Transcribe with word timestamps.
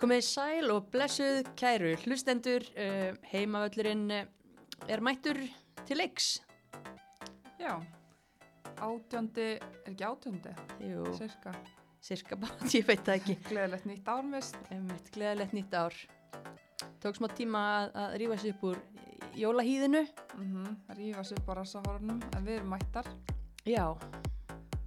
Komið 0.00 0.22
sæl 0.24 0.70
og 0.72 0.86
blessuð 0.92 1.50
kæru 1.60 1.90
hlustendur, 2.06 2.64
uh, 2.72 3.10
heimavöllurinn 3.32 4.06
uh, 4.16 4.22
er 4.88 5.02
mættur 5.04 5.36
til 5.84 6.00
leiks. 6.00 6.38
Já, 7.60 7.74
átjöndi, 8.80 9.50
er 9.60 9.90
ekki 9.92 10.06
átjöndi, 10.08 10.54
Jú, 10.80 11.04
cirka, 11.18 11.52
cirka 12.00 12.38
bara, 12.40 12.56
ég 12.72 12.86
veit 12.88 13.02
það 13.04 13.18
ekki. 13.18 13.36
gleðilegt 13.50 13.88
nýtt 13.90 14.08
ármist. 14.08 14.56
Einmitt, 14.72 15.10
gleðilegt 15.12 15.52
nýtt 15.58 15.76
ár. 15.76 15.98
Tók 17.04 17.20
smá 17.20 17.28
tíma 17.36 17.60
að, 17.74 17.90
að 18.00 18.16
rífa 18.22 18.38
sér 18.40 18.54
upp 18.56 18.64
úr 18.70 18.80
jólahýðinu. 19.36 20.06
Mm 20.40 20.78
Rífa 20.96 21.26
sér 21.28 21.44
bara 21.44 21.60
rásahórunum, 21.60 22.24
en 22.38 22.48
við 22.48 22.62
erum 22.62 22.72
mættar. 22.72 23.12
Já, 23.68 23.84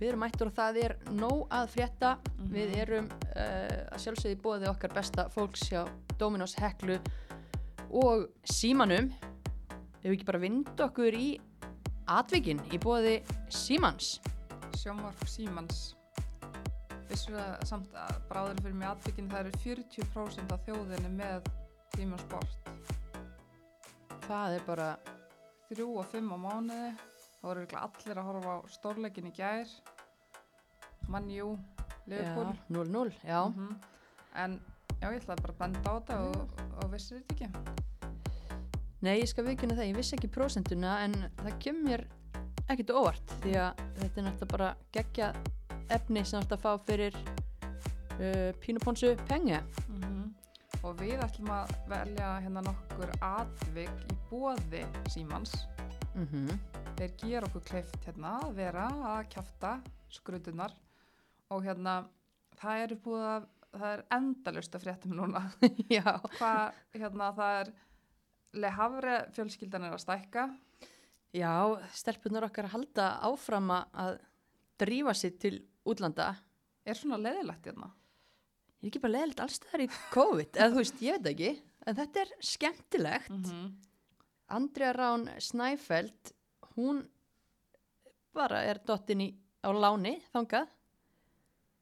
við 0.01 0.09
erum 0.09 0.25
mættur 0.25 0.49
og 0.49 0.57
það 0.57 0.81
er 0.87 0.97
nóg 1.13 1.45
að 1.53 1.69
frétta. 1.77 2.15
Mhm. 2.39 2.49
Við 2.57 2.75
erum 2.81 3.13
uh, 3.35 3.79
að 3.93 4.03
sjálfsögði 4.03 4.39
bóði 4.43 4.69
okkar 4.71 4.93
besta 4.95 5.27
fólks 5.33 5.65
hjá 5.71 5.83
Dominos 6.19 6.55
Heklu 6.59 6.99
og 7.93 8.27
Símanum. 8.49 9.11
Við 10.03 10.15
ekki 10.15 10.27
bara 10.27 10.43
vinda 10.43 10.87
okkur 10.89 11.15
í 11.15 11.27
atvikin 12.11 12.61
í 12.73 12.79
bóði 12.81 13.19
Símans. 13.53 14.17
Sjómarf 14.79 15.27
Símans. 15.29 15.93
Vissur 17.09 17.37
það 17.37 17.65
samt 17.69 17.97
að 17.99 18.21
bráður 18.29 18.61
fyrir 18.63 18.77
mig 18.79 18.89
atbyggin 18.89 19.29
það 19.31 19.45
eru 19.45 19.63
40% 19.63 20.55
af 20.55 20.63
þjóðinni 20.67 21.11
með 21.17 21.51
Síman 21.95 22.23
Sport. 22.23 22.71
Það 24.23 24.57
er 24.57 24.65
bara, 24.67 24.87
Þrjú 25.73 25.87
og 26.01 26.09
fimm 26.11 26.31
á 26.33 26.37
mánuði. 26.37 26.89
Voru 27.43 27.63
örugglega 27.63 27.87
allir 27.87 28.19
að 28.19 28.27
horfa 28.29 28.55
á 28.55 28.59
stórleikin 28.71 29.27
í 29.27 29.33
gær. 29.35 29.71
Manjú, 31.11 31.55
já, 31.57 31.72
Liverpool. 32.05 32.53
0-0, 32.69 33.11
já. 33.23 33.47
Mhm. 33.47 33.75
En 34.35 34.59
já, 35.01 35.07
ég 35.11 35.21
ætlaði 35.21 35.41
bara 35.41 35.53
að 35.53 35.59
benda 35.59 35.79
á 35.89 35.93
þetta 35.93 36.19
og, 36.27 36.59
og 36.83 36.91
vissir 36.91 37.21
þetta 37.21 37.33
ekki. 37.35 37.47
Nei, 39.03 39.17
ég 39.19 39.27
skal 39.27 39.45
viðkynna 39.45 39.75
það, 39.75 39.89
ég 39.89 39.97
vissi 39.99 40.15
ekki 40.15 40.31
prósentuna 40.31 40.93
en 41.03 41.15
það 41.41 41.57
kemur 41.65 42.05
ekkert 42.71 42.93
óvart 42.95 43.33
því 43.43 43.55
að 43.59 43.81
þetta 43.99 44.21
er 44.21 44.27
náttúrulega 44.27 44.51
bara 44.53 44.69
geggja 44.95 45.33
efni 45.91 46.23
sem 46.25 46.45
að 46.47 46.61
fá 46.63 46.71
fyrir 46.87 47.17
uh, 47.19 48.51
pínuponsu 48.63 49.13
pengi. 49.27 49.59
Mhm. 49.89 50.31
Og 50.83 50.97
við 50.99 51.21
ætlum 51.23 51.51
að 51.55 51.75
velja 51.87 52.29
hérna 52.43 52.63
nokkur 52.65 53.11
atvik 53.23 54.07
í 54.11 54.17
bóði 54.31 54.85
símans. 55.11 55.53
Mm 56.15 56.59
Þeir 56.93 57.13
gera 57.17 57.47
okkur 57.47 57.63
kleift 57.65 58.03
hérna 58.05 58.35
að 58.45 58.51
vera 58.59 58.83
að 58.85 59.29
kjafta 59.33 59.71
skrutunar 60.13 60.75
og 61.53 61.63
hérna 61.65 62.01
það 62.59 62.83
eru 62.85 62.99
búið 63.05 63.25
að, 63.29 63.47
það 63.73 63.87
er 63.93 64.03
endalust 64.17 64.75
að 64.77 64.85
fréttum 64.85 65.15
núna. 65.17 65.43
Hvað, 66.37 66.77
hérna 66.97 67.31
það 67.37 67.59
er 67.61 67.73
Le 68.53 68.69
Havre 68.69 69.17
fjölskyldan 69.33 69.87
er 69.87 69.95
að 69.95 70.03
stækka. 70.03 70.47
Já, 71.33 71.53
stelpunar 71.97 72.45
okkar 72.45 72.69
halda 72.69 73.07
áfram 73.25 73.71
að 73.73 74.19
drífa 74.81 75.15
sér 75.17 75.37
til 75.41 75.55
útlanda. 75.89 76.35
Er 76.85 76.99
svona 76.99 77.17
leðilegt 77.21 77.65
hérna? 77.69 77.89
Ég 78.83 78.89
er 78.89 78.91
ekki 78.91 79.01
bara 79.01 79.15
leðilegt 79.15 79.41
alls 79.41 79.61
það 79.63 79.85
í 79.85 79.89
COVID, 80.13 80.59
eða 80.59 80.69
þú 80.73 80.79
veist, 80.81 81.01
ég 81.01 81.17
veit 81.17 81.31
ekki, 81.31 81.51
en 81.87 81.97
þetta 81.97 82.21
er 82.21 82.33
skemmtilegt. 82.51 83.31
-hmm. 83.31 83.73
Andrea 84.53 84.93
Rán 84.93 85.29
Snæfeld, 85.39 86.33
hún 86.75 87.07
bara 88.33 88.61
er 88.63 88.79
dottin 88.85 89.21
í, 89.21 89.29
á 89.63 89.71
láni 89.71 90.19
þangað 90.33 90.67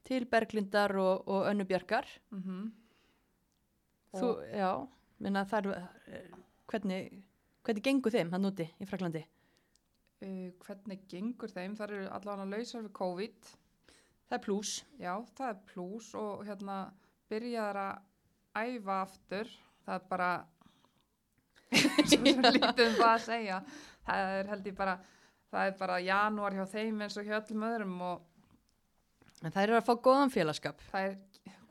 til 0.04 0.26
Berglindar 0.26 0.96
og, 0.98 1.28
og 1.28 1.50
Önnu 1.52 1.66
Bjarkar. 1.66 2.08
Mm 2.30 2.42
-hmm. 2.44 2.72
Þú, 4.14 4.30
já, 4.54 4.88
minna 5.20 5.46
það 5.46 5.66
er, 5.66 5.90
eh, 6.08 6.32
hvernig, 6.68 7.24
hvernig 7.64 7.84
gengur 7.84 8.12
þeim 8.12 8.32
hann 8.32 8.46
úti 8.46 8.68
í 8.80 8.86
Fraklandi? 8.86 9.26
uh, 10.26 10.48
hvernig 10.66 11.04
gengur 11.10 11.52
þeim? 11.52 11.76
Það 11.78 11.96
eru 11.96 12.08
allavega 12.16 12.50
lausar 12.54 12.86
við 12.86 12.94
COVID. 12.98 13.52
Það 14.30 14.38
er 14.38 14.44
pluss. 14.46 14.74
Já, 15.02 15.14
það 15.38 15.50
er 15.50 15.62
plús 15.72 16.12
og 16.20 16.46
hérna 16.48 16.78
byrjaðar 17.32 17.82
að 17.82 18.66
æfa 18.66 18.98
aftur. 19.06 19.54
Það 19.86 19.98
er 19.98 20.06
bara 20.12 20.32
svo 22.12 22.22
lítið 22.22 22.86
um 22.86 23.00
það 23.00 23.10
að 23.14 23.26
segja. 23.26 23.62
Það 24.06 24.36
er 24.38 24.52
held 24.52 24.70
ég 24.72 24.78
bara, 24.78 24.98
það 25.52 25.72
er 25.72 25.80
bara 25.80 26.02
janúar 26.06 26.58
hjá 26.58 26.66
þeim 26.76 27.04
eins 27.06 27.18
og 27.20 27.28
hjá 27.28 27.38
öllum 27.40 27.68
öðrum 27.68 27.98
og 28.08 28.28
En 29.42 29.54
það 29.54 29.64
er 29.64 29.76
að 29.80 29.88
fá 29.88 29.94
góðan 30.06 30.34
félagskap. 30.34 30.82
það 30.92 31.08
er 31.10 31.18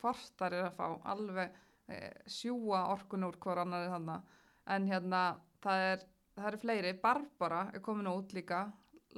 hvort 0.00 0.32
það 0.38 0.56
er 0.56 0.66
að 0.66 0.76
fá 0.78 0.86
alveg 1.12 1.56
e, 1.88 1.98
sjúa 2.26 2.84
orkun 2.94 3.26
úr 3.28 3.38
hver 3.42 3.62
annar 3.62 3.88
þannig. 3.92 4.36
En 4.74 4.86
hérna, 4.90 5.22
það 5.62 5.86
er, 5.92 6.04
það 6.36 6.52
er 6.52 6.60
fleiri. 6.64 6.92
Barbara 7.02 7.64
er 7.74 7.82
komin 7.84 8.10
út 8.10 8.34
líka, 8.36 8.64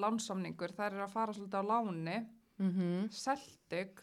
lánsamningur. 0.00 0.74
Það 0.76 0.88
er 0.90 1.04
að 1.06 1.14
fara 1.16 1.36
svolítið 1.36 1.60
á 1.60 1.70
láni. 1.72 2.16
Mm 2.62 3.08
Celtic 3.10 4.02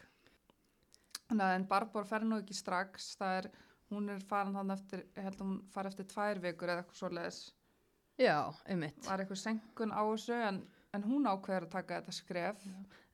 Þannig 1.30 1.46
að 1.46 1.56
en 1.60 1.66
Barbara 1.70 2.10
fer 2.10 2.24
nú 2.26 2.40
ekki 2.42 2.56
strax 2.58 3.12
það 3.20 3.36
er, 3.38 3.48
hún 3.94 4.10
er 4.10 4.24
farin 4.26 4.56
þannig 4.58 4.80
eftir 4.80 5.04
ég 5.06 5.28
held 5.28 5.36
að 5.38 5.46
hún 5.46 5.60
fari 5.76 5.92
eftir 5.92 6.08
tvær 6.10 6.42
vikur 6.42 6.72
eða 6.74 6.82
eitthvað 6.82 7.02
svoleiðis 7.04 7.40
Já, 8.20 8.38
einmitt. 8.66 8.98
var 9.06 9.22
eitthvað 9.22 9.42
senkun 9.44 9.94
á 9.94 10.02
þessu 10.10 10.40
en, 10.48 10.58
en 10.98 11.04
hún 11.06 11.28
ákveður 11.30 11.68
að 11.68 11.74
taka 11.76 12.00
þetta 12.02 12.16
skref 12.16 12.64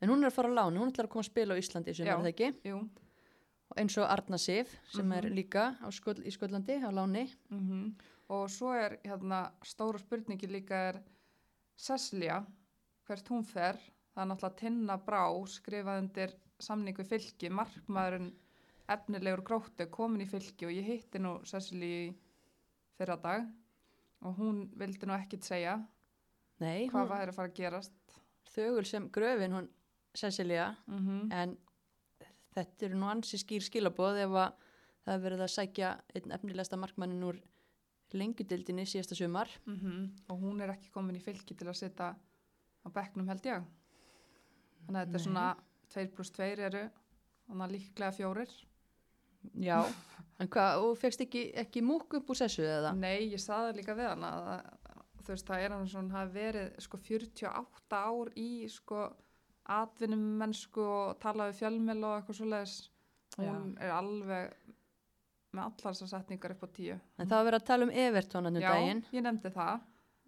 En 0.01 0.09
hún 0.11 0.23
er 0.23 0.29
að 0.29 0.35
fara 0.37 0.51
á 0.51 0.57
láni, 0.59 0.79
hún 0.79 0.91
ætlar 0.91 1.07
að 1.07 1.11
koma 1.15 1.23
að 1.25 1.29
spila 1.31 1.55
á 1.55 1.61
Íslandi 1.61 1.93
sem 1.95 2.07
er 2.07 2.17
það 2.21 2.31
ekki. 2.33 2.49
Jú 2.69 2.77
eins 3.75 3.95
og 3.99 4.05
Arna 4.07 4.37
Sif 4.39 4.75
sem 4.93 5.11
er 5.11 5.25
Mhm. 5.25 5.33
líka 5.35 5.63
skol, 5.91 6.13
í 6.23 6.31
Skollandi 6.31 6.77
á 6.79 6.89
láni. 6.93 7.25
mm 7.49 7.95
og 8.29 8.47
svo 8.49 8.71
er 8.73 8.97
hérna 9.03 9.51
stóra 9.63 9.99
spurningi 9.99 10.47
líka 10.47 10.89
er 10.89 11.01
Cecilia 11.77 12.45
hvert 13.07 13.27
hún 13.29 13.43
fer 13.45 13.73
það 14.15 14.21
er 14.23 14.25
náttúrulega 14.29 14.55
Tinna 14.57 14.97
Brá 14.97 15.27
skrifað 15.45 15.99
undir 16.01 16.33
samning 16.59 16.95
við 16.95 17.07
fylki 17.07 17.49
markmaðurinn 17.49 18.31
efnilegur 18.89 19.43
gróttu 19.43 19.85
komin 19.91 20.21
í 20.21 20.29
fylki 20.29 20.65
og 20.65 20.71
ég 20.71 20.85
hitti 20.85 21.19
nú 21.19 21.43
Cecilia 21.45 22.09
í 22.09 22.15
fyrra 22.97 23.17
dag 23.21 23.45
og 24.21 24.37
hún 24.37 24.69
vildi 24.77 25.05
nú 25.05 25.13
ekkit 25.19 25.43
segja 25.43 25.85
Nei, 26.63 26.87
hvað 26.87 27.01
hún 27.01 27.11
væri 27.11 27.33
að 27.33 27.37
fara 27.39 27.51
að 27.51 27.57
gerast 27.59 28.19
þögul 28.55 28.85
sem 28.87 29.09
gröfin 29.11 29.55
hún 29.57 29.69
Cecilia 30.15 30.75
mm 30.87 30.99
-hmm. 30.99 31.33
en 31.33 31.57
þetta 32.55 32.85
eru 32.85 32.99
nú 32.99 33.09
ansi 33.11 33.37
skýr 33.37 33.61
skilaboð 33.61 34.21
ef 34.23 34.29
að 34.29 34.53
það 35.05 35.13
er 35.13 35.23
verið 35.25 35.41
að 35.41 35.55
sækja 35.55 35.89
einn 36.15 36.31
efnilegsta 36.31 36.77
markmannin 36.77 37.23
úr 37.23 37.41
lengjudildinni 38.13 38.85
síðasta 38.85 39.15
sumar. 39.15 39.49
og 40.29 40.39
hún 40.39 40.61
er 40.61 40.69
ekki 40.69 40.91
komin 40.91 41.15
í 41.15 41.19
fylki 41.19 41.55
til 41.55 41.67
að 41.67 41.73
setja 41.73 42.15
á 42.85 42.87
bekknum 42.93 43.27
held 43.27 43.45
ég 43.45 43.63
þannig 44.85 45.01
að 45.01 45.05
þetta 45.05 45.17
er 45.17 45.23
Nei. 45.23 45.25
svona 45.25 45.55
2 45.89 46.07
pluss 46.15 46.31
2 46.31 46.43
eru 46.69 46.89
þannig 47.47 47.65
að 47.65 47.71
líklega 47.71 48.11
fjórir 48.11 48.49
Já, 49.53 49.85
en 50.41 50.49
hvað, 50.49 50.79
og 50.81 50.97
fegst 50.97 51.21
ekki, 51.21 51.51
ekki 51.61 51.83
múk 51.85 52.15
upp 52.17 52.31
úr 52.33 52.39
sessu 52.39 52.63
eða? 52.65 52.95
Nei, 52.97 53.29
ég 53.29 53.41
saði 53.41 53.75
líka 53.77 53.93
við 53.97 54.09
hana 54.09 54.31
að, 54.33 54.71
þú 55.25 55.33
veist, 55.33 55.47
það 55.49 55.63
er 55.65 55.73
hann 55.75 55.87
svona 55.89 56.19
hafi 56.19 56.33
verið 56.39 56.75
sko 56.85 56.99
48 57.01 58.01
ár 58.01 58.31
í 58.39 58.49
sko 58.71 59.05
atvinnumennsku 59.75 60.83
og 60.85 61.15
tala 61.23 61.49
við 61.49 61.59
fjölmil 61.63 61.97
og 62.05 62.19
eitthvað 62.19 62.39
svoleiðis. 62.39 62.75
Hún 63.39 63.71
er 63.83 63.91
alveg 63.91 64.53
með 65.55 65.63
allar 65.63 65.95
þessar 65.95 66.11
setningar 66.11 66.53
upp 66.55 66.65
á 66.67 66.69
tíu. 66.75 66.97
En 67.19 67.27
það 67.29 67.39
var 67.39 67.47
verið 67.49 67.61
að 67.61 67.67
tala 67.71 67.87
um 67.87 67.93
Everton 68.05 68.47
hann 68.49 68.59
um 68.59 68.63
Já, 68.63 68.69
daginn. 68.75 69.01
ég 69.15 69.25
nefndi 69.25 69.51
það. 69.55 69.83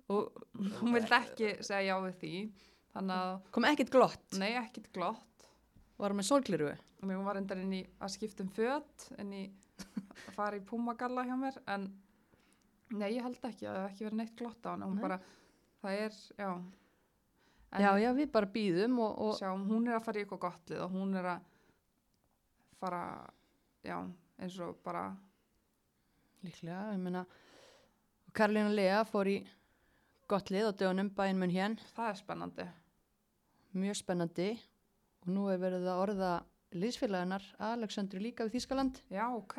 Og 0.08 0.42
hún 0.80 0.96
vildi 0.96 1.16
ekki 1.20 1.50
segja 1.68 1.92
já 1.92 1.96
við 2.08 2.18
því. 2.22 2.34
Þannig 2.98 3.22
að, 3.28 3.34
kom 3.54 3.68
ekkert 3.70 3.92
glott, 3.94 4.28
nei, 4.40 4.52
ekkit 4.58 4.88
glott. 4.96 5.48
Var 6.00 6.14
með 6.18 6.28
sólgliru. 6.30 6.72
og 6.98 7.06
mér 7.10 7.20
var 7.26 7.38
endar 7.38 7.60
inn 7.62 7.74
í 7.78 7.84
að 8.02 8.14
skipta 8.16 8.42
um 8.46 8.50
föt 8.56 9.04
inn 9.22 9.34
í 9.36 9.44
að 9.84 10.34
fara 10.34 10.58
í 10.58 10.64
púmagalla 10.66 11.26
hjá 11.28 11.36
mér 11.38 11.60
en 11.70 11.84
nei, 12.92 13.10
ég 13.16 13.24
held 13.24 13.38
ekki 13.44 13.68
að 13.68 13.76
það 13.78 13.88
ekki 13.92 14.06
verið 14.08 14.18
neitt 14.22 14.36
glott 14.40 14.66
á 14.66 14.70
hana 14.72 14.86
hún 14.88 14.96
Nei. 14.96 15.02
bara, 15.04 15.20
það 15.84 16.02
er, 16.08 16.20
já 16.38 16.50
En- 17.76 17.82
Já, 17.84 17.90
já, 18.00 18.14
við 18.16 18.30
bara 18.32 18.48
býðum 18.48 18.94
og, 19.04 19.18
og 19.20 19.34
sjá, 19.36 19.50
hún 19.52 19.88
er 19.90 19.98
að 19.98 20.06
fara 20.06 20.20
í 20.20 20.24
eitthvað 20.24 20.40
gott 20.46 20.70
lið 20.72 20.84
og 20.86 20.92
hún 20.94 21.16
er 21.20 21.26
að 21.34 21.42
fara, 22.80 23.02
já, 23.84 23.98
eins 24.40 24.56
og 24.64 24.78
bara, 24.86 25.02
líklega, 26.46 26.94
ég 26.96 27.02
meina, 27.04 27.26
Karlína 28.38 28.72
Lea 28.72 29.02
fór 29.10 29.28
í 29.34 29.38
gott 30.32 30.52
lið 30.54 30.70
á 30.70 30.72
dögunum 30.80 31.10
bæinn 31.18 31.40
mun 31.42 31.52
hér, 31.52 31.76
það 31.96 32.10
er 32.14 32.20
spennandi. 32.22 32.68
mjög 33.78 34.00
spennandi 34.00 34.48
og 35.26 35.28
nú 35.36 35.50
er 35.52 35.60
verið 35.62 35.90
að 35.92 36.02
orða 36.06 36.32
liðsfélaginar 36.78 37.44
Aleksandru 37.60 38.20
líka 38.24 38.48
við 38.48 38.56
Þískaland. 38.58 39.02
Já, 39.12 39.28
ok. 39.36 39.58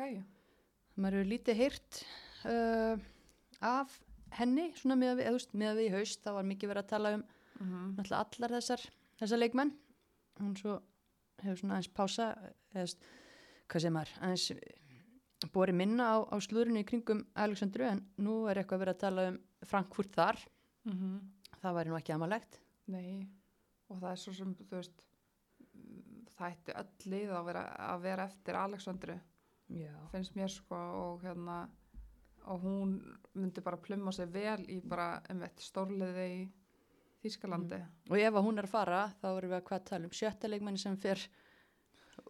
maður 0.97 1.19
hefur 1.21 1.29
lítið 1.29 1.61
heyrt 1.61 2.01
uh, 2.45 2.97
af 3.65 3.99
henni 4.37 4.69
svona 4.77 4.97
með 4.99 5.19
við, 5.19 5.29
þú 5.29 5.37
veist, 5.37 5.53
með 5.57 5.79
við 5.79 5.87
í 5.89 5.93
haust 5.97 6.23
þá 6.23 6.31
var 6.37 6.49
mikið 6.49 6.73
verið 6.73 6.85
að 6.85 6.93
tala 6.95 7.13
um 7.17 7.27
Mm 7.59 7.95
náttúrulega 7.97 8.19
allar 8.23 8.53
þessar, 8.55 8.83
þessar 9.19 9.39
leikmenn. 9.41 9.71
Hún 10.39 10.53
svo 10.55 10.77
hefur 11.41 11.57
svona 11.59 11.75
aðeins 11.75 11.89
pása 11.91 12.27
eða 12.71 12.85
hvað 13.67 13.83
sem 13.83 13.97
er 13.99 14.13
aðeins 14.21 14.45
bori 15.51 15.73
minna 15.75 16.05
á, 16.07 16.17
á 16.23 16.35
slúrinu 16.39 16.79
í 16.79 16.87
kringum 16.87 17.25
Alexandru 17.35 17.83
en 17.89 17.99
nú 18.23 18.45
er 18.47 18.61
eitthvað 18.61 18.85
verið 18.85 18.95
að 18.95 19.03
tala 19.03 19.27
um 19.33 19.41
Frankfurt 19.67 20.15
þar, 20.15 20.39
Mm 20.87 21.19
það 21.59 21.75
væri 21.75 21.91
nú 21.91 21.97
ekki 21.99 22.13
amalegt. 22.15 22.61
Nei, 22.87 23.27
og 23.91 23.97
það 23.99 24.11
er 24.13 24.19
svo 24.21 24.33
sem, 24.37 24.53
þú 24.55 24.77
veist, 24.77 25.01
það 26.37 26.53
ætti 26.53 26.75
öll 26.79 27.11
lið 27.11 27.33
að 27.35 27.49
vera, 27.49 27.63
að 27.89 28.05
vera 28.05 28.27
eftir 28.31 28.55
Alexandru, 28.55 29.17
Já, 29.69 29.91
finnst 30.13 30.33
mér 30.33 30.49
sko, 30.49 30.77
og 30.77 31.25
hérna, 31.25 31.57
og 32.49 32.63
hún 32.65 32.93
myndi 33.37 33.61
bara 33.61 33.77
plumma 33.77 34.11
sig 34.15 34.27
vel 34.33 34.63
í 34.69 34.79
bara, 34.81 35.21
eitt 35.29 35.61
stórliði 35.61 36.25
í 36.33 36.39
Þýskalandi. 37.19 37.77
og 38.09 38.15
ef 38.17 38.33
að 38.39 38.45
hún 38.45 38.57
er 38.61 38.65
að 38.67 38.71
fara 38.71 38.99
þá 39.21 39.25
erum 39.37 39.51
við 39.51 39.57
að 39.59 39.65
hvað 39.67 39.81
tala 39.89 40.07
um 40.07 40.13
sjötta 40.15 40.47
leikmanni 40.49 40.79
sem 40.79 40.95
fer 40.97 41.19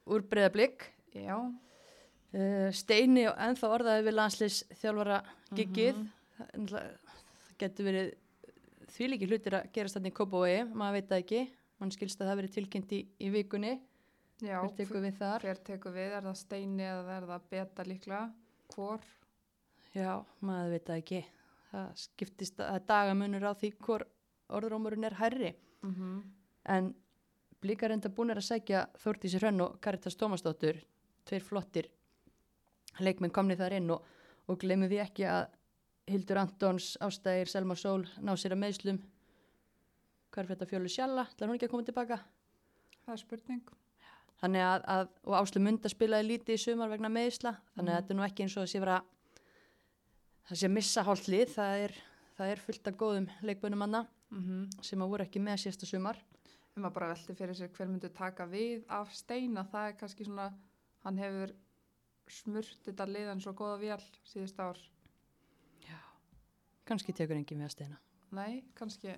úr 0.10 0.24
breyðablík 0.25 0.88
Já. 1.13 1.36
uh, 1.38 2.69
Steini 2.74 3.27
og 3.30 3.38
ennþá 3.38 3.69
orðaði 3.75 4.07
við 4.07 4.18
landslis 4.18 4.63
þjálfara 4.81 5.19
það, 5.21 5.62
er 5.62 6.00
náttúrulega- 6.00 6.98
það 7.45 7.62
getur 7.63 7.86
verið 7.89 8.10
því 8.89 9.10
líki 9.13 9.30
hlutir 9.30 9.54
að 9.60 9.69
gerast 9.77 9.95
þarna 10.00 10.10
í 10.10 10.18
Kópavogi 10.18 10.60
maður 10.74 10.98
veit 10.98 11.10
það 11.13 11.24
ekki, 11.24 11.44
mann 11.80 11.92
skilst 11.94 12.22
að 12.24 12.31
það 12.31 12.39
verið 12.42 12.56
tilkynnt 12.57 12.92
í, 12.98 13.00
í 13.19 13.30
vikunni, 13.30 13.75
Já, 14.42 14.57
hver 14.63 14.74
tekur 14.77 15.01
við 15.06 15.18
þar? 15.19 15.42
hver 15.45 15.60
tekur 15.69 15.94
við, 15.94 16.12
er 16.18 16.24
það 16.25 16.38
steini 16.42 16.83
eða 16.88 17.18
er 17.19 17.27
það 17.30 17.48
beta 17.54 17.83
líklega, 17.86 18.33
hvor? 18.74 19.00
Já, 19.95 20.25
maður 20.41 20.69
veit 20.75 20.86
það 20.89 20.97
ekki 21.01 21.21
það 21.71 21.91
skiptist 21.95 22.59
að 22.59 22.68
það 22.68 22.75
er 22.80 22.86
dagamunur 22.89 23.45
á 23.50 23.53
því 23.53 23.69
hvor 23.86 24.06
orðrómurinn 24.50 25.06
er 25.06 25.13
hærri 25.21 25.56
Mm 25.81 25.94
-hmm. 25.95 26.24
en 26.65 26.95
blíkar 27.62 27.91
enda 27.91 28.09
búin 28.09 28.31
að 28.31 28.41
sækja 28.44 28.88
Þórtísi 28.97 29.39
Hrönn 29.39 29.62
og 29.62 29.80
Karitas 29.81 30.15
Tómasdóttur 30.18 30.75
tveir 31.25 31.41
flottir 31.41 31.88
leikmenn 33.00 33.31
komni 33.31 33.56
þar 33.56 33.74
inn 33.77 33.89
og, 33.91 34.03
og 34.47 34.57
glemum 34.59 34.89
við 34.89 35.01
ekki 35.06 35.24
að 35.25 35.47
Hildur 36.07 36.38
Antons, 36.38 36.97
Ástæðir, 37.01 37.45
Selma 37.47 37.75
Sól 37.75 38.03
ná 38.21 38.36
sér 38.36 38.51
að 38.51 38.57
meðslum 38.59 39.00
hvað 40.31 40.44
er 40.44 40.47
þetta 40.56 40.65
fjólu 40.65 40.89
sjalla 40.89 41.24
ætlar 41.30 41.47
hún 41.50 41.56
ekki 41.56 41.65
að 41.65 41.71
koma 41.71 41.83
tilbaka 41.83 42.19
Það 43.06 43.13
er 43.13 43.18
spurning. 43.18 43.62
þannig 44.41 44.62
að, 44.62 44.83
að 44.88 45.07
og 45.24 45.33
Áslu 45.39 45.59
Munda 45.62 45.89
spilaði 45.89 46.27
lítið 46.27 46.53
í 46.53 46.57
sumar 46.57 46.89
vegna 46.89 47.09
meðsla 47.09 47.56
þannig 47.75 47.94
að 47.94 47.95
Mhm. 47.95 48.03
þetta 48.03 48.09
er 48.13 48.15
nú 48.19 48.24
ekki 48.27 48.44
eins 48.44 48.57
og 48.57 48.63
að 48.63 48.71
sé 48.74 48.80
vera 48.80 49.01
það 50.50 50.62
sé 50.62 50.68
að 50.69 50.75
missa 50.75 51.06
hálft 51.07 51.30
lið 51.31 51.54
það 51.56 51.84
er, 51.86 51.96
það 52.40 52.54
er 52.54 52.63
fullt 52.66 52.90
af 52.92 53.00
góðum 53.04 53.30
leikbönum 53.46 53.86
manna 53.86 54.06
Mm 54.30 54.68
sem 54.86 55.01
að 55.01 55.10
voru 55.10 55.25
ekki 55.25 55.40
með 55.42 55.63
síðasta 55.63 55.88
sumar 55.90 56.19
Ef 56.19 56.78
maður 56.78 56.94
bara 57.00 57.07
velti 57.10 57.34
fyrir 57.34 57.57
sér 57.57 57.72
hver 57.74 57.88
myndi 57.90 58.12
taka 58.13 58.46
við 58.46 58.84
af 58.94 59.10
steina, 59.18 59.63
það 59.72 59.88
er 59.88 59.96
kannski 59.98 60.28
svona, 60.28 60.46
hann 61.04 61.18
hefur 61.18 61.56
smurt 62.30 62.86
þetta 62.86 63.07
liðan 63.10 63.42
svo 63.42 63.56
góða 63.57 63.80
vél 63.81 64.04
síðust 64.30 64.60
ár. 64.62 64.78
kannski 66.86 67.13
tekur 67.13 67.38
engin 67.38 67.60
við 67.62 67.68
að 67.69 67.74
steina 67.75 68.00
Nei, 68.38 68.63
kannski 68.78 69.16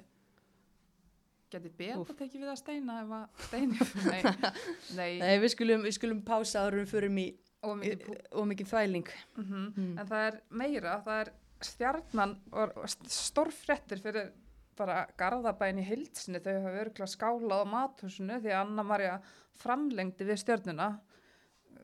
geti 1.52 1.70
betra 1.76 2.00
Úff. 2.00 2.14
tekið 2.16 2.46
við 2.46 2.52
að 2.54 2.60
steina 2.62 2.98
ef 3.04 3.14
að 3.18 3.46
steini. 3.48 3.88
nei, 4.12 4.22
nei, 5.00 5.12
Nei, 5.20 5.34
við 5.44 5.54
skulum, 5.56 5.84
við 5.84 5.98
skulum 5.98 6.22
pása 6.28 6.66
árum 6.66 6.88
fyrir 6.88 7.12
mig 7.12 7.40
og 7.64 7.78
mikið 7.78 8.22
og 8.32 8.48
mikið 8.52 8.70
þvæling. 8.72 9.10
Mm 9.38 9.66
Mm. 9.78 9.98
En 10.00 10.08
það 10.08 10.28
er 10.28 10.40
meira, 10.50 10.96
það 11.06 11.20
er 11.22 11.32
stjarnan 11.62 12.38
og 12.52 12.78
og 12.78 12.88
st- 12.90 13.12
stórfréttir 13.14 14.02
fyrir 14.02 14.32
bara 14.78 15.06
garðabæn 15.18 15.80
í 15.80 15.84
hildsinu, 15.86 16.40
þau 16.42 16.56
hafa 16.64 16.80
örgulega 16.86 17.08
skálað 17.12 17.62
á 17.62 17.72
mathúsinu 17.74 18.40
því 18.42 18.50
að 18.54 18.62
Anna 18.66 18.84
Marja 18.84 19.22
framlengdi 19.62 20.26
við 20.26 20.40
stjörnuna. 20.42 20.88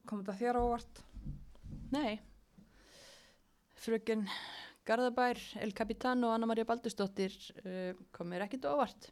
Kom 0.08 0.24
þetta 0.24 0.38
þér 0.40 0.58
á 0.58 0.62
óvart? 0.66 1.04
Nei, 1.92 2.20
fröken 3.78 4.26
Garðabær, 4.88 5.38
El 5.62 5.74
Capitan 5.76 6.24
og 6.24 6.32
Anna 6.34 6.48
Maria 6.48 6.66
Baldursdóttir 6.68 7.34
uh, 7.66 7.94
kom 8.16 8.30
mér 8.32 8.46
ekkit 8.48 8.64
á 8.66 8.72
óvart. 8.72 9.10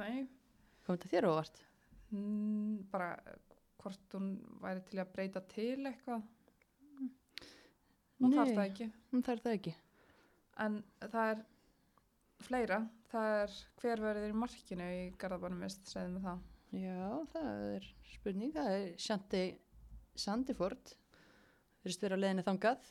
Nei. 0.00 0.24
Kom 0.86 0.96
þetta 0.96 1.10
þér 1.12 1.26
á 1.28 1.30
óvart? 1.34 1.58
Mm, 2.10 2.86
bara 2.90 3.10
eh, 3.28 3.36
hvort 3.88 4.16
hún 4.18 4.32
væri 4.62 4.82
til 4.88 5.00
að 5.00 5.12
breyta 5.14 5.42
til 5.48 5.78
eitthvað. 5.88 6.26
Hún 8.18 8.34
þarf 8.34 8.52
það 8.52 8.64
ekki. 8.66 8.88
Hún 9.12 9.24
þarf 9.24 9.44
það 9.44 9.56
ekki. 9.56 9.74
En 10.64 10.78
það 11.00 11.32
er 11.32 11.42
fleira. 12.44 12.78
Það 13.08 13.34
er 13.38 13.56
hver 13.80 14.04
verður 14.04 14.28
í 14.28 14.36
markinu 14.36 14.88
í 14.92 15.02
garðabænum 15.20 15.64
mist, 15.64 15.86
segðum 15.88 16.18
við 16.18 16.26
það. 16.28 16.46
Já, 16.76 17.02
það 17.32 17.62
er 17.78 17.90
spurning. 18.12 18.54
Það 18.58 18.70
er 18.74 18.88
Shanti 19.00 19.42
Sandiford. 20.18 20.94
Þurfist 21.80 22.04
vera 22.04 22.18
á 22.18 22.20
leiðinni 22.20 22.44
þangað. 22.44 22.90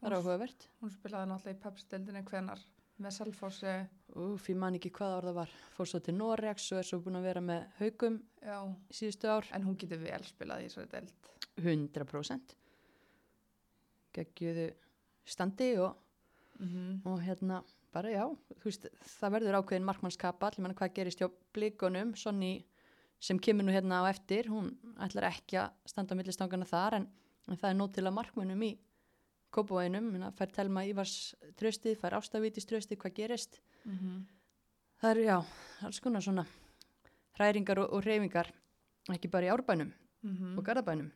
Það 0.00 0.08
er 0.08 0.16
áhugavert. 0.16 0.68
Hún 0.80 0.94
spilaði 0.94 1.32
náttúrulega 1.32 1.58
í 1.58 1.62
pepstildinni 1.66 2.24
hvenar 2.30 2.62
með 3.00 3.16
Selfossi. 3.16 3.74
Úf, 4.20 4.48
ég 4.50 4.58
man 4.58 4.76
ekki 4.76 4.90
hvað 4.96 5.16
orða 5.20 5.32
var. 5.40 5.54
Fór 5.76 5.88
svo 5.88 6.00
til 6.04 6.16
Norex 6.18 6.70
og 6.74 6.80
er 6.82 6.88
svo 6.88 7.00
búin 7.04 7.18
að 7.20 7.26
vera 7.30 7.42
með 7.44 7.66
haugum 7.80 8.20
Já, 8.42 8.58
síðustu 8.92 9.30
ár. 9.30 9.48
en 9.54 9.64
hún 9.68 9.78
getur 9.80 10.02
vel 10.02 10.22
spilað 10.28 10.64
í 10.64 10.68
þessari 10.68 10.92
deild. 10.94 11.32
100%. 11.60 12.54
Geggjuðu 14.16 14.70
standi 15.24 15.72
og 15.80 15.98
Mm 16.60 17.00
og 17.08 17.22
hérna 17.24 17.62
bara 17.90 18.10
já, 18.12 18.24
þú 18.60 18.66
veist, 18.68 18.84
það 19.18 19.32
verður 19.34 19.56
ákveðin 19.60 19.86
markmannskapa, 19.88 20.50
allir 20.50 20.62
manna 20.62 20.76
hvað 20.76 20.92
gerist 20.98 21.22
hjá 21.22 21.28
blikunum, 21.56 22.12
Sonny 22.20 22.66
sem 23.20 23.38
kemur 23.40 23.64
nú 23.64 23.72
hérna 23.72 24.02
á 24.04 24.10
eftir, 24.10 24.46
hún 24.52 24.68
ætlar 25.00 25.30
ekki 25.30 25.56
að 25.56 25.72
standa 25.88 26.12
á 26.14 26.18
millistangana 26.20 26.68
þar 26.68 26.98
en, 27.00 27.08
en 27.48 27.56
það 27.56 27.70
er 27.70 27.78
nót 27.80 27.94
til 27.96 28.04
að 28.04 28.16
markmannum 28.18 28.62
í 28.68 28.70
kópavænum, 29.50 30.32
fær 30.32 30.50
telma 30.52 30.84
Ívars 30.84 31.34
tröstið, 31.56 31.98
fær 32.00 32.12
ástavítis 32.18 32.66
tröstið, 32.66 32.98
hvað 32.98 33.14
gerist 33.14 33.60
-hmm. 33.84 34.24
það 35.02 35.10
eru 35.10 35.22
já, 35.22 35.44
alls 35.82 36.00
konar 36.00 36.22
svona 36.22 36.46
hræringar 37.38 37.78
og, 37.78 37.92
og 37.92 38.04
reyfingar 38.04 38.52
ekki 39.10 39.28
bara 39.30 39.46
í 39.46 39.50
árbænum 39.56 39.92
Mm 40.22 40.58
og 40.58 40.64
garðabænum 40.64 41.10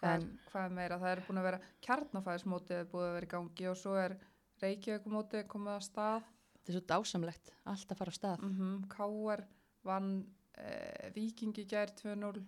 hvað, 0.00 0.14
En- 0.22 0.38
hvað 0.52 0.70
meira? 0.72 0.98
Það 0.98 1.12
er 1.12 1.22
búin 1.26 1.38
að 1.38 1.42
vera 1.48 1.60
kjarnafæðismótið 1.86 2.76
er 2.80 2.84
búið 2.92 3.06
að 3.08 3.14
vera 3.14 3.26
í 3.26 3.32
gangi 3.34 3.68
og 3.70 3.76
svo 3.76 3.94
er 3.96 4.16
Reykjavíkumótið 4.62 5.46
komið 5.48 5.72
að 5.76 5.82
stað. 5.86 6.22
þetta 6.54 6.68
er 6.68 6.72
svo 6.76 6.82
dásamlegt, 6.92 7.52
allt 7.64 7.92
að 7.92 7.96
fara 7.96 8.10
á 8.10 8.18
stað 8.18 8.38
Mm 8.42 8.56
-hmm. 8.58 8.88
Káar 8.88 9.44
vann 9.84 10.26
eh, 10.54 11.10
Víkingi 11.14 11.64
gær 11.64 11.88
2-0. 11.96 12.44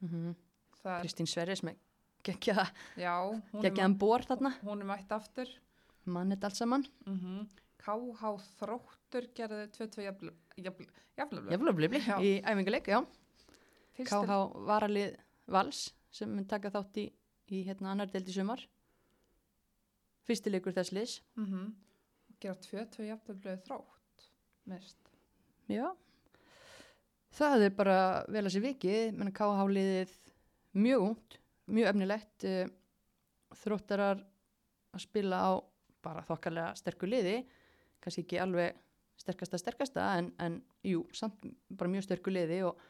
mm 0.00 0.08
-hmm. 0.08 0.34
Það 0.82 0.98
er, 0.98 1.02
Kristín 1.02 1.26
Sverris 1.26 1.62
er, 2.24 2.70
geggjaðan 3.60 3.98
bor 3.98 4.24
þarna 4.24 4.54
hún 4.62 4.80
er 4.80 4.88
mætt 4.88 5.12
aftur. 5.12 5.50
mann 6.04 6.30
þetta 6.32 6.50
allt 6.50 6.60
saman 6.62 6.86
Mm 7.06 7.18
KH 7.84 8.30
Þróttur 8.58 9.26
gerði 9.36 9.66
2-2 9.76 10.04
jafnlefli. 10.06 11.52
Jafnlega 11.52 11.72
blibli 11.76 12.00
Já. 12.00 12.16
í 12.16 12.40
æfinguleik, 12.40 12.88
KH 14.08 14.38
varalið 14.66 15.18
Vals 15.46 15.90
sem 16.14 16.30
mun 16.30 16.46
taka 16.48 16.70
þátt 16.72 16.96
í, 17.02 17.04
í 17.52 17.60
hérna 17.66 17.92
annar 17.92 18.08
deild 18.08 18.30
í 18.30 18.32
sumar. 18.32 18.62
Fyrsti 20.24 20.50
leikur 20.50 20.72
þess 20.72 20.94
liðs. 20.96 21.20
mm 21.36 21.44
-hmm. 21.44 21.74
Gera 22.40 22.54
2-2 22.54 23.06
jafnlefli 23.08 23.56
þrótt. 23.66 24.30
Mist. 24.64 25.12
Já. 25.68 25.94
Það 27.34 27.64
er 27.66 27.70
bara 27.70 28.24
vel 28.28 28.44
að 28.46 28.52
sér 28.54 28.62
vikið, 28.62 29.12
KH 29.34 29.68
liðið 29.68 30.10
mjög 30.72 31.00
ungt, 31.02 31.38
mjög 31.66 31.90
efnilegt. 31.92 32.44
eh, 32.44 32.68
Þróttarar 33.54 34.18
að 34.94 35.00
spila 35.00 35.36
á 35.38 35.52
bara 36.02 36.22
þokkarlega 36.26 36.74
sterku 36.76 37.06
liði, 37.06 37.44
kannski 38.02 38.24
ekki 38.24 38.40
alveg 38.42 38.74
sterkasta 39.16 39.58
sterkasta 39.58 40.06
en, 40.18 40.32
en 40.42 40.62
jú, 40.82 41.04
samt 41.14 41.46
bara 41.70 41.90
mjög 41.90 42.02
sterku 42.08 42.32
liði 42.34 42.64
og, 42.66 42.80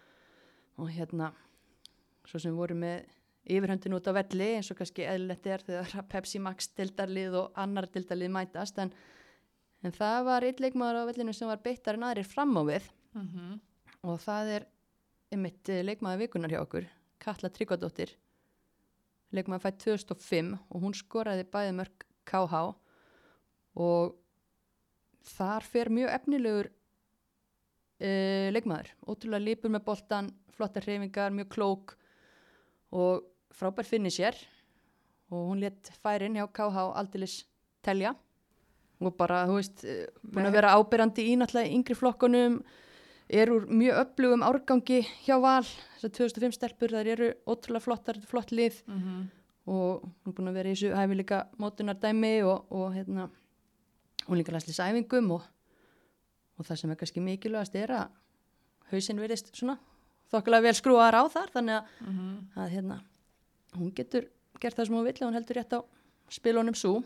og 0.81 0.88
hérna 0.90 1.33
svo 2.25 2.40
sem 2.40 2.57
voru 2.57 2.75
með 2.75 3.04
yfirhöndin 3.45 3.95
út 3.99 4.09
á 4.09 4.16
velli 4.16 4.54
eins 4.57 4.71
og 4.73 4.78
kannski 4.81 5.04
eðlilegt 5.04 5.47
er 5.47 5.64
þegar 5.66 6.07
Pepsi 6.09 6.40
Max 6.40 6.71
dildarlið 6.78 7.37
og 7.43 7.61
annar 7.61 7.87
dildarlið 7.93 8.33
mætast 8.33 8.81
en, 8.81 8.93
en 9.85 9.93
það 9.93 10.25
var 10.25 10.49
eitt 10.49 10.62
leikmaður 10.64 11.04
á 11.04 11.09
vellinu 11.12 11.35
sem 11.37 11.50
var 11.50 11.61
beittar 11.62 11.99
en 12.00 12.09
aðrir 12.09 12.28
fram 12.28 12.57
á 12.57 12.62
við 12.64 12.90
Mm 13.14 13.28
-hmm. 13.28 13.61
og 14.11 14.19
það 14.19 14.49
er 14.57 14.64
einmitt 15.31 15.69
eh, 15.69 15.85
leikmaður 15.85 16.19
vikunar 16.19 16.50
hjá 16.50 16.61
okkur 16.64 16.87
Katla 17.19 17.49
Tryggvadóttir 17.49 18.11
leikmaður 19.35 19.64
fætt 19.67 19.83
2005 19.85 20.55
og 20.55 20.85
hún 20.85 20.95
skoraði 20.97 21.47
bæði 21.50 21.75
mörg 21.79 22.07
KH 22.29 22.62
og 23.85 24.14
þar 25.35 25.67
fer 25.67 25.91
mjög 25.93 26.12
efnilegur 26.14 26.71
uh, 26.71 28.49
leikmaður. 28.55 28.91
Ótrúlega 29.09 29.45
lípur 29.45 29.73
með 29.75 29.87
boltan, 29.88 30.33
flottar 30.55 30.87
hreyfingar 30.87 31.35
mjög 31.35 31.50
klók 31.57 31.97
og 32.95 33.25
frábær 33.55 33.88
finni 33.88 34.12
sér 34.14 34.38
og 35.33 35.50
hún 35.50 35.62
létt 35.64 35.91
færin 36.03 36.37
hjá 36.38 36.47
KH 36.53 36.91
aldilis 36.95 37.43
telja. 37.85 38.14
Og 39.03 39.17
bara, 39.19 39.43
þú 39.49 39.59
veist, 39.59 39.83
eh, 39.85 40.07
búin 40.23 40.47
að 40.47 40.55
vera 40.55 40.76
ábyrjandi 40.79 41.25
í 41.26 41.35
náttúrulega 41.37 41.75
yngri 41.75 41.97
flokkunum 41.99 42.61
er 43.28 43.50
úr 43.50 43.66
mjög 43.71 43.97
öflugum 44.02 44.43
árgangi 44.45 45.00
hjá 45.25 45.38
Val, 45.40 45.64
þessar 45.97 46.11
2005 46.19 46.52
stelpur 46.59 46.93
þær 46.93 47.07
eru 47.14 47.31
ótrúlega 47.47 47.81
flottar, 47.85 48.21
flott 48.26 48.50
lið 48.52 48.83
Mm 48.87 49.00
-hmm. 49.00 49.25
og 49.66 50.02
hún 50.02 50.28
er 50.28 50.33
búin 50.33 50.49
að 50.49 50.54
vera 50.54 50.69
í 50.69 50.75
þessu 50.75 50.95
hæfileika 50.95 51.47
mótunardæmi 51.59 52.43
og, 52.45 52.66
og 52.73 52.95
hérna 52.95 53.31
hún 54.28 54.37
líka 54.38 54.52
læslis 54.52 54.78
æfingum 54.81 55.31
og, 55.31 55.43
og 56.59 56.64
það 56.66 56.76
sem 56.76 56.90
er 56.90 56.97
kannski 56.97 57.21
mikilvægast 57.21 57.75
er 57.75 57.90
að 57.90 58.09
hausinn 58.93 59.21
verist 59.21 59.57
svona 59.57 59.78
þokkulega 60.33 60.62
vel 60.62 60.75
skrúar 60.75 61.14
á 61.14 61.23
þar 61.28 61.50
þannig 61.54 61.75
að, 61.75 61.85
Mm 62.00 62.12
-hmm. 62.19 62.61
að 62.61 62.69
hérna 62.71 63.00
hún 63.76 63.95
getur 63.95 64.28
gert 64.61 64.76
það 64.76 64.87
sem 64.87 64.95
hún 64.95 65.04
vill 65.04 65.23
og 65.23 65.28
hún 65.28 65.35
heldur 65.35 65.57
rétt 65.57 65.73
á 65.73 65.81
spilunum 66.28 66.75
svo 66.75 67.02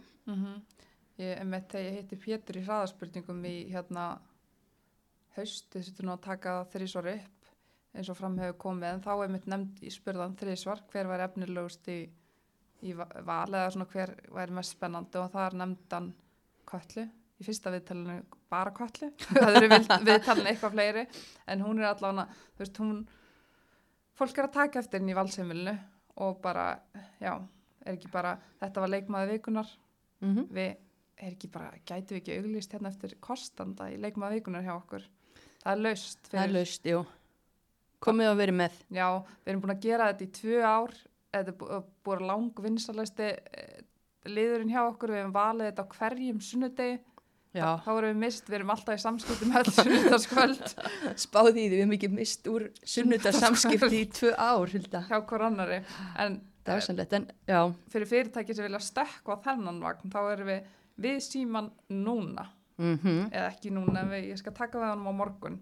Ég 1.19 1.41
emitt 1.41 1.69
þegar 1.73 1.85
ég 1.93 1.97
hitti 1.97 2.17
Pétur 2.17 2.57
í 2.57 2.65
hraðaspurningum 2.65 3.45
í 3.45 3.71
hérna 3.73 4.19
haust, 5.39 5.69
þess 5.73 5.93
að 5.95 6.07
nú 6.07 6.15
að 6.15 6.25
taka 6.29 6.55
þrísvar 6.73 7.11
upp 7.15 7.53
eins 7.99 8.09
og 8.13 8.19
fram 8.19 8.39
hefur 8.39 8.57
komið 8.65 8.89
en 8.93 9.05
þá 9.05 9.13
emitt 9.25 9.47
nefnd 9.51 9.83
í 9.83 9.91
spurðan 9.93 10.37
þrísvar 10.39 10.83
hver 10.93 11.09
var 11.11 11.25
efnilegust 11.25 11.89
í, 11.89 11.99
í 12.85 12.93
va- 12.99 13.09
val 13.27 13.49
eða 13.49 13.71
svona 13.75 13.89
hver 13.93 14.13
væri 14.35 14.57
mest 14.59 14.77
spennandi 14.77 15.19
og 15.23 15.31
þar 15.33 15.57
nefndan 15.63 16.11
Köllu 16.69 17.07
í 17.39 17.47
fyrsta 17.47 17.73
viðtalinu 17.73 18.19
bara 18.53 18.75
Köllu 18.77 19.11
það 19.25 19.55
eru 19.61 19.71
við- 19.73 19.89
viðtalinu 20.11 20.53
eitthvað 20.53 20.75
fleiri 20.77 21.07
en 21.47 21.65
hún 21.65 21.81
er 21.81 21.89
allavega, 21.93 22.29
þú 22.55 22.65
veist, 22.65 22.83
hún 22.83 22.99
fólk 24.19 24.39
er 24.39 24.49
að 24.49 24.57
taka 24.59 24.83
eftir 24.83 25.01
henni 25.01 25.15
í 25.15 25.19
valseimilinu 25.19 25.77
og 26.19 26.41
bara, 26.43 26.73
já 27.23 27.33
er 27.87 27.95
ekki 27.95 28.11
bara, 28.13 28.37
þetta 28.61 28.83
var 28.85 28.91
leikmaði 28.93 29.37
vikunar 29.37 29.69
mm 30.21 30.35
-hmm. 30.35 30.49
við 30.51 30.77
er 31.19 31.33
ekki 31.33 31.49
bara, 31.51 31.71
gætu 31.87 32.15
við 32.15 32.21
ekki 32.21 32.39
auglýst 32.39 32.73
hérna 32.75 32.89
eftir 32.93 33.15
kostanda 33.21 33.89
í 33.91 33.97
leikmaða 33.97 34.35
vikunar 34.35 34.63
hjá 34.63 34.75
okkur 34.77 35.07
það 35.69 35.75
er 35.77 35.83
laust 35.85 36.31
það 36.33 36.43
er 36.47 36.55
laust, 36.57 36.89
jú. 36.89 37.03
Komið 38.05 38.31
að 38.31 38.41
vera 38.41 38.55
með. 38.55 38.79
Já, 38.95 39.07
við 39.45 39.53
erum 39.53 39.63
búin 39.65 39.75
að 39.75 39.85
gera 39.85 40.09
þetta 40.13 40.25
í 40.25 40.33
tvö 40.39 40.59
ár. 40.65 40.93
Þetta 41.35 41.53
er 41.53 41.57
bú- 41.61 41.81
búin 42.07 42.27
lang 42.29 42.61
vinsalæsti 42.65 43.31
liðurinn 44.31 44.71
hjá 44.73 44.81
okkur. 44.87 45.13
Við 45.13 45.21
hefum 45.23 45.35
valið 45.35 45.71
þetta 45.71 45.85
á 45.85 45.93
hverjum 45.99 46.41
sunnudegi. 46.49 46.99
Já, 47.57 47.81
þá 47.81 47.89
erum 47.97 48.11
við 48.13 48.19
mist, 48.21 48.45
við 48.47 48.59
erum 48.59 48.71
alltaf 48.75 48.99
í 48.99 49.03
samskiptum 49.03 49.55
öll 49.57 49.71
sunnudagskvöld 49.73 50.73
spáði 51.25 51.53
því 51.57 51.63
við 51.73 51.79
hefum 51.81 51.95
ekki 51.97 52.11
mist 52.13 52.49
úr 52.53 52.67
sunnudarsamskipti 52.93 54.03
í 54.03 54.09
tvö 54.13 54.33
ár 54.37 54.69
hjá 54.75 55.17
hver 55.25 55.45
annari 55.47 55.79
en 56.21 56.37
sannlegt 56.85 57.15
en 57.17 57.25
fyrir 57.89 58.11
fyrirtæki 58.11 58.53
sem 58.55 58.69
vilja 58.69 58.83
stökkva 58.85 59.39
á 59.41 59.45
þennan 59.49 59.81
vagn 59.81 60.13
þá 60.13 60.19
erum 60.35 60.51
við 60.53 60.69
við 61.01 61.19
síman 61.25 61.71
núna 61.89 62.45
mhm 62.79 63.31
eða 63.33 63.49
ekki 63.53 63.71
núna, 63.75 64.05
við, 64.11 64.29
ég 64.33 64.39
skal 64.39 64.53
taka 64.55 64.79
hann 64.81 65.03
á 65.07 65.13
morgun 65.13 65.61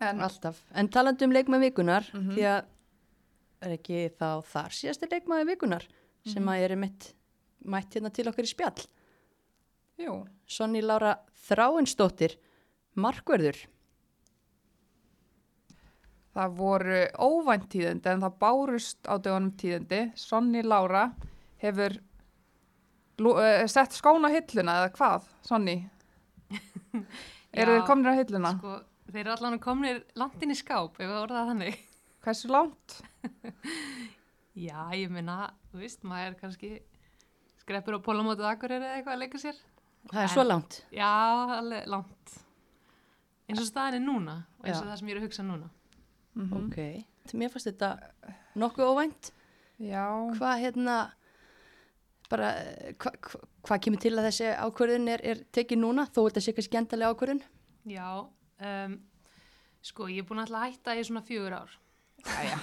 en 0.00 0.20
Alltaf. 0.24 0.62
En 0.74 0.88
talandi 0.88 1.24
um 1.26 1.32
leikmaði 1.32 1.68
vikunar, 1.70 2.06
Mhm. 2.14 2.30
því 2.34 2.44
að 2.48 2.64
er 3.62 3.74
ekki 3.76 4.10
þá 4.16 4.42
þar 4.48 4.70
síðasti 4.72 5.10
leikmaði 5.10 5.46
vikunar 5.54 5.84
sem 6.24 6.42
Mhm. 6.42 6.48
að 6.48 6.70
er 6.70 6.76
mitt 6.76 7.12
mætt 7.66 7.90
hérna 7.94 8.10
til 8.12 8.24
okkar 8.28 8.44
í 8.44 8.54
spjall. 8.54 8.86
jú, 9.98 10.26
Sonni 10.46 10.80
Lára 10.80 11.18
Þráinsdóttir, 11.48 12.36
Markverður. 12.96 13.66
Það 16.34 16.52
voru 16.56 17.00
óvænt 17.18 17.68
tíðindi 17.72 18.06
en 18.06 18.20
það 18.22 18.36
bárust 18.40 18.98
á 19.04 19.18
dögunum 19.18 19.50
tíðindi. 19.58 20.12
Sonni 20.16 20.62
Lára 20.62 21.12
hefur 21.60 21.98
uh, 23.20 23.66
sett 23.66 23.90
skóna 23.92 24.30
hilluna 24.32 24.76
eða 24.86 24.92
hvað, 24.96 25.22
Sonni? 25.44 25.90
Eru 27.60 27.76
þeir 27.76 27.86
komnir 27.88 28.12
á 28.12 28.18
hilluna? 28.20 28.52
Sko, 28.58 28.74
þeir 29.10 29.20
eru 29.24 29.32
allan 29.36 29.58
komnir 29.62 30.02
langt 30.20 30.42
inn 30.44 30.54
í 30.54 30.58
skáp, 30.58 30.98
ef 31.00 31.06
við 31.10 31.18
orðað 31.24 31.50
þannig. 31.52 31.80
Hversu 32.24 32.50
langt? 32.52 32.98
Já, 34.60 34.80
ég 34.98 35.10
minna, 35.12 35.50
þú 35.70 35.80
veist, 35.82 36.02
maður 36.06 36.30
er 36.32 36.38
kannski 36.40 36.70
skreppur 37.62 37.96
á 37.96 38.00
pólamótið 38.04 38.48
akkurir 38.50 38.80
eða 38.82 38.96
eitthvað 38.98 39.14
að 39.16 39.22
leika 39.24 39.40
sér. 39.40 39.58
Það 40.10 40.20
er 40.22 40.26
En- 40.28 40.32
svo 40.34 40.44
langt. 40.46 40.78
Já, 40.96 41.10
alveg 41.60 41.86
langt. 41.92 42.34
Eins 43.50 43.60
og 43.62 43.66
staðin 43.68 43.98
er 44.00 44.04
núna, 44.06 44.34
og 44.60 44.66
eins 44.68 44.78
og 44.78 44.84
Já. 44.86 44.90
það 44.92 44.98
sem 45.00 45.08
ég 45.10 45.16
er 45.16 45.20
að 45.20 45.26
hugsa 45.28 45.46
núna. 45.46 45.70
Mm 46.38 46.52
Ok. 46.60 46.76
Mér 47.36 47.50
fannst 47.52 47.68
þetta 47.68 47.88
nokkuð 48.58 48.90
óvænt. 48.90 49.30
Já, 49.80 50.04
Hvað 50.38 50.60
hérna, 50.64 50.94
bara, 52.30 52.50
hvað 53.00 53.18
hva, 53.26 53.40
hva 53.68 53.78
kemur 53.82 54.00
til 54.02 54.14
að 54.16 54.26
þessi 54.28 54.48
ákvörðun 54.64 55.12
er, 55.12 55.24
er 55.32 55.42
tekið 55.54 55.82
núna, 55.82 56.06
þó 56.10 56.22
þetta 56.28 56.44
sé 56.44 56.54
kannski 56.56 56.80
endalega 56.80 57.14
ákvörðun? 57.14 57.42
Já, 57.90 58.08
um, 58.70 58.96
sko, 59.90 60.08
ég 60.12 60.22
er 60.22 60.28
búin 60.28 60.42
alltaf 60.44 60.60
að 60.60 60.66
hætta 60.68 60.96
í 60.96 61.04
svona 61.08 61.24
fjögur 61.26 61.58
ár. 61.60 61.76
já, 62.20 62.56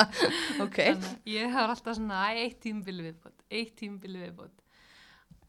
Ok. 0.64 0.78
Þannig 0.78 1.10
að 1.10 1.30
ég 1.34 1.54
har 1.56 1.72
alltaf 1.72 1.96
svona, 1.98 2.24
eitt 2.36 2.58
tímabili 2.64 3.06
viðbót, 3.08 3.46
eitt 3.50 3.76
tímabili 3.80 4.24
viðbót. 4.26 4.56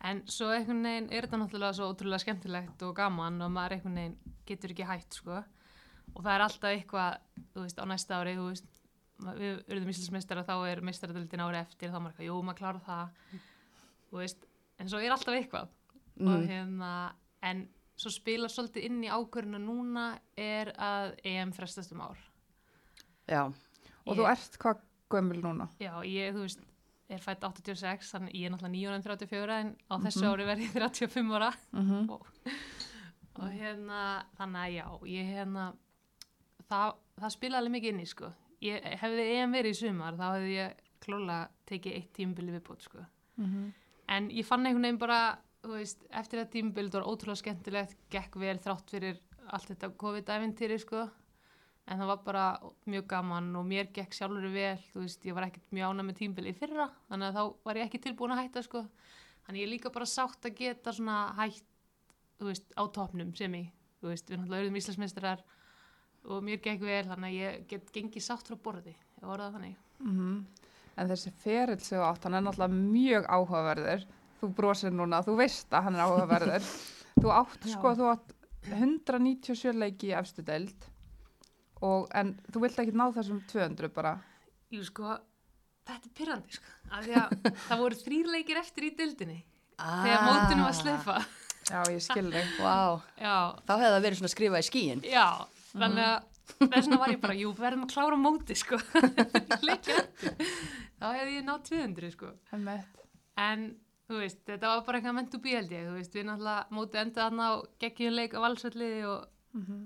En 0.01 0.23
svo 0.31 0.49
einhvern 0.49 0.81
veginn 0.87 1.09
er 1.13 1.27
þetta 1.27 1.37
náttúrulega 1.43 1.77
svo 1.77 1.91
ótrúlega 1.91 2.23
skemmtilegt 2.23 2.85
og 2.87 2.95
gaman 2.97 3.35
og 3.45 3.51
maður 3.53 3.75
einhvern 3.75 3.99
veginn 3.99 4.37
getur 4.49 4.73
ekki 4.73 4.87
hætt, 4.89 5.19
sko. 5.19 5.43
Og 6.15 6.23
það 6.23 6.33
er 6.33 6.43
alltaf 6.47 6.71
eitthvað, 6.71 7.19
þú 7.53 7.65
veist, 7.67 7.77
á 7.77 7.85
næsta 7.91 8.17
ári, 8.17 8.33
þú 8.39 8.47
veist, 8.47 8.79
við 9.37 9.59
urðum 9.69 9.91
íslensmeistar 9.93 10.41
og 10.41 10.47
þá 10.47 10.55
er 10.71 10.81
meistaradöldin 10.87 11.43
ári 11.45 11.59
eftir, 11.61 11.91
þá 11.93 11.99
er 11.99 12.07
eitthvað, 12.09 12.25
jú, 12.25 12.39
maður 12.47 12.59
klára 12.63 12.81
það, 12.87 13.35
veist, 14.19 14.45
en 14.79 14.87
svo 14.89 14.97
er 14.99 15.11
alltaf 15.11 15.33
eitthvað. 15.35 15.67
Og 16.19 16.27
Mm. 16.41 16.47
hérna, 16.47 17.13
en 17.43 17.69
svo 17.97 18.09
spila 18.11 18.47
svolítið 18.47 18.83
inn 18.85 19.03
í 19.03 19.09
ákvörðuna 19.09 19.59
núna 19.59 20.19
er 20.37 20.73
að 20.77 21.15
EM 21.23 21.51
frestast 21.53 21.91
um 21.93 22.01
ár. 22.01 22.17
Já. 23.27 23.53
og 24.05 24.17
þú 24.17 24.25
ert 24.29 24.57
hvað 24.59 24.77
gömul 25.09 25.41
núna? 25.41 25.69
Já, 25.79 25.93
ég, 26.03 26.33
þú 26.33 26.41
veist, 26.41 26.59
er 27.09 27.17
fætt 27.19 27.39
86, 27.43 28.11
þannig 28.11 28.33
ég 28.33 28.45
er 28.45 28.49
náttúrulega 28.49 28.71
934 28.71 29.59
en 29.59 29.75
á 29.91 29.95
þessu 29.99 30.21
Mhm. 30.23 30.33
ári 30.33 30.45
verð 30.45 30.61
ég 30.61 30.73
35 30.73 31.31
ára 31.31 31.53
Mm 31.73 32.09
og 33.39 33.47
hérna, 33.49 34.25
þannig 34.37 34.61
að 34.61 34.73
já, 34.75 34.87
ég 35.07 35.25
hérna, 35.33 35.73
það, 36.69 36.95
það 37.19 37.31
spila 37.31 37.57
alveg 37.61 37.71
mikið 37.71 37.89
inn 37.93 37.99
í, 38.01 38.07
sko. 38.07 38.33
Ég 38.61 38.83
hefði 38.99 39.23
EM 39.37 39.51
verið 39.55 39.71
í 39.71 39.79
sumar, 39.79 40.13
þá 40.19 40.25
hefði 40.35 40.51
ég 40.57 40.73
klálega 41.01 41.47
tekið 41.65 41.95
eitt 41.95 42.13
tímabili 42.13 42.51
viðbót, 42.59 42.81
sko. 42.81 43.05
En 44.11 44.27
ég 44.33 44.47
fann 44.47 44.65
einhvern 44.65 44.83
veginn 44.87 44.99
bara, 45.01 45.21
veist, 45.71 46.03
eftir 46.19 46.41
að 46.41 46.51
tímabilið 46.57 46.97
var 46.97 47.07
ótrúlega 47.07 47.39
skemmtilegt, 47.39 47.97
gekk 48.11 48.37
vel 48.41 48.57
þrátt 48.59 48.91
fyrir 48.91 49.19
allt 49.51 49.71
þetta 49.71 49.91
COVID-æventýri, 50.01 50.79
sko. 50.83 51.05
En 51.89 51.99
það 51.99 52.11
var 52.11 52.19
bara 52.25 52.43
mjög 52.91 53.07
gaman 53.09 53.49
og 53.57 53.65
mér 53.67 53.89
gekk 53.95 54.13
sjálfur 54.15 54.51
vel, 54.53 54.77
þú 54.91 55.05
veist, 55.05 55.25
ég 55.25 55.35
var 55.35 55.47
ekkert 55.47 55.73
mjög 55.75 55.93
ánæg 55.95 56.07
með 56.09 56.19
tímabilið 56.19 56.53
í 56.53 56.59
fyrra, 56.59 56.87
þannig 57.09 57.27
að 57.29 57.37
þá 57.39 57.67
var 57.67 57.79
ég 57.79 57.87
ekki 57.87 58.01
tilbúin 58.03 58.35
að 58.35 58.41
hætta, 58.43 58.63
sko. 58.67 58.83
Þannig 59.45 59.63
ég 59.63 59.67
er 59.67 59.71
líka 59.73 59.93
bara 59.95 60.07
sátt 60.09 60.45
að 60.47 60.57
geta 60.59 60.93
svona 60.93 61.17
hætt, 61.39 61.65
þú 62.39 62.51
veist, 62.51 62.67
á 62.77 62.83
topnum 62.93 63.33
sem 63.37 63.57
ég, 63.57 63.71
þú 64.01 64.11
veist, 64.11 64.29
við 64.29 64.41
náttúrulega 64.41 64.67
auðvitað 64.67 64.81
íslensmestrar 64.83 65.43
og 66.29 66.43
mér 66.45 66.61
gekk 66.61 66.83
vel, 66.85 67.05
þannig 67.09 67.31
að 67.31 67.39
ég 67.39 67.63
get 67.71 67.91
gengið 67.95 68.27
sátt 68.27 68.51
frá 68.51 68.59
borði, 68.61 68.93
ég 68.93 69.25
var 69.25 69.41
það 69.41 69.57
þannig. 69.57 69.77
En 70.97 71.07
þessi 71.07 71.31
ferill 71.43 71.79
sem 71.79 71.97
þú 71.99 72.03
átt, 72.09 72.23
hann 72.27 72.33
er 72.35 72.41
náttúrulega 72.45 72.79
mjög 72.91 73.27
áhugaverður. 73.31 74.03
Þú 74.41 74.49
brosir 74.57 74.91
núna, 74.91 75.21
þú 75.23 75.35
veist 75.39 75.69
að 75.71 75.83
hann 75.87 75.95
er 75.95 76.01
áhugaverður. 76.05 76.69
þú 77.21 77.31
átt, 77.37 77.65
Já. 77.65 77.73
sko, 77.77 77.93
þú 77.95 78.09
átt 78.11 78.33
197 78.71 79.73
leiki 79.77 80.09
í 80.11 80.15
efstu 80.17 80.43
deild 80.45 80.87
og, 81.81 82.07
en 82.13 82.35
þú 82.51 82.61
vilt 82.65 82.79
ekki 82.83 82.93
ná 82.97 83.07
þessum 83.15 83.39
200 83.49 83.89
bara. 83.95 84.15
Jú 84.71 84.83
sko, 84.85 85.15
þetta 85.89 86.09
er 86.09 86.15
pyrrandi 86.17 86.57
sko, 86.57 86.75
af 86.91 87.05
því 87.07 87.15
að 87.21 87.31
það 87.67 87.81
voru 87.81 87.99
þrýr 88.03 88.29
leikir 88.35 88.59
eftir 88.61 88.87
í 88.89 88.91
dildinni 88.97 89.39
Ah. 89.81 90.03
þegar 90.05 90.25
mótinu 90.27 90.63
var 90.67 90.75
slefa. 90.77 91.15
Já, 91.71 91.79
ég 91.89 92.01
skil 92.03 92.27
þig. 92.33 92.49
Vá, 92.61 93.01
Já, 93.17 93.33
þá 93.65 93.71
hefði 93.79 93.89
það 93.95 94.03
verið 94.05 94.19
svona 94.19 94.33
skrifað 94.35 94.61
í 94.61 94.67
skíin. 94.67 95.01
já, 95.09 95.25
þannig 95.73 96.05
að 96.05 96.23
þess 96.59 96.73
vegna 96.75 96.99
var 97.01 97.13
ég 97.13 97.21
bara, 97.23 97.37
jú, 97.37 97.51
verðum 97.57 97.85
að 97.87 97.93
klára 97.93 98.17
móti 98.19 98.57
sko, 98.59 98.79
eftir. 99.75 100.03
Þá 101.01 101.07
hefði 101.17 101.37
ég 101.37 101.47
nátt 101.47 101.69
200 101.71 102.11
sko. 102.15 102.33
En, 103.41 103.65
þú 104.09 104.19
veist, 104.21 104.41
þetta 104.49 104.73
var 104.73 104.83
bara 104.87 104.99
eitthvað 104.99 105.17
mentu 105.17 105.39
bí 105.41 105.55
held 105.55 105.71
ég, 105.73 105.87
þú 105.87 105.95
veist, 105.99 106.17
við 106.17 106.27
náttúrulega 106.27 106.77
mótið 106.77 107.01
endað 107.05 107.23
þarna 107.25 107.47
á 107.47 107.53
geggjum 107.85 108.17
leik 108.17 108.35
á 108.37 108.39
valsvelliði 108.43 109.01
og 109.09 109.29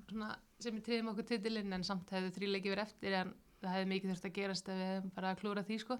svona 0.09 0.33
sem 0.61 0.75
við 0.77 0.85
triðum 0.87 1.11
okkur 1.11 1.27
titilinn 1.29 1.75
en 1.75 1.83
samt 1.85 2.11
hefðu 2.15 2.33
þrý 2.35 2.49
leikið 2.55 2.73
verið 2.73 2.85
eftir 2.85 3.15
en 3.19 3.31
það 3.61 3.73
hefði 3.75 3.89
mikið 3.91 4.11
þurft 4.13 4.27
að 4.29 4.35
gerast 4.37 4.69
ef 4.69 4.77
við 4.79 4.89
hefðum 4.91 5.13
bara 5.15 5.31
að 5.33 5.39
klúra 5.41 5.63
því 5.67 5.79
sko. 5.83 5.97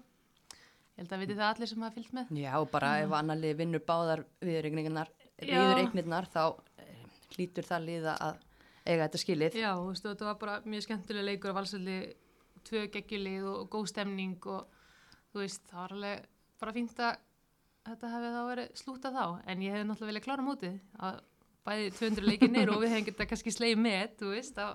Ég 0.96 1.02
held 1.02 1.12
að 1.12 1.22
viti 1.22 1.36
það 1.36 1.50
allir 1.50 1.70
sem 1.70 1.82
hafa 1.84 1.96
fyllt 1.98 2.12
með. 2.16 2.30
Já, 2.40 2.52
bara 2.72 2.92
ef 3.02 3.14
annar 3.18 3.36
lið 3.40 3.56
vinnur 3.58 3.82
báðar 3.84 4.22
viðurregningarnar, 4.40 5.10
Já. 5.44 5.50
viðuregnirnar, 5.50 6.28
þá 6.32 6.42
eh, 6.80 7.02
hlýtur 7.34 7.68
það 7.68 7.88
liða 7.90 8.14
að 8.24 8.38
eiga 8.86 9.06
þetta 9.08 9.20
skilið. 9.22 9.56
Já, 9.60 9.70
þú 9.76 9.86
veist, 9.90 10.06
þetta 10.06 10.28
var 10.30 10.38
bara 10.40 10.56
mjög 10.64 10.82
skemmtilega 10.86 11.26
leikur 11.30 11.52
á 11.54 11.58
valsvelli, 11.58 11.96
tvö 12.66 12.82
geggjulið 12.94 13.44
og, 13.46 13.56
og 13.64 13.70
góð 13.76 13.86
stemning 13.92 14.36
og 14.46 14.66
þú 15.32 15.42
veist, 15.42 15.62
það 15.70 15.80
var 15.82 15.94
alveg 15.96 16.26
bara 16.60 16.72
fínt 16.76 17.00
að 17.04 17.16
þetta 17.86 18.10
hefði 18.14 18.30
þá 18.34 18.42
verið 18.50 18.70
slúta 18.82 19.10
þá 19.14 19.24
en 19.46 19.62
ég 19.62 19.74
hefði 19.76 19.88
náttúrulega 19.90 20.12
viljað 20.12 20.24
klára 20.26 20.46
mótið 20.46 20.78
að 21.06 21.18
bæði 21.66 21.90
200 21.98 22.26
leikinir 22.30 22.70
og 22.72 22.80
við 22.82 22.92
hefðum 22.94 23.08
getað 23.10 23.28
kannski 23.32 23.52
sleið 23.54 23.78
með, 23.82 24.06
þú 24.22 24.30
veist, 24.34 24.58
á, 24.62 24.68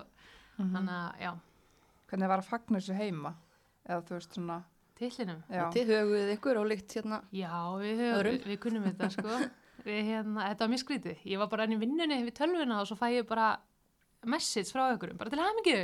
Mhm. 0.58 0.74
þannig 0.76 0.92
að, 0.92 1.20
já, 1.24 1.32
Hvernig 2.12 2.28
var 2.28 2.38
að 2.42 2.48
fagna 2.50 2.78
þessu 2.78 2.94
heima? 2.98 3.30
Eða 3.88 4.02
þú 4.04 4.12
veist 4.18 4.34
svona, 4.36 4.56
tillinum. 5.00 5.38
Já, 5.48 5.62
Þið 5.72 5.92
höguðið 5.96 6.32
ykkur 6.36 6.58
og 6.60 6.66
líkt 6.68 6.92
hérna. 6.92 7.22
Já, 7.32 7.52
við, 7.80 7.94
höfum, 8.02 8.18
Öðrum? 8.18 8.34
við, 8.36 8.44
við 8.50 8.58
kunnum 8.60 8.84
þetta 8.84 9.08
sko. 9.14 9.38
Við, 9.86 10.00
hérna, 10.06 10.44
þetta 10.52 10.60
var 10.66 10.70
mjög 10.74 10.82
skrítið. 10.84 11.22
Ég 11.32 11.38
var 11.40 11.48
bara 11.50 11.64
enn 11.64 11.72
í 11.74 11.78
vinnunni 11.80 12.18
við 12.22 12.34
tölvuna 12.36 12.76
og 12.82 12.86
svo 12.86 12.94
fæ 13.00 13.08
ég 13.16 13.26
bara 13.26 13.46
message 14.30 14.70
frá 14.72 14.88
ykkurum, 14.94 15.18
bara 15.20 15.32
til 15.32 15.40
hamingju. 15.42 15.78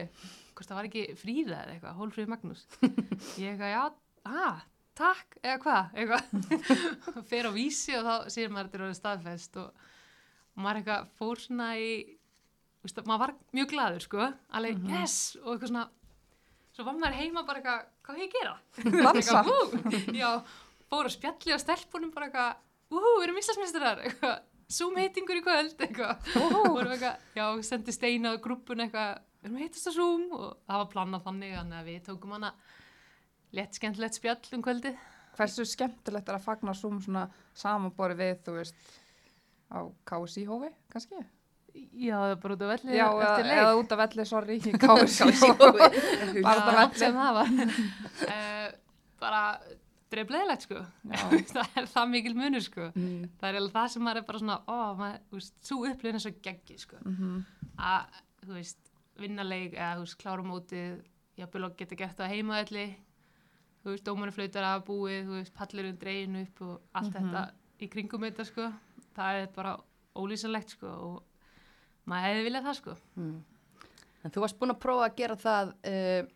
Hvort 0.59 0.69
það 0.71 0.79
var 0.79 0.89
ekki 0.89 1.05
fríða 1.19 1.61
eða 1.63 1.75
eitthvað, 1.77 1.97
hólfríði 2.01 2.31
Magnús. 2.33 2.65
Ég 3.41 3.53
eitthvað, 3.53 3.73
já, 3.73 3.83
að, 4.29 4.63
takk, 4.99 5.37
eða 5.43 5.59
hvað, 5.65 5.93
eitthvað. 6.03 6.73
Fer 7.31 7.49
á 7.49 7.53
vísi 7.55 7.95
og 7.99 8.07
þá 8.09 8.15
sér 8.35 8.55
maður 8.55 8.73
þetta 8.73 8.89
er 8.89 8.97
staðfest 8.99 9.59
og, 9.63 9.85
og 10.57 10.65
maður 10.65 10.81
eitthvað 10.83 11.13
fór 11.21 11.43
svona 11.45 11.69
í, 11.79 11.93
veist, 12.85 13.03
maður 13.07 13.23
var 13.27 13.35
mjög 13.59 13.71
glaður 13.75 14.07
sko, 14.09 14.31
alveg, 14.59 14.83
yes, 14.95 15.19
og 15.45 15.53
eitthvað 15.55 15.73
svona, 15.75 15.87
svo 16.75 16.89
var 16.89 16.99
maður 17.03 17.21
heima 17.23 17.45
bara 17.47 17.63
eitthvað, 17.63 17.87
hvað 18.09 18.19
hef 18.19 18.25
ég 18.25 18.33
að 18.33 18.39
gera? 18.41 18.57
dansa. 19.07 19.43
Eitthvað, 19.45 19.53
"Ú." 19.55 20.17
Já, 20.19 20.31
fór 20.91 21.07
að 21.11 21.15
spjalli 21.19 21.55
á 21.55 21.59
stelpunum 21.63 22.15
bara 22.15 22.31
eitthvað, 22.31 22.65
úhú, 22.99 23.15
við 23.21 23.29
erum 23.29 23.41
Íslandsmeistarar, 23.45 24.03
eitthvað, 24.09 24.39
Zoom 24.69 24.99
heitingur 25.01 25.39
í 25.39 25.43
kvöld, 25.45 25.79
eitthvað, 25.81 26.27
eitthvað, 26.37 27.23
já, 27.39 27.45
sendi 27.65 27.93
steina 27.95 28.35
á 28.37 28.43
grúppun 28.45 28.83
eitthvað, 28.85 29.15
við 29.41 29.49
erum 29.49 29.57
að 29.57 29.63
heitast 29.65 29.89
á 29.89 29.93
Zoom 29.97 30.27
og 30.37 30.43
það 30.69 30.83
var 30.83 30.91
planað 30.93 31.25
þannig, 31.25 31.55
þannig 31.57 31.79
að 31.79 31.89
við 31.89 32.03
tókum 32.11 32.35
hana 32.37 32.51
létt 33.57 33.79
skemmtilegt 33.81 34.19
spjall 34.19 34.59
um 34.59 34.65
kvöldið. 34.67 34.99
Hversu 35.39 35.65
skemmtilegt 35.71 36.29
er 36.29 36.37
að 36.37 36.45
fagna 36.45 36.75
Zoom 36.77 37.01
svona 37.01 37.25
samanbori 37.57 38.19
við, 38.19 38.35
þú 38.45 38.59
veist, 38.59 38.77
á 39.73 39.79
KSI 40.11 40.45
hófi, 40.51 40.71
kannski? 40.93 41.25
Já, 41.79 42.17
það 42.19 42.31
er 42.35 42.39
bara 42.43 42.55
út 42.59 42.63
á 42.65 42.69
velli 42.73 42.97
Já, 42.97 43.07
eða, 43.39 43.73
út 43.79 43.93
af 43.95 44.01
velli, 44.05 44.25
sorry, 44.29 44.57
í 44.69 44.73
KSI 44.73 44.79
Kási 44.85 45.49
hófi. 45.49 45.53
hófi. 45.65 46.45
Bara 46.45 46.61
Já, 46.61 46.61
það 46.61 46.73
velli. 46.77 46.99
sem 47.05 47.17
uh, 50.09 50.15
bara 50.15 50.17
dreifleðilegt, 50.17 50.63
sko. 50.67 50.83
Það 51.55 51.77
er 51.77 51.87
það 51.93 52.09
mikil 52.11 52.35
munur, 52.35 52.61
sko. 52.65 52.89
Mm. 52.95 53.29
Það 53.41 53.49
er 53.49 53.59
eiginlega 53.59 53.75
það 53.79 53.89
sem 53.93 54.03
maður 54.03 54.17
er 54.23 54.27
bara 54.29 54.39
svona, 54.39 54.59
ó, 54.69 54.79
maður, 54.97 55.45
þú 55.69 55.79
upplifin 55.91 56.15
er 56.15 56.25
svo 56.25 56.33
geggi, 56.43 56.79
sko. 56.79 56.97
Mhm. 57.05 57.45
að, 57.79 58.19
þú 58.47 58.55
veist, 58.57 58.79
vinna 59.19 59.43
leik 59.47 59.75
eða, 59.75 59.95
þú 59.99 60.05
veist, 60.07 60.19
klára 60.19 60.43
mótið 60.47 61.03
jafnvel 61.39 61.65
og 61.69 61.77
geta 61.79 61.95
gert 61.99 62.17
það 62.19 62.33
heimaðalli 62.35 62.87
þú 63.85 63.91
veist, 63.93 64.05
dómarinn 64.07 64.35
flautar 64.35 64.65
af 64.65 64.85
búið 64.87 65.21
þú 65.29 65.37
veist, 65.37 65.55
pallurinn 65.55 65.99
dregin 65.99 66.37
upp 66.43 66.63
og 66.63 66.81
allt 66.95 67.15
Mhm. 67.15 67.29
þetta 67.31 67.51
í 67.81 67.89
kringum 67.91 68.25
þetta, 68.27 68.45
sko 68.47 68.73
það 69.15 69.43
er 69.43 69.47
bara 69.55 69.77
ólýsanlegt, 70.17 70.71
sko 70.75 70.87
og 70.87 71.23
maður 72.07 72.27
hefði 72.27 72.45
viljað 72.49 72.65
það, 72.67 72.75
sko 72.81 72.97
Mm. 73.17 73.43
En 74.25 74.31
þú 74.35 74.41
varst 74.41 74.59
búin 74.59 74.71
að 74.75 74.81
prófa 74.83 75.05
að 75.09 75.17
gera 75.17 75.37
það 75.37 75.69
uh, 75.87 76.27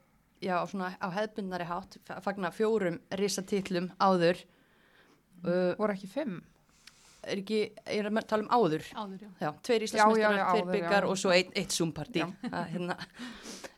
já, 0.42 0.56
svona 0.68 0.92
á 0.98 1.08
hefðbundnari 1.14 1.66
hátt, 1.68 1.96
fa- 2.06 2.20
fagna 2.24 2.50
fjórum 2.54 2.98
risatitlum 3.18 3.90
áður. 4.02 4.40
Uh, 5.42 5.72
Voru 5.78 5.94
ekki 5.96 6.10
fimm? 6.10 6.40
er 7.22 7.38
ekki, 7.38 7.58
er 7.86 8.08
að 8.10 8.28
tala 8.32 8.42
um 8.42 8.48
áður? 8.50 8.82
áður, 8.98 9.20
já 9.22 9.30
Já, 9.38 9.48
tveir 9.62 9.82
já, 10.40 10.46
tveir 10.50 10.64
byggar 10.72 11.04
já. 11.06 11.08
og 11.12 11.18
svo 11.20 11.30
eitt, 11.34 11.52
eitt 11.54 11.70
Zoom-partí. 11.76 12.24
Já. 12.24 12.62
Hérna. 12.72 12.96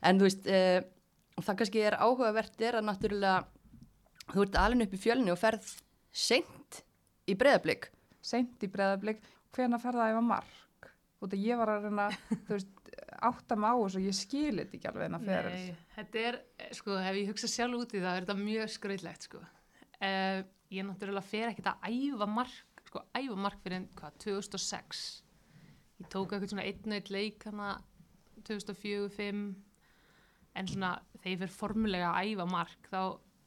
En 0.01 0.21
þú 0.21 0.25
veist, 0.29 0.47
uh, 0.49 0.81
það 1.45 1.59
kannski 1.61 1.83
er 1.85 1.97
áhugavert 2.01 2.65
er 2.65 2.79
að 2.81 2.87
náttúrulega 2.89 3.45
þú 4.33 4.47
ert 4.47 4.57
alveg 4.63 4.87
upp 4.89 4.97
í 4.97 5.03
fjölni 5.05 5.33
og 5.35 5.41
ferð 5.41 5.69
seint 6.17 6.81
í 7.29 7.37
breðablík. 7.37 7.91
Seint 8.25 8.65
í 8.65 8.71
breðablík. 8.73 9.21
Hvena 9.55 9.77
ferða 9.83 10.07
að 10.09 10.15
æfa 10.17 10.25
að 11.23 11.37
ég 11.41 11.57
var 11.61 11.73
að 11.73 11.87
reyna, 11.87 12.09
átta 13.25 13.57
mig 13.57 13.71
á 13.71 13.77
þessu 13.79 14.01
og 14.01 14.07
ég 14.07 14.17
skilit 14.19 14.75
ekki 14.77 14.91
alveg 14.91 15.09
hennar 15.09 15.25
fyrir. 15.25 15.55
Nei, 15.55 15.89
þetta 15.97 16.23
er, 16.29 16.39
sko, 16.77 16.97
ef 17.01 17.19
ég 17.21 17.31
hugsa 17.33 17.51
sjálf 17.51 17.81
út 17.81 17.95
í 17.95 18.03
það, 18.03 18.15
er 18.19 18.27
þetta 18.27 18.39
mjög 18.41 18.73
skrautlegt, 18.75 19.29
sko. 19.29 19.43
Uh, 20.05 20.41
ég 20.75 20.87
náttúrulega 20.87 21.25
fer 21.27 21.51
ekkert 21.53 21.71
að 21.73 21.91
æfa 21.91 22.29
mark, 22.29 22.85
sko, 22.89 23.05
æfa 23.17 23.39
mark 23.47 23.61
fyrir, 23.65 23.81
en, 23.81 23.91
hvað, 23.99 24.17
2006. 24.27 25.05
Ég 26.03 26.11
tók 26.13 26.35
eitthvað 26.35 26.51
svona 26.53 26.67
einn 26.69 26.91
og 26.91 26.97
einn 26.99 27.13
leik 27.15 27.47
hana 27.49 27.75
2004-2005, 28.45 29.45
en 30.55 30.71
svona, 30.71 30.97
þegar 31.21 31.33
ég 31.33 31.45
fer 31.45 31.55
formulega 31.55 32.11
að 32.13 32.33
æfa 32.35 32.49
mark, 32.51 32.91
þá, 32.91 33.01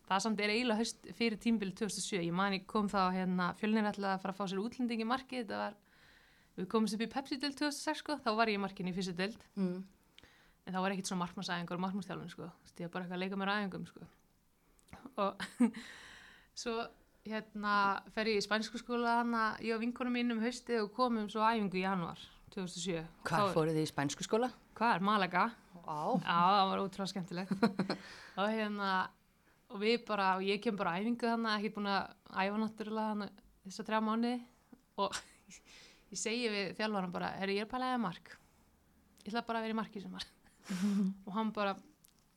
það 0.08 0.24
samt 0.24 0.42
er 0.42 0.54
eiginlega 0.56 0.82
haust 0.82 1.12
fyrir 1.18 1.42
tímbili 1.44 1.76
2007. 1.78 2.24
Ég 2.24 2.36
man, 2.36 2.56
ég 2.58 2.66
kom 2.70 2.90
þá, 2.92 3.02
hérna, 3.16 3.52
fjölnir 3.60 3.92
ætlaði 3.92 4.16
að 4.16 4.24
fara 4.24 4.36
að 4.36 4.40
fá 4.40 4.50
sér 4.50 4.64
útlendingi 4.64 5.06
í 5.06 5.12
markið, 5.12 5.44
þetta 5.44 5.62
var, 5.62 5.78
við 6.58 6.68
komumst 6.72 6.98
upp 6.98 7.04
í 7.06 7.10
Pepsi-deild 7.14 7.58
2006, 7.60 8.02
sko, 8.04 8.18
þá 8.24 8.30
var 8.40 8.50
ég 8.52 8.58
í 8.60 8.62
markinu 8.64 8.92
í 8.92 8.96
fyrstu 8.98 9.14
deild. 9.18 9.40
Mm. 9.56 9.84
en 10.68 10.76
það 10.76 10.84
var 10.84 10.94
ekkert 10.96 11.08
svona 11.08 11.24
markmannsæðingur 11.24 11.78
og 11.78 11.84
markmannsþjálfun 11.86 12.32
sko, 12.34 12.48
ég 12.78 12.88
var 12.88 12.94
bara 12.94 13.06
eitthvað 13.06 13.18
að 13.18 13.22
leika 13.24 13.38
mér 13.40 13.52
æfingum 13.54 13.86
sko. 13.88 14.08
Og 15.24 15.46
svo 16.62 16.74
hérna 17.28 17.76
fer 18.16 18.32
ég 18.32 18.42
í 18.42 18.44
spænsku 18.44 18.82
skóla 18.82 19.20
hana, 19.22 19.44
ég 19.64 19.76
og 19.76 19.82
vinkonum 19.84 20.16
mínum 20.18 20.42
hausti 20.44 20.76
og 20.82 20.92
komum 20.96 21.30
svo 21.32 21.44
á 21.44 21.56
æfingu 21.56 21.80
í 21.80 21.86
januar 21.86 22.20
2007 22.56 23.00
Hvað 23.28 23.46
Þá- 23.46 23.56
fóruð 23.56 23.78
þið 23.78 23.86
í 23.86 23.92
spænsku 23.94 24.28
skóla? 24.28 24.50
Hvað 24.78 24.96
er 24.98 25.06
Malaga? 25.08 25.46
Já, 25.88 26.00
það 26.28 26.70
var 26.72 26.82
ótrúlega 26.84 27.12
skemmtilegt. 27.14 27.52
Og 28.42 28.50
hérna 28.52 28.90
og 29.72 29.80
við 29.82 30.04
bara, 30.08 30.34
og 30.38 30.44
ég 30.46 30.60
kem 30.64 30.76
bara 30.80 30.94
á 30.96 31.00
æfingu 31.00 31.28
þannig 31.28 31.56
ekki 31.58 31.72
búin 31.76 31.90
að 31.92 32.12
æfa 32.44 32.60
náttúrulega 32.62 33.14
hana, 33.14 33.28
þess 33.66 33.82
að 33.82 33.88
trjá 33.90 34.00
mánu 34.04 34.32
og 35.04 35.18
ég 36.14 36.20
segi 36.20 36.50
við 36.52 36.74
þjálfaran 36.78 37.14
bara 37.14 37.32
ég 37.44 37.64
er 37.64 37.70
bara 37.72 37.94
að 37.96 38.04
mark. 38.06 38.34
Ég 39.24 39.32
ætla 39.32 39.46
bara 39.48 39.62
að 39.62 39.68
vera 39.68 39.76
í 39.76 39.80
marki 39.82 40.02
sem 40.04 40.14
var 40.14 40.28
og 41.28 41.32
hann 41.36 41.54
bara, 41.56 41.74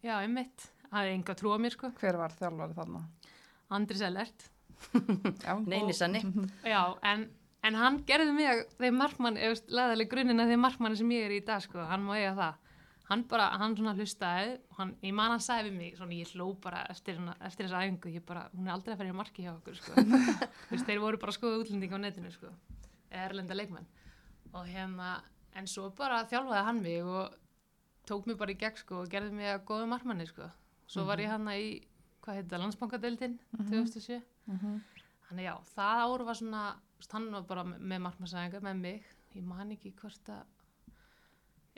já, 0.04 0.14
einmitt. 0.20 0.70
Það 0.90 1.06
er 1.06 1.12
enga 1.14 1.36
trú 1.38 1.52
á 1.54 1.58
mér, 1.62 1.74
sko. 1.74 1.90
Hver 2.00 2.18
var 2.18 2.32
þjálfari 2.38 2.74
þarna? 2.74 3.02
Andri 3.70 3.98
Sellert. 4.00 4.48
Já, 5.44 5.52
Neini 5.60 5.92
sanni. 5.92 6.22
já, 6.64 6.80
en, 7.04 7.26
en 7.68 7.76
hann 7.76 7.98
gerði 8.08 8.32
mig 8.32 8.48
að 8.48 8.62
þeim 8.80 8.96
markmann, 8.96 9.36
eða 9.36 9.58
leðaleg 9.68 10.08
grunninn 10.10 10.42
að 10.42 10.54
þeim 10.54 10.64
markmanni 10.64 10.98
sem 10.98 11.12
ég 11.12 11.26
er 11.28 11.34
í 11.36 11.42
dag, 11.44 11.60
sko, 11.62 11.84
hann 11.86 12.06
má 12.06 12.14
eiga 12.16 12.32
það. 12.38 12.72
Hann 13.10 13.24
bara, 13.28 13.50
hann 13.60 13.76
svona 13.76 13.92
hlustaði 13.98 14.56
og 14.70 14.80
hann, 14.80 14.94
ég 15.04 15.14
man 15.18 15.36
sagði 15.42 15.68
við 15.68 15.76
mig, 15.76 15.94
svona 15.98 16.16
ég 16.16 16.32
hló 16.32 16.48
bara 16.64 16.84
eftir, 16.90 17.20
eftir 17.42 17.66
þessa 17.66 17.84
æfingu, 17.84 18.14
ég 18.16 18.24
bara 18.26 18.46
hún 18.54 18.70
er 18.70 18.74
aldrei 18.76 18.96
að 18.96 19.10
í 19.10 19.16
marki 19.20 19.44
hjá 19.44 19.52
okkur, 19.52 19.78
sko. 19.82 20.04
Þeir 20.86 21.02
voru 21.02 21.20
bara 21.20 21.34
að 21.34 21.38
skoða 21.38 21.62
útlending 21.64 21.92
á 21.92 21.98
netinu, 22.00 22.32
sko 22.34 22.54
erlenda 23.10 23.54
leikmenn 23.54 23.86
og 24.54 24.66
hérna, 24.66 25.20
en 25.54 25.66
svo 25.66 25.90
bara 25.90 26.24
þjálfaði 26.30 26.64
hann 26.66 26.82
mig 26.82 27.02
og 27.04 27.34
tók 28.06 28.26
mig 28.26 28.36
bara 28.38 28.50
í 28.52 28.58
gegn, 28.58 28.76
sko 28.76 29.02
og 29.02 29.08
gerði 29.12 29.32
mig 29.32 29.46
að 29.52 29.64
góða 29.68 29.86
markmanni, 29.88 30.26
sko 30.26 30.48
svo 30.90 31.04
var 31.06 31.18
ég 31.22 31.28
hann 31.30 31.46
í, 31.54 31.82
hvað 32.22 32.34
heitir 32.40 32.50
það, 32.56 32.62
landsbankadeildin 32.64 33.38
2007 33.70 34.22
Mhm. 34.50 34.80
Þannig 35.28 35.44
já, 35.46 35.54
það 35.76 36.00
ár 36.02 36.24
var 36.26 36.34
svona, 36.34 36.62
hann 37.12 37.30
var 37.30 37.42
bara 37.42 37.62
með- 37.64 38.00
markmannsæðingar 38.02 38.62
með 38.62 38.76
mig. 38.80 39.04
Ég 39.36 39.42
man 39.44 39.70
ekki 39.70 39.92
hvort 39.94 40.26
að 40.26 40.42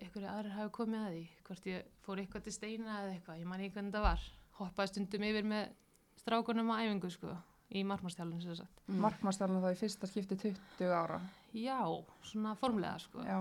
einhverju 0.00 0.28
aðrir 0.30 0.54
hafi 0.56 0.70
komið 0.72 1.02
að 1.04 1.12
því, 1.12 1.24
hvort 1.44 1.66
ég 1.68 1.82
fór 2.06 2.16
eitthvað 2.22 2.42
til 2.46 2.52
steina 2.52 2.94
eða 3.02 3.12
eitthvað, 3.18 3.40
ég 3.42 3.46
man 3.46 3.60
ekki 3.60 3.74
hvernig 3.76 3.92
það 3.92 4.06
var. 4.06 4.20
Hoppaði 4.58 4.88
stundum 4.88 5.26
yfir 5.28 5.44
með 5.44 5.68
strákunum 6.22 6.72
á 6.72 6.76
æfingu, 6.80 7.10
sko, 7.12 7.36
í 7.72 7.82
markmannstjálun, 7.88 8.40
sem 8.44 8.56
sagt. 8.58 8.82
Mm. 8.86 9.00
Markmannstjálfum 9.06 9.62
þá 9.64 9.68
í 9.72 9.78
fyrsta 9.80 10.08
skipti 10.10 10.38
20 10.44 10.94
ára. 10.96 11.18
Já, 11.56 11.78
svona 12.28 12.54
formlega, 12.60 12.98
sko. 13.02 13.24
Já, 13.26 13.38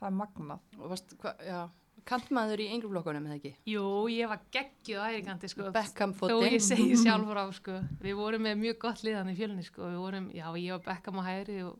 það 0.00 0.08
er 0.10 0.16
magnað. 0.20 0.64
Og 0.78 0.92
varst, 0.92 1.14
hva, 1.22 1.34
já, 1.44 1.60
kantmaður 2.08 2.62
í 2.64 2.68
yngri 2.74 2.90
blokkunum 2.92 3.28
eða 3.28 3.36
ekki? 3.38 3.52
Jú, 3.68 3.84
ég 4.12 4.30
var 4.30 4.40
geggjuð 4.54 5.02
á 5.02 5.08
ærikanti, 5.10 5.50
sko. 5.52 5.68
Beckham 5.74 6.14
Þó 6.16 6.24
fótinn. 6.24 6.56
ég 6.56 6.64
segi 6.64 6.96
sjálfur 7.04 7.40
á, 7.40 7.44
sko. 7.56 7.78
Við 8.04 8.18
vorum 8.20 8.46
með 8.48 8.58
mjög 8.64 8.80
gott 8.86 9.04
liðan 9.06 9.32
í 9.32 9.36
fjölunni, 9.38 9.66
sko. 9.66 9.86
Við 9.88 10.00
vorum, 10.04 10.30
já, 10.36 10.46
ég 10.60 10.76
var 10.76 10.84
Beckham 10.88 11.20
á 11.20 11.24
hægri 11.28 11.60
og 11.68 11.78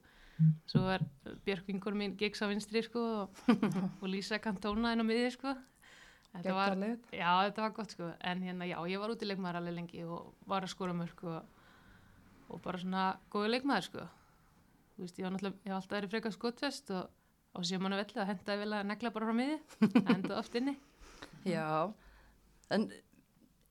svo 0.70 0.86
er 0.88 1.02
Björk 1.44 1.66
vingur 1.68 1.96
mín 1.96 2.14
gigs 2.16 2.40
á 2.40 2.48
vinstri, 2.48 2.80
sko, 2.86 3.02
og, 3.24 3.42
og 4.00 4.06
Lísa 4.08 4.38
Kantóna 4.40 4.94
inn 4.94 5.04
á 5.04 5.06
miði, 5.06 5.32
sko. 5.36 5.56
Þetta 6.30 6.52
var, 6.54 6.76
já, 7.10 7.30
þetta 7.48 7.64
var 7.64 7.72
gott, 7.74 7.92
sko. 7.96 8.12
En 8.22 8.44
hérna, 8.46 8.68
já, 8.68 8.76
ég 8.88 9.00
var 9.02 9.10
út 9.10 9.24
í 9.24 9.28
leikmaður 9.28 9.58
alveg 9.60 9.74
lengi 9.80 10.04
og 10.06 10.30
var 10.48 10.62
að 10.62 10.72
skora 10.76 10.94
mörg 10.94 11.24
og, 11.26 11.40
og 12.50 12.60
bara 12.64 12.78
svona 12.82 13.04
góði 13.32 13.52
leikmaður, 13.54 13.86
sko. 13.88 14.06
Þú 14.96 15.04
veist, 15.06 15.18
ég 15.20 15.24
var 15.26 15.32
náttúrulega, 15.34 15.60
ég 15.64 15.70
var 15.72 15.78
alltaf 15.80 15.96
verið 15.98 16.10
frekar 16.14 16.34
skotfest 16.34 16.90
og 16.96 17.08
á 17.50 17.58
sjömanna 17.66 17.98
velli 18.00 18.20
að 18.20 18.28
hendaði 18.30 18.58
vel 18.64 18.72
að 18.78 18.88
negla 18.90 19.10
bara 19.14 19.26
frá 19.30 19.36
miði, 19.38 19.56
hendaði 20.10 20.36
oft 20.38 20.58
inni. 20.60 20.74
Já, 21.48 21.64
en 22.70 22.84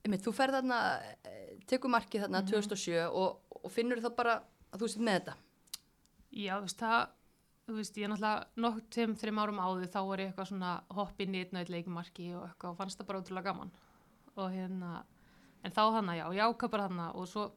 einmitt, 0.04 0.24
þú 0.24 0.32
ferð 0.34 0.58
þarna, 0.58 0.80
eh, 1.24 1.54
tekur 1.70 1.92
markið 1.92 2.24
þarna 2.26 2.40
Mhm. 2.42 2.50
2007 2.50 3.06
og, 3.12 3.40
og 3.64 3.70
finnur 3.70 4.00
það 4.02 4.16
bara 4.16 4.34
að 4.72 4.80
þú 4.82 4.88
sitt 4.88 5.02
með 5.06 5.20
þetta. 5.20 5.34
Já, 6.32 6.54
þú 6.58 6.66
veist, 6.66 6.78
það, 6.82 7.08
þú 7.68 7.76
veist, 7.78 7.96
ég 8.00 8.04
er 8.04 8.10
náttúrulega 8.14 8.46
nokk 8.64 8.90
tveim, 8.90 9.14
þreim 9.20 9.40
árum 9.44 9.62
áður, 9.62 9.86
þá 9.94 10.00
var 10.08 10.18
ég 10.24 10.32
eitthvað 10.32 10.50
svona 10.50 10.72
hopp 10.98 11.20
inn 11.20 11.34
í 11.34 11.44
einn 11.44 11.54
og 11.56 11.62
einn 11.62 11.74
leikumarki 11.76 12.28
og 12.34 12.44
eitthvað 12.48 12.70
og 12.74 12.76
fannst 12.82 12.98
það 13.00 13.06
bara 13.06 13.20
ótrúlega 13.22 13.44
gaman. 13.50 13.70
Og 14.36 14.50
hérna, 14.54 15.04
en 15.64 15.72
þá 15.72 15.82
hana, 15.94 16.12
já, 16.18 16.26
ég 16.34 16.44
ákvað 16.54 16.70
bara 16.70 16.88
hana 16.88 17.08
og 17.14 17.26
svo 17.28 17.50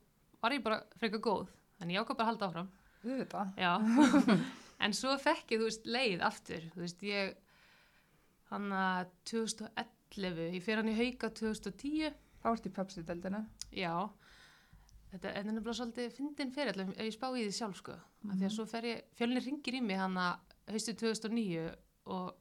var 0.43 0.55
ég 0.55 0.65
bara 0.65 0.81
frekar 0.99 1.23
góð, 1.23 1.53
en 1.79 1.93
ég 1.93 2.03
ákvað 2.03 2.19
bara 2.19 2.27
að 2.27 2.31
halda 2.31 2.49
áfram. 2.49 2.73
Við 3.03 3.23
veit 3.23 3.33
það. 3.33 3.55
En 4.83 4.91
svo 4.91 5.13
fekk 5.21 5.53
ég, 5.53 5.61
þú 5.61 5.67
veist, 5.69 5.85
leið 5.87 6.23
aftur, 6.27 6.63
þú 6.73 6.81
veist, 6.81 7.03
ég, 7.07 7.37
hana 8.49 8.81
2011, 9.29 10.49
ég 10.57 10.65
fer 10.65 10.81
hann 10.81 10.91
í 10.91 10.97
hauka 10.97 11.29
2010 11.31 12.11
Þá 12.43 12.49
ertu 12.51 12.67
í 12.67 12.75
Pepsi-deldinu. 12.75 13.39
Já, 13.71 13.93
þetta 15.13 15.29
er 15.31 15.45
nefnilega 15.47 15.75
svolítið 15.77 16.15
fyndin 16.17 16.49
fyrir 16.51 16.73
allum 16.73 16.89
ég 16.97 17.13
spá 17.15 17.29
í 17.31 17.45
því 17.45 17.53
sjálf 17.55 17.77
sko. 17.79 17.93
Mm 17.95 18.29
-hmm. 18.29 18.39
Því 18.39 18.45
að 18.47 18.55
svo 18.55 18.65
fer 18.67 18.87
ég, 18.89 19.03
fjölnir 19.15 19.45
ringir 19.45 19.77
í 19.79 19.81
mig 19.81 19.97
hann 19.97 20.17
að 20.17 20.39
haustu 20.67 20.93
2009 20.93 21.75
og 22.05 22.35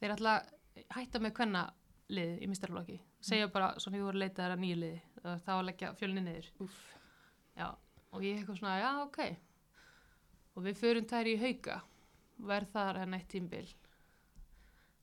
þeir 0.00 0.14
alltaf 0.16 0.50
hætta 0.90 1.18
með 1.18 1.34
hvenna 1.38 1.62
lið 2.08 2.42
í 2.42 2.48
mistarflokki. 2.48 3.00
Segja 3.20 3.48
bara 3.48 3.78
svona 3.78 3.98
ég 3.98 4.02
voru 4.02 4.18
að 4.18 4.22
leita 4.24 4.42
þeirra 4.42 4.56
nýju 4.56 4.76
liði 4.76 5.00
og 5.22 5.40
þá 5.46 5.52
að 5.52 5.66
leggja 5.66 5.94
fjölnir 5.94 6.22
niður. 6.22 6.50
Úff. 6.58 6.97
Já, 7.58 7.68
og 8.14 8.24
ég 8.24 8.38
eitthvað 8.38 8.60
svona, 8.60 8.78
já, 8.78 8.90
ok. 9.02 9.20
Og 10.54 10.64
við 10.66 10.80
förum 10.80 11.08
þær 11.10 11.30
í 11.30 11.36
hauka, 11.42 11.80
verð 12.50 12.72
þar 12.74 13.02
henn 13.02 13.18
eitt 13.18 13.28
tímbil. 13.32 13.66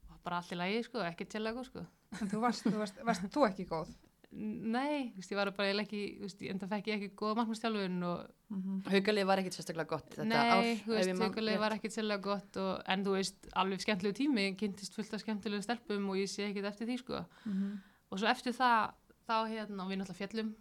Og 0.10 0.18
bara 0.24 0.40
allt 0.42 0.56
í 0.56 0.60
lagi, 0.60 0.82
sko, 0.88 1.04
ekki 1.06 1.28
til 1.30 1.44
að 1.44 1.62
sko. 1.68 1.86
En 2.16 2.32
þú 2.32 2.42
varst, 2.44 2.68
þú 2.68 2.80
varst, 2.80 3.00
varst 3.04 3.28
þú 3.34 3.48
ekki 3.50 3.68
góð? 3.70 3.92
Nei, 4.36 5.12
þú 5.14 5.22
veist, 5.22 5.32
ég 5.32 5.40
var 5.40 5.52
bara 5.56 5.84
ekki, 5.84 6.02
þú 6.18 6.28
veist, 6.28 6.42
en 6.52 6.60
það 6.60 6.72
fekk 6.74 6.90
ég 6.90 6.98
ekki 6.98 7.20
góða 7.20 7.38
markmannstjálfun 7.40 8.02
og 8.10 8.32
Mm 8.52 8.82
Haukalið 8.86 9.26
var 9.26 9.40
ekkit 9.42 9.56
sérstaklega 9.58 9.90
gott 9.90 10.12
þetta 10.14 10.26
nei, 10.30 10.50
ár. 10.52 10.66
þú 10.86 10.94
ef 10.94 11.08
veist, 11.08 11.38
rétt. 11.48 11.60
var 11.60 11.74
ekkit 11.74 11.96
sérlega 11.96 12.22
gott 12.22 12.58
og, 12.62 12.74
en 12.94 13.06
þú 13.06 13.16
veist, 13.16 13.48
alveg 13.54 13.82
skemmtilegu 13.82 14.18
tími, 14.20 14.44
kynntist 14.60 14.94
fullt 14.94 15.14
af 15.14 15.24
skemmtilegu 15.24 15.66
stelpum 15.66 16.10
og 16.10 16.20
ég 16.20 16.30
sé 16.30 16.46
ekkit 16.50 16.68
eftir 16.70 16.88
því, 16.88 16.98
sko. 16.98 17.14
-hmm. 17.46 17.80
Og 18.12 18.20
svo 18.20 18.28
eftir 18.28 18.54
það, 18.54 18.94
þá 19.28 19.38
hérna, 19.50 19.84
og 19.84 19.90
við 19.90 19.98
náttúrulega 19.98 20.22
fjallum 20.22 20.56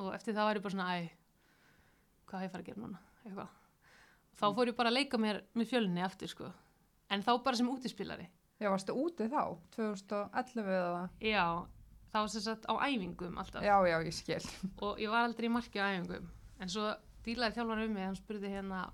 og 0.00 0.10
eftir 0.16 0.36
það 0.36 0.48
var 0.48 0.60
ég 0.60 0.64
bara 0.66 0.74
svona, 0.74 0.88
æ, 0.96 1.00
hvað 2.30 2.44
ég 2.44 2.50
að 2.50 2.54
fara 2.54 2.64
að 2.64 2.70
gera 2.70 2.82
núna, 2.84 3.00
eitthvað. 3.24 3.56
Þá 4.40 4.46
fór 4.56 4.70
ég 4.72 4.78
bara 4.78 4.92
að 4.92 4.96
leika 4.96 5.20
mér 5.20 5.42
með 5.58 5.70
fjölunni 5.74 6.04
aftur, 6.04 6.32
sko. 6.32 6.50
En 7.10 7.24
þá 7.26 7.32
bara 7.44 7.58
sem 7.60 7.68
útispilari. 7.68 8.28
Já, 8.60 8.68
varstu 8.70 8.94
úti 8.96 9.26
þá? 9.32 9.42
2011 9.76 10.72
eða? 10.76 11.04
Já, 11.24 11.44
þá 12.12 12.18
var 12.20 12.30
sem 12.32 12.44
sagt 12.44 12.68
á 12.68 12.74
æfingum 12.86 13.38
alltaf. 13.40 13.64
Já, 13.64 13.76
já, 13.88 13.96
ég 14.04 14.16
skil. 14.16 14.42
og 14.86 15.00
ég 15.00 15.12
var 15.12 15.26
aldrei 15.28 15.48
í 15.48 15.52
marki 15.52 15.80
á 15.80 15.88
æfingum 15.92 16.28
en 16.60 16.72
svo 16.72 16.90
dílaði 17.24 17.56
þjálfar 17.56 17.82
um 17.84 17.94
mig 17.96 18.06
hann 18.06 18.18
spurði 18.18 18.52
hérna 18.52 18.84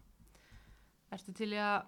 ertu 1.14 1.34
til 1.36 1.50
í 1.54 1.60
að 1.62 1.86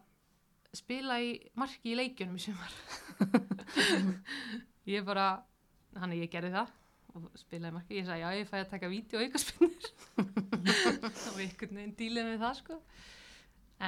spila 0.78 1.18
í 1.22 1.32
marki 1.58 1.92
í 1.92 1.96
leikjunum 1.98 2.38
í 2.38 2.42
sumar 2.42 2.74
ég 4.94 5.06
bara 5.06 5.28
hann 5.98 6.14
ég 6.18 6.30
gerði 6.32 6.52
það 6.54 6.74
og 7.18 7.38
spilaði 7.38 7.72
í 7.72 7.76
marki, 7.78 7.98
ég 7.98 8.06
sagði 8.08 8.24
já 8.24 8.30
ég 8.38 8.50
fæði 8.50 8.64
að 8.64 8.72
taka 8.74 8.92
vídeo 8.92 9.22
aukaspinnir 9.24 9.88
og 10.18 11.40
einhvern 11.44 11.80
veginn 11.80 11.96
dílaði 11.98 12.28
með 12.32 12.44
það 12.44 12.60
sko 12.62 12.78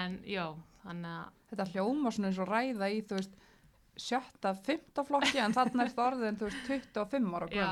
en 0.01 0.19
já, 0.29 0.47
þannig 0.85 1.15
að 1.19 1.37
Þetta 1.51 1.65
hljóma 1.73 2.11
svona 2.15 2.29
eins 2.31 2.37
og 2.39 2.47
ræða 2.47 2.89
í, 2.95 2.99
þú 3.11 3.17
veist, 3.17 3.33
sjötta, 4.01 4.53
fymta 4.65 5.03
flokki 5.03 5.41
en 5.43 5.55
þarna 5.57 5.83
er 5.83 5.91
það 5.97 6.05
orðin, 6.05 6.37
þú 6.39 6.47
veist, 6.47 6.61
25 6.69 7.35
ára 7.35 7.49
já. 7.51 7.65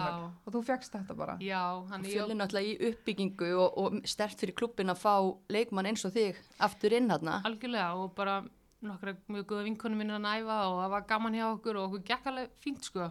Og 0.42 0.48
þú 0.56 0.62
fegst 0.66 0.96
þetta 0.96 1.14
bara. 1.20 1.36
já, 1.38 1.60
hann 1.92 2.02
Fjölinn 2.08 2.42
náttúrulega 2.42 2.72
í 2.72 2.90
uppbyggingu 2.90 3.52
og, 3.54 3.78
og 3.84 4.00
stert 4.10 4.42
fyrir 4.42 4.56
klubbin 4.58 4.90
að 4.90 4.98
fá 5.04 5.14
leikmann 5.54 5.86
eins 5.92 6.02
og 6.08 6.16
þig 6.16 6.40
aftur 6.66 6.96
inn 6.98 7.06
hérna. 7.14 7.38
algjörlega 7.46 7.92
og 8.02 8.10
bara 8.18 8.40
nokkra 8.82 9.14
mjög 9.30 9.46
góða 9.52 9.64
vinkonum 9.68 10.02
minnir 10.02 10.18
að 10.18 10.26
næfa 10.26 10.58
og 10.72 10.76
það 10.82 10.92
var 10.96 11.06
gaman 11.14 11.38
hjá 11.38 11.46
okkur 11.52 11.78
og 11.78 11.86
okkur 11.88 12.04
gekk 12.10 12.28
alveg 12.32 12.52
fínt 12.66 12.90
sko 12.90 13.08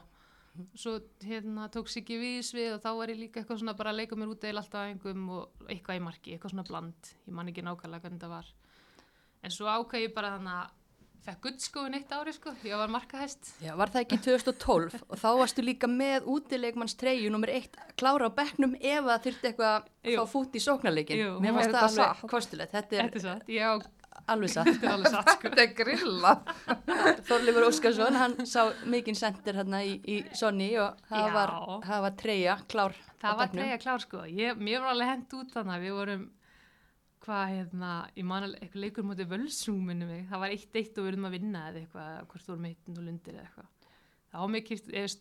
svo 0.77 0.95
hérna 1.25 1.67
tók 1.73 1.89
sig 1.91 2.03
ekki 2.03 2.17
við 2.21 2.39
svið 2.47 2.77
og 2.77 2.81
þá 2.83 2.89
var 2.99 3.13
ég 3.13 3.21
líka 3.21 3.41
eitthvað 3.41 3.61
svona 3.61 3.75
bara 3.77 3.93
að 3.93 4.01
leika 4.01 4.17
mér 4.19 4.33
út 4.33 4.47
eða 4.47 4.63
alltaf 4.63 4.87
einhverjum 4.87 5.29
og 5.37 5.67
eitthvað 5.69 5.99
í 5.99 6.03
marki, 6.07 6.33
eitthvað 6.35 6.55
svona 6.55 6.67
bland. 6.69 7.13
Ég 7.27 7.37
man 7.37 7.51
ekki 7.51 7.65
nákvæmlega 7.65 8.05
hvernig 8.05 8.23
það 8.23 8.35
var. 8.35 8.51
En 9.45 9.53
svo 9.53 9.69
ákvað 9.69 10.05
ég 10.07 10.15
bara 10.15 10.33
þannig 10.37 10.57
að 10.57 10.75
fekk 11.27 11.41
guldskóin 11.43 11.97
eitt 11.97 12.11
ári 12.15 12.31
sko, 12.35 12.53
ég 12.63 12.79
var 12.79 12.91
markahæst. 12.93 13.49
Já, 13.63 13.73
var 13.79 13.91
það 13.91 14.05
ekki 14.05 14.19
2012 14.23 14.95
og 15.01 15.19
þá 15.19 15.27
varstu 15.41 15.65
líka 15.65 15.89
með 15.91 16.29
útileikmanns 16.31 16.95
treyju 16.99 17.31
nummer 17.33 17.51
eitt 17.51 17.75
klára 17.99 18.29
á 18.29 18.37
bekknum 18.37 18.77
ef 18.79 19.09
það 19.09 19.25
þurfti 19.25 19.51
eitthvað 19.51 19.73
að 19.75 20.17
fá 20.21 20.31
fút 20.31 20.55
í 20.55 20.63
sóknarleikin. 20.63 21.23
Mér 21.43 21.57
fannst 21.57 21.75
það 21.75 21.87
alveg 21.89 22.31
kostulegt. 22.31 22.75
Þetta 22.77 23.01
er 23.01 23.11
Þetta 23.17 23.35
er 23.43 23.96
alveg 24.33 24.51
satt. 24.53 24.69
þetta 24.69 24.87
er 24.87 24.93
alveg 24.93 25.13
satt 25.13 25.29
sko 25.33 25.49
Þetta 25.49 25.63
er 25.63 25.73
grillað. 25.77 26.49
Þorleifur 27.27 27.67
Óskarsson, 27.67 28.17
hann 28.21 28.35
sá 28.49 28.61
mikinn 28.89 29.17
sendir 29.17 29.59
hérna 29.59 29.83
í, 29.87 29.93
í 30.03 30.17
Sonni 30.37 30.71
og 30.81 30.97
það 31.09 31.27
Já. 31.27 31.35
var, 31.35 31.53
var 32.07 32.17
treyja 32.19 32.57
klár 32.67 32.97
Það 33.21 33.39
var 33.41 33.53
treyja 33.53 33.77
klár 33.81 34.03
sko, 34.03 34.25
ég, 34.29 34.59
mér 34.61 34.83
var 34.83 34.93
alveg 34.93 35.13
hent 35.13 35.37
út 35.39 35.53
þannig 35.55 35.73
að 35.77 35.85
við 35.87 35.95
vorum, 35.97 36.25
hvað 37.25 37.53
hérna, 37.55 37.93
ég 38.15 38.27
man 38.29 38.45
alveg 38.45 38.61
eitthvað 38.67 38.83
leikur 38.85 39.07
mútið 39.07 39.31
völsungminni 39.33 40.09
mig, 40.09 40.27
það 40.29 40.43
var 40.43 40.53
eitt 40.53 40.77
eitt 40.77 40.99
og 40.99 41.07
við 41.07 41.13
erum 41.13 41.29
að 41.29 41.37
vinna 41.39 41.63
eða 41.71 41.81
eitthvað, 41.81 42.11
hvort 42.29 42.45
þú 42.45 42.53
vorum 42.53 42.69
eitt 42.69 42.91
og 42.93 43.01
lundir 43.07 43.39
eða 43.39 43.47
eitthvað. 43.47 43.73
Kýrt, 44.67 44.91
eða, 44.93 45.15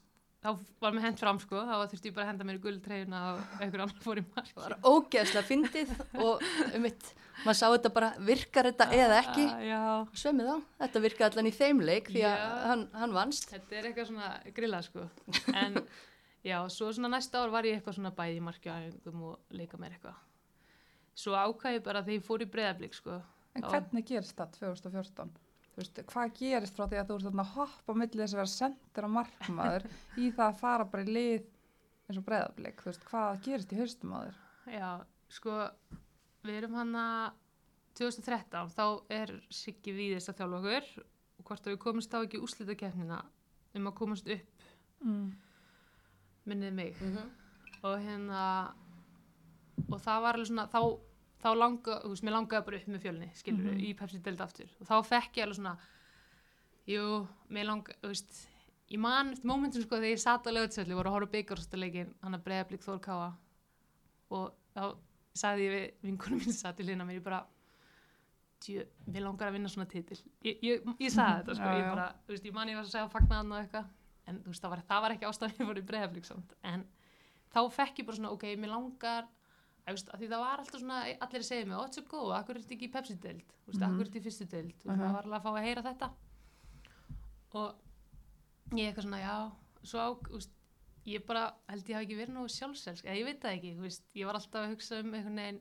þá 0.47 0.81
var 0.85 0.95
mér 0.97 1.05
hent 1.09 1.21
fram 1.21 1.39
sko, 1.43 1.61
þá 1.67 1.75
þurfti 1.91 2.09
ég 2.11 2.15
bara 2.17 2.25
að 2.27 2.31
henda 2.31 2.47
mér 2.49 2.59
í 2.59 2.63
gulltreyjuna 2.65 3.21
og 3.33 3.55
einhver 3.65 3.83
annar 3.85 4.03
fór 4.05 4.21
í 4.21 4.25
marki. 4.31 4.53
Það 4.55 4.65
var 4.65 4.75
ógeðslega 4.93 5.49
fyndið 5.51 5.93
og 6.23 6.45
um 6.71 6.85
mitt, 6.87 7.09
maður 7.45 7.59
sá 7.61 7.67
þetta 7.75 7.93
bara, 7.99 8.11
virkar 8.31 8.69
þetta 8.71 8.89
eða 8.97 9.21
ekki? 9.23 9.47
Ah, 9.51 9.65
Já, 9.67 9.81
Svömmið 10.23 10.51
á, 10.55 10.57
þetta 10.85 11.03
virkaði 11.07 11.29
allan 11.31 11.51
í 11.51 11.55
þeim 11.59 11.83
leik 11.91 12.11
því 12.15 12.25
að 12.31 12.37
Já. 12.41 12.51
hann, 12.71 12.85
hann 13.03 13.17
vannst. 13.17 13.49
þetta 13.53 13.79
er 13.81 13.91
eitthvað 13.91 14.11
svona 14.13 14.33
grillað 14.61 14.89
sko, 14.89 15.07
en 15.53 15.81
já, 16.47 16.59
svo 16.73 16.93
svona 16.95 17.13
næsta 17.17 17.43
ár 17.43 17.55
var 17.55 17.69
ég 17.69 17.81
eitthvað 17.81 17.99
svona 17.99 18.15
bæði 18.17 18.39
í 18.39 18.45
æfingum 18.47 19.25
og 19.33 19.57
leika 19.59 19.81
mér 19.83 19.97
eitthvað. 19.99 20.21
Svo 21.17 21.33
ákvæði 21.33 21.83
bara 21.83 22.05
þegar 22.05 22.21
ég 22.21 22.27
fór 22.29 22.45
í 22.45 22.51
breðablík 22.53 22.95
sko, 22.95 23.23
En 23.57 23.65
hvernig 23.65 24.05
gerist 24.05 24.37
það 24.37 24.51
2014? 24.61 25.31
Þú 25.77 25.83
veist, 25.83 25.99
hvað 26.09 26.31
gerist 26.39 26.77
frá 26.79 26.87
því 26.89 26.97
að 27.03 27.09
þú 27.11 27.17
ert 27.19 27.27
þarna 27.27 27.43
að 27.45 27.51
hoppa 27.57 27.93
á 27.93 28.01
milli 28.01 28.21
þess 28.23 28.33
að 28.33 28.41
vera 28.41 28.53
sendur 28.55 29.05
á 29.05 29.11
markmaður 29.12 29.85
í 30.17 30.31
það 30.33 30.47
að 30.47 30.61
fara 30.62 30.87
bara 30.89 31.05
í 31.05 31.11
lið 31.12 31.43
eins 32.09 32.21
og 32.21 32.25
breyðablík? 32.31 32.81
Þú 32.81 32.89
veist, 32.89 33.05
hvað 33.11 33.43
gerist 33.45 33.75
í 33.75 33.81
haustum 33.83 34.15
á 34.17 34.19
þér? 34.25 34.39
Já, 34.73 34.89
sko, 35.37 35.57
við 36.47 36.59
erum 36.62 36.79
hann 36.81 36.95
að 36.97 37.37
2013, 38.01 38.73
þá 38.73 38.87
er 39.21 39.35
Siggi 39.53 39.93
Víðis 39.97 40.31
að 40.33 40.41
þjálfa 40.41 40.62
okkur 40.62 40.89
og 41.37 41.45
hvort 41.51 41.67
að 41.69 41.75
við 41.75 41.83
komumst 41.85 42.12
þá 42.12 42.19
ekki 42.25 42.41
úslita 42.45 42.77
keppnina 42.81 43.21
um 43.77 43.91
að 43.93 43.97
komast 44.01 44.29
upp, 44.33 44.65
Mm. 45.05 45.35
minnið 46.49 46.73
mig. 46.73 46.95
Mhm. 47.05 47.29
Og 47.85 47.99
hérna, 48.01 48.73
og 49.93 50.01
það 50.01 50.23
var 50.25 50.35
alveg 50.39 50.49
svona, 50.49 50.65
þá, 50.73 50.81
þá 51.42 51.49
langa, 51.57 52.01
þú 52.05 52.11
veist, 52.14 52.25
mér 52.27 52.35
langaði 52.37 52.64
bara 52.66 52.77
upp 52.81 52.88
með 52.88 53.03
fjölni, 53.05 53.31
skilur 53.37 53.72
Mhm. 53.72 53.81
í 53.81 53.94
Pepsi 53.99 54.18
deild 54.22 54.40
aftur. 54.40 54.68
Og 54.81 54.87
þá 54.87 54.96
fekk 55.07 55.33
ég 55.37 55.44
alveg 55.46 55.57
svona, 55.61 55.77
jú, 56.87 57.27
mér 57.51 57.66
langaði, 57.70 57.99
þú 58.03 58.09
veist, 58.12 58.46
ég 58.90 58.99
man 59.03 59.33
eftir 59.33 59.51
mómentum 59.51 59.83
sko 59.83 59.96
þegar 59.99 60.14
ég 60.14 60.22
satt 60.22 60.46
á 60.46 60.51
lögutsöldu, 60.55 60.94
voru 60.94 61.11
að 61.11 61.16
horfa 61.18 61.33
byggarústaleikin, 61.35 62.14
hann 62.22 62.35
að 62.35 62.44
breyða 62.46 62.68
blik 62.68 62.81
Þór 62.87 63.01
Káa 63.01 63.33
og 64.31 64.53
þá 64.75 64.96
sagði 65.37 65.66
ég 65.66 65.72
við 65.77 66.09
vinkunum 66.11 66.40
mín 66.40 66.53
satt 66.57 66.79
í 66.81 66.85
hlýna 66.87 67.05
mér, 67.07 67.18
ég 67.20 67.25
bara 67.27 67.44
djö, 68.64 68.87
mér 69.12 69.22
langar 69.27 69.49
að 69.51 69.53
vinna 69.59 69.68
svona 69.68 69.88
titil 69.90 70.16
ég, 70.42 70.59
ég, 70.62 70.83
ég 70.99 71.11
sagði 71.12 71.42
þetta 71.44 71.55
sko, 71.59 71.68
Já, 71.68 71.77
ég 71.77 71.90
bara 71.94 72.07
þú 72.27 72.33
veist, 72.33 72.44
ég 72.49 72.55
man 72.57 72.68
ég 72.68 72.75
var 72.79 72.85
að 72.87 72.94
segja 72.94 73.11
fagnaðan 73.12 73.53
og 73.53 73.59
eitthvað 73.61 73.87
en 74.27 74.38
þú 74.42 74.46
veist, 74.55 74.62
það 74.64 74.70
var, 74.70 74.83
það 74.88 75.03
var 75.05 75.11
ekki 75.16 75.29
ástæðan 75.29 75.59
ég 75.61 75.66
fór 75.68 75.79
í 75.83 75.87
breyðaflik 75.90 76.25
samt, 76.25 76.55
en 76.64 76.87
þá 77.53 77.61
fekk 77.77 77.99
ég 78.01 78.07
bara 78.09 78.16
svona, 78.16 78.33
ok, 78.33 78.46
mér 78.57 78.72
langar 78.72 79.29
að 79.87 80.18
því 80.20 80.29
það 80.33 80.40
var 80.42 80.59
alltaf 80.62 80.81
svona, 80.83 81.01
allir 81.27 81.40
að 81.42 81.46
segja 81.46 81.66
mig, 81.66 81.77
þetta 81.79 81.87
er 81.87 81.96
svo 81.96 82.05
góð, 82.11 82.33
akkur 82.40 82.57
er 82.57 82.62
þetta 82.62 82.75
ekki 82.77 82.88
í 82.88 82.92
Pepsi-deild 82.96 83.53
veist, 83.66 83.81
Mhm. 83.81 83.87
akkur 83.87 84.01
er 84.01 84.09
þetta 84.11 84.20
í 84.20 84.27
fyrstu-deild 84.27 84.72
veist, 84.72 84.87
Mhm. 84.87 85.01
það 85.01 85.12
var 85.16 85.22
alveg 85.25 85.38
að 85.38 85.42
fá 85.46 85.53
að 85.53 85.66
heyra 85.66 85.83
þetta. 85.87 86.09
Og 87.55 87.75
ég 88.72 88.88
eitthvað 88.90 89.07
svona, 89.07 89.20
já 89.22 89.53
svo 89.87 89.99
á, 90.03 90.09
veist, 90.33 90.51
ég 91.07 91.27
bara 91.27 91.55
held 91.68 91.85
ég 91.87 91.94
hafi 91.94 92.07
ekki 92.09 92.18
verið 92.18 92.35
nógu 92.35 92.51
sjálfselsk, 92.51 93.05
eða 93.07 93.16
ég 93.20 93.25
veit 93.25 93.40
það 93.40 93.57
ekki 93.61 93.75
veist, 93.79 94.03
ég 94.14 94.27
var 94.27 94.35
alltaf 94.35 94.64
að 94.64 94.70
hugsa 94.75 94.99
um 95.01 95.12
einhvern 95.14 95.37
veginn 95.40 95.61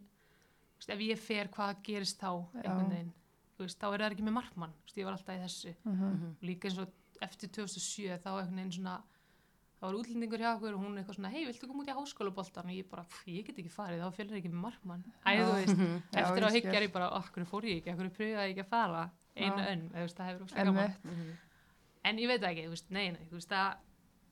veist, 0.79 0.89
ef 0.89 0.99
ég 0.99 1.17
fer, 1.19 1.47
hvað 1.47 1.83
gerist 1.83 2.19
þá 2.19 2.31
einhvern 2.63 2.89
veginn, 2.89 3.13
þá 3.59 3.93
er 3.93 3.99
það 3.99 4.11
ekki 4.11 4.25
með 4.25 4.33
markmann 4.41 4.73
ég 4.95 5.05
var 5.05 5.13
alltaf 5.13 5.35
í 5.37 5.43
þessu. 5.45 5.75
Mm 5.85 6.01
og 6.25 6.41
líka 6.41 6.65
eins 6.69 6.79
og 6.79 6.89
eftir 7.21 7.47
2007 7.49 8.17
þá 8.19 8.31
einhvern 8.41 8.55
veginn 8.57 8.71
svona 8.83 9.03
það 9.85 9.91
var 9.91 9.97
útlendingur 10.01 10.41
hjá 10.43 10.49
okkur 10.51 10.75
og 10.75 10.83
hún 10.83 10.97
eitthvað 10.99 11.17
svona 11.19 11.31
hei, 11.33 11.43
viltu 11.45 11.69
koma 11.69 11.83
út 11.83 11.91
í 11.91 11.95
háskólaboltan 11.95 12.71
og 12.71 12.75
ég 12.75 12.89
bara, 12.89 13.05
ég 13.29 13.47
get 13.47 13.61
ekki 13.61 13.73
farið 13.73 14.03
þá 14.03 14.17
fjölur 14.17 14.39
ekki 14.39 14.51
með 14.51 14.61
markmann. 14.65 15.03
Æ, 15.21 15.31
þú 15.39 15.51
veist, 15.53 15.83
eftir 16.21 16.47
á 16.47 16.49
hyggjar 16.49 16.77
skil. 16.79 16.87
ég 16.87 16.93
bara, 16.95 17.09
okkur 17.21 17.47
fór 17.49 17.69
ég 17.69 17.81
ekki, 17.81 17.93
okkur 17.93 18.11
pröfaði 18.17 18.49
ég 18.49 18.55
ekki 18.55 18.65
að 18.65 18.71
fara? 18.73 19.03
Einu 19.35 19.65
önn, 19.65 19.87
það 19.93 20.29
hefur 20.29 20.45
óslega 20.47 20.69
gaman. 20.69 20.95
Einmitt. 21.05 21.49
en 22.09 22.21
ég 22.23 22.31
veit 22.31 22.47
ekki, 22.49 22.67
þú 22.67 22.75
veist, 22.75 22.93
nei, 22.95 23.05
nei 23.15 23.25
þú 23.29 23.39
veist, 23.39 23.51
það, 23.51 23.83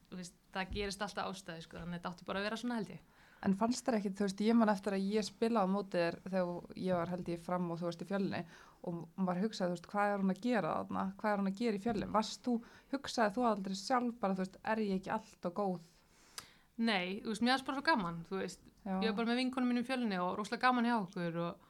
þú 0.10 0.22
veist, 0.22 0.40
það 0.56 0.78
gerist 0.78 1.06
alltaf 1.06 1.32
ástæði 1.32 1.66
sko, 1.68 1.82
þannig 1.82 1.98
að 1.98 2.00
þetta 2.00 2.14
átti 2.14 2.30
bara 2.30 2.42
að 2.42 2.50
vera 2.50 2.62
svona 2.62 2.80
held 2.80 2.94
ég 2.94 3.13
En 3.44 3.56
fannst 3.60 3.86
þér 3.86 3.98
ekki, 4.00 4.14
þú 4.16 4.28
veist, 4.28 4.44
ég 4.46 4.56
man 4.56 4.72
eftir 4.72 4.96
að 4.96 5.08
ég 5.12 5.26
spilaði 5.28 5.68
á 5.68 5.74
móti 5.74 5.98
þér 6.00 6.20
þegar 6.28 6.78
ég 6.80 7.00
var 7.00 7.10
held 7.12 7.32
ég 7.34 7.42
fram 7.44 7.72
og 7.74 7.82
þú 7.82 7.90
veist 7.90 8.04
í 8.06 8.08
fjölni 8.08 8.44
og 8.84 9.02
maður 9.16 9.48
hugsaði, 9.48 9.70
þú 9.72 9.76
veist, 9.78 9.90
hvað 9.92 10.14
er 10.14 10.24
hún 10.24 10.34
að 10.34 10.44
gera 10.44 10.76
þarna? 10.78 11.04
Hvað 11.20 11.34
er 11.34 11.42
hún 11.42 11.52
að 11.52 11.60
gera 11.60 11.80
í 11.80 11.84
fjölni? 11.84 12.12
Varst 12.14 12.46
þú, 12.46 12.54
hugsaði 12.94 13.36
þú 13.36 13.48
aldrei 13.50 13.76
sjálf 13.80 14.16
bara, 14.22 14.38
þú 14.38 14.46
veist, 14.46 14.58
er 14.64 14.84
ég 14.84 15.02
ekki 15.02 15.14
alltaf 15.18 15.56
góð? 15.60 15.90
nei, 16.82 17.22
þú 17.22 17.34
veist, 17.34 17.44
mér 17.44 17.54
varst 17.54 17.68
bara 17.68 17.78
svo 17.78 17.86
gaman 17.86 18.24
þú 18.30 18.40
veist, 18.40 18.64
Já. 18.84 18.96
ég 19.04 19.12
var 19.12 19.18
bara 19.20 19.30
með 19.32 19.40
vinkonum 19.44 19.72
mínum 19.72 19.86
fjölni 19.88 20.20
og 20.22 20.38
rosalega 20.40 20.68
gaman 20.68 20.88
hjá 20.90 20.96
okkur 20.98 21.40
og, 21.44 21.70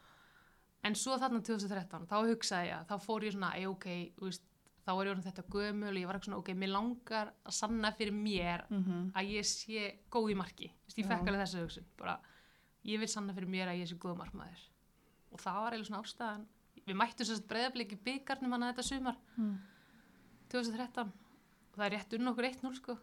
en 0.88 0.96
svo 1.00 1.18
þarna 1.20 1.44
2013, 1.44 2.08
þá 2.10 2.16
hugsaði 2.30 2.72
ég 2.72 2.88
þá 2.90 2.96
fór 3.04 3.28
ég 3.28 3.36
svona, 3.36 3.52
ei 3.60 3.68
ok, 3.68 3.88
þú 4.18 4.30
veist 4.30 4.46
þá 4.84 4.92
var 4.96 5.06
ég 5.08 5.14
orðin 5.16 5.26
þetta 5.30 5.44
gömul 5.54 5.90
og 5.94 6.00
ég 6.02 6.08
var 6.10 6.18
ekki 6.20 6.28
svona, 6.30 6.38
ok, 6.42 6.50
mér 6.60 6.72
langar 6.74 7.32
að 7.46 7.54
sanna 7.56 7.92
fyrir 7.96 8.14
mér 8.14 8.66
Mhm. 8.70 9.12
að 9.16 9.30
ég 9.32 9.46
sé 9.48 9.84
góð 10.12 10.32
í 10.34 10.36
marki. 10.36 10.72
Vist, 10.86 10.98
ég 10.98 11.08
fekk 11.08 11.28
alveg 11.28 11.42
þessu 11.46 11.62
hugsun 11.64 11.86
bara, 11.98 12.20
ég 12.86 13.00
vil 13.00 13.08
sanna 13.08 13.34
fyrir 13.34 13.48
mér 13.50 13.68
að 13.72 13.80
ég 13.80 13.88
sé 13.88 13.96
góð 13.98 14.18
markmaður. 14.18 14.64
Og 15.32 15.40
það 15.40 15.56
var 15.64 15.72
eiginlega 15.74 15.88
svona 15.90 16.04
ástæðan. 16.04 16.46
Við 16.86 16.96
mættum 17.00 17.26
sérst 17.26 17.48
breyðabliki 17.48 17.96
byggarnum 18.04 18.52
hann 18.52 18.64
að 18.64 18.74
þetta 18.76 18.84
sumar 18.84 19.16
Mm. 19.38 19.58
2013 20.50 21.08
og 21.08 21.78
það 21.78 21.86
er 21.88 21.96
rétt 21.98 22.14
unn 22.18 22.28
okkur 22.28 22.48
1-0 22.50 22.76
sko. 22.76 22.98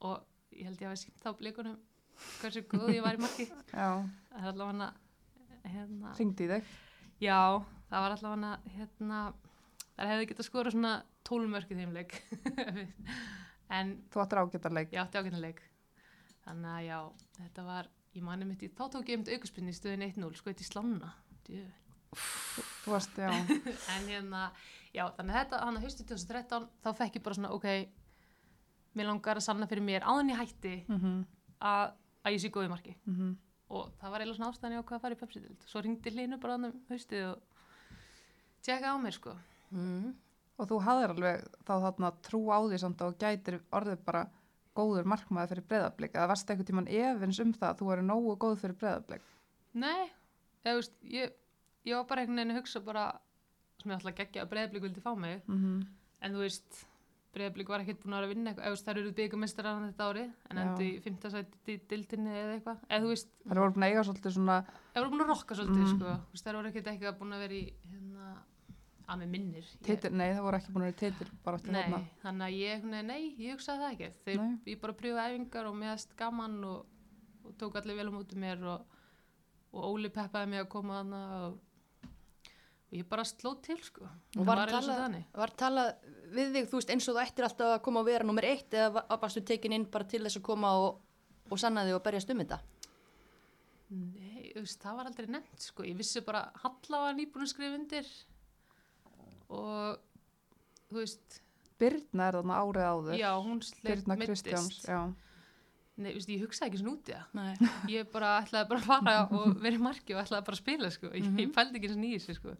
Og 0.00 0.24
ég 0.52 0.64
held 0.64 0.80
ég 0.80 0.88
að 0.88 0.94
við 0.94 1.02
sínt 1.04 1.20
þá 1.22 1.36
blikunum 1.38 1.76
hversu 2.40 2.62
góð 2.70 2.94
ég 2.94 3.02
var 3.04 3.14
í 3.18 3.20
marki. 3.20 3.46
Það 3.72 4.08
er 4.40 4.48
allavega 4.52 4.92
hérna, 5.66 6.12
ringdi 6.18 6.44
í 6.46 6.48
þig. 6.48 6.64
já, 7.20 7.38
það 7.90 8.02
var 8.04 8.14
allavega 8.16 8.50
hérna, 8.76 9.20
það 9.96 10.12
hefði 10.12 10.28
getað 10.32 10.48
skora 10.48 10.72
svona 10.74 10.92
12 11.26 11.50
mörk 11.52 11.72
í 11.72 11.78
þeim 11.80 11.96
leik. 11.96 12.18
En 13.76 13.96
Þú 14.14 14.20
áttir 14.22 14.38
ágættarleik. 14.38 14.92
ég 14.94 15.00
átti 15.02 15.18
ákveðinleik 15.18 15.60
þannig 16.46 16.70
að 16.70 16.84
já, 16.86 16.98
þetta 17.40 17.62
var 17.66 17.88
ég 18.14 18.22
mani 18.22 18.46
mitt 18.46 18.62
í, 18.62 18.68
þá 18.70 18.84
tók 18.94 19.08
ég 19.10 19.18
um 19.18 19.24
aukurspinni 19.26 19.72
í 19.74 19.76
stöðin 19.76 20.04
1-0, 20.06 20.28
sko 20.38 20.52
eitt 20.52 20.62
í 20.62 20.66
slanna 20.68 21.12
varst, 22.86 23.18
en 23.96 24.06
hérna, 24.06 24.44
já, 24.94 25.04
þannig 25.16 25.34
að 25.34 25.40
þetta 25.40 25.62
hann 25.64 25.80
að 25.80 25.86
haustu 25.88 26.06
2013, 26.06 26.68
þá 26.84 26.88
fekk 27.00 27.18
ég 27.18 27.24
bara 27.26 27.38
svona 27.38 27.50
ok, 27.56 27.66
mér 28.96 29.10
langar 29.10 29.40
að 29.40 29.46
sanna 29.48 29.68
fyrir 29.70 29.84
mér 29.84 30.06
áðan 30.06 30.30
ég 30.32 30.40
hætti 30.44 30.76
Mm 30.86 31.24
að, 31.66 31.92
að 32.22 32.34
ég 32.34 32.40
sé 32.42 32.48
góð 32.52 32.66
í 32.66 32.68
marki. 32.68 32.92
-hmm. 33.08 33.36
og 33.72 33.92
það 33.96 34.10
var 34.12 34.20
eiginlega 34.20 34.36
svona 34.36 34.50
ástæðan 34.52 34.74
ég 34.74 34.80
á 34.84 34.86
hvað 34.86 34.96
að 34.96 35.02
fara 35.02 35.14
í 35.16 35.20
Pepsi-dild 35.20 35.62
svo 35.66 35.80
ringdi 35.80 36.10
hlinu 36.12 36.38
bara 36.38 36.54
annum 36.54 36.74
haustið 36.90 37.22
og 37.30 37.38
tjekka 38.60 38.92
á 38.92 38.96
mér 39.00 39.16
sko 39.16 39.32
mm. 39.70 40.14
Og 40.58 40.68
þú 40.70 40.76
hafðir 40.86 41.10
alveg 41.12 41.42
þá 41.68 41.72
þarna 41.84 42.10
trú 42.24 42.40
á 42.48 42.58
því 42.64 42.78
samt 42.80 43.02
og 43.04 43.18
gætir 43.20 43.58
orðið 43.76 43.98
bara 44.06 44.22
góður 44.76 45.04
markmaður 45.04 45.48
fyrir 45.52 45.66
breyðablík. 45.68 46.14
Eða 46.16 46.28
varst 46.30 46.48
eitthvað 46.50 46.66
tíman 46.70 46.88
efins 46.88 47.40
um 47.40 47.52
það 47.52 47.68
að 47.70 47.78
þú 47.82 47.92
eru 47.92 48.02
nógu 48.06 48.36
góð 48.40 48.56
fyrir 48.62 48.76
breyðablík? 48.80 49.22
nei, 49.76 50.08
þú 50.64 50.74
veist 50.78 50.92
ég, 51.04 51.32
ég 51.84 51.94
var 51.96 52.06
bara 52.08 52.20
einhvern 52.24 52.36
veginn 52.40 52.54
að 52.56 52.60
hugsa 52.62 52.80
bara 52.80 53.06
sem 53.82 53.90
ég 53.92 53.98
ætla 53.98 54.10
að 54.14 54.16
gegja 54.22 54.42
að 54.46 54.50
breyðablík 54.54 54.82
vildi 54.86 55.00
fá 55.04 55.12
mig 55.16 55.42
Mm 55.46 55.56
-hmm. 55.60 55.86
en 56.22 56.32
þú 56.32 56.38
veist 56.38 56.86
breyðablík 57.36 57.68
var 57.68 57.80
ekkert 57.80 58.00
búin 58.02 58.14
að 58.16 58.28
vinna 58.32 58.50
eitthvað, 58.50 58.84
þær 58.86 58.98
eru 59.00 59.12
byggamestrar 59.12 59.92
þetta 59.92 60.04
ári 60.08 60.24
en 60.50 60.58
endur 60.58 60.86
í 60.86 61.00
fimmtasæti 61.04 61.72
í 61.74 61.80
dildinni 61.90 62.30
eða 62.32 62.54
eitthvað, 62.56 62.78
veist 63.08 63.28
Það 63.44 63.58
voru 63.60 63.72
búin 63.76 63.84
að 63.84 63.90
eiga 63.92 64.04
svolítið 64.04 64.32
svona, 64.32 64.56
Það 64.94 65.00
voru 65.02 65.10
búin 65.10 65.20
að 65.24 65.28
rokka 65.28 65.54
svolítið, 65.54 65.84
Mm. 65.84 65.92
sko. 65.96 66.06
Þú 66.06 66.32
veist, 66.32 66.44
það 66.46 66.56
voru 66.56 66.68
ekkert 66.68 66.86
eitthvað 66.86 67.18
búin 67.18 67.32
að 67.36 67.42
vera 67.44 67.54
í, 67.54 67.64
hérna, 67.90 68.05
að 69.06 69.20
með 69.22 69.28
minnir. 69.30 69.64
Ég- 69.70 69.84
titil, 69.86 70.10
nei 70.18 70.32
það 70.34 70.42
voru 70.46 70.56
ekki 70.58 70.72
búin 70.74 70.82
að 70.84 70.88
vera 70.90 70.98
titil 71.02 71.28
bara 71.44 71.56
eftir 71.60 71.72
Nei, 71.72 71.82
þarna. 71.82 72.00
þannig 72.22 72.46
að 72.46 72.56
ég, 72.58 72.84
nei, 72.84 73.02
nei, 73.02 73.34
ég 73.38 73.52
hugsaði 73.54 73.78
það 73.84 73.92
ekki. 73.92 74.08
Þeir, 74.26 74.40
Nei. 74.42 74.56
ég 74.72 74.80
bara 74.82 74.92
pröfaði 75.02 75.36
æfingar 75.36 75.66
og 75.70 75.76
meðast 75.82 76.16
gaman 76.16 76.56
og, 76.64 76.86
og 77.46 77.54
tók 77.60 77.76
allir 77.80 77.96
vel 78.00 78.08
á 78.10 78.16
móti 78.16 78.36
mér 78.42 78.64
og, 78.66 78.86
og 79.72 79.86
Óli 79.92 80.10
peppaði 80.10 80.50
mig 80.50 80.60
að 80.64 80.68
koma 80.74 80.98
þarna 81.02 81.20
og, 81.46 81.58
og 82.86 82.92
ég 82.98 83.08
bara 83.08 83.22
sló 83.24 83.54
til, 83.62 83.78
sko. 83.82 84.08
Og 84.38 84.46
var 84.46 84.66
talað- 84.66 85.56
talað 85.56 85.94
við 86.34 86.52
þig, 86.56 86.68
þú 86.70 86.80
veist, 86.80 86.90
eins 86.90 87.08
og 87.08 87.14
þú 87.16 87.22
ættir 87.22 87.44
alltaf 87.46 87.74
að 87.78 87.82
koma 87.86 88.00
að 88.02 88.10
vera 88.10 88.24
nummer 88.26 88.42
eitt 88.44 88.70
eða 88.74 88.92
var- 88.98 89.18
varstu 89.22 89.44
tekin 89.46 89.72
inn 89.72 89.84
bara 89.90 90.04
til 90.04 90.22
þess 90.26 90.38
að 90.40 90.42
koma 90.50 90.72
og, 90.82 91.00
og 91.50 91.58
sanna 91.58 91.84
þig 91.86 91.94
og 91.94 92.02
berjast 92.02 92.30
um 92.34 92.38
þetta? 92.42 92.58
Nei, 93.90 94.50
það 94.56 94.96
var 94.98 95.06
aldrei 95.06 95.28
nefnt, 95.30 95.60
sko. 95.62 95.84
Ég 95.86 95.94
vissi 95.98 96.20
bara, 96.26 96.48
Halla 96.64 97.04
var 97.04 97.14
nýbúin 97.14 97.44
að 97.46 97.52
skrifa 97.52 97.76
undir 97.78 98.08
og, 99.48 99.98
þú 100.90 101.00
veist, 101.02 101.40
Birna 101.78 102.28
er 102.30 102.38
þarna 102.38 102.58
árið 102.64 102.86
áður. 102.88 103.16
já, 103.20 103.30
hún 103.44 103.58
sleip 103.62 103.84
Birna 103.90 104.16
Kristjáns, 104.16 104.68
meiddist. 104.68 104.86
já. 104.88 105.00
Nei, 105.96 106.12
veist, 106.12 106.28
ég 106.28 106.40
hugsaði 106.44 106.70
ekki 106.70 106.78
svona 106.82 106.92
út 106.96 107.08
í 107.08 107.12
það. 107.12 107.26
Nei. 107.32 107.68
ég 107.96 108.08
bara 108.12 108.30
ætlaði 108.42 108.68
bara 108.68 108.80
að 108.80 108.86
fara 108.86 109.16
og 109.32 109.60
vera 109.62 109.76
í 109.76 109.82
marki 109.84 110.14
og 110.16 110.22
ætlaði 110.24 110.44
bara 110.48 110.56
að 110.56 110.62
spila 110.62 110.90
sko. 110.92 111.06
ég, 111.12 111.24
Mhm. 111.24 111.38
ég 111.40 111.52
pældi 111.56 111.78
ekki 111.80 111.92
svona 111.92 112.08
í 112.08 112.16
þessu 112.18 112.34
sko. 112.40 112.56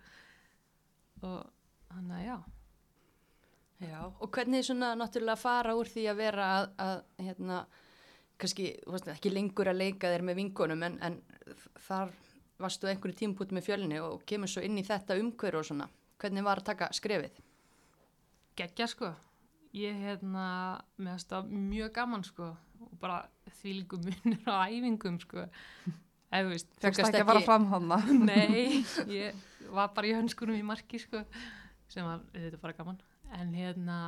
og 1.22 1.50
hann 1.90 2.10
að 2.12 2.24
já 2.26 2.36
Já, 3.76 3.98
og 4.20 4.30
hvernig 4.32 4.64
svona 4.64 4.94
náttúrulega 4.96 5.36
fara 5.36 5.74
úr 5.76 5.84
því 5.84 6.06
að 6.08 6.16
vera 6.16 6.44
að, 6.62 6.68
að 6.80 7.02
hérna, 7.26 7.58
kannski, 8.40 8.70
ekki 9.12 9.32
lengur 9.34 9.68
að 9.68 9.76
leika 9.82 10.08
þér 10.08 10.22
með 10.24 10.38
vinkonum 10.40 10.82
en, 10.86 10.96
en 11.04 11.18
þar 11.84 12.14
varstu 12.58 12.88
einhverju 12.88 13.18
tímpúti 13.20 13.52
með 13.52 13.66
fjölni 13.68 13.98
og 14.00 14.24
kemur 14.24 14.48
svo 14.48 14.62
inn 14.64 14.78
í 14.80 14.84
þetta 14.86 15.18
umhverju 15.20 15.60
og 15.60 15.68
svona. 15.68 15.88
Hvernig 16.20 16.44
var 16.46 16.62
að 16.62 16.70
taka 16.70 16.88
skrefið? 16.96 17.42
geggja 18.56 18.88
sko. 18.90 19.12
Ég 19.76 19.96
hérna, 20.00 20.46
með 20.96 21.18
þetta 21.20 21.42
mjög 21.50 21.90
gaman 21.96 22.24
sko 22.24 22.52
og 22.86 22.94
bara 23.00 23.24
þvílíku 23.58 23.98
munir 24.00 24.48
á 24.48 24.64
æfingum 24.68 25.18
sko. 25.20 25.46
Eða 26.36 26.50
veist, 26.50 26.70
Fegst 26.82 27.04
ekki 27.04 27.22
að 27.22 27.28
fara 27.28 27.44
fram 27.44 27.68
þarna. 27.70 27.98
nei 28.30 28.82
ég 29.18 29.36
var 29.72 29.92
bara 29.96 30.08
í 30.08 30.14
hönskunum 30.16 30.56
í 30.58 30.64
marki 30.66 31.00
sko 31.02 31.22
sem 31.92 32.06
var, 32.06 32.24
þetta 32.34 32.62
bara 32.62 32.78
gaman. 32.78 32.98
En 33.36 33.52
hérna, 33.54 33.98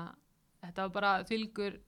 þetta 0.64 0.88
var 0.88 0.94
bara 0.96 1.12
þvílíkur 1.28 1.78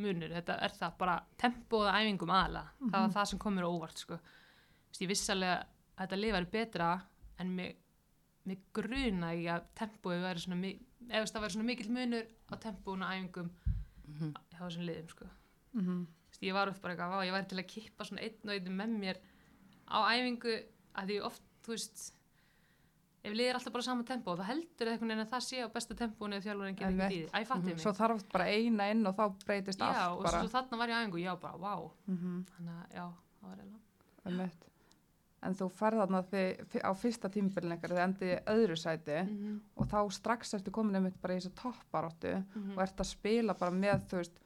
munur, 0.00 0.32
þetta 0.32 0.56
er 0.64 0.72
það 0.78 0.94
bara 1.02 1.18
tempóða 1.40 1.98
æfingum 2.00 2.32
aðla 2.32 2.62
það 2.80 2.94
var 2.96 3.12
það 3.18 3.28
sem 3.30 3.40
kom 3.42 3.58
mér 3.58 3.66
á 3.68 3.74
óvart 3.74 4.00
sko. 4.00 4.18
Veist, 4.88 5.02
ég 5.02 5.10
vissi 5.10 5.32
alveg 5.34 5.58
að 5.58 5.66
þetta 6.00 6.20
lið 6.20 6.36
væri 6.38 6.50
betra 6.54 6.88
en 7.42 7.52
mig, 7.58 7.76
mig 8.46 8.58
gruna 8.76 9.32
í 9.34 9.44
að 9.48 9.62
tempóið 9.78 10.22
væri 10.26 10.42
svona 10.44 10.56
mi- 10.60 10.80
eða 11.08 11.30
það 11.32 11.44
væri 11.44 11.54
svona 11.56 11.68
mikill 11.70 11.90
munur 11.90 12.26
á 12.50 12.54
tempóun 12.60 13.02
og 13.02 13.12
æfingum 13.14 13.50
Mhm. 14.08 14.34
hjá 14.52 14.60
þessum 14.66 14.84
liðum 14.88 15.08
sko 15.08 15.26
Mm 15.74 16.06
Þú 16.34 16.40
veist, 16.40 16.42
ég 16.42 16.52
var 16.54 16.68
upp 16.68 16.80
bara 16.82 16.94
eitthvað, 16.94 17.10
vá, 17.14 17.24
ég 17.26 17.32
væri 17.32 17.48
til 17.48 17.58
að 17.58 17.68
kippa 17.68 18.04
svona 18.04 18.20
einn 18.22 18.48
og 18.48 18.54
einn 18.54 18.76
með 18.76 18.98
mér 18.98 19.16
á 19.88 19.98
æfingu 20.12 20.54
að 20.96 21.06
því 21.08 21.22
oft, 21.24 21.42
þú 21.62 21.68
veist 21.74 22.12
ef 23.24 23.32
liðið 23.32 23.48
er 23.48 23.54
alltaf 23.56 23.72
bara 23.72 23.82
sama 23.82 24.02
tempó 24.04 24.34
þá 24.36 24.44
heldur 24.50 24.88
einhvern 24.90 25.08
veginn 25.08 25.24
að 25.24 25.30
það 25.32 25.44
sé 25.46 25.62
á 25.64 25.68
besta 25.72 25.94
tempónu 25.94 26.36
eða 26.36 26.44
þjálfurinn 26.44 26.76
gerir 26.76 26.90
Einmitt. 26.92 27.06
ekki 27.06 27.16
í 27.16 27.24
því, 27.24 27.30
æ, 27.40 27.46
fattið 27.48 27.64
mig 27.64 27.80
Svo 27.80 27.92
þarf 27.96 28.24
bara 28.32 28.44
eina 28.44 28.90
inn 28.90 29.06
og 29.06 29.16
þá 29.16 29.24
breytist 29.46 29.78
já, 29.80 29.88
allt 29.88 30.18
og 30.18 30.24
bara. 30.24 30.42
svo 30.42 30.48
þarna 30.52 30.76
var 30.78 30.88
ég 30.88 30.94
á 30.94 31.00
æfingu, 31.06 31.20
já, 31.24 31.34
bara, 31.40 31.56
vá 31.58 31.90
Mm 32.06 32.44
þannig 32.44 32.74
að, 32.76 32.94
já, 32.94 33.06
það 33.40 33.48
var 33.48 33.56
eiginlega. 33.56 34.50
En 35.44 35.54
þú 35.54 35.68
ferð 35.76 36.00
þarna 36.00 36.20
á 36.88 36.92
fyrsta 36.96 37.28
tímbilin 37.28 37.74
ykkar, 37.76 37.90
þið 37.92 38.02
endið 38.04 38.30
öðru 38.54 38.76
sæti 38.80 39.18
mm 39.22 39.34
-hmm. 39.36 39.58
og 39.76 39.86
þá 39.90 40.12
strax 40.12 40.54
ertu 40.54 40.70
komin 40.70 40.96
einmitt 40.96 41.20
bara 41.20 41.34
í 41.34 41.36
þessu 41.36 41.52
topparóttu 41.54 42.44
Mhm. 42.54 42.70
og 42.76 42.82
ert 42.82 42.96
að 43.00 43.04
spila 43.06 43.54
bara 43.54 43.70
með, 43.70 44.06
þú 44.08 44.16
veist, 44.16 44.40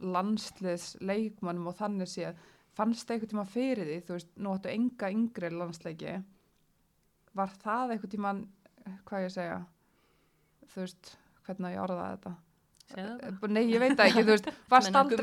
landsliðs 0.00 0.96
leikmannum 1.00 1.66
og 1.66 1.76
þannig 1.76 2.08
séð. 2.08 2.34
Fannst 2.76 3.08
eitthvað 3.10 3.30
tíma 3.32 3.46
fyrir 3.46 3.86
því, 3.86 4.00
þú 4.06 4.12
veist, 4.12 4.28
nú 4.36 4.52
áttu 4.54 4.68
enga 4.68 5.10
yngri 5.10 5.50
landsleiki. 5.50 6.22
Var 7.34 7.48
það 7.48 7.90
eitthvað 7.90 8.10
tíma, 8.10 8.46
hvað 9.06 9.20
ég 9.20 9.30
að 9.30 9.36
segja, 9.36 9.66
þú 10.74 10.80
veist, 10.80 11.16
hvernig 11.46 11.72
ég 11.72 11.78
að 11.80 11.90
orða 11.90 12.10
þetta? 12.16 12.34
Það. 12.86 13.48
Nei, 13.50 13.64
ég 13.72 13.80
veit 13.80 13.96
það 13.98 14.06
ekki, 14.06 14.22
þú 14.22 14.26
veist, 14.26 14.46
varst 14.70 14.92
aldrei... 15.00 15.16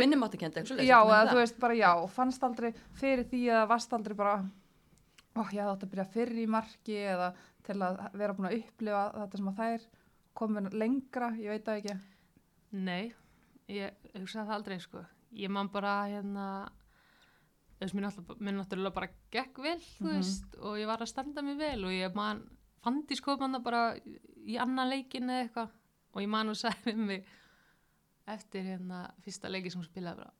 Já, 0.83 0.99
þú 1.31 1.35
veist 1.35 1.59
bara 1.59 1.73
já, 1.73 2.07
fannst 2.09 2.43
aldrei 2.43 2.73
fyrir 2.93 3.23
því 3.23 3.43
að 3.55 3.67
varst 3.69 3.93
aldrei 3.93 4.15
bara 4.15 4.49
ó, 5.35 5.41
ég 5.49 5.59
hafði 5.63 5.71
átt 5.73 5.83
að 5.87 5.91
byrja 5.93 6.05
fyrr 6.13 6.33
í 6.43 6.45
marki 6.47 6.95
eða 7.09 7.31
til 7.63 7.77
að 7.81 7.99
vera 8.19 8.33
búin 8.37 8.49
að 8.51 8.57
upplifa 8.59 9.03
þetta 9.17 9.37
sem 9.39 9.51
að 9.51 9.59
þær 9.61 9.85
komin 10.33 10.69
lengra, 10.73 11.29
ég 11.37 11.49
veit 11.53 11.65
það 11.67 11.81
ekki 11.81 11.99
Nei, 12.73 13.13
ég 13.69 13.93
hugsaði 14.15 14.47
það 14.47 14.55
aldrei 14.55 14.79
sko. 14.81 15.03
Ég 15.37 15.49
man 15.53 15.67
bara 15.69 15.91
hérna 16.09 16.45
þess 17.79 17.93
náttúrulega, 17.93 18.39
mér 18.41 18.55
náttúrulega 18.57 18.95
bara 18.95 19.09
gekk 19.33 19.59
vel, 19.61 19.77
þú 19.79 20.07
Mhm. 20.07 20.15
veist, 20.17 20.55
og 20.59 20.77
ég 20.79 20.87
var 20.87 20.97
að 20.99 21.07
standa 21.11 21.41
mig 21.43 21.57
vel 21.57 21.83
og 21.85 21.91
ég 21.91 22.15
man 22.15 22.41
fandi 22.83 23.15
skoðmanna 23.15 23.61
bara 23.63 23.95
í 24.45 24.57
annan 24.59 24.89
leikin 24.89 25.29
eða 25.29 25.43
eitthvað 25.47 25.69
og 26.13 26.21
ég 26.21 26.29
man 26.29 26.49
og 26.49 26.55
sagði 26.55 26.93
við 26.93 26.97
mig 26.97 27.25
eftir 28.27 28.63
hérna 28.63 29.11
fyrsta 29.21 29.49
leiki 29.49 29.71
sem 29.71 29.83
spilaði 29.83 30.17
bara 30.17 30.33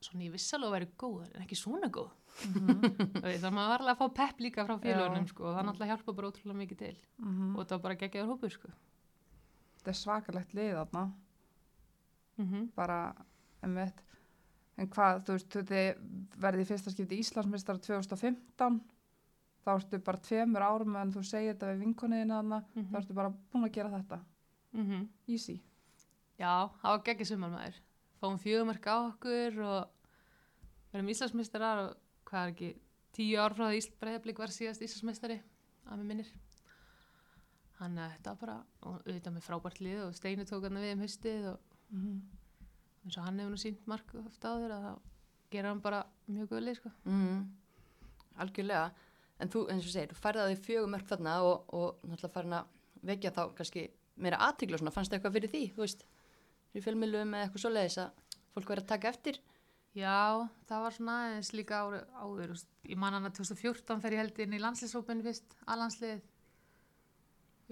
svona 0.00 0.24
ég 0.24 0.32
viss 0.32 0.52
alveg 0.54 0.68
að 0.68 0.72
vera 0.72 0.90
góð 0.98 1.34
en 1.34 1.42
ekki 1.42 1.56
svona 1.56 1.88
góð 1.90 2.10
og 2.36 3.22
þannig 3.22 3.44
að 3.46 3.54
maður 3.56 3.70
var 3.70 3.82
alveg 3.82 3.92
að 3.92 4.00
fá 4.00 4.16
pepp 4.18 4.40
líka 4.44 4.64
frá 4.66 4.74
félagunum 4.82 5.28
sko 5.30 5.46
og 5.46 5.54
það 5.56 5.68
náttúrulega 5.68 5.92
hjálpa 5.94 6.16
bara 6.18 6.30
ótrúlega 6.30 6.60
mikið 6.62 6.82
til. 6.82 6.96
Mm 7.22 7.54
og 7.56 7.62
það 7.62 7.76
var 7.76 7.84
bara 7.86 8.00
geggjaður 8.02 8.32
hópur 8.32 8.52
sko. 8.52 8.72
Þetta 9.78 9.92
er 9.92 10.00
svakalegt 10.00 10.56
lið 10.56 10.74
þarna. 10.76 11.04
Mm 12.36 12.46
-hmm. 12.50 12.66
bara, 12.76 12.98
einmitt. 13.62 14.02
En 14.76 14.90
hvað, 14.92 15.22
þú 15.24 15.32
veist, 15.32 15.56
þið 15.70 15.86
verðið 16.36 16.60
í 16.60 16.68
fyrsta 16.68 16.90
skipti 16.92 17.18
Íslandsmeistar 17.22 17.78
2015 17.80 18.80
þá 19.64 19.70
ertu 19.74 19.98
bara 19.98 20.18
tveimur 20.22 20.62
árum 20.62 20.96
en 20.96 21.12
þú 21.12 21.22
segir 21.24 21.54
þetta 21.54 21.72
við 21.72 21.78
vinkoniðina 21.84 22.40
þarna. 22.40 22.64
Mhm. 22.74 22.90
þá 22.92 22.98
ertu 23.00 23.14
bara 23.14 23.34
búin 23.52 23.64
að 23.64 23.72
gera 23.72 23.90
þetta. 23.90 24.20
Mm 24.72 25.08
easy. 25.26 25.62
Já, 26.38 26.68
það 26.82 26.90
var 26.92 27.02
geggjað 27.02 27.26
sumar 27.26 27.50
maður. 27.50 27.80
Fáum 28.20 28.38
fjögumörk 28.38 28.86
á 28.86 28.96
okkur 29.08 29.60
og 29.60 29.88
verðum 30.92 31.08
Íslandsmeistarar 31.08 31.78
og 31.86 31.96
hvað 32.26 32.42
er 32.48 32.52
ekki, 32.54 32.70
tíu 33.16 33.38
ár 33.40 33.54
frá 33.56 33.68
því 33.70 33.80
Íslandbreyðablík 33.80 34.38
var 34.42 34.52
síðast 34.54 34.82
Íslandsmeistari, 34.84 35.38
að 35.86 36.00
mér 36.02 36.10
minnir. 36.12 36.32
hann 37.78 37.98
að 38.00 38.12
þetta 38.16 38.32
bara, 38.40 38.54
og 38.88 39.02
auðvitað 39.04 39.34
með 39.36 39.44
frábært 39.44 39.80
lið 39.84 39.98
og 40.06 40.14
Steini 40.16 40.46
tók 40.48 40.62
hann 40.64 40.78
við 40.80 40.92
um 40.94 41.02
haustið 41.04 41.48
og 41.52 41.58
Mhm. 41.92 42.20
eins 43.04 43.18
og 43.18 43.24
hann 43.24 43.38
hefur 43.38 43.50
nú 43.52 43.58
sínt 43.60 43.86
mark 43.86 44.14
ofta 44.26 44.48
á 44.48 44.54
þér 44.56 44.72
að 44.76 44.84
þá 44.86 45.00
gera 45.50 45.68
hann 45.68 45.80
bara 45.80 46.06
mjög 46.28 46.48
guðlið 46.48 46.76
sko. 46.76 46.90
mm, 47.04 47.52
algjörlega 48.38 48.90
en 49.40 49.48
þú, 49.52 49.66
eins 49.70 49.84
og 49.84 49.92
segir, 49.92 50.08
þú 50.08 50.20
færði 50.24 50.40
að 50.40 50.50
því 50.54 50.64
fjögum 50.66 50.90
mörg 50.96 51.06
þarna 51.10 51.34
og, 51.44 51.64
og 51.74 52.00
náttúrulega 52.08 52.32
farin 52.32 52.52
að 52.52 52.64
vekja 53.04 53.30
þá 53.30 53.42
kannski 53.54 53.90
meira 54.16 54.38
aðtíkla 54.38 54.74
og 54.74 54.80
svona, 54.80 54.92
fannst 54.96 55.12
það 55.12 55.18
eitthvað 55.20 55.36
fyrir 55.36 55.52
því, 55.52 55.62
þú 55.76 55.84
veist 55.84 56.04
fyrir 56.72 56.84
fjölmiðlum 56.86 57.34
eða 57.36 57.44
eitthvað 57.46 57.64
svoleiðis 57.66 57.98
að 57.98 58.10
fólk 58.56 58.68
verið 58.72 58.82
að 58.84 58.88
taka 58.94 59.08
eftir 59.12 59.38
Já, 59.96 60.44
það 60.68 60.82
var 60.84 60.92
svona 60.92 61.12
aðeins 61.24 61.50
líka 61.56 61.78
áður, 62.20 62.50
ég 62.84 62.98
man 63.00 63.14
hann 63.16 63.28
að 63.30 63.38
2014 63.38 64.02
þegar 64.02 64.16
ég 64.16 64.20
held 64.20 64.40
inn 64.44 64.56
í 64.56 64.60
landslýsópinu 64.60 65.24
fyrst, 65.24 65.54
alhanslið. 65.72 66.18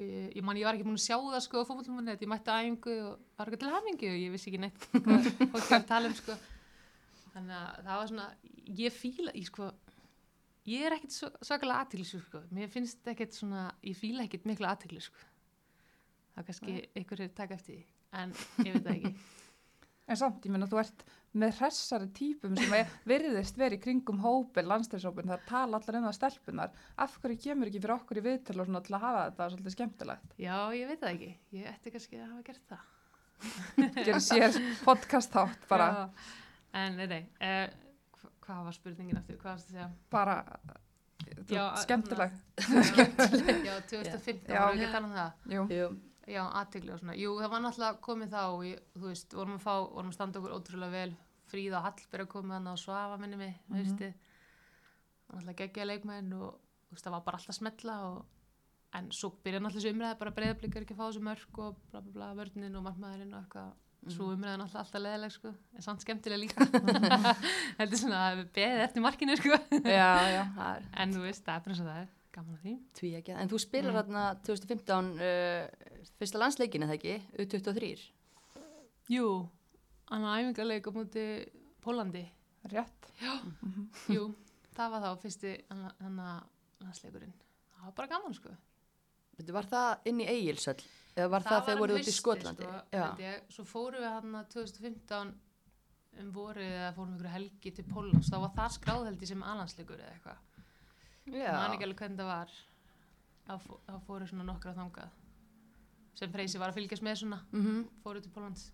Ég, 0.00 0.30
ég 0.38 0.46
man 0.46 0.56
ég 0.56 0.64
var 0.64 0.78
ekki 0.78 0.86
búin 0.88 0.96
að 0.96 1.04
sjá 1.04 1.18
það 1.18 1.42
sko 1.44 1.60
á 1.60 1.68
fótbollmunni, 1.68 2.14
ég 2.16 2.30
mætti 2.32 2.54
æfingu 2.54 2.94
og 3.10 3.20
var 3.36 3.52
ekki 3.52 3.60
til 3.60 3.74
hamingi 3.74 4.08
og 4.08 4.16
ég 4.22 4.32
vissi 4.32 4.50
ekki 4.50 4.62
neitt 4.64 4.88
hvað 4.94 5.28
fólk 5.52 5.68
var 5.68 5.76
að 5.76 5.86
tala 5.92 6.10
um 6.10 6.16
sko. 6.18 6.38
Þannig 7.34 7.58
að 7.58 7.84
það 7.84 8.00
var 8.00 8.10
svona, 8.14 8.26
ég 8.80 8.96
fíla, 8.96 9.36
ég 9.36 9.52
sko, 9.52 9.70
ég 10.72 10.88
er 10.88 10.96
ekkert 10.96 11.20
svakalega 11.20 11.84
aðtiklis 11.84 12.16
sko, 12.24 12.42
mér 12.56 12.72
finnst 12.72 13.12
ekkert 13.12 13.36
svona, 13.36 13.68
ég 13.84 14.00
fíla 14.00 14.24
ekkert 14.24 14.48
mikla 14.48 14.72
aðtiklis 14.72 15.12
sko. 15.12 15.30
Það 16.32 16.42
er 16.42 16.50
kannski 16.50 16.80
einhverju 16.96 17.32
taka 17.36 17.60
eftir 17.60 17.84
en 18.16 18.32
ég 18.64 18.72
veit 18.78 18.86
það 18.88 18.94
ekki. 18.96 19.16
En 20.04 20.18
samt, 20.20 20.44
ég 20.44 20.52
meina, 20.52 20.66
þú 20.68 20.80
ert 20.82 21.04
með 21.34 21.54
hressari 21.62 22.08
típum 22.14 22.56
sem 22.58 22.74
er, 22.76 22.90
virðist 23.10 23.56
verið 23.58 23.78
í 23.78 23.82
kringum 23.86 24.20
hópin, 24.22 24.68
landstæðshópin, 24.68 25.30
það 25.32 25.46
tala 25.48 25.80
allar 25.80 25.98
um 26.00 26.08
það 26.10 26.16
stelpunar. 26.18 26.74
Af 27.00 27.16
hverju 27.22 27.40
kemur 27.46 27.70
ekki 27.70 27.80
fyrir 27.80 27.94
okkur 27.96 28.20
í 28.20 28.24
viðtölu 28.26 28.62
og 28.64 28.68
svona 28.68 28.82
til 28.84 28.96
að 28.98 29.06
hafa 29.06 29.22
þetta 29.30 29.48
svolítið 29.54 29.76
skemmtilegt? 29.78 30.36
Já, 30.44 30.56
ég 30.76 30.92
veit 30.92 31.00
það 31.00 31.14
ekki, 31.14 31.30
ég 31.56 31.70
ætti 31.72 31.94
kannski 31.94 32.20
að 32.20 32.28
hafa 32.28 32.46
gert 32.50 32.74
það. 32.74 32.90
Gerir 34.04 34.22
sér 34.22 34.60
podcast 34.84 35.32
þátt 35.34 35.68
bara, 35.72 35.90
Já. 35.90 36.32
En 36.74 36.96
nei, 36.98 37.06
nei, 37.06 37.20
uh, 37.38 37.66
hva, 38.20 38.30
hvað 38.44 38.64
var 38.68 38.74
spurningin 38.74 39.18
eftir, 39.20 39.36
hvað 39.40 39.52
varst 39.56 39.68
það 39.70 39.76
að 39.76 39.84
segja? 39.84 39.90
bara, 40.10 40.36
þú, 41.24 41.54
Já, 41.54 41.64
skemmtilegt. 41.84 42.40
Já, 43.68 43.74
2015, 43.90 44.52
Já. 44.52 44.60
voru 44.60 44.74
ekki 44.74 44.88
að 44.88 44.96
tala 44.98 45.06
um 45.08 45.14
það? 45.16 45.44
Jú, 45.54 45.66
Jú, 45.70 45.86
Já, 46.26 46.40
aðtegli 46.56 46.92
og 46.94 46.98
svona. 47.02 47.14
Jú, 47.20 47.34
það 47.40 47.50
var 47.52 47.60
náttúrulega 47.60 48.00
komið 48.00 48.30
þá 48.32 48.42
ég, 48.64 48.78
þú 48.96 49.06
veist, 49.10 49.34
vorum 49.36 49.54
að 49.58 49.64
fá, 49.66 49.74
vorum 49.92 50.08
að 50.10 50.14
standa 50.16 50.38
okkur 50.40 50.54
ótrúlega 50.56 50.90
vel. 50.90 51.16
Fríða 51.52 51.82
Hallberg 51.84 52.28
komið 52.32 52.52
hann 52.56 52.66
á 52.70 52.74
Svafa 52.80 53.18
minni 53.20 53.36
mig, 53.36 53.54
mm 53.54 53.74
Mhm. 53.74 53.74
-hmm. 53.74 53.84
veistu. 53.84 54.14
Náttúrulega 55.32 55.56
geggja 55.56 55.84
leikmenn 55.84 56.32
og 56.32 56.54
þú 56.88 56.92
veist, 56.94 57.04
það 57.06 57.10
var 57.16 57.20
bara 57.26 57.36
alltaf 57.38 57.54
smetla 57.58 57.94
og 58.08 58.24
en 58.94 59.10
svo 59.10 59.30
byrja 59.44 59.60
náttúrulega 59.60 59.80
þessu 59.82 59.92
umræði 59.94 60.18
bara 60.18 60.30
breyðablikkar 60.30 60.82
ekki 60.82 60.94
að 60.94 61.00
fá 61.00 61.06
þessu 61.10 61.20
mörg 61.22 61.58
og 61.58 61.76
bla 61.90 62.00
bla 62.00 62.12
bla, 62.12 62.34
vörninn 62.34 62.76
og 62.76 62.82
margmaðurinn 62.84 63.34
og 63.34 63.42
eitthvað. 63.44 63.72
Svo 64.08 64.24
umræðan 64.36 64.60
alltaf 64.60 64.80
alltaf 64.84 65.00
leðileg 65.02 65.32
sko, 65.32 65.48
en 65.74 65.82
samt 65.82 66.00
skemmtilega 66.04 66.40
líka. 66.40 66.60
Heldur 67.78 67.96
svona 67.98 68.18
að 68.30 68.36
við 68.38 68.48
beðið 68.58 68.82
eftir 68.84 69.02
markinu 69.02 69.36
sko. 69.36 69.48
já, 69.80 70.12
já, 70.28 70.42
það 70.56 70.76
er 70.76 70.82
En 71.02 71.12
þú 71.14 71.20
veist, 71.24 71.44
það 71.44 71.54
er 71.56 71.60
bara 71.64 71.72
eins 71.74 71.80
og 71.80 71.86
það 71.88 72.00
er, 72.02 72.08
gaman 72.34 72.54
að 72.54 72.62
því. 72.66 72.74
tví 73.00 73.12
ekki 73.16 73.32
en 73.40 73.48
þú 73.48 73.58
spilar 73.58 73.90
Mm. 73.92 73.96
þarna 73.96 74.24
2015 74.44 75.12
uh, 75.14 75.93
fyrsta 76.18 76.40
landsleikin 76.40 76.82
eða 76.86 76.96
ekki, 76.98 77.14
U23 77.38 77.90
Jú, 79.12 79.26
á 80.08 80.16
æfingarleik 80.16 80.86
á 80.88 80.90
múti 80.96 81.24
Pólandi. 81.84 82.24
rétt. 82.72 83.10
Mhm. 83.20 83.88
Jú, 84.08 84.34
það 84.74 84.90
var 84.90 85.02
þá 85.04 85.20
fyrsti 85.20 85.50
að 85.70 86.44
landsleikurinn. 86.80 87.32
Það 87.74 87.84
var 87.84 87.92
bara 87.98 88.08
gaman 88.08 88.34
sko. 88.34 88.54
Var 89.52 89.66
það 89.68 89.98
inn 90.08 90.20
í 90.22 90.26
Egilsöll 90.30 90.80
eða 91.16 91.28
var 91.30 91.42
það, 91.42 91.50
var 91.50 91.64
þegar 91.66 91.80
voruð 91.82 91.98
út 91.98 92.08
í 92.08 92.14
Skotlandi 92.14 92.62
Sko, 92.68 92.82
ég. 93.18 93.40
Svo 93.50 93.64
fórum 93.64 94.00
við 94.02 94.10
hann 94.14 94.34
að 94.38 94.48
2015 94.54 95.34
um 96.22 96.30
vorið 96.32 96.70
eða 96.70 96.92
fórum 96.94 97.16
ykkur 97.16 97.32
helgi 97.32 97.72
til 97.74 97.84
Pólans. 97.84 98.30
Þá 98.30 98.38
var 98.44 98.52
það 98.54 98.76
skráðheldi 98.78 99.26
sem 99.26 99.42
alansleikur 99.42 99.98
eða 99.98 100.12
eitthvað. 100.14 100.38
já. 101.26 101.52
Man 101.52 101.74
ekki 101.74 101.88
alveg 101.88 101.98
hvernig 101.98 102.18
það 102.18 102.30
var. 102.30 102.50
Þá 103.44 104.00
fóru 104.06 104.26
svona 104.30 104.46
nokkra 104.48 104.74
þangað. 104.78 105.10
Sem 106.14 106.30
Freysi 106.32 106.58
var 106.62 106.70
að 106.70 106.76
fylgjast 106.78 107.02
með 107.02 107.16
svona. 107.22 107.40
Mm 107.52 107.84
fóru 108.04 108.20
til 108.22 108.30
Pólans 108.34 108.68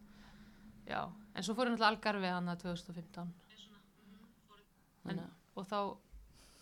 já, 0.90 1.00
en 1.34 1.42
svo 1.46 1.54
fóru 1.54 1.70
náttúrulega 1.70 1.88
Algarvi 1.94 2.26
hann 2.34 2.48
að 2.48 2.62
2015 2.64 3.32
Þannig 5.04 5.24
að- 5.24 5.36
og 5.56 5.66
þá 5.66 5.78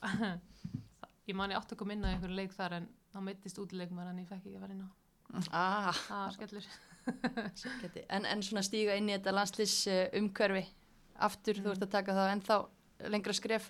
ég 1.29 1.35
man 1.37 1.51
ég 1.51 1.59
átt 1.59 1.73
að 1.75 1.79
koma 1.81 1.93
inn 1.97 2.05
á 2.07 2.11
einhverju 2.13 2.37
leik 2.39 2.53
þar 2.55 2.73
en 2.79 2.89
þá 3.13 3.19
meittist 3.25 3.59
útileikmar 3.59 4.11
en 4.13 4.19
ég 4.23 4.29
fekk 4.29 4.45
ekki 4.47 4.57
að 4.57 4.65
vera 4.67 4.77
inn 4.77 4.85
á 4.87 4.91
ah, 5.53 5.99
var 6.09 6.33
skellur. 6.33 6.65
En, 8.09 8.25
en 8.25 8.43
svona 8.45 8.63
stíga 8.65 8.95
inn 8.97 9.09
í 9.11 9.13
þetta 9.17 9.35
landslýs 9.37 9.75
uh, 9.93 10.07
umhverfi 10.17 10.63
aftur, 11.21 11.59
þú 11.61 11.67
Mm. 11.69 11.75
ert 11.75 11.85
að 11.85 11.91
taka 11.97 12.15
það 12.17 12.31
ennþá 12.33 12.57
lengra 13.13 13.35
skref? 13.37 13.67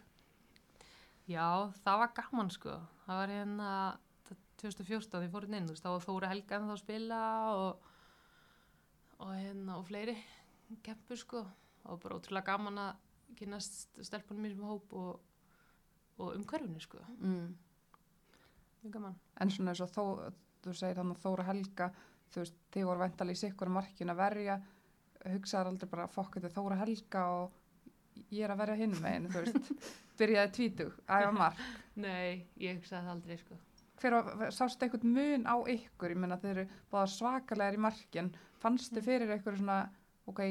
Já, 1.29 1.47
það 1.85 1.99
var 2.03 2.13
gaman 2.15 2.51
sko. 2.55 2.77
Það 3.07 3.19
var 3.23 3.33
hérna 3.35 3.71
2014 4.59 5.23
því 5.23 5.31
fóru 5.33 5.49
inn, 5.53 5.69
þú 5.69 5.75
veist, 5.75 5.85
þá 5.85 5.93
var 5.93 6.05
Þóra 6.07 6.33
Helga 6.33 6.59
en 6.59 6.69
þá 6.69 6.75
að 6.75 6.83
spila 6.83 7.21
og 7.55 7.89
og 9.19 9.35
hérna 9.35 9.79
og 9.79 9.87
fleiri 9.89 10.15
kempur 10.85 11.19
sko 11.19 11.43
og 11.89 12.01
bara 12.03 12.19
ótrúlega 12.19 12.53
gaman 12.53 12.79
að 12.83 13.39
kynast 13.39 13.99
stelpunum 14.05 14.45
mér 14.45 14.55
sem 14.55 14.67
hóp 14.67 14.93
og, 14.97 15.21
og 16.19 16.35
umhverfinu 16.37 16.81
sko 16.83 17.01
mm. 17.19 17.49
mjög 18.83 18.95
gaman 18.95 19.17
En 19.41 19.53
svona 19.55 19.75
eins 19.75 19.83
og 19.85 19.93
þó, 19.93 20.05
þú 20.65 20.75
segir 20.75 20.99
þannig 20.99 21.19
að 21.19 21.25
Þóra 21.25 21.47
Helga, 21.47 21.91
þú 22.33 22.43
veist, 22.43 22.59
þið 22.75 22.89
voru 22.89 23.05
væntalega 23.05 23.39
í 23.39 23.41
sikkur 23.43 23.71
markin 23.71 24.11
að 24.11 24.21
verja, 24.23 24.59
hugsaðar 25.35 25.73
aldrei 25.73 25.91
bara 25.93 26.09
fokk 26.11 26.39
þetta 26.39 26.55
Þóra 26.57 26.81
Helga 26.83 27.25
og 27.37 28.25
ég 28.35 28.43
er 28.45 28.55
að 28.55 28.63
verja 28.65 28.81
hinn 28.81 28.99
megin, 28.99 29.31
þú 29.31 29.45
veist, 29.45 29.73
byrjaði 30.19 30.55
tvítug, 30.57 30.99
æfa 31.07 31.31
mark. 31.37 31.63
Nei, 32.03 32.49
ég 32.59 32.81
hugsaði 32.81 33.05
það 33.05 33.15
aldrei 33.15 33.39
sko. 33.45 33.61
Hver 33.99 34.15
var, 34.15 34.51
sástu 34.55 34.87
einhvern 34.87 35.15
mun 35.15 35.47
á 35.51 35.57
ykkur, 35.75 36.15
ég 36.15 36.21
meina 36.23 36.39
þeir 36.39 36.55
eru 36.55 36.67
báða 36.93 37.11
svakalegar 37.15 37.79
í 37.79 37.83
markin, 37.83 38.33
fannstu 38.63 39.03
fyrir 39.05 39.31
einhverju 39.35 39.63
svona, 39.63 39.79
ok, 40.31 40.43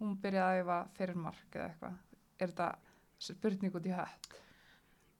hún 0.00 0.18
byrjaði 0.22 0.62
að 0.62 0.64
æfa 0.64 0.78
fyrir 0.96 1.18
mark 1.20 1.56
eða 1.58 1.70
eitthvað, 1.70 1.98
er 2.38 2.52
þetta 2.52 2.68
spurning 3.28 3.76
út 3.76 3.88
í 3.88 3.96
hött? 3.96 4.30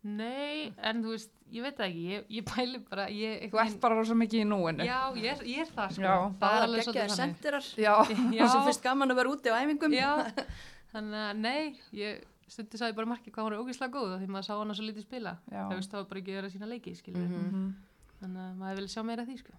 Nei, 0.08 0.70
en 0.86 1.02
þú 1.02 1.12
veist, 1.16 1.32
ég 1.50 1.64
veit 1.66 1.76
það 1.76 1.88
ekki, 1.88 2.02
ég, 2.12 2.26
ég 2.38 2.44
pæli 2.46 2.80
bara, 2.86 3.08
ég... 3.10 3.48
Þú 3.50 3.60
ert 3.64 3.80
bara 3.82 3.96
rosa 3.98 4.14
mikið 4.16 4.44
í 4.44 4.46
núinu. 4.46 4.86
Já, 4.86 4.98
ég 5.18 5.32
er, 5.32 5.40
ég 5.50 5.64
er 5.64 5.72
það 5.74 5.94
sko. 5.96 6.04
Já. 6.04 6.12
það 6.14 6.28
er 6.30 6.38
bara 6.44 6.68
alveg 6.68 6.86
svolítið 6.86 7.02
þannig. 7.02 7.18
sendirar 7.18 7.68
Já, 7.74 7.94
Já, 8.38 8.42
og 8.44 8.52
svo 8.52 8.60
fyrst 8.68 8.84
gaman 8.84 9.12
að 9.12 9.20
vera 9.20 9.32
úti 9.34 9.52
á 9.52 9.58
æfingum 9.58 9.96
já, 9.98 10.12
þannig 10.94 11.24
að 11.24 11.42
nei, 11.42 11.62
ég 11.98 12.22
stundi 12.48 12.78
sagði 12.80 12.96
bara 12.98 13.06
marki 13.12 13.30
hvað 13.30 13.44
hún 13.48 13.54
er 13.56 13.62
ógeðslega 13.62 13.92
góð 13.94 14.14
af 14.16 14.20
því 14.22 14.28
maður 14.34 14.46
sá 14.48 14.54
hana 14.58 14.74
svo 14.78 14.84
lítið 14.88 15.04
spila. 15.06 15.32
já. 15.52 15.62
Það 15.68 15.74
veist, 15.78 15.92
var 15.92 16.04
bara 16.10 16.20
ekki 16.20 16.32
að 16.34 16.38
vera 16.40 16.50
sína 16.54 16.68
leiki. 16.72 16.94
Mhm. 17.12 17.40
Mhm. 17.48 17.74
Þannig 18.20 18.42
að 18.44 18.56
maður 18.58 18.76
vilja 18.80 18.94
sjá 18.94 19.02
meira 19.04 19.22
af 19.22 19.28
því, 19.28 19.38
sko. 19.38 19.52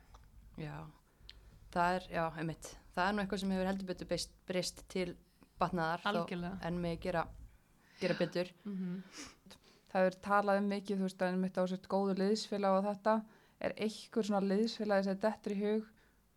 já, 0.58 0.78
það 1.72 1.96
er, 1.96 2.08
já, 2.12 2.24
einmitt 2.38 2.76
það 2.96 3.08
er 3.10 3.14
nú 3.14 3.22
eitthvað 3.24 3.40
sem 3.40 3.52
hefur 3.52 3.68
heldur 3.70 3.88
betur 3.88 4.08
breyst, 4.10 4.32
breyst 4.48 4.88
til 4.90 5.16
batnaðar 5.60 6.02
þó- 6.26 6.30
en 6.68 6.82
með 6.82 7.00
gera, 7.00 7.28
gera 8.02 8.14
betur 8.20 8.52
Mm 8.66 9.04
Það 9.90 10.06
er 10.06 10.16
talað 10.22 10.58
um 10.60 10.68
mikið, 10.70 10.98
þú 11.00 11.06
veist, 11.08 11.18
að 11.26 11.38
mitt 11.40 11.56
á 11.58 11.64
sér 11.66 11.80
góðu 11.90 12.14
liðsfélag 12.20 12.76
og 12.78 12.84
þetta. 12.86 13.24
Er 13.60 13.74
einhver 13.74 14.24
svona 14.24 14.42
liðsfélagi 14.46 15.04
sem 15.04 15.18
dettur 15.18 15.52
í 15.56 15.60
hug, 15.64 15.88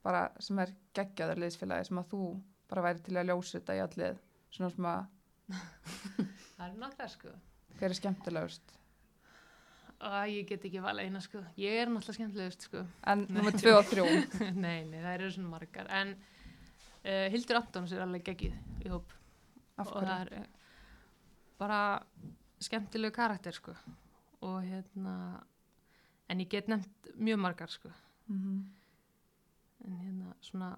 bara 0.03 0.31
sem 0.41 0.59
er 0.59 0.73
geggjaður 0.95 1.37
liðsfélagi 1.43 1.87
sem 1.87 1.99
að 1.99 2.09
þú 2.15 2.41
bara 2.71 2.83
væri 2.83 3.03
til 3.05 3.15
að 3.21 3.27
ljósa 3.29 3.61
þetta 3.61 3.77
í 3.77 3.83
allið, 3.85 4.17
svona 4.51 4.71
sem 4.71 4.85
að 4.85 5.07
Það 6.63 6.69
er 6.69 6.79
nokkra, 6.79 7.09
sko. 7.11 7.33
hver 7.79 7.91
er 7.91 7.99
skemmtilegust. 7.99 8.75
Æ, 10.03 10.11
ég 10.31 10.47
get 10.47 10.67
ekki 10.67 10.83
vala 10.83 11.03
eina, 11.03 11.19
sko. 11.23 11.41
Ég 11.59 11.81
er 11.81 11.91
náttúrulega 11.91 12.19
skemmtilegust, 12.21 12.67
sko. 12.69 12.85
En 13.11 13.25
nummer 13.27 13.57
tvö 13.59 13.73
og 13.81 13.89
þrjú, 13.91 14.05
nei, 14.65 14.85
nei, 14.87 15.01
það 15.01 15.15
eru 15.17 15.31
svona 15.35 15.51
margar. 15.57 15.91
En 15.91 16.13
uh, 16.15 17.27
Hildur 17.35 17.59
Antons 17.59 17.95
er 17.95 18.05
alveg 18.05 18.27
geggið 18.31 18.87
í 18.87 18.93
hóp. 18.93 19.11
af 19.81 19.89
og 19.91 20.05
það 20.05 20.21
er 20.21 20.31
eh, 20.37 20.47
bara 21.59 21.79
skemmtilegu 22.63 23.15
karakter 23.17 23.57
sko 23.57 23.73
og 24.45 24.59
hérna 24.63 25.15
en 26.29 26.43
ég 26.45 26.51
get 26.53 26.69
nefnt 26.69 27.09
mjög 27.17 27.41
margar 27.41 27.73
sko 27.73 27.91
Mm 28.29 28.63
en 29.85 29.97
hérna 29.99 30.35
svona 30.41 30.77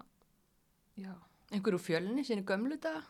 já, 0.97 1.13
einhverju 1.51 1.77
fjölni, 1.77 2.23
sínu 2.25 2.41
gömlu 2.41 2.77
dag 2.81 3.03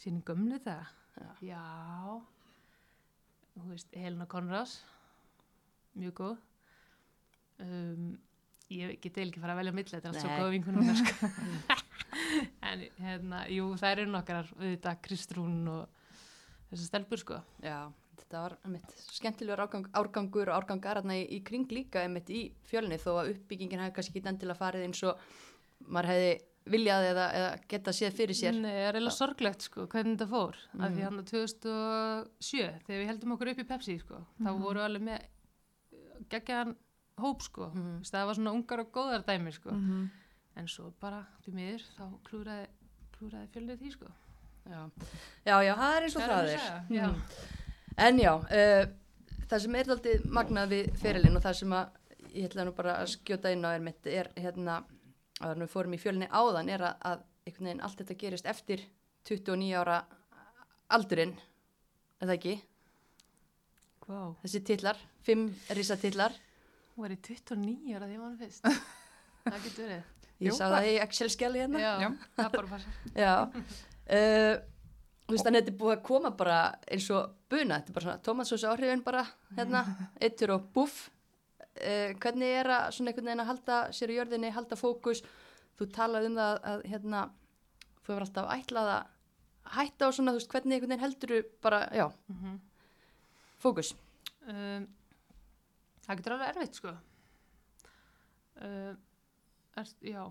síðan 0.00 0.22
gömlu 0.26 0.58
það 0.58 0.88
Já. 1.18 1.30
já. 1.44 1.62
Þú 3.52 3.68
veist, 3.68 3.94
Helena 3.94 4.26
Conrads 4.26 4.80
mjög 5.98 6.14
góð. 6.20 6.36
Um, 7.62 8.12
ég 8.72 8.96
get 9.02 9.18
eiginlega 9.18 9.34
ekki 9.34 9.42
fara 9.42 9.54
að 9.54 9.60
velja 9.60 9.72
á 9.72 9.76
milli, 9.76 9.92
þetta 9.92 10.08
er 10.08 10.14
allt 10.14 10.22
svo 10.24 10.36
góð 10.40 10.52
vinkunum 10.54 10.92
sko. 10.98 11.32
en 12.70 12.84
hérna, 13.02 13.42
jú, 13.52 13.66
það 13.80 13.96
eru 13.96 14.06
nokkar 14.10 14.46
auðvitað 14.56 15.02
Kristrún 15.04 15.58
og 15.72 16.06
þessar 16.70 16.88
stelpur 16.88 17.22
sko. 17.22 17.40
Já, 17.64 17.78
þetta 18.22 18.44
var 18.46 18.56
einmitt, 18.64 18.96
skemmtilegur 19.18 19.64
árgang, 19.66 19.90
árgangur 20.00 20.52
og 20.52 20.58
árgangar 20.60 21.02
í, 21.04 21.20
í 21.36 21.42
kring 21.44 21.68
líka 21.72 22.06
einmitt 22.06 22.32
í 22.32 22.46
fjölni 22.68 23.00
þó 23.02 23.10
að 23.20 23.34
uppbyggingin 23.34 23.84
hefði 23.84 23.96
kannski 23.98 24.16
ekki 24.16 24.32
endilega 24.32 24.60
farið 24.62 24.88
eins 24.88 25.04
og 25.08 25.20
maður 25.92 26.12
hefði 26.14 26.32
viljað 26.70 27.04
eða, 27.10 27.24
eða 27.34 27.50
geta 27.68 27.90
séð 27.92 28.12
fyrir 28.20 28.36
sér 28.38 28.52
Nei, 28.54 28.70
það 28.70 28.86
er 28.88 28.94
eiginlega 28.94 29.16
sorglegt 29.16 29.62
sko, 29.66 29.86
hvernig 29.90 30.16
þetta 30.18 30.28
fór. 30.30 30.56
Mm. 30.72 30.80
Af 30.84 30.90
Mhm. 30.90 30.96
því 30.98 31.02
hann 31.02 31.24
2007, 31.24 32.70
þegar 32.86 33.00
við 33.02 33.06
heldum 33.10 33.32
okkur 33.36 33.50
upp 33.52 33.58
í 33.58 33.66
Pepsi, 33.68 33.98
sko, 33.98 34.20
þá 34.42 34.50
voru 34.62 34.80
alveg 34.84 35.02
með 35.02 35.20
geggjaðan 36.30 36.76
hóp, 37.18 37.42
sko. 37.42 37.66
Mhm. 37.72 37.82
Mm. 37.98 38.02
Það 38.10 38.26
var 38.26 38.34
svona 38.34 38.52
ungar 38.56 38.80
og 38.80 38.92
góðar 38.92 39.24
dæmi, 39.26 39.52
sko. 39.52 39.70
Mhm. 39.70 40.10
En 40.56 40.66
svo 40.68 40.92
bara, 41.00 41.26
því 41.44 41.52
miður, 41.54 41.82
þá 41.98 42.04
klúraði, 42.28 42.66
klúraði 43.16 43.48
fjölnið 43.54 43.78
því, 43.80 43.92
sko. 43.92 44.06
já. 44.68 44.90
já, 45.46 45.56
já, 45.64 45.74
það 45.74 45.96
er 45.96 46.02
eins 46.02 46.16
og 46.16 46.22
Það 46.22 46.48
er. 46.48 46.60
Mm. 46.88 47.22
en 47.98 48.18
já 48.18 48.34
uh, 48.36 48.86
það 49.48 49.58
sem 49.60 49.74
er 49.74 49.84
alltaf 49.90 50.24
magnað 50.30 50.68
við 50.70 50.92
ferilinn 51.02 51.36
og 51.36 51.42
það 51.42 51.54
sem 51.56 51.72
að 51.72 51.88
ég 52.34 52.44
ætla 52.48 52.64
nú 52.64 52.72
bara 52.76 52.94
að 53.02 53.08
skjóta 53.16 53.50
inn 53.52 53.64
á 53.66 53.74
er 53.74 53.80
mitt 53.80 54.06
er 54.06 54.28
hérna 54.36 54.84
að 55.42 55.62
við 55.64 55.70
fórum 55.72 55.94
í 55.96 56.00
fjölni 56.00 56.28
áðan 56.30 56.70
er 56.72 56.84
að, 56.88 56.96
að 57.12 57.22
einhvern 57.46 57.68
veginn 57.68 57.84
allt 57.86 57.98
þetta 58.02 58.18
gerist 58.22 58.46
eftir 58.50 58.84
29 59.28 59.72
ára 59.82 60.00
aldurinn 60.92 61.34
er 62.22 62.28
það 62.28 62.36
ekki, 62.38 62.56
Wow. 64.10 64.32
þessi 64.42 64.60
titlar 64.66 64.98
fimm 65.24 65.44
risa 65.78 65.94
titlar 65.96 66.34
Hún 66.96 67.06
var 67.06 67.12
í 67.14 67.16
29 67.24 67.94
ára 67.96 68.08
því 68.08 68.16
ég 68.16 68.20
var 68.20 68.26
hann 68.26 68.40
fyrst. 68.40 68.66
það 69.46 69.62
getur 69.64 69.86
verið. 69.86 70.26
ég 70.44 70.56
sá 70.58 70.64
það 70.66 70.88
í 70.90 70.96
Excel-skjali 71.06 71.62
hérna 71.62 71.80
Já, 71.80 72.08
það 72.36 72.42
er 72.44 72.52
bara 72.56 72.70
passa. 72.72 72.90
Já, 73.22 73.32
uh, 73.46 74.56
þú 75.22 75.36
veist 75.36 75.46
þannig 75.46 75.62
að 75.62 75.62
þetta 75.62 75.72
er 75.72 75.78
búið 75.84 75.94
að 75.94 76.02
koma 76.10 76.32
bara 76.42 76.58
eins 76.92 77.06
og 77.14 77.30
buna, 77.48 77.78
þetta 77.78 77.92
er 77.94 77.96
bara 77.96 78.06
svona 78.08 78.24
tomatsósu 78.28 78.68
áhrifin 78.68 79.04
bara, 79.06 79.22
hérna, 79.56 79.84
eittur 80.26 80.52
og 80.58 80.66
buff. 80.76 80.98
Uh, 81.72 82.12
hvernig 82.20 82.50
er 82.60 82.68
að 82.68 82.90
svona 82.96 83.12
einhvern 83.12 83.30
veginn 83.30 83.42
að 83.44 83.48
halda 83.48 83.76
sér 83.96 84.12
í 84.12 84.18
jörðinni, 84.18 84.50
halda 84.52 84.76
fókus, 84.76 85.22
þú 85.78 85.88
talaði 85.94 86.28
um 86.28 86.36
það 86.36 86.58
að 86.72 86.84
hérna, 86.92 87.22
þú 88.02 88.12
hefur 88.12 88.26
alltaf 88.26 88.50
ætlað 88.58 88.90
að 88.92 89.72
hætta 89.78 90.08
og 90.08 90.16
svona, 90.16 90.34
þú 90.34 90.40
veist, 90.42 90.50
hvernig 90.52 90.76
einhvern 90.76 90.92
veginn 90.92 91.04
heldur 91.06 91.34
bara, 91.64 91.80
já, 91.96 92.06
Mm 92.28 92.60
fókus. 93.62 93.94
um, 94.50 94.86
það 96.02 96.16
getur 96.18 96.32
alveg 96.34 96.48
erfitt 96.50 96.78
sko. 96.80 96.92
Uh, 98.58 98.96
er, 99.78 99.92
já 100.02 100.24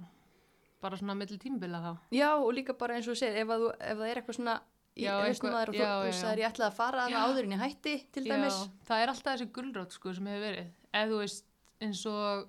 bara 0.81 0.97
svona 0.97 1.15
milli 1.15 1.37
tímbila 1.39 1.79
þá. 1.83 1.91
Já, 2.15 2.29
og 2.35 2.51
líka 2.57 2.73
bara 2.77 2.97
eins 2.97 3.07
og 3.11 3.17
segir, 3.19 3.43
ef, 3.43 3.51
ef 3.79 3.97
það 3.97 4.07
er 4.09 4.19
eitthvað 4.19 4.37
svona 4.37 4.55
í 4.97 5.03
Já, 5.05 5.11
hausnum 5.23 5.51
eitthvað- 5.51 5.55
að 5.55 5.75
þér 5.75 5.91
og 5.91 6.05
þú, 6.11 6.21
það 6.21 6.31
er 6.33 6.41
ég 6.41 6.49
ætlað 6.51 6.67
að 6.71 6.75
fara 6.77 7.03
að 7.05 7.11
Já. 7.11 7.19
áður 7.25 7.43
en 7.47 7.51
ég 7.55 7.61
hætti, 7.63 7.93
til 8.11 8.23
dæmis. 8.25 8.57
já, 8.59 8.71
það 8.89 9.01
er 9.03 9.07
alltaf 9.13 9.33
þessi 9.39 9.51
gulrót 9.55 9.91
sko 9.95 10.13
sem 10.13 10.25
hefur 10.25 10.45
verið. 10.47 10.71
Ef 10.93 11.09
þú 11.09 11.17
veist 11.21 11.45
eins 11.81 12.05
og 12.11 12.47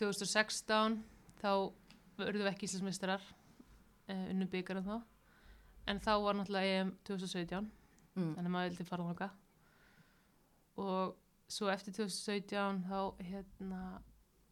2016 0.00 1.02
þá 1.42 1.50
verðum 2.18 2.44
við 2.46 2.50
ekki 2.52 2.66
íslensmistrar 2.68 3.20
uh, 3.20 4.26
unnum 4.32 4.48
byggarum 4.48 4.84
þá. 4.88 5.02
En 5.86 6.00
þá 6.00 6.12
var 6.24 6.34
náttúrulega 6.34 6.80
EM 6.80 6.94
2017 7.04 7.70
Mm. 8.14 8.28
þannig 8.36 8.46
að 8.46 8.52
maður 8.54 8.68
vildi 8.70 8.84
fara 8.86 9.04
þangað. 9.08 9.30
Og 10.78 11.16
svo 11.50 11.66
eftir 11.72 11.92
2017 11.96 12.84
þá 12.86 13.00
hérna 13.26 13.80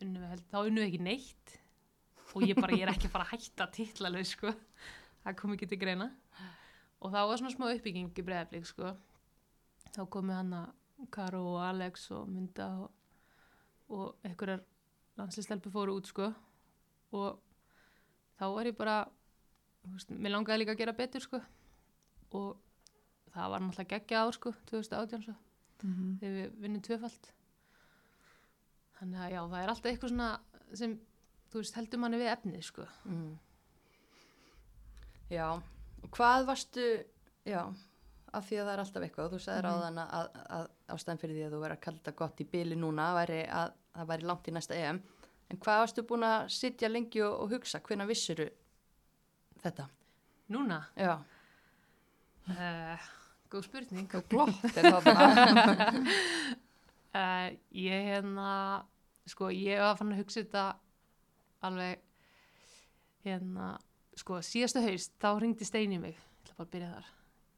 unnum 0.03 0.25
við 0.25 0.33
held, 0.33 0.43
þá 0.51 0.57
unnum 0.67 0.83
við 0.83 0.89
ekki 0.89 1.01
neitt. 1.07 1.53
Og 2.35 2.43
ég 2.49 2.59
bara, 2.59 2.75
ég 2.75 2.83
er 2.83 2.91
ekki 2.91 3.07
að 3.07 3.15
fara 3.15 3.27
að 3.29 3.35
hætta 3.37 3.69
titlalög 3.77 4.27
sko, 4.27 4.51
það 5.23 5.37
kom 5.39 5.55
ekki 5.55 5.69
til 5.71 5.79
greina 5.79 6.11
og 7.03 7.11
þá 7.11 7.21
var 7.27 7.41
svona 7.41 7.55
smá 7.55 7.67
uppbygging 7.73 8.11
í 8.15 8.25
breiðablík 8.27 8.69
sko. 8.69 8.93
Þá 9.93 10.03
komu 10.13 10.35
hann 10.37 10.53
að 10.57 11.09
Karo 11.13 11.43
og 11.57 11.63
Alex 11.67 12.07
og 12.15 12.29
Mynda 12.31 12.69
og, 12.85 12.91
og 13.91 14.27
einhverjar 14.27 14.63
landslistelpu 15.19 15.73
fóru 15.75 15.97
út 15.99 16.09
sko. 16.09 16.31
Og 17.13 17.41
þá 18.39 18.45
var 18.55 18.71
ég 18.71 18.79
bara 18.79 18.99
veist, 19.91 20.13
mér 20.15 20.37
langaði 20.37 20.63
líka 20.63 20.77
að 20.77 20.83
gera 20.85 20.97
betur 20.97 21.27
sko. 21.27 21.43
Og 22.39 22.55
það 23.35 23.55
var 23.55 23.65
náttúrulega 23.65 23.99
geggja 23.99 24.23
ár 24.23 24.37
sko 24.39 24.55
2018 24.71 25.27
svo. 25.27 25.39
Mhm. 25.83 26.19
þegar 26.21 26.35
við 26.37 26.59
vinnum 26.63 26.83
tvöfalt. 26.87 27.33
Þannig 28.99 29.19
að 29.19 29.33
já, 29.35 29.41
það 29.43 29.63
er 29.63 29.73
alltaf 29.73 29.91
eitthvað 29.91 30.13
svona 30.13 30.29
sem, 30.79 30.93
þú 31.51 31.59
veist, 31.59 31.75
heldur 31.75 31.99
manni 31.99 32.21
við 32.21 32.31
efnið 32.31 32.63
sko. 32.69 32.85
Mm. 33.05 33.33
Já, 35.33 35.49
hvað 36.11 36.47
varstu, 36.47 37.05
já, 37.47 37.63
af 38.33 38.47
því 38.49 38.57
að 38.59 38.67
það 38.67 38.73
er 38.73 38.79
alltaf 38.83 39.03
eitthvað, 39.07 39.33
þú 39.33 39.39
sagðir 39.45 39.65
Mhm. 39.65 39.73
á 39.73 39.83
þann 39.83 39.99
að, 40.03 40.27
að 40.57 40.69
ástæðan 40.97 41.19
fyrir 41.21 41.37
því 41.37 41.45
að 41.47 41.53
þú 41.53 41.61
verður 41.63 41.77
að 41.77 41.81
kalla 41.81 41.99
þetta 41.99 42.17
gott 42.17 42.41
í 42.41 42.45
byli 42.53 42.77
núna 42.77 43.15
væri 43.15 43.41
að 43.49 43.73
það 43.95 44.07
væri 44.13 44.23
langt 44.27 44.49
í 44.49 44.53
næsta 44.53 44.75
EM, 44.75 45.03
en 45.51 45.57
hvað 45.59 45.81
varstu 45.83 46.03
búin 46.09 46.25
að 46.25 46.49
sitja 46.49 46.89
lengi 46.89 47.21
og, 47.23 47.41
og 47.45 47.51
hugsa, 47.51 47.81
hvenær 47.81 48.07
vissuru 48.09 48.49
þetta? 49.63 49.89
núna, 50.53 50.83
Já, 50.97 51.19
uh, 52.49 52.99
góð 53.51 53.63
spurning. 53.65 54.09
Og 54.15 54.25
glott 54.29 54.65
er 54.77 54.83
það 54.91 55.07
uh, 57.15 57.49
ég 57.89 58.09
hérna 58.11 58.85
sko, 59.29 59.49
ég 59.55 59.79
var 59.81 59.97
fann 59.97 60.13
að 60.13 60.19
hugsa 60.25 60.43
þetta 60.43 60.65
alveg 61.63 62.01
hérna, 63.25 63.79
sko, 64.19 64.41
síðastu 64.45 64.83
haust 64.85 65.15
þá 65.23 65.29
ringdi 65.41 65.67
Steini 65.67 65.99
mig, 66.01 66.17
ég 66.17 66.45
ætla 66.45 66.57
bara 66.59 66.67
að 66.67 66.73
byrja 66.77 66.93
þar. 66.95 67.11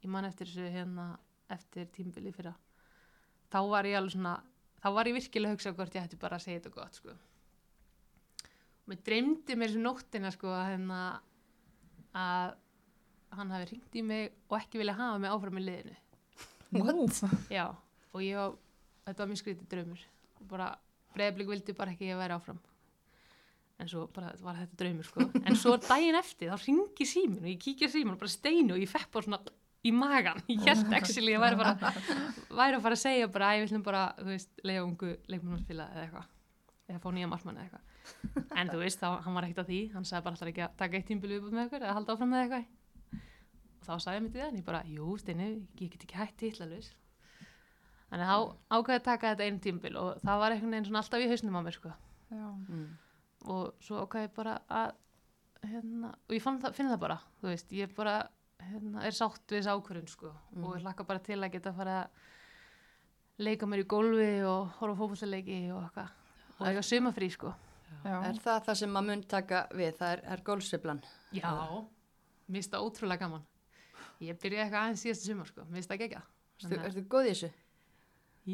Ég 0.04 0.12
man 0.12 0.28
eftir 0.28 0.50
þessu 0.50 0.72
hérna 0.74 1.06
eftir 1.54 1.86
tímbili 1.94 2.32
fyrra. 2.34 2.54
Þá 3.52 3.60
var 3.70 3.88
ég 3.88 3.98
alveg 3.98 4.14
svona, 4.16 4.34
þá 4.82 4.88
var 4.96 5.10
ég 5.10 5.16
virkilega 5.18 5.52
að 5.52 5.56
hugsa 5.56 5.74
hvort 5.76 5.96
ég 5.96 6.08
ætti 6.08 6.20
bara 6.20 6.38
að 6.38 6.46
segja 6.46 6.60
þetta 6.60 6.74
gott 6.74 6.98
sko. 6.98 7.14
Og 8.84 8.92
mér 8.92 9.00
dreymdi 9.06 9.56
mér 9.56 9.72
sem 9.72 9.84
nóttina 9.84 10.32
sko 10.34 10.52
að 10.52 10.66
hérna 10.72 11.00
að 12.14 12.56
hann 13.34 13.54
hafi 13.54 13.70
ringt 13.72 13.96
í 13.98 14.04
mig 14.06 14.34
og 14.48 14.58
ekki 14.60 14.78
vilja 14.78 14.96
hafa 14.98 15.20
mig 15.22 15.32
áfram 15.32 15.58
í 15.58 15.64
liðinu. 15.64 15.96
What? 16.74 17.20
Já, 17.54 17.66
og 18.12 18.22
ég 18.22 18.38
var, 18.38 18.54
þetta 19.06 19.22
var 19.22 19.30
mjög 19.30 19.42
skrítið 19.42 19.72
draumur. 19.72 20.06
Og 20.40 20.46
bara, 20.50 20.70
breyðblik 21.14 21.50
vildi 21.50 21.76
bara 21.78 21.94
ekki 21.94 22.08
að 22.08 22.14
ég 22.14 22.22
væri 22.22 22.36
áfram 22.36 22.62
en 23.82 23.90
svo 23.90 24.06
bara 24.14 24.32
var 24.44 24.58
þetta 24.60 24.78
draumur 24.80 25.08
sko. 25.08 25.26
En 25.42 25.58
svo 25.58 25.74
daginn 25.82 26.18
eftir 26.18 26.52
þá 26.52 26.66
ringi 26.66 27.06
símin 27.08 27.42
og 27.42 27.50
ég 27.50 27.60
kíkja 27.62 27.90
símin 27.92 28.14
og 28.14 28.20
bara 28.22 28.32
steinu 28.32 28.76
og 28.76 28.82
ég 28.82 28.90
fekk 28.90 29.10
bara 29.14 29.26
svona 29.26 29.40
í 29.84 29.92
magan, 29.92 30.40
ég 30.48 30.62
held 30.64 30.92
actually 30.98 31.34
ég 31.34 31.42
væri 31.42 31.58
bara, 31.60 31.74
væri 32.48 32.78
að 32.78 32.84
fara 32.86 32.96
að 32.96 33.02
segja 33.02 33.32
bara 33.32 33.50
að 33.50 33.58
ég 33.58 33.66
viljum 33.66 33.84
bara, 33.84 34.04
þú 34.20 34.30
veist, 34.30 34.54
leiða 34.64 34.86
ungu 34.86 35.10
leikmannarspila 35.32 35.88
eða 35.92 36.06
eitthvað 36.06 36.30
eða 36.84 37.00
fá 37.00 37.10
nýja 37.16 37.28
markmann 37.32 37.58
eða 37.58 37.66
eitthvað. 37.66 38.48
En 38.60 38.70
þú 38.70 38.80
veist, 38.82 39.00
þá, 39.00 39.08
hann 39.24 39.36
var 39.36 39.46
ekkert 39.46 39.62
að 39.64 39.70
því, 39.72 39.78
hann 39.94 40.08
sagði 40.08 40.24
bara 40.26 40.36
alltaf 40.36 40.50
ekki 40.52 40.64
að 40.64 40.74
taka 40.80 40.98
eitt 40.98 41.06
tímbil 41.08 41.30
viðbúð 41.32 41.54
með 41.56 41.68
ykkur 41.68 41.84
eða 41.86 41.94
halda 41.98 42.16
áfram 42.16 42.34
með 42.34 42.42
eitthvað? 42.44 42.66
Og 43.74 43.86
þá 43.86 43.94
sagði 44.04 44.18
ég 44.18 44.24
mér 44.24 44.34
til 44.34 44.42
það 44.42 44.50
en 44.50 44.58
ég 44.60 44.66
bara, 44.68 44.82
jú, 44.92 45.06
steinu, 45.20 45.46
ég 45.80 45.94
get 45.94 46.04
ekki 46.04 46.18
hætt 46.20 46.36
titlalus 46.40 46.90
Þannig 48.10 48.28
að 48.30 48.34
þá 48.34 48.76
ákveði 48.76 48.98
að 49.00 49.06
taka 49.08 49.30
þetta 49.32 49.46
einu 49.48 49.60
tímbil 49.64 49.94
og 49.98 50.20
það 50.22 50.42
var 50.44 50.54
einhvern 50.54 50.74
veginn 50.76 50.84
svona 50.90 51.00
alltaf 51.02 51.24
í 51.24 51.30
hausnum 51.32 51.56
á 51.58 51.62
mér 51.66 51.74
sko. 51.78 51.94
Og 53.44 53.74
svo 53.84 54.00
ákveði 54.04 54.28
ég 54.28 54.36
bara 54.36 54.54
að, 54.72 54.94
hérna, 55.68 56.14
og 56.14 56.36
ég 56.36 56.44
fann 56.44 56.60
það, 56.62 56.76
finn 56.78 56.88
það 56.92 57.02
bara, 57.02 57.18
þú 57.40 57.50
veist, 57.50 57.74
ég 57.76 57.92
bara, 57.96 58.14
hérna, 58.64 59.02
er 59.04 59.16
sátt 59.16 59.44
við 59.52 59.60
þessu 59.60 59.74
ákvörðun 59.74 60.12
sko. 60.12 60.32
Mm. 60.54 60.64
Og 60.64 60.76
ég 60.78 60.86
hlakka 60.86 61.06
bara 61.08 61.24
til 61.24 61.40
að 61.40 61.52
geta 61.52 61.72
að 61.72 61.80
fara 61.82 61.96
að 62.04 63.44
leika 63.44 63.68
mér 63.68 63.82
í 63.82 63.88
gólfi 63.90 64.28
og 64.48 64.76
horfa 64.78 64.98
fótbollaleiki 65.00 65.58
og 65.74 65.82
eitthvað. 65.82 66.12
Og 66.54 66.68
eiga 66.70 66.84
sumafrí 66.86 67.30
sko. 67.34 67.52
Já. 68.04 68.14
Er 68.28 68.38
það 68.42 68.62
það 68.68 68.78
sem 68.80 68.94
maður 68.94 69.10
mun 69.10 69.24
taka 69.28 69.64
við, 69.74 69.90
það 69.98 70.14
er, 70.14 70.22
er 70.34 70.44
gólsveiflan? 70.46 71.02
Já. 71.34 71.50
Mér 72.44 72.60
finnst 72.60 72.72
það 72.74 72.86
ótrúlega 72.86 73.24
gaman. 73.24 73.44
Ég 74.22 74.38
byrjaði 74.40 74.64
eitthvað 74.64 74.86
aðeins 74.86 75.04
síðasta 75.04 75.28
sumar 75.28 75.50
sko, 75.50 75.66
mér 75.68 75.80
finnst 75.80 75.92
það 75.92 76.02
gegja. 76.04 76.22
Ertu, 76.54 76.80
ertu 76.88 77.04
góð 77.10 77.28
í 77.28 77.32
þessu? 77.32 77.50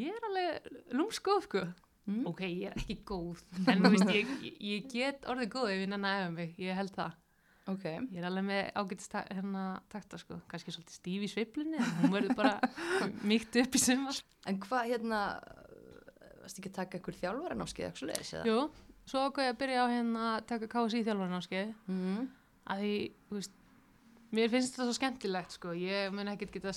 Ég 0.01 0.16
er 0.16 0.26
alveg 0.28 0.68
lúmsgóð 0.97 1.47
sko. 1.47 1.64
Mm. 2.09 2.22
ok, 2.26 2.40
ég 2.48 2.70
er 2.70 2.78
ekki 2.80 2.96
góð 3.07 3.42
en 3.70 3.82
þú 3.84 3.90
veist, 3.92 4.11
ég, 4.16 4.30
ég, 4.64 4.86
get 4.90 5.26
orðið 5.30 5.51
góð 5.53 5.68
ef 5.74 5.82
ég 5.84 5.90
nenni 5.92 6.09
að 6.09 6.22
efa 6.22 6.30
mig, 6.34 6.55
ég 6.59 6.74
held 6.80 6.94
það. 6.96 7.18
Ok, 7.70 7.84
ég 7.84 8.16
er 8.18 8.24
alveg 8.26 8.46
með 8.48 8.70
ágætist 8.80 9.11
ta- 9.12 9.26
hérna 9.30 9.64
takta 9.92 10.18
sko, 10.18 10.40
kannski 10.51 10.72
svolítið 10.74 10.96
stíf 10.96 11.22
í 11.22 11.28
sveiflunni 11.30 11.78
en 11.78 11.92
hún 12.01 12.14
verður 12.16 12.34
bara 12.40 12.55
mýkt 13.30 13.61
upp 13.62 13.76
í 13.76 13.82
sumar. 13.84 14.16
En 14.51 14.59
hvað 14.64 14.88
hérna, 14.94 15.20
varstu 16.40 16.62
ekki 16.62 16.72
að 16.72 16.78
taka 16.80 16.98
einhver 16.98 17.18
þjálfara 17.20 17.59
námskeið? 17.61 18.03
Jú, 18.48 18.57
svo 19.11 19.22
ákveð 19.28 19.46
ég 19.46 19.55
að 19.55 19.61
byrja 19.62 19.84
á 19.84 19.86
hérna 19.92 20.24
að 20.32 20.46
taka 20.55 20.70
KSI 20.72 21.05
þjálfarnámskeið 21.07 21.70
Mm. 21.92 22.26
að 22.74 22.82
því, 22.84 22.94
þú 23.28 23.38
veist 23.38 23.55
mér 24.40 24.51
finnst 24.57 24.74
þetta 24.74 24.88
svo 24.88 24.96
skemmtilegt 24.98 25.55
sko. 25.59 25.76
Ég 25.76 26.12
mun 26.16 26.32
ekkert 26.32 26.53
geta 26.57 26.72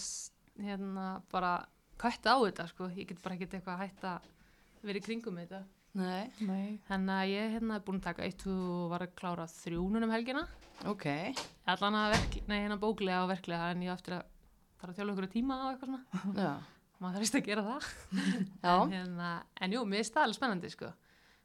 hérna 0.59 1.07
bara 1.31 1.55
kvætta 2.01 2.35
á 2.35 2.37
þetta 2.43 2.67
sko. 2.69 2.91
Ég 2.93 3.07
get 3.09 3.21
bara 3.23 3.35
ekkert 3.39 3.53
eitthvað 3.57 3.75
að 3.79 3.83
hætta 3.87 4.13
verið 4.83 5.01
í 5.01 5.05
kringum 5.07 5.37
með 5.37 5.47
þetta. 5.47 5.63
Nei, 5.93 6.29
Nei. 6.41 6.69
Þannig 6.87 7.13
að 7.21 7.31
ég 7.31 7.51
hérna 7.53 7.75
er 7.77 7.83
búin 7.85 7.99
að 8.01 8.05
taka 8.07 8.23
eitt 8.25 8.43
og 8.49 8.87
var 8.89 9.03
að 9.05 9.11
klára 9.19 9.45
þrjúnun 9.51 10.07
um 10.07 10.13
helgina. 10.15 10.41
Ok, 10.89 11.05
allan 11.69 11.97
að 11.99 12.15
verk, 12.15 12.37
nei, 12.49 12.57
hérna 12.63 12.79
bóklega 12.81 13.19
og 13.23 13.29
verklega 13.29 13.67
en 13.75 13.83
ég 13.85 13.93
á 13.93 13.95
eftir 13.95 14.15
að 14.17 14.23
fara 14.81 14.91
að 14.91 14.97
þjóla 14.97 15.13
ykkur 15.13 15.29
tíma 15.35 15.59
og 15.61 15.69
eitthvað 15.75 15.91
svona. 15.93 16.33
Já, 16.41 16.49
maður 17.03 17.21
þarf 17.27 17.37
að 17.39 17.45
gera 17.51 17.63
það. 17.69 17.87
Já, 18.65 18.73
en, 18.73 18.95
hérna, 18.97 19.29
en 19.61 19.77
jú, 19.77 19.85
mér 19.93 20.01
er 20.01 20.09
staðalega 20.09 20.39
spennandi 20.39 20.73
sko. 20.73 20.89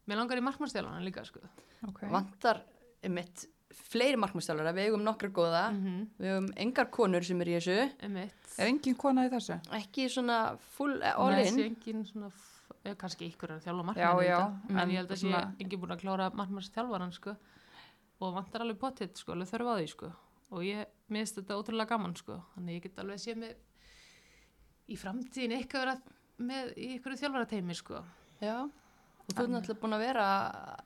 mér 0.09 0.16
langar 0.22 0.41
í 0.41 0.47
markmannstjálfana 0.49 1.05
líka 1.05 1.24
sko. 1.28 1.45
Okay. 1.93 2.09
vantar 2.11 2.64
einmitt 3.05 3.45
fleiri 3.93 4.16
markmannstjálfara, 4.18 4.72
við 4.74 4.89
eigum 4.89 5.05
nokkra 5.05 5.28
góða, 5.30 5.66
mm 5.76 5.99
við 6.18 6.32
eigum 6.32 6.49
engar 6.64 6.89
konur 6.91 7.22
sem 7.22 7.41
er 7.45 7.53
í 7.53 7.59
þessu, 7.61 7.76
einmitt. 8.03 8.49
Er 8.59 8.72
engin 8.72 8.97
kona 8.99 9.28
í 9.28 9.30
þessu? 9.36 9.61
ekki 9.76 10.09
svona 10.11 10.39
full 10.74 10.97
all 11.12 11.34
Nei, 11.36 11.45
in. 11.47 11.55
sé 11.61 11.66
engin 11.68 12.01
svona 12.09 12.32
f- 12.32 12.57
eh, 12.57 12.57
kannski 12.98 13.28
ykkur 13.32 13.50
er 13.50 13.58
að 13.58 13.64
þjálfa 13.66 13.94
Já, 13.96 14.08
markmann 14.14 14.80
en 14.82 14.90
ég 14.90 14.96
held 15.02 15.10
að 15.10 15.18
sé 15.20 15.26
svona- 15.28 15.54
engin 15.60 15.80
búin 15.80 15.94
að 15.96 16.00
klára 16.02 16.30
markmannsþjálfaran 16.34 17.12
sko. 17.12 17.36
og 18.20 18.34
vantar 18.34 18.60
alveg 18.64 18.78
pottitt 18.78 19.16
sko, 19.16 19.32
alveg 19.32 19.48
þörf 19.48 19.68
á 19.68 19.74
því 19.78 19.88
sko. 19.88 20.12
og 20.50 20.62
ég 20.62 20.86
minnst 21.08 21.36
þetta 21.36 21.58
ótrúlega 21.58 21.88
gaman 21.88 22.16
sko. 22.16 22.42
þannig 22.56 22.74
ég 22.76 22.82
get 22.82 22.98
alveg 22.98 23.18
sé 23.18 23.34
mig 23.36 23.56
í 24.88 24.96
framtíðin 24.96 25.56
eitthvað 25.58 25.84
vera 25.84 25.96
með 26.38 26.72
í 26.78 26.88
ykkur 26.98 27.16
þjálfarateimi 27.18 27.74
sko. 27.74 28.04
Já, 28.40 28.62
og 28.62 29.34
þú 29.34 29.42
ert 29.42 29.50
náttúrulega 29.52 29.80
búin 29.82 29.96
að 29.96 30.04
vera 30.06 30.26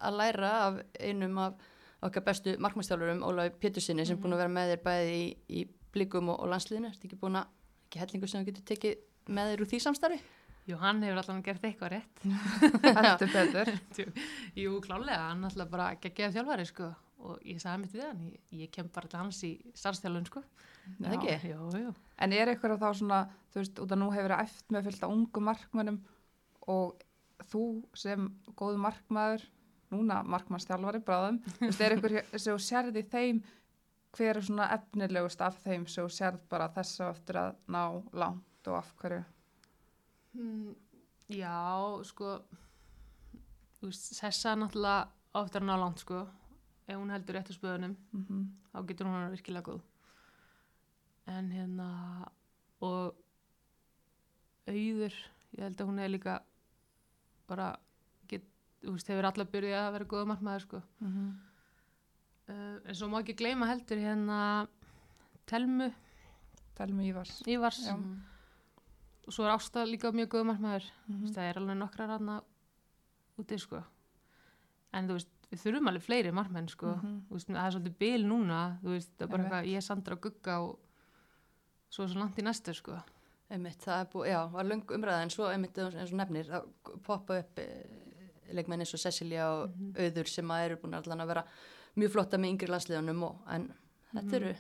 að 0.01 0.16
læra 0.16 0.51
af 0.66 0.80
einum 0.99 1.38
af 1.38 1.55
okkar 2.03 2.24
bestu 2.26 2.57
markmannstjálfurum, 2.59 3.22
Ólafi 3.22 3.53
Pétursinni, 3.62 4.07
sem 4.07 4.16
er 4.16 4.22
búin 4.22 4.34
að 4.34 4.43
vera 4.43 4.49
með 4.49 4.72
þér 4.72 4.82
bæði 4.82 5.12
í, 5.14 5.26
í 5.61 5.68
blikum 5.93 6.32
og, 6.32 6.40
og 6.43 6.49
landsliðinu. 6.51 6.88
Ertu 6.90 7.07
ekki 7.07 7.18
búin 7.20 7.38
að, 7.38 7.47
ekki 7.86 8.01
hellingu 8.03 8.26
sem 8.30 8.43
þú 8.43 8.49
getur 8.51 8.64
tekið 8.72 8.97
með 9.28 9.53
þér 9.53 9.62
úr 9.62 9.70
því 9.70 9.80
samstarfi? 9.84 10.18
Jú, 10.69 10.77
hann 10.79 11.03
hefur 11.03 11.19
allavega 11.19 11.47
gert 11.49 11.65
eitthvað 11.67 11.95
rétt 11.97 12.21
Heldur 12.97 13.33
betur. 13.33 13.71
Jú, 14.63 14.77
klálega, 14.85 15.25
hann 15.31 15.49
alltaf 15.49 15.71
bara 15.73 15.89
geggjaði 16.03 16.37
þjálfari 16.37 16.67
sko. 16.69 16.91
og 17.23 17.43
ég 17.47 17.59
sagði 17.63 17.83
mitt 17.83 17.95
við 17.95 18.05
hann 18.07 18.23
ég, 18.29 18.37
ég 18.63 18.71
kem 18.75 18.91
bara 18.95 19.11
til 19.11 19.19
hans 19.21 19.41
í 19.47 19.53
starfstjálfun 19.79 20.29
sko. 20.31 20.43
Er 20.87 21.09
það 21.09 21.17
ekki? 21.19 21.53
Jú, 21.53 21.71
jú 21.83 21.95
En 22.23 22.35
er 22.37 22.51
eitthvað 22.53 22.79
þá 22.83 22.89
svona, 22.99 23.19
þú 23.51 23.61
veist, 23.63 23.81
út 23.83 23.95
að 23.95 24.01
nú 24.03 24.11
hefur 24.15 24.29
verið 24.29 24.45
eftir 24.47 24.77
með 24.77 24.87
fylgta 24.89 25.11
ungu 25.11 25.43
markmönnum 25.49 25.99
og 26.71 27.03
þú 27.51 27.65
sem 27.99 28.29
góðu 28.59 28.79
markmaður, 28.83 29.45
núna 29.93 30.21
markmannstjálfari 30.31 31.03
bráðum, 31.07 31.41
þú 31.59 31.67
veist, 31.67 31.83
er 31.83 31.97
eitthvað 31.97 32.39
sem 32.39 32.55
þú 32.55 32.63
sérð 32.63 32.99
í 33.03 33.05
þeim, 33.13 33.43
hver 34.15 34.39
er 34.39 34.47
svona 34.47 34.71
efnilegust 34.77 35.43
af 35.43 35.59
þeim 35.65 35.89
sem 35.91 36.11
sérð 36.13 36.43
bara 36.53 36.71
þessu 36.75 37.09
eftir 37.09 37.41
að 37.43 37.55
ná 37.75 37.83
langt 38.15 38.71
og 38.71 38.79
af 38.79 38.93
hverju? 39.03 39.23
Mm, 40.35 40.74
já, 41.28 41.57
sko 42.05 42.41
Sessa 43.91 44.55
náttúrulega 44.55 45.09
ofta 45.35 45.59
að 45.59 45.66
ná 45.66 45.74
langt 45.80 46.03
sko. 46.05 46.20
Ef 46.87 46.99
hún 46.99 47.11
heldur 47.11 47.35
réttu 47.35 47.55
spöðunum 47.57 47.97
Mm 48.12 48.51
þá 48.72 48.87
getur 48.89 49.07
hún 49.07 49.14
hann 49.18 49.33
virkilega 49.33 49.66
góð. 49.68 49.83
En 51.26 51.51
hérna 51.53 51.89
og 52.80 53.14
auður 54.66 55.14
ég 55.53 55.61
held 55.61 55.80
að 55.80 55.87
hún 55.91 55.99
er 55.99 56.09
líka 56.09 56.43
bara 57.47 57.76
get, 58.28 58.47
þú 58.80 58.95
veist, 58.95 59.09
hefur 59.09 59.28
alla 59.28 59.45
byrjað 59.45 59.87
að 59.87 59.93
vera 59.93 60.05
góða 60.05 60.26
markmaður 60.30 60.62
sko. 60.62 60.83
-hmm. 61.01 61.30
uh, 62.49 62.78
en 62.89 62.95
svo 62.95 63.09
má 63.09 63.20
ekki 63.20 63.37
gleyma 63.37 63.66
heldur 63.66 63.99
hérna 63.99 64.68
Telmu. 65.47 65.93
Telmi 66.74 67.09
Ívars. 67.09 67.43
Ívars. 67.47 67.87
Já. 67.87 67.97
Og 69.27 69.33
svo 69.33 69.45
er 69.47 69.55
Ásta 69.57 69.85
líka 69.87 70.11
mjög 70.12 70.29
góða 70.35 70.49
markmaður. 70.53 70.87
Mm 71.09 71.27
það 71.33 71.49
er 71.51 71.59
alveg 71.61 71.77
nokkra 71.79 72.07
ranna 72.11 72.41
úti 73.39 73.59
sko. 73.59 73.83
En 74.93 75.09
þú 75.09 75.12
veist, 75.16 75.29
við 75.51 75.62
þurfum 75.62 75.89
alveg 75.89 76.03
fleiri 76.07 76.33
markmenn 76.33 76.68
sko. 76.68 76.87
Mhm. 76.97 77.23
þú 77.29 77.33
veist, 77.39 77.49
það 77.49 77.66
er 77.66 77.73
svolítið 77.77 77.99
bil 77.99 78.25
núna 78.29 78.61
þú 78.83 78.89
veist, 78.97 79.11
það 79.18 79.23
er 79.27 79.29
bara 79.33 79.43
eitthvað, 79.45 79.70
ég 79.73 79.83
Sandra 79.83 80.14
og 80.14 80.20
Gugga 80.20 80.59
og 80.61 80.79
svo 81.91 82.05
er 82.05 82.09
svo 82.09 82.20
langt 82.20 82.39
í 82.39 82.43
næstu 82.47 82.75
sko. 82.75 82.99
Einmitt, 83.53 83.79
það 83.85 84.01
er 84.01 84.07
búið, 84.12 84.29
já, 84.33 84.41
var 84.53 84.64
löng 84.64 84.85
umræða 84.97 85.23
en 85.23 85.31
svo 85.31 85.45
einmitt 85.53 85.77
eins 85.79 86.12
og 86.12 86.18
nefnir 86.18 86.49
að 86.57 86.68
poppa 87.05 87.39
upp 87.43 87.59
e, 87.59 87.66
leikmenn 88.53 88.81
eins 88.81 88.95
og 88.95 89.01
Cecilia 89.01 89.47
og 89.53 89.70
Mhm. 89.77 89.93
Auður 89.97 90.29
sem 90.29 90.49
að 90.49 90.64
eru 90.64 90.77
búin 90.77 90.95
allan 90.95 91.20
að 91.20 91.27
vera 91.29 91.45
mjög 91.97 92.11
flotta 92.12 92.37
með 92.39 92.51
yngri 92.55 92.68
landsliðunum 92.68 93.23
og, 93.23 93.37
en 93.49 93.75
þetta 94.14 94.35
eru 94.37 94.55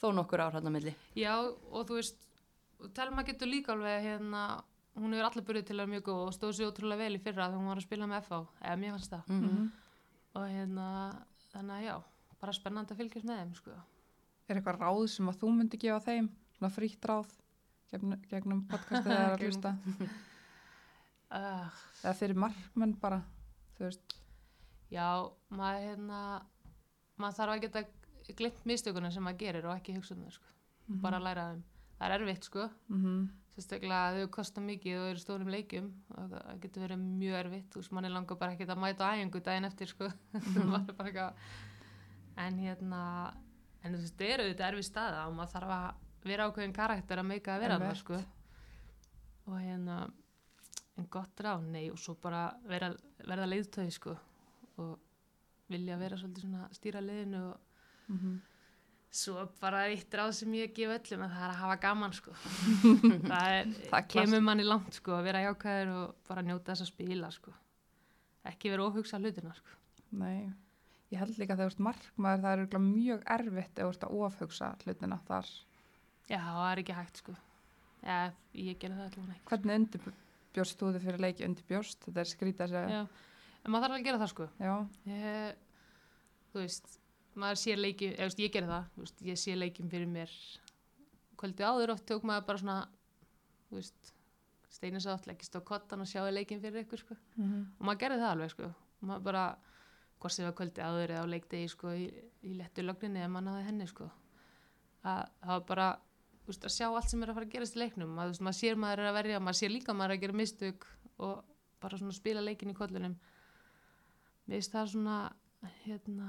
þó 0.00 0.14
nokkur 0.14 0.40
ár 0.40 0.52
hann 0.52 0.64
að 0.66 0.72
milli. 0.72 0.94
já, 1.14 1.34
og 1.72 1.86
þú 1.86 1.94
veist 2.00 2.16
Telma 2.94 3.24
getur 3.26 3.50
líka 3.50 3.72
alveg 3.74 4.02
hérna 4.04 4.42
hún 4.98 5.14
hefur 5.14 5.26
allir 5.30 5.44
byrjuð 5.48 5.66
til 5.66 5.74
að 5.76 5.80
vera 5.82 5.92
mjög 5.94 6.04
góð 6.08 6.20
og 6.26 6.32
stóð 6.34 6.52
sér 6.58 6.70
ótrúlega 6.70 7.02
vel 7.04 7.16
í 7.18 7.22
fyrra 7.22 7.48
þegar 7.48 7.58
hún 7.58 7.70
var 7.70 7.80
að 7.80 7.86
spila 7.86 8.06
með 8.10 8.22
FH 8.24 8.38
eða 8.62 8.76
mér 8.82 8.96
fannst 8.96 9.14
það 9.14 9.34
Mm 9.34 9.68
og 10.38 10.44
hérna, 10.46 10.86
þannig 11.50 11.74
að 11.74 11.84
já 11.86 11.94
bara 12.38 12.52
spennandi 12.54 12.92
að 12.94 12.98
fylgjast 13.00 13.26
með 13.26 13.38
þeim 13.40 13.54
sko 13.58 13.76
Er 14.48 14.56
eitthvað 14.58 14.76
ráð 14.82 15.06
sem 15.10 15.28
að 15.32 15.38
þú 15.40 15.48
myndi 15.56 15.78
gefa 15.82 16.00
þeim? 16.04 16.28
Svona 16.56 16.70
frítt 16.70 17.08
ráð 17.10 17.32
gegnum, 17.90 18.20
gegnum 18.30 18.60
podcastið 18.70 19.12
eða 19.16 19.32
að 19.32 19.42
hlusta? 19.42 19.72
uh, 21.34 21.80
Eða 22.04 22.14
fyrir 22.20 22.38
markmenn 22.38 22.94
bara, 23.02 23.18
þú 23.78 23.86
veist. 23.88 24.14
Já, 24.92 25.08
maður 25.50 25.82
hérna 25.88 26.20
maður 27.18 27.38
þarf 27.40 27.54
að 27.56 27.64
geta 27.66 27.82
glimt 28.38 28.62
mistökunum 28.68 29.12
sem 29.12 29.24
maður 29.24 29.42
gerir 29.42 29.66
og 29.68 29.74
ekki 29.76 29.96
hugsa 29.96 30.14
um 30.14 30.22
þau 30.28 30.36
sko. 30.38 30.48
Mhm. 30.88 31.00
bara 31.02 31.18
að 31.18 31.26
læra 31.26 31.48
þeim. 31.50 31.64
Það 31.98 32.06
er 32.08 32.20
erfitt 32.20 32.44
sko. 32.44 32.68
Mm 32.88 33.04
-hmm. 33.04 33.28
sérstaklega 33.58 34.14
þau 34.14 34.28
kosta 34.30 34.60
mikið 34.60 34.98
og 34.98 35.10
eru 35.10 35.18
stórum 35.18 35.48
leikjum 35.50 35.92
og 36.14 36.30
það 36.30 36.60
getur 36.60 36.82
verið 36.82 36.98
mjög 36.98 37.34
erfitt. 37.44 37.74
Veist, 37.76 37.92
manni 37.92 38.08
langar 38.08 38.38
bara 38.38 38.52
ekki 38.52 38.66
að 38.66 38.78
mæta 38.78 39.04
á 39.04 39.14
æfingu 39.14 39.40
daginn 39.40 39.64
eftir 39.64 39.86
sko. 39.88 40.08
Mm 40.32 41.32
en 42.38 42.58
hérna 42.58 43.02
en 43.82 43.94
þú 43.94 44.00
veist, 44.02 44.16
það 44.18 44.32
eru 44.34 44.48
þetta 44.52 44.68
erfið 44.68 44.86
staða 44.86 45.26
og 45.28 45.34
maður 45.34 45.52
þarf 45.54 45.74
að 45.74 46.28
vera 46.28 46.46
ákveðin 46.48 46.74
karakter 46.76 47.18
að 47.18 47.28
meika 47.30 47.54
að 47.54 47.60
vera 47.64 47.78
það 47.82 47.96
sko. 48.02 48.18
Og 49.48 49.60
hérna 49.62 49.98
en 50.98 51.06
gott 51.10 51.40
ráð, 51.40 51.66
nei 51.72 51.90
og 51.92 51.98
svo 51.98 52.14
bara 52.22 52.48
vera, 52.68 52.90
verða 53.26 53.46
leiðtöði 53.52 53.94
sko 53.94 54.16
og 54.82 54.98
vilja 55.70 55.98
vera 56.00 56.18
svolítið 56.18 56.46
svona 56.46 56.68
stýra 56.74 57.02
leiðinu 57.04 57.42
og 57.52 57.64
Mhm. 58.08 58.38
Svo 59.10 59.46
bara 59.60 59.86
eitt 59.88 60.12
ráð 60.14 60.34
sem 60.36 60.54
ég 60.58 60.74
gef 60.76 60.92
öllum 60.92 61.24
að 61.24 61.34
það 61.34 61.44
er 61.46 61.52
að 61.54 61.60
hafa 61.62 61.76
gaman 61.84 62.14
sko. 62.16 62.34
Það 63.30 63.54
er, 63.54 63.70
Það 63.88 63.98
er 63.98 64.06
kemur 64.14 64.44
manni 64.44 64.66
langt 64.66 64.98
sko 64.98 65.16
að 65.16 65.28
vera 65.30 65.42
jákæður 65.46 65.92
og 65.94 66.14
bara 66.28 66.44
njóta 66.44 66.74
þess 66.74 66.84
að 66.84 66.90
spila 66.92 67.30
sko. 67.34 67.54
Ekki 68.48 68.72
vera 68.72 68.86
óhugsa 68.88 69.20
hlutina 69.20 69.54
sko. 69.56 69.76
Nei, 70.18 70.48
ég 71.12 71.20
held 71.22 71.40
líka 71.40 71.56
að 71.56 71.64
þú 71.64 71.70
ert 71.70 71.82
markmaður 71.88 72.44
það 72.44 72.62
er 72.66 72.84
mjög 72.84 73.26
erfitt 73.38 73.82
að 73.84 74.14
ofhugsa 74.28 74.70
hlutina 74.84 75.20
þar. 75.28 75.50
já, 76.28 76.38
það 76.44 76.70
er 76.70 76.82
ekki 76.84 76.98
hægt 77.00 77.22
sko. 77.22 77.36
Já, 78.04 78.18
ég 78.54 78.78
gerði 78.78 79.00
það 79.00 79.08
allavega 79.08 79.34
ekki. 79.34 79.48
Hvernig 79.50 79.80
undirbjórst 79.80 80.78
þú 80.78 80.92
þið 80.94 81.08
fyrir 81.08 81.24
leiki 81.24 81.48
undirbjórst? 81.48 82.04
Þetta 82.06 82.22
er 82.22 82.30
skrítið 82.30 82.64
að 82.66 82.74
segja. 82.76 83.00
já, 83.00 83.02
en 83.64 83.72
maður 83.74 83.88
þarf 83.88 83.98
að 83.98 84.06
gera 84.06 84.20
það 84.22 84.32
sko. 84.34 84.48
Já. 84.62 84.74
ég, 85.10 85.64
þú 86.52 86.62
veist 86.62 86.98
maður 87.40 87.60
sér 87.62 87.80
leikjum, 87.80 88.14
eða 88.16 88.28
veist, 88.28 88.42
ég 88.42 88.54
gerði 88.54 88.72
það 88.72 89.02
veist, 89.02 89.22
ég 89.26 89.40
sé 89.40 89.56
leikjum 89.56 89.90
fyrir 89.92 90.10
mér. 90.10 90.34
Kvöldi 91.38 91.66
áður 91.66 91.94
oft 91.94 92.06
tók 92.08 92.26
maður 92.26 92.46
bara 92.48 92.62
svona 92.62 92.78
veist 93.72 94.12
steinis 94.72 95.06
átt, 95.08 95.28
leggist 95.30 95.56
á 95.56 95.60
kottan 95.64 96.04
og 96.04 96.10
sjáði 96.10 96.34
leikjum 96.36 96.62
fyrir 96.62 96.84
ykkur 96.84 97.02
sko. 97.04 97.16
Mm 97.36 97.64
og 97.78 97.86
maður 97.86 98.00
gerði 98.02 98.20
það 98.22 98.34
alveg 98.34 98.54
sko. 98.54 98.72
Maður 99.00 99.24
bara, 99.28 99.44
hvort 100.18 100.34
sem 100.34 100.46
það 100.46 100.56
kvöldi 100.60 100.84
áður 100.84 101.14
eða 101.14 101.22
á 101.24 101.32
leikdegi 101.32 101.68
sko 101.72 101.94
í, 101.94 102.08
í 102.42 102.58
lettu 102.58 102.82
lögninni 102.84 103.22
eða 103.22 103.32
mann 103.32 103.48
hafði 103.48 103.68
henni 103.68 103.86
sko. 103.86 104.10
Að 105.06 105.22
það 105.40 105.54
var 105.54 105.64
bara, 105.70 105.88
að 106.48 106.74
sjá 106.74 106.86
allt 106.88 107.10
sem 107.10 107.22
er 107.22 107.30
að 107.30 107.38
fara 107.38 107.46
að 107.46 107.54
gerast 107.54 107.76
í 107.76 107.82
leiknum. 107.84 108.14
Maður, 108.18 108.42
maður 108.42 108.58
sér 108.58 108.76
maður 108.76 109.04
er 109.04 109.10
að 109.10 109.18
verja, 109.20 109.40
maður 109.40 109.60
sér 109.60 109.74
líka 109.74 109.94
maður 109.94 110.10
er 110.10 110.18
að 110.18 110.22
gera 110.26 110.38
mistök 110.42 110.86
og 111.18 111.44
bara 111.78 111.98
svona 111.98 112.16
spila 112.16 112.42
leikin 112.42 112.72
í 112.72 112.76
kollunum 112.76 113.14
mér 114.48 114.58
finnst 114.58 114.74
það 114.74 114.92
svona 114.94 115.16
hérna, 115.84 116.28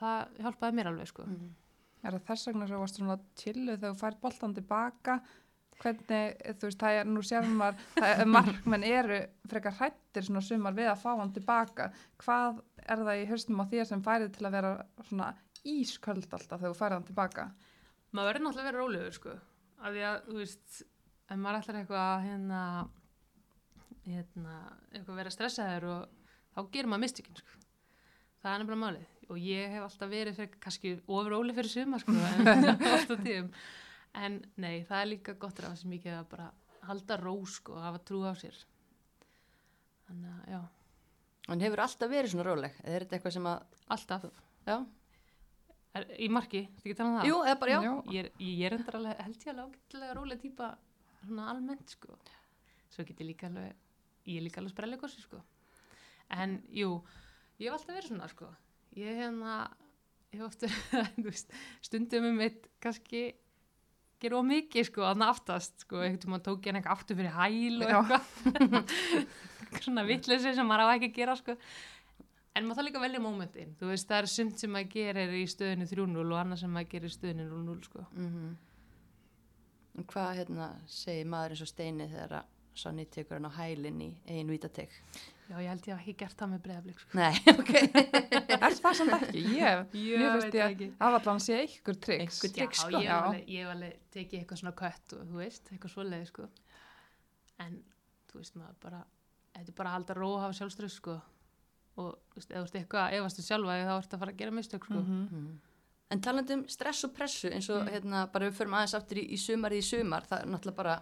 það 0.00 0.40
hjálpaði 0.44 0.76
mér 0.78 0.90
alveg 0.90 1.10
sko 1.10 1.22
-hmm. 1.26 1.50
Er 2.02 2.12
það 2.12 2.26
þess 2.26 2.46
vegna 2.46 2.66
sem 2.66 2.76
þú 2.76 2.80
varst 2.80 2.96
svona 2.96 3.18
chillu 3.36 3.76
þegar 3.76 3.94
þú 3.94 3.98
fært 4.00 4.20
boltan 4.20 4.54
tilbaka? 4.54 5.20
Hvernig, 5.80 6.36
þú 6.60 6.64
veist, 6.68 6.78
það 6.78 6.92
er 7.00 7.04
nú 7.06 7.20
það 7.22 8.20
er 8.20 8.26
markmenn 8.26 8.84
eru 8.84 9.20
frekar 9.48 9.72
hrættir 9.72 10.24
svona 10.24 10.40
sumar 10.40 10.74
við 10.74 10.88
að 10.88 11.02
fá 11.02 11.16
hann 11.16 11.32
tilbaka. 11.32 11.92
Hvað 12.18 12.62
er 12.76 12.96
það 12.96 13.20
í 13.20 13.26
höstum 13.26 13.60
á 13.60 13.64
þér 13.70 13.84
sem 13.84 14.02
færið 14.02 14.32
til 14.32 14.46
að 14.46 14.52
vera 14.52 14.86
svona 15.08 15.34
ísköld 15.64 16.32
alltaf 16.32 16.60
þegar 16.60 16.72
þú 16.74 16.78
færið 16.78 16.92
hann 16.92 17.04
tilbaka? 17.04 17.50
maður 18.14 18.30
verður 18.30 18.44
náttúrulega 18.46 18.64
að 18.64 18.70
vera 18.70 18.82
rólegur 18.82 19.16
sko 19.16 19.34
af 19.80 19.94
því 19.94 20.02
að, 20.06 20.16
þú 20.26 20.38
veist, 20.40 20.80
ef 21.30 21.40
maður 21.40 21.60
ætlar 21.60 21.78
eitthvað 21.80 22.02
að 22.04 22.24
hérna, 22.26 22.62
hérna 24.06 24.56
eitthvað 24.90 25.14
að 25.14 25.20
vera 25.22 25.34
stressaður 25.34 25.88
og 25.94 26.30
þá 26.50 26.60
gerir 26.74 26.90
maður 26.90 27.04
mistökin 27.06 27.40
sko 27.40 27.60
það 28.42 28.52
er 28.52 28.62
nefnilega 28.62 28.82
málið 28.84 29.19
og 29.30 29.38
ég 29.40 29.70
hef 29.74 29.86
alltaf 29.86 30.10
verið 30.10 30.40
fyrir, 30.40 30.58
kannski 30.62 30.94
ofur 31.06 31.36
óli 31.38 31.54
fyrir 31.56 31.70
suma 31.72 32.00
sko 32.02 32.14
en 32.14 33.52
en 34.24 34.40
nei, 34.58 34.82
það 34.88 35.00
er 35.00 35.10
líka 35.12 35.36
gott 35.38 35.60
ráð 35.62 35.76
sem 35.80 35.92
mikið 35.94 36.16
að 36.18 36.28
bara 36.32 36.50
halda 36.88 37.18
ró 37.20 37.34
sko 37.46 37.76
og 37.78 37.84
hafa 37.84 38.02
trú 38.02 38.22
á 38.26 38.34
sér 38.38 38.56
þannig 40.08 40.30
að, 40.34 40.44
já, 40.56 40.60
En 41.50 41.62
hefur 41.64 41.80
alltaf 41.82 42.10
verið 42.10 42.30
svona 42.30 42.44
róleg? 42.46 42.74
Er 42.86 43.02
þetta 43.02 43.16
eitthvað 43.16 43.32
sem 43.34 43.46
að, 43.50 43.78
alltaf 43.94 44.26
já, 44.68 44.74
er, 45.98 46.04
í 46.22 46.28
marki, 46.30 46.60
þú 46.76 46.84
ekki 46.84 46.96
tala 46.98 47.10
um 47.10 47.16
það? 47.18 47.30
jú, 47.30 47.38
eða 47.46 47.56
bara 47.62 47.72
já. 47.72 47.80
Já. 47.86 47.94
ég 48.14 48.20
er, 48.20 48.28
ég 48.46 48.66
er 48.68 48.76
endar 48.76 48.98
alveg, 49.00 49.22
held 49.26 49.46
ég 49.46 49.52
alveg 49.54 49.64
ágætlega 49.70 50.18
róleg 50.18 50.42
típa 50.44 50.68
svona 51.24 51.48
almennt 51.52 51.94
sko 51.96 52.18
svo 52.90 53.06
get 53.06 53.22
ég 53.22 53.30
líka 53.32 53.48
alveg 53.50 53.74
ég 54.30 54.38
er 54.38 54.46
líka 54.46 54.62
alveg 54.62 54.74
sprelligossi 54.74 55.24
sko 55.24 55.40
en 56.36 56.58
jú, 56.74 57.00
ég 57.58 57.68
hef 57.68 57.78
alltaf 57.78 57.96
verið 57.96 58.12
svona 58.12 58.30
sko 58.30 58.50
ég 58.98 59.20
hérna 59.20 59.60
ég 60.34 60.42
ofta, 60.46 60.70
stundum 61.86 62.30
um 62.30 62.42
eitt 62.44 62.68
kannski 62.82 63.30
gera 64.20 64.38
of 64.38 64.46
mikið 64.46 64.90
sko, 64.90 65.04
þannig 65.06 65.32
aftast 65.32 65.86
sko, 65.86 66.02
einhvern 66.04 66.20
tíma 66.24 66.40
tók 66.44 66.66
ég 66.68 66.76
eitthvað 66.76 66.96
aftur 66.96 67.18
fyrir 67.18 67.36
hæl 67.36 67.80
og 67.80 67.94
eitthvað. 67.94 68.94
Svona 69.84 70.04
vittleysi 70.04 70.52
sem 70.56 70.66
maður 70.66 70.90
á 70.90 70.94
ekki 70.96 71.10
að 71.10 71.16
gera 71.16 71.36
sko. 71.38 71.54
En 72.58 72.66
maður 72.66 72.80
þarf 72.80 72.88
líka 72.88 72.98
að 72.98 73.04
velja 73.06 73.22
mómentin 73.22 73.76
þú 73.78 73.92
veist, 73.92 74.08
það 74.10 74.18
er 74.20 74.28
sumt 74.32 74.62
sem 74.62 74.72
maður 74.74 74.90
gerir 74.96 75.36
í 75.38 75.44
stöðinu 75.48 75.86
3-0 75.86 76.24
og 76.24 76.40
annað 76.40 76.62
sem 76.64 76.74
maður 76.74 76.90
gerir 76.94 77.12
í 77.12 77.14
stöðinu 77.14 77.46
0-0 77.50 77.78
sko. 77.86 78.08
Mm 78.16 78.50
En 79.98 80.06
hvað 80.06 80.36
hérna, 80.38 80.66
segir 80.86 81.26
maður 81.28 81.52
eins 81.54 81.62
og 81.64 81.68
Steini 81.68 82.06
þegar 82.08 82.36
að 82.38 82.50
Sonny 82.78 83.04
tekur 83.10 83.36
hann 83.36 83.48
á 83.50 83.58
hælinn 83.58 83.98
í 84.04 84.10
einu 84.30 84.54
vítateg? 84.54 84.92
Já, 85.50 85.56
ég 85.58 85.68
held 85.72 85.86
ég 85.90 85.94
að 85.96 86.00
ekki 86.04 86.14
gert 86.22 86.36
það 86.40 86.50
með 86.54 86.60
breyðablík 86.66 87.00
sko 87.02 87.18
Nei, 87.18 87.34
ok. 87.60 87.72
Er 88.60 88.74
það 88.78 88.94
samt 89.00 89.14
ekki? 89.18 89.42
Ég, 89.56 89.94
Ég 89.98 90.24
finnst 90.24 90.54
ég 90.54 90.64
ekki. 90.66 90.88
að 91.02 91.16
allan 91.20 91.40
sé 91.42 91.58
ykkur 91.66 91.98
tryggs. 92.06 92.38
Einhver 92.40 92.50
Já, 92.50 92.56
trikk, 92.60 92.76
sko. 92.78 92.90
ég 92.96 93.08
Já. 93.08 93.16
alveg, 93.18 93.48
ég 93.50 93.64
hef 93.66 93.72
alveg 93.74 93.96
tekið 94.14 94.38
eitthvað 94.40 94.60
svona 94.62 94.74
kött 94.80 95.16
og 95.18 95.24
þú 95.30 95.40
veist, 95.42 95.72
eitthvað 95.74 95.94
svoleiði 95.96 96.28
sko 96.30 96.48
en 97.66 97.80
þú 98.30 98.38
veist 98.40 98.56
maður 98.60 98.76
bara 98.86 99.00
þetta 99.56 99.72
er 99.72 99.76
bara 99.82 99.90
að 99.90 99.96
halda 99.98 100.14
ró 100.20 100.28
og 100.36 100.40
hafa 100.44 100.56
sjálfströð 100.60 100.94
sko 100.94 101.16
og 102.00 102.12
þú 102.30 102.38
veist, 102.38 102.50
eða 102.54 102.60
þú 102.60 102.66
veist 102.68 102.78
eitthvað 102.80 103.16
efastu 103.18 103.42
sjálfa 103.44 103.78
þá 103.82 103.94
ertu 103.98 104.16
að 104.16 104.22
fara 104.24 104.32
að 104.36 104.38
gera 104.44 104.54
mistök 104.60 104.86
sko 104.86 105.00
Mhm. 105.02 105.26
Mm. 105.34 105.58
En 106.10 106.18
talandi 106.20 106.54
um 106.56 106.62
stress 106.66 107.04
og 107.06 107.12
pressu 107.14 107.50
eins 107.54 107.68
og 107.70 107.84
Mm. 107.84 107.90
hérna 107.92 108.24
bara 108.32 108.48
við 108.50 108.56
förum 108.58 108.72
aðeins 108.74 108.94
aftur 108.98 109.18
í, 109.20 109.28
í 109.30 109.36
sumarið 109.38 109.78
í 109.78 109.84
sumar 109.86 110.24
það 110.26 110.40
er 110.42 110.46
náttúrulega 110.50 110.76
bara 110.76 110.94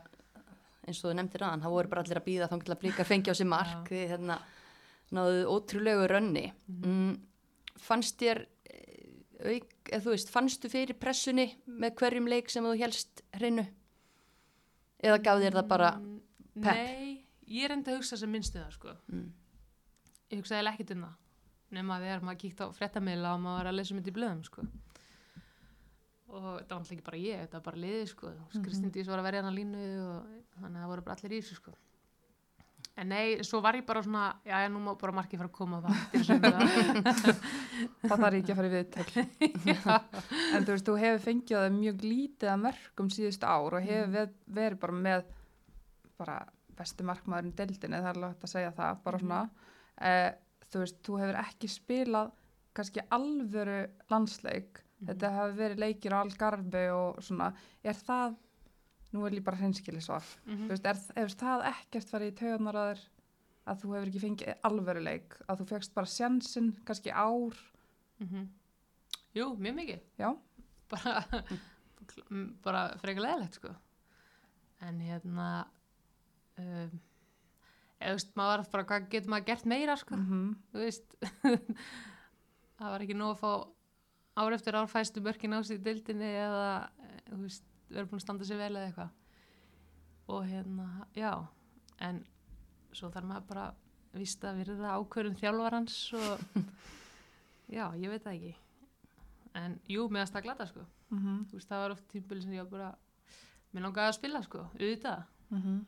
eins 0.88 1.00
og 1.04 1.10
þú 1.10 1.16
nefndir 1.18 1.44
aðan 1.46 1.62
það 1.64 1.74
voru 1.76 1.90
bara 1.92 2.02
allir 2.04 2.20
að 2.20 2.26
býða 2.28 2.48
þá 2.50 2.56
til 2.64 2.74
að 2.74 2.80
blika 2.82 3.06
fengja 3.08 3.34
á 3.34 3.38
sig 3.38 3.48
mark 3.48 3.90
því 3.92 4.04
hérna 4.12 4.38
náðu 5.14 5.44
ótrúlegu 5.54 6.06
rönni 6.10 6.46
mm. 6.68 7.12
fannst 7.80 8.18
þér 8.20 8.42
eh, 8.68 9.54
auk, 9.54 9.70
eða 9.92 10.02
þú 10.04 10.14
veist, 10.14 10.32
fannstu 10.34 10.68
fyrir 10.72 10.98
pressunni 11.00 11.46
með 11.66 11.94
hverjum 12.00 12.28
leik 12.28 12.50
sem 12.52 12.64
þú 12.66 12.74
helst 12.80 13.22
hreinu 13.38 13.64
eða 14.98 15.20
gaf 15.22 15.40
þér 15.44 15.60
það 15.60 15.70
bara 15.70 15.92
Mm, 15.98 16.64
pepp? 16.64 16.74
Nei, 16.74 17.24
ég 17.54 17.68
reyndi 17.70 17.92
að 17.92 18.00
hugsa 18.00 18.16
sem 18.18 18.30
minnstu 18.34 18.58
það 18.58 18.72
sko 18.74 18.92
mm. 19.12 19.26
ég 20.32 20.40
hugsaði 20.42 20.72
ekkert 20.72 20.94
um 20.96 21.04
það 21.06 21.16
nema 21.78 21.98
þegar 22.02 22.22
maður 22.24 22.40
kíkt 22.42 22.60
á 22.64 22.66
fréttamiðla 22.74 23.34
og 23.36 23.42
maður 23.44 23.58
var 23.60 23.68
að 23.70 23.76
lesa 23.78 23.94
um 23.94 23.98
þetta 24.00 24.10
í 24.10 24.16
blöðum 24.16 24.44
sko 24.48 24.64
og 26.28 26.44
þetta 26.58 26.74
var 26.74 26.78
alltaf 26.80 26.92
ekki 26.92 27.04
bara 27.06 27.20
ég, 27.22 27.40
þetta 27.44 27.58
var 27.58 27.66
bara 27.70 27.82
liðið 27.84 28.06
sko 28.12 28.28
mm 28.32 28.58
Mhm. 28.58 29.06
Var 29.08 29.18
að 29.18 29.26
verja 29.28 29.42
hann 29.42 29.50
að 29.52 29.58
línu 29.58 29.84
og 30.04 30.47
þannig 30.62 30.78
að 30.78 30.82
það 30.84 30.92
voru 30.94 31.06
bara 31.06 31.18
allir 31.18 31.36
í 31.36 31.40
þessu 31.42 31.58
sko. 31.60 31.74
En 32.98 33.12
nei, 33.12 33.44
svo 33.46 33.60
var 33.62 33.76
ég 33.78 33.84
bara 33.86 34.02
svona 34.02 34.24
já, 34.42 34.56
já, 34.58 34.68
nú 34.74 34.80
má 34.82 34.90
bara 34.98 35.14
markið 35.14 35.38
fara 35.38 35.50
að 35.50 35.54
koma 35.54 35.78
það 35.84 35.92
það. 37.06 37.42
Þarf 38.10 38.24
ekki 38.32 38.54
að 38.54 38.58
fara 38.58 38.70
í 38.70 38.72
viðtöl. 38.72 39.26
En 40.56 40.66
þú 40.66 40.72
veist, 40.72 40.86
þú 40.88 40.96
hefur 40.98 41.22
fengið 41.22 41.60
það 41.60 41.76
mjög 41.76 42.02
lítið 42.02 42.50
að 42.50 42.62
mörgum 42.64 43.12
síðustu 43.14 43.46
ár 43.46 43.78
og 43.78 43.86
hefur 43.86 44.10
ver, 44.16 44.32
verið 44.58 44.80
bara 44.82 44.98
með 45.06 45.28
bara 46.18 46.36
besti 46.78 47.06
markmaðurinn 47.06 47.54
í 47.54 47.58
deildinni, 47.58 48.02
það 48.02 48.10
er 48.10 48.26
hægt 48.26 48.44
að 48.46 48.52
segja 48.52 48.74
það, 48.74 49.00
bara 49.06 49.22
svona. 49.22 49.40
Eh, 50.08 50.28
þú 50.68 50.82
veist, 50.82 51.00
þú 51.06 51.20
hefur 51.22 51.40
ekki 51.44 51.70
spilað 51.72 52.34
kannski 52.78 53.04
alvöru 53.14 53.78
landsleik, 54.12 54.82
þetta 55.06 55.32
hafi 55.34 55.56
verið 55.58 55.82
leikir 55.82 56.14
á 56.14 56.18
Algarve 56.20 56.84
og 56.94 57.22
svona, 57.24 57.50
er 57.82 57.98
það, 57.98 58.36
nú 59.12 59.24
er 59.26 59.32
ég 59.38 59.44
bara 59.44 59.56
hreinskili 59.56 60.00
svar, 60.04 60.24
Mhm. 60.46 60.66
þú 60.66 60.68
veist, 60.74 60.86
er, 60.86 60.98
er 61.22 61.28
það 61.28 61.64
ekkert 61.72 62.10
farið 62.10 62.32
í 62.32 62.36
taugarnar 62.40 62.74
að 62.76 62.90
þér 62.92 63.04
að 63.68 63.80
þú 63.82 63.94
hefur 63.94 64.08
ekki 64.08 64.20
fengið 64.24 64.54
alvöru 64.64 65.02
leik, 65.04 65.36
að 65.48 65.58
þú 65.60 65.66
fegst 65.68 65.94
bara 65.94 66.06
sjansinn 66.06 66.72
kannski 66.84 67.10
ár, 67.12 67.56
Mhm. 68.20 68.48
Jú, 69.34 69.56
mjög 69.56 69.74
mikið. 69.76 70.00
Já, 70.18 70.36
bara, 70.90 71.24
bara 72.64 72.80
frekar 72.98 73.22
leðilegt 73.22 73.54
sko. 73.60 73.74
En 74.80 74.98
hérna 75.00 75.66
um, 76.58 77.00
eða 78.00 78.08
þú 78.08 78.14
veist, 78.16 78.32
maður 78.38 78.62
var 78.62 78.70
bara 78.72 78.84
hvað 78.84 79.08
getur 79.10 79.30
maður 79.30 79.46
gert 79.46 79.66
meira 79.66 79.96
sko? 80.00 80.16
Mm 80.16 80.56
þú 80.72 80.78
veist 80.82 81.16
það 82.78 82.92
var 82.94 83.04
ekki 83.04 83.16
nóg 83.18 83.34
að 83.36 83.40
fá 83.42 83.52
ár 84.38 84.54
eftir 84.56 84.78
ár 84.78 84.86
fæstu 84.90 85.22
mörkin 85.24 85.54
á 85.54 85.60
sig 85.66 85.78
í 85.80 85.84
dildinni 85.86 86.28
eða 86.38 86.68
eh, 87.02 87.20
þú 87.30 87.40
veist, 87.44 87.64
verður 87.88 88.10
búin 88.10 88.20
að 88.20 88.24
standa 88.26 88.48
sér 88.48 88.60
vel 88.60 88.72
eða 88.74 88.86
eitthvað. 88.88 89.10
Og 90.28 90.44
hérna, 90.48 90.88
já 91.16 91.32
en 92.04 92.22
svo 92.92 93.10
þarf 93.12 93.28
maður 93.28 93.48
bara 93.48 93.66
víst 94.16 94.44
að 94.46 94.62
virða 94.62 94.94
ákvörðum 94.98 95.36
þjálfarans 95.38 95.98
og 96.18 96.46
já, 97.76 97.84
ég 97.98 98.08
veit 98.12 98.24
það 98.24 98.34
ekki. 98.38 98.54
En 99.58 99.76
jú, 99.90 100.06
meðast 100.12 100.36
það 100.36 100.46
glata 100.48 100.66
sko. 100.70 100.86
-hmm. 101.10 101.44
þú 101.50 101.58
veist, 101.58 101.68
það 101.68 101.84
var 101.84 101.94
oft 101.96 102.08
tímpil 102.12 102.42
sem 102.42 102.56
ég 102.56 102.66
var 102.66 102.72
bara 102.72 102.90
mér 103.72 103.82
langaði 103.86 104.08
að 104.08 104.18
spila 104.18 104.42
sko, 104.42 104.66
auðvitað. 104.78 105.22
Mm 105.50 105.86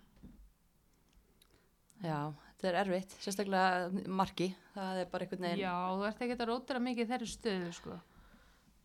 já, 2.00 2.32
þetta 2.56 2.68
er 2.68 2.78
erfitt 2.80 3.16
sérstaklega 3.20 4.04
marki, 4.08 4.54
það 4.74 5.00
er 5.00 5.10
bara 5.12 5.24
einhvern 5.24 5.42
veginn 5.42 5.60
Já, 5.60 5.74
þú 5.92 6.06
ert 6.08 6.22
ekki 6.22 6.36
að 6.36 6.48
rótira 6.48 6.80
mikið 6.80 7.04
í 7.04 7.10
þeirri 7.10 7.26
stöðu 7.26 7.72
sko. 7.76 7.98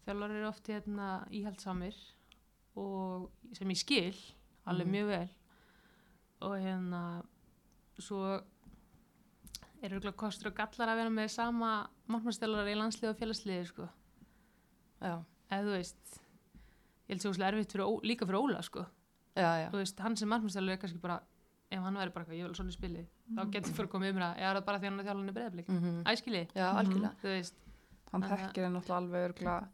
Þjálfar 0.06 0.34
eru 0.36 0.48
oft 0.50 0.68
hérna 0.68 1.28
íhaldsamir 1.32 1.96
og 2.76 3.30
sem 3.54 3.70
ég 3.70 3.78
skil 3.80 4.16
alveg 4.68 4.88
Mhm. 4.88 4.96
mjög 4.96 5.08
vel. 5.08 5.30
Og 6.42 6.58
hérna 6.60 7.24
svo 8.00 8.42
eru 9.84 9.96
örugglega 10.00 10.18
kostur 10.18 10.48
og 10.52 10.56
gallar 10.58 10.90
að 10.94 10.98
vera 11.00 11.10
með 11.14 11.30
sama 11.30 11.70
markmannstjálfar 12.10 12.68
í 12.72 12.76
landslið 12.80 13.10
og 13.12 13.18
félagsliði 13.20 13.66
sko. 13.70 13.88
já, 15.02 15.24
eða 15.52 15.64
þú 15.68 15.72
veist 15.78 16.20
ég 17.06 17.10
held 17.14 17.22
svo 17.22 17.32
svolítið 17.34 17.54
erfitt 17.54 17.72
fyrir, 17.76 17.86
Ó- 17.86 18.02
líka 18.04 18.26
fyrir 18.26 18.40
Óla 18.42 18.62
sko. 18.64 18.86
já, 19.36 19.50
já, 19.62 19.70
þú 19.70 19.78
veist, 19.82 20.00
hann 20.00 20.16
sem 20.16 20.30
markmannstjálfar 20.30 20.72
er 20.74 20.78
kannski 20.78 21.02
bara 21.02 21.20
ef 21.72 21.80
hann 21.80 21.94
væri 21.96 22.14
bara 22.14 22.26
eitthvað, 22.26 22.40
ég 22.40 22.48
vil 22.48 22.56
svona 22.56 22.72
spili 22.72 23.06
þá 23.36 23.52
getur 23.52 23.74
fyrir 23.74 23.88
komið 23.92 24.10
um 24.10 24.22
það, 24.24 24.36
ég 24.38 24.42
er 24.50 24.56
það 24.56 24.66
bara 24.66 24.80
því 24.80 24.84
hann 24.90 25.00
er 25.00 25.06
þjálfarni 25.06 25.34
breyðablik 25.34 25.68
mm 25.70 26.04
æskili, 26.06 26.48
já, 26.56 26.66
algjörlega. 26.74 27.16
Þú 27.22 27.30
veist 27.36 27.54
Hann 28.12 28.22
þekkir 28.22 28.64
henni 28.64 28.80
náttúrulega 28.80 28.98
alveg 28.98 29.30
örgla 29.36 29.68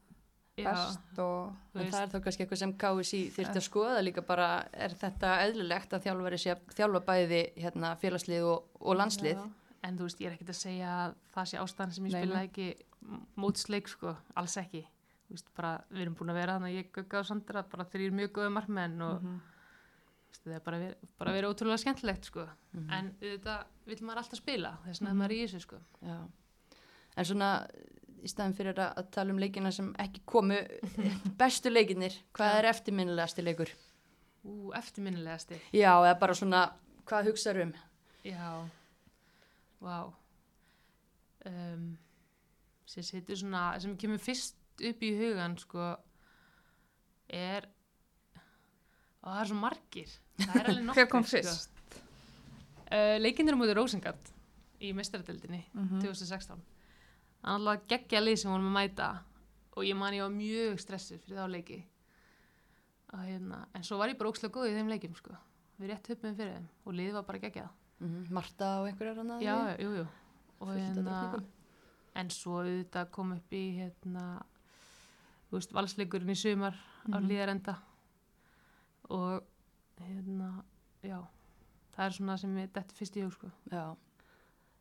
best 0.65 1.19
og 1.19 1.53
En 1.75 1.91
það 1.91 2.01
er 2.01 2.11
þá 2.11 2.19
kannski 2.25 2.43
eitthvað 2.45 2.61
sem 2.61 2.73
KSI 2.83 3.21
þyrfti 3.35 3.59
að 3.61 3.67
skoða 3.67 4.01
líka 4.03 4.21
bara, 4.27 4.47
er 4.73 4.89
þetta 4.89 5.33
eðlilegt 5.47 5.93
að 5.93 6.03
þjálfari 6.05 6.37
sé 6.37 6.51
að 6.55 6.61
þjálfa 6.77 7.01
bæði 7.07 7.41
hérna, 7.57 7.95
félagslið 8.01 8.43
og, 8.43 8.63
og 8.81 8.95
landslið? 8.99 9.37
Já, 9.37 9.49
en 9.83 9.97
þú 9.97 10.03
veist, 10.09 10.19
ég 10.21 10.27
er 10.27 10.33
ekkert 10.37 10.49
að 10.53 10.59
segja 10.61 10.89
að 11.07 11.13
það 11.33 11.45
sé 11.51 11.57
ástæðan 11.57 11.93
sem 11.95 12.05
ég 12.11 12.27
nei. 12.29 12.43
ekki 12.45 12.67
mótsleik, 13.41 13.87
sko, 13.89 14.15
alls 14.37 14.57
ekki 14.61 14.83
þú 14.83 15.37
veist, 15.37 15.47
bara, 15.55 15.71
við 15.89 16.01
erum 16.05 16.15
búin 16.19 16.29
að 16.33 16.39
vera 16.41 16.57
þannig 16.59 16.73
að 16.73 16.77
ég 16.81 16.91
gugga 16.97 17.21
á 17.23 17.29
Sandra, 17.31 17.63
bara 17.63 17.85
þrýr 17.89 18.11
mjög 18.13 18.31
góða 18.35 18.51
markmenn 18.57 19.01
og 19.01 19.21
Mhm. 19.23 19.39
þú 20.31 20.35
veist, 20.35 20.43
það 20.45 20.55
er 20.55 20.59
bara, 20.65 20.77
ver, 20.79 20.95
bara 21.19 21.31
verið 21.31 21.49
ótrúlega 21.55 21.79
skemmtilegt, 21.85 22.25
sko 22.25 22.47
Mhm. 22.73 22.91
en 22.91 23.15
þetta 23.21 23.63
vil 23.85 23.97
maður 24.01 24.17
alltaf 24.23 24.37
spila 24.37 24.77
þess 24.85 24.99
vegna 25.01 25.09
Mhm. 25.13 25.21
er 25.21 25.27
maður 25.27 25.35
í 25.37 25.43
þessu, 25.47 25.61
sko 25.61 25.77
Já. 26.05 26.17
En 27.17 27.25
svona, 27.25 27.67
í 28.21 28.29
staðin 28.29 28.53
fyrir 28.57 28.77
að, 28.81 28.99
tala 29.15 29.33
um 29.33 29.39
leikina 29.41 29.71
sem 29.73 29.89
ekki 30.01 30.21
komu, 30.29 30.57
bestu 31.41 31.71
leikinir, 31.73 32.13
hvað 32.37 32.57
er 32.59 32.69
eftirminnilegasti 32.71 33.45
leikur? 33.45 33.71
Ú, 34.45 34.71
eftirminnilegasti 34.77 35.59
Já, 35.77 35.91
eða 36.01 36.15
bara 36.21 36.33
svona, 36.37 36.61
hvað 37.09 37.31
hugsaður 37.31 37.63
um? 37.67 37.73
Já, 38.25 38.51
vá 39.81 39.97
um, 41.49 41.85
sem 42.89 43.05
setur 43.05 43.37
svona 43.39 43.65
sem 43.81 43.93
kemur 43.97 44.21
fyrst 44.21 44.57
upp 44.81 45.03
í 45.05 45.11
hugan 45.17 45.57
sko 45.61 45.91
er 47.31 47.67
og 49.21 49.29
það 49.29 49.39
er 49.43 49.49
svo 49.51 49.57
margir 49.61 50.13
það 50.41 50.55
er 50.61 50.69
alveg 50.71 50.85
nokkur 50.89 51.01
Hver 51.03 51.09
kom 51.13 51.25
fyrst? 51.29 51.69
sko. 51.69 52.01
uh, 52.91 53.15
leikindur 53.21 53.57
á 53.57 53.61
mútið 53.61 53.77
Rósengard 53.77 54.31
í 54.81 54.93
mestaradeldinni 54.97 55.63
Mhm. 55.77 56.01
2016 56.01 56.61
það 57.41 57.49
er 57.49 57.55
alltaf 57.57 57.87
geggja 57.87 58.21
lið 58.21 58.37
sem 58.41 58.51
vorum 58.51 58.69
að 58.71 58.77
mæta 58.79 59.09
og 59.75 59.83
ég 59.87 59.95
man 59.97 60.13
ég 60.13 60.21
var 60.25 60.33
mjög 60.35 60.79
stressið 60.83 61.19
fyrir 61.25 61.37
þá 61.41 61.47
leiki 61.55 61.79
hérna, 63.11 63.65
en 63.75 63.83
svo 63.83 63.97
var 63.99 64.09
ég 64.11 64.17
bara 64.19 64.29
ókslega 64.31 64.53
góð 64.55 64.69
í 64.71 64.75
þeim 64.77 64.87
leikim 64.91 65.15
sko. 65.15 65.33
við 65.81 65.89
rétt 65.91 66.07
höfum 66.11 66.35
fyrir 66.37 66.53
þeim 66.55 66.67
og 66.85 66.93
liðið 66.93 67.13
var 67.19 67.23
bara 67.31 67.39
geggjað 67.47 67.69
Mm 68.01 68.25
Marta 68.33 68.67
og 68.81 68.87
einhverjar 68.89 69.19
annað? 69.21 69.41
já, 69.45 69.55
jú, 69.77 69.89
jú 69.99 70.05
af 70.61 70.69
hérna, 70.77 71.43
en 72.15 72.29
svo 72.33 72.55
auðvitað 72.63 73.11
kom 73.11 73.31
upp 73.35 73.51
í 73.53 73.59
hérna, 73.77 74.23
veist, 75.51 75.71
valsleikurinn 75.73 76.29
í 76.33 76.35
sumar 76.35 76.73
á 76.73 77.17
Mhm. 77.17 77.27
líðarenda 77.29 77.75
og 79.09 79.43
hérna, 79.99 80.63
já 81.03 81.19
það 81.95 82.05
er 82.05 82.11
svona 82.11 82.37
sem 82.39 82.55
ég 82.57 82.71
detti 82.73 82.95
fyrst 82.95 83.17
í 83.17 83.21
hug 83.25 83.33
sko. 83.33 83.51
Já, 83.71 83.95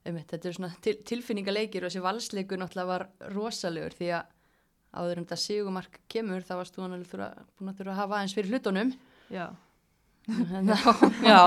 einmitt, 0.06 0.28
þetta 0.32 0.48
er 0.50 0.56
svona 0.56 0.70
til, 0.84 0.94
tilfinningaleikir 1.10 1.84
og 1.84 1.90
þessi 1.92 2.02
valsleikur 2.04 2.60
náttúrulega 2.62 2.90
var 2.90 3.04
rosalegur 3.34 3.96
því 3.98 4.08
að 4.16 4.36
áður 5.00 5.20
um 5.20 5.26
þetta 5.28 5.40
sigumark 5.44 5.98
kemur 6.10 6.42
þá 6.46 6.54
varst 6.60 6.74
þú 6.78 6.86
náttúrulega 6.88 7.10
þurfa- 7.12 7.44
búin 7.60 7.72
að 7.74 7.80
þurfa 7.80 7.92
að 7.94 8.00
hafa 8.00 8.16
aðeins 8.20 8.36
fyrir 8.38 8.54
hlutunum. 8.54 8.94
já, 9.30 9.46
já, 11.30 11.40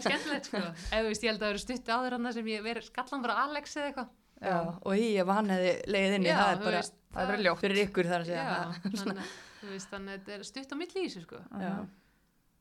skemmtilegt 0.00 0.48
sko. 0.48 0.60
Ef 0.60 0.94
þú 0.94 1.06
veist, 1.10 1.24
ég 1.24 1.30
held 1.32 1.40
að 1.40 1.44
það 1.44 1.50
eru 1.54 1.62
stutti 1.62 1.92
áður 1.94 2.16
hann 2.16 2.32
sem 2.36 2.50
ég 2.52 2.62
verið 2.64 2.86
skallan 2.88 3.24
bara 3.24 3.38
Alex 3.44 3.76
eða 3.76 3.88
eitthvað. 3.90 4.10
Já, 4.40 4.56
og 4.88 4.94
í 4.96 5.08
ef 5.20 5.30
hann 5.36 5.50
hefði 5.52 5.72
leiðið 5.92 6.14
inni, 6.16 6.30
Já, 6.30 6.36
það 6.40 6.52
er 6.54 6.60
bara 6.64 6.78
veist, 6.80 6.94
það 7.12 7.22
er 7.26 7.30
verið 7.34 7.44
ljótt. 7.46 7.60
fyrir 7.60 7.80
ykkur 7.84 8.08
þar 8.08 8.22
að 8.24 8.30
segja. 8.30 8.44
þannig, 9.00 9.34
þú 9.60 9.72
veist, 9.74 9.90
þannig 9.90 10.14
að 10.14 10.20
þetta 10.22 10.36
er 10.38 10.46
stutt 10.48 10.72
á 10.72 10.76
milli 10.80 11.02
í 11.02 11.08
þessu 11.10 11.24
sko. 11.26 11.40
Já, 11.60 11.72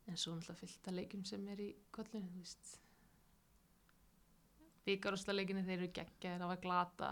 en 0.10 0.20
svo 0.20 0.34
náttúrulega 0.36 0.60
fyllt 0.64 0.90
að 0.92 0.98
leikjum 1.00 1.24
sem 1.30 1.46
er 1.54 1.62
í 1.64 1.70
kollinu, 1.96 2.28
þú 2.34 2.42
veist 2.44 2.74
byggarúsleikinni 4.90 5.64
þeir 5.68 5.78
eru 5.80 5.92
geggjaðir, 6.00 6.42
það 6.44 6.52
var 6.54 6.62
glata 6.66 7.10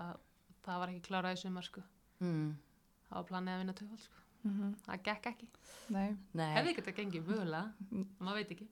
það 0.68 0.80
var 0.84 0.92
ekki 0.94 1.06
klárað 1.08 1.38
í 1.38 1.42
sumar 1.46 1.64
sko. 1.68 1.82
Mm, 2.20 2.48
það 3.08 3.20
var 3.22 3.28
planið 3.32 3.54
að 3.54 3.62
vinna 3.64 3.78
töfald 3.82 4.04
sko. 4.06 4.24
Mhm. 4.48 4.74
það 4.86 5.00
gekk 5.04 5.26
ekki, 5.32 5.48
Nei. 5.92 6.10
nei, 6.38 6.50
hefði 6.56 6.70
ekki 6.72 6.82
þetta 6.86 6.98
gengið 7.02 7.26
mögulega, 7.28 8.04
maður 8.22 8.38
veit 8.38 8.52
ekki. 8.56 8.68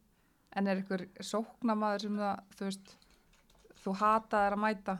En 0.56 0.68
er 0.72 0.80
ykkur 0.80 1.02
sóknamaður 1.26 2.04
sem 2.06 2.20
það, 2.22 2.44
þú 2.56 2.68
veist, 2.70 2.92
þú 3.82 3.96
hataðir 4.00 4.56
að 4.56 4.62
mæta 4.64 4.96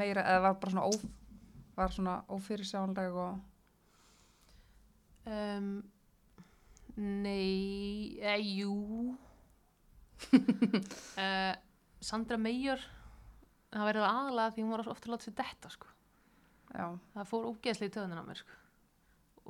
meira, 0.00 0.22
eða 0.22 0.44
var 0.46 0.54
bara 0.62 0.72
svona, 0.72 0.86
ó, 0.86 0.92
var 1.76 1.92
svona 1.96 2.14
ófyrirsjánleg 2.32 3.18
og, 3.20 3.40
um, 5.26 5.68
nei 6.96 8.16
eða 8.22 8.38
jú. 8.44 8.74
Uh, 10.32 11.54
Sandra 12.00 12.36
Meijor 12.40 12.80
það 13.70 13.86
verður 13.90 14.06
aðalega 14.08 14.54
því 14.54 14.62
hún 14.64 14.72
var 14.74 14.88
ofta 14.88 15.06
að 15.08 15.12
láta 15.14 15.26
sér 15.28 15.36
detta 15.40 15.70
sko 15.70 15.86
já, 16.74 16.86
það 17.14 17.28
fór 17.30 17.48
ógeðslega 17.50 17.90
í 17.90 17.94
töðunar 17.96 18.22
á 18.22 18.28
mér 18.30 18.40
sko. 18.40 18.56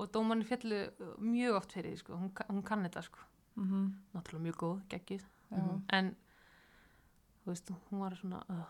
og 0.01 0.11
dómarni 0.15 0.47
fjallu 0.49 0.81
mjög 1.21 1.57
oft 1.61 1.73
fyrir 1.77 1.93
því 1.95 1.99
sko. 2.03 2.17
hún, 2.21 2.33
hún 2.49 2.63
kann 2.65 2.85
þetta 2.87 3.03
sko. 3.07 3.19
mhm, 3.57 3.87
náttúrulega 4.15 4.45
mjög 4.49 4.57
góð, 4.65 4.83
geggið 4.89 5.25
já, 5.51 5.57
Mhm. 5.61 5.83
en 5.93 6.17
þú 7.45 7.47
veist, 7.51 7.71
hún 7.91 7.99
var 8.01 8.15
svona 8.17 8.43
uh. 8.49 8.65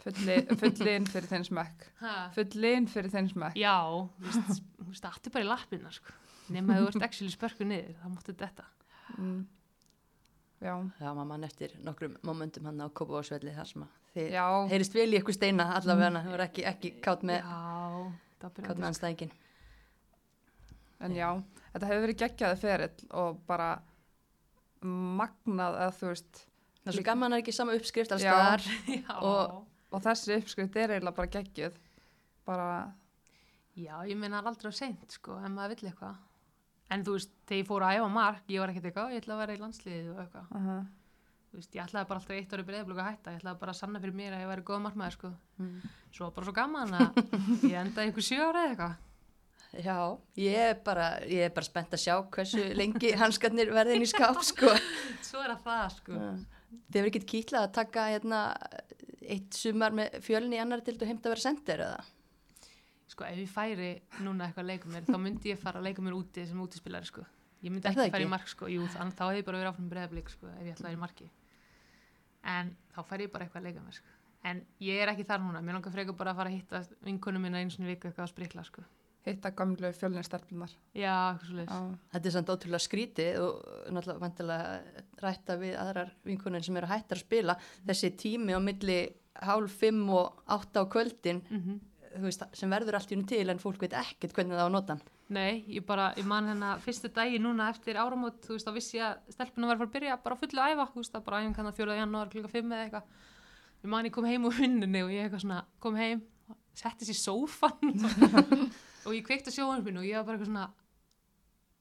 fulli, 0.00 0.36
fullin 0.56 1.06
fyrir 1.06 1.28
þinn 1.28 1.44
smekk, 1.44 1.86
fullin 2.34 2.86
fyrir 2.88 3.10
þinn 3.12 3.28
smekk. 3.28 3.54
já, 3.56 3.74
þú 3.84 4.24
veist, 4.46 4.62
veist 4.88 5.04
aftur 5.04 5.30
bara 5.32 5.44
í 5.44 5.48
lappina 5.48 5.90
sko. 5.92 6.12
nema 6.50 6.74
þú 6.80 6.86
ert 6.88 7.02
actually 7.02 7.30
spörku 7.32 7.64
niður 7.66 7.96
þá 8.02 8.08
máttu 8.14 8.34
þetta 8.34 8.64
Mm. 9.18 9.44
Já, 10.60 10.74
já, 11.00 11.08
maður 11.16 11.28
mann 11.30 11.44
eftir 11.46 11.72
nokkrum 11.86 12.16
momentum 12.28 12.66
hann 12.68 12.82
á 12.84 12.86
Kópavásvelli 12.92 13.54
þar 13.56 13.68
sem 13.70 13.84
að 13.86 13.94
þið 14.14 14.26
já, 14.34 14.44
heyrist 14.72 14.96
vel 14.98 15.06
í 15.14 15.18
ykkur 15.20 15.36
steina 15.36 15.64
allavega, 15.78 16.20
það 16.20 16.34
var 16.34 16.42
ekki, 16.44 16.64
ekki 16.68 16.90
kátt 17.04 17.22
með, 17.24 17.38
já, 17.40 18.10
það 18.42 18.58
kátt 18.66 18.82
með 18.82 18.88
anstæðingin. 18.90 19.32
en 21.00 21.14
já, 21.16 21.28
þetta 21.72 21.88
hefur 21.90 22.04
verið 22.04 22.18
geggjaði 22.24 22.60
ferill 22.60 23.08
og 23.22 23.40
bara 23.48 23.70
magnað 24.84 25.78
að 25.86 25.96
þú 26.00 26.12
veist, 26.14 26.46
Það 26.80 26.90
er 26.92 26.96
svo 26.96 27.04
gaman 27.04 27.34
að 27.36 27.42
ekki 27.42 27.52
sama 27.52 27.74
uppskrift 27.76 28.12
alls 28.16 28.22
já. 28.24 29.16
Og- 29.20 29.66
og 29.90 30.02
þessi 30.04 30.36
uppskrift 30.38 30.76
er 30.78 30.92
eiginlega 30.94 31.16
bara 31.16 31.32
geggjuð, 31.34 31.74
bara, 32.46 32.68
já, 33.76 33.96
ég 34.06 34.16
meina 34.16 34.38
það 34.38 34.44
er 34.44 34.50
aldrei 34.52 34.70
á 34.70 34.74
seint 34.78 35.16
sko, 35.16 35.34
en 35.44 35.56
maður 35.56 35.74
vill 35.74 35.90
eitthvað 35.90 36.14
en 36.90 37.04
þú 37.06 37.18
veist, 37.18 37.34
þegar 37.48 37.62
ég 37.62 37.68
fór 37.68 37.86
að 37.86 37.98
æfa 37.98 38.08
mark 38.14 38.54
ég 38.54 38.62
var 38.62 38.72
ekkert 38.72 38.88
eitthvað, 38.90 39.12
ég 39.14 39.22
ætla 39.22 39.36
að 39.36 39.44
vera 39.44 39.56
í 39.56 39.62
landsliðið 39.64 40.10
og 40.14 40.24
eitthvað 40.24 40.56
uh 40.60 40.80
Þú 41.50 41.58
veist, 41.58 41.72
ég 41.74 41.82
ætlaði 41.82 42.06
bara 42.06 42.20
alltaf 42.20 42.36
eitt 42.36 42.52
ári 42.54 42.64
breyðablöku 42.66 43.00
að 43.02 43.06
hætta, 43.08 43.32
ég 43.32 43.40
ætlaði 43.40 43.58
bara 43.58 43.72
að 43.72 43.78
sanna 43.80 44.00
fyrir 44.02 44.14
mér 44.14 44.34
að 44.36 44.42
ég 44.44 44.50
væri 44.52 44.62
góð 44.68 44.82
markmaður 44.84 45.14
sko. 45.16 45.30
Mm. 45.58 45.88
Svo 46.14 46.26
var 46.28 46.34
bara 46.36 46.46
svo 46.46 46.52
gaman 46.54 46.92
að 46.94 47.18
ég 47.66 47.78
endaði 47.80 48.12
ykkur 48.12 48.26
sjö 48.28 48.38
ára 48.44 48.60
eða 48.60 48.68
eitthvað. 48.68 48.92
Já, 49.82 49.96
ég 50.44 50.60
er 50.68 50.78
bara, 50.86 51.08
ég 51.26 51.48
er 51.48 51.52
bara 51.56 51.66
spennt 51.66 51.96
að 51.96 52.02
sjá 52.04 52.14
hversu 52.36 52.62
lengi 52.78 53.10
hanskarnir 53.18 53.74
verðin 53.74 54.06
í 54.06 54.10
skáp, 54.12 54.38
sko. 54.52 54.70
Svo 55.26 55.42
er 55.42 55.56
það 55.56 55.66
það 55.66 55.96
sko. 55.96 56.22
Þið 56.70 57.00
hefur 57.00 57.10
ekkert 57.10 57.28
kýtlað 57.34 57.66
að 57.66 57.74
taka 57.80 58.06
hérna, 58.12 58.44
eitt 59.26 59.58
sumar 59.58 59.98
með 59.98 60.20
fjölni 60.22 60.58
í 60.60 60.62
annar 60.62 60.86
til 60.86 60.94
þú 61.00 61.10
heimt 61.10 61.26
að 61.26 61.34
vera 61.34 61.46
sendir 61.48 61.84
eða? 61.88 62.06
Sko 63.10 63.26
ef 63.26 63.38
ég 63.42 63.50
færi 63.50 63.90
núna 64.22 64.46
eitthvað 64.46 64.62
að 64.64 64.68
leika 64.70 64.90
mér, 64.92 65.06
þá 65.08 65.16
myndi 65.18 65.50
ég 65.50 65.58
fara 65.58 65.80
að 65.80 65.88
leika 65.88 66.02
mér 66.06 66.14
úti 66.14 66.44
sem 66.46 66.60
útispilari 66.62 67.08
sko. 67.08 67.24
Ég 67.60 67.72
myndi 67.74 67.90
ekki 67.90 68.06
ekki? 68.06 68.22
í 68.22 68.30
mark 68.30 68.48
sko, 68.48 68.68
jú, 68.70 68.86
þannig 68.94 69.16
þá 69.18 69.24
hefði 69.26 69.40
ég 69.42 69.48
bara 69.48 69.58
verið 69.60 69.72
áfram 69.72 69.88
breyðablík 69.90 70.30
sko, 70.32 70.46
ef 70.54 70.62
ég 70.68 70.76
ætlaði 70.78 70.96
í 70.96 71.00
marki. 71.02 71.26
En 72.54 72.70
þá 72.94 73.00
færi 73.10 73.26
ég 73.26 73.32
bara 73.34 73.44
eitthvað 73.48 73.60
að 73.60 73.66
leika 73.68 73.82
mér 73.84 73.98
sko. 73.98 74.14
En 74.48 74.62
ég 74.80 75.02
er 75.02 75.10
ekki 75.12 75.26
þar 75.28 75.42
núna, 75.44 75.60
mér 75.60 75.76
langar 75.76 75.92
frekar 75.92 76.16
bara 76.16 76.32
að 76.32 76.38
fara 76.40 76.52
að 76.52 76.56
hitta 76.56 76.80
vinkunum 77.04 77.42
minna 77.44 77.60
eins 77.60 77.76
og 77.76 77.84
viku 77.90 78.08
eitthvað 78.08 78.24
að 78.28 78.32
sprikla 78.32 78.64
sko. 78.64 78.86
hitta 79.26 79.50
gamlu 79.52 79.90
fjölninstelpunar. 79.92 80.70
Já, 80.96 81.12
eitthvað 81.34 81.50
svo 81.50 81.56
leiðis. 81.58 81.74
Já, 81.74 81.98
Þetta 82.14 82.28
er 82.30 82.34
samt 82.38 82.52
ótrúlega 82.54 82.80
skrítið 82.86 83.40
og 83.42 83.58
náttúrulega 83.92 84.22
vantilega 84.22 84.70
rætta 85.20 85.56
við 85.60 85.74
aðrar 85.76 86.14
vinkunin 86.24 86.64
sem 86.64 86.78
eru 86.80 86.88
hættar 86.88 87.18
að 87.20 87.26
spila. 87.26 87.56
Þessi 87.84 88.10
tími 88.16 88.56
á 88.56 88.60
milli 88.64 88.96
hálf 89.44 89.76
fimm 89.82 90.08
og 90.16 90.40
átta 90.48 90.80
á 90.80 90.84
kvöldin, 90.88 91.42
Mm 91.50 91.60
þú 91.60 91.89
veist, 92.18 92.42
sem 92.58 92.70
verður 92.72 92.96
allt 92.98 93.12
í 93.12 93.16
unni 93.16 93.28
til 93.30 93.44
en 93.52 93.60
fólk 93.62 93.82
veit 93.84 93.94
ekkert 93.96 94.34
hvernig 94.34 94.56
það 94.56 94.64
á 94.64 94.66
að 94.66 94.74
nota 94.74 94.94
hann. 94.96 95.02
Nei, 95.30 95.62
ég 95.70 95.84
bara, 95.86 96.08
ég 96.18 96.26
man 96.26 96.48
hérna 96.50 96.72
fyrstu 96.82 97.10
dagi 97.14 97.38
núna 97.42 97.68
eftir 97.70 98.00
áramót, 98.00 98.40
þú 98.46 98.56
veist, 98.56 98.66
þá 98.66 98.74
vissi 98.74 98.98
ég 98.98 99.06
að 99.06 99.36
stelpunum 99.36 99.70
var 99.70 99.78
fara 99.78 99.88
að 99.90 99.94
byrja 99.94 100.16
bara 100.24 100.38
fullu 100.40 100.62
að 100.62 100.74
æfa, 100.74 100.86
þú 100.90 101.02
veist, 101.04 101.14
það 101.14 101.26
bara 101.28 101.42
æfum 101.44 101.54
kannar 101.58 101.76
4. 101.78 101.98
janúar 102.00 102.32
klukka 102.32 102.50
5 102.56 102.74
eða 102.74 102.86
eitthvað. 102.86 103.22
Ég 103.80 103.92
man 103.94 104.08
ég 104.08 104.14
kom 104.16 104.26
heim 104.26 104.48
úr 104.48 104.58
vinnunni 104.58 105.04
og 105.06 105.14
ég 105.14 105.28
eitthvað 105.28 105.44
svona, 105.44 105.60
kom 105.80 106.00
heim, 106.00 106.24
setti 106.76 107.06
sér 107.08 107.20
sófan 107.20 107.94
og 109.06 109.14
ég 109.14 109.24
kveikti 109.26 109.54
á 109.54 109.56
sjóhanspinu 109.56 110.02
og 110.02 110.08
ég 110.08 110.18
var 110.18 110.26
bara 110.26 110.40
eitthvað 110.40 110.50
svona, 110.50 110.66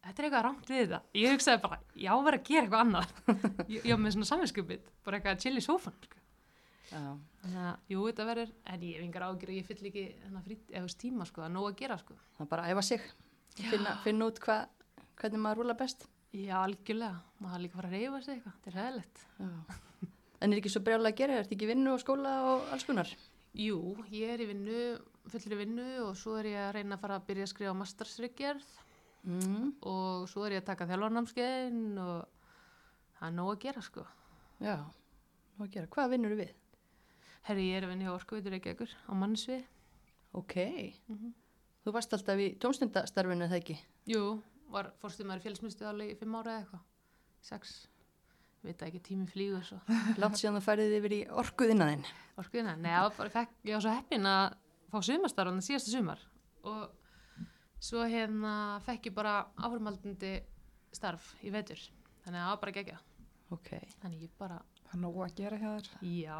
þetta 0.05 0.21
er 0.21 0.29
eitthvað 0.29 0.45
ramt 0.45 0.69
við 0.69 0.85
þetta. 0.85 1.01
Ég 1.17 1.35
hugsaði 1.35 1.63
bara, 1.65 1.81
já, 1.95 2.13
verið 2.29 2.39
að 2.39 2.47
gera 2.53 2.63
eitthvað 2.67 2.85
annað. 2.85 3.07
ég, 3.73 3.81
ég 3.81 3.91
var 3.95 4.01
með 4.05 4.15
svona 4.19 4.31
samvinskupið, 4.35 4.87
bara 5.07 5.19
eitthvað 5.19 6.18
jú, 7.89 8.03
þetta 8.09 8.25
verður, 8.27 8.51
en 8.73 8.83
ég 8.87 8.95
hef 8.97 9.05
yngar 9.05 9.25
ágjur 9.27 9.51
og 9.51 9.57
ég 9.59 9.65
fyll 9.67 9.89
ekki 9.89 10.03
frít, 10.45 10.63
eða 10.71 10.81
þú 10.81 10.87
veist, 10.87 10.99
tíma, 11.03 11.27
sko, 11.29 11.43
er 11.45 11.51
nóg 11.53 11.67
að 11.69 11.77
gera, 11.83 11.97
sko. 12.01 12.17
Það 12.37 12.45
er 12.45 12.49
bara 12.53 12.65
að 12.65 12.73
æfa 12.75 12.85
sig, 12.89 13.05
finna, 13.59 13.93
finna 14.05 14.29
út 14.31 14.41
hva, 14.45 14.57
hvernig 15.21 15.43
maður 15.43 15.61
rúla 15.63 15.77
best. 15.79 16.07
Já, 16.33 16.55
algjörlega. 16.63 17.21
Maður 17.41 17.63
líka 17.65 17.73
að 17.73 17.79
fara 17.81 17.89
að 17.89 17.95
reyfa 17.97 18.21
sig 18.25 18.35
eitthvað. 18.35 18.57
Þetta 18.59 18.69
er 18.69 18.79
hæðilegt. 18.83 19.23
Já. 19.39 20.09
En 20.39 20.53
er 20.53 20.59
ekki 20.61 20.69
svo 20.71 20.81
brjálega 20.85 21.11
að 21.13 21.17
gera, 21.19 21.33
er 21.39 21.43
þetta 21.47 21.55
ekki 21.57 21.67
vinnu 21.73 21.93
og 21.95 21.99
skóla 22.03 22.33
og 22.53 22.69
alls 22.73 22.85
konar? 22.87 23.09
Jú, 23.59 23.79
ég 24.13 24.29
er 24.35 24.43
í 24.45 24.49
vinnu, 24.51 24.83
fullri 25.33 25.57
vinnu 25.59 25.87
og 26.05 26.13
svo 26.15 26.37
er 26.39 26.51
ég 26.51 26.59
að 26.67 26.75
reyna 26.77 26.95
að 26.95 27.01
fara 27.01 27.17
að 27.19 27.25
byrja 27.31 27.47
að 27.47 27.51
skrifa 27.55 27.73
mastersryggjörð 27.81 28.69
Mm. 29.19 29.73
og 29.83 30.29
svo 30.31 30.45
er 30.47 30.53
ég 30.55 30.61
að 30.61 30.67
taka 30.69 30.85
þjálfarnámskeiðin 30.87 31.97
og 31.99 32.21
það 33.19 33.25
er 33.27 33.33
nóg 33.35 33.49
að 33.51 33.57
gera 33.65 33.81
sko. 33.83 34.05
Já, 34.63 34.75
nú 35.57 35.65
að 35.65 35.73
gera. 35.73 35.89
Hvað 35.91 36.13
vinnur 36.13 36.35
við? 36.39 36.53
Herri, 37.47 37.69
ég 37.71 37.79
er 37.79 37.87
að 37.87 37.93
vinna 37.93 38.07
hjá 38.07 38.13
Orkuveitur 38.15 38.53
Reykjavíkur 38.55 38.91
á 39.09 39.11
mannsvið. 39.17 39.63
Ok, 40.37 40.55
Mm 41.09 41.33
þú 41.83 41.93
varst 41.95 42.13
alltaf 42.13 42.37
í 42.37 42.49
tómstundastarfinu 42.61 43.45
eða 43.47 43.57
ekki? 43.57 43.77
Jú, 44.05 44.41
var 44.69 44.91
fórstumar 45.01 45.39
í 45.39 45.41
félagsmyndstöðali 45.41 46.11
í 46.11 46.17
fimm 46.19 46.35
ára 46.35 46.51
eða 46.51 46.59
eitthvað. 46.61 46.81
Sex. 47.41 47.87
Veit 48.61 48.77
það 48.77 48.87
ekki, 48.89 48.99
tími 49.07 49.25
flýgur 49.31 49.63
svo. 49.63 49.79
Látt 50.21 50.37
síðan 50.37 50.59
þú 50.59 50.63
færið 50.65 50.95
yfir 50.99 51.15
í 51.15 51.19
var 53.07 53.15
bara, 53.17 53.29
fekk, 53.29 53.55
ég 53.63 53.73
var 53.77 53.85
svo 53.85 53.93
heppin 53.95 54.25
að 54.29 54.57
fá 54.91 54.97
sumarstarfan 55.07 55.61
síðasta 55.63 55.91
sumar 55.95 56.19
og 56.67 56.89
svo 57.79 58.03
hérna 58.03 58.53
fekk 58.83 59.07
ég 59.09 59.15
bara 59.15 59.35
áframhaldandi 59.55 60.33
starf 60.91 61.31
í 61.41 61.49
vetur. 61.55 61.79
Þannig 62.25 62.41
að 62.41 62.43
það 62.43 62.51
var 62.51 62.61
bara 62.65 62.75
gegja. 62.75 62.99
Ok, 63.55 63.69
Þannig 64.03 64.27
ég 64.27 64.33
bara, 64.37 64.59
það 64.83 64.93
er 64.97 65.01
nóg 65.07 65.21
að 65.25 65.35
gera 65.39 65.57
hjá 65.63 65.69
þér. 65.79 65.87
já, 66.19 66.39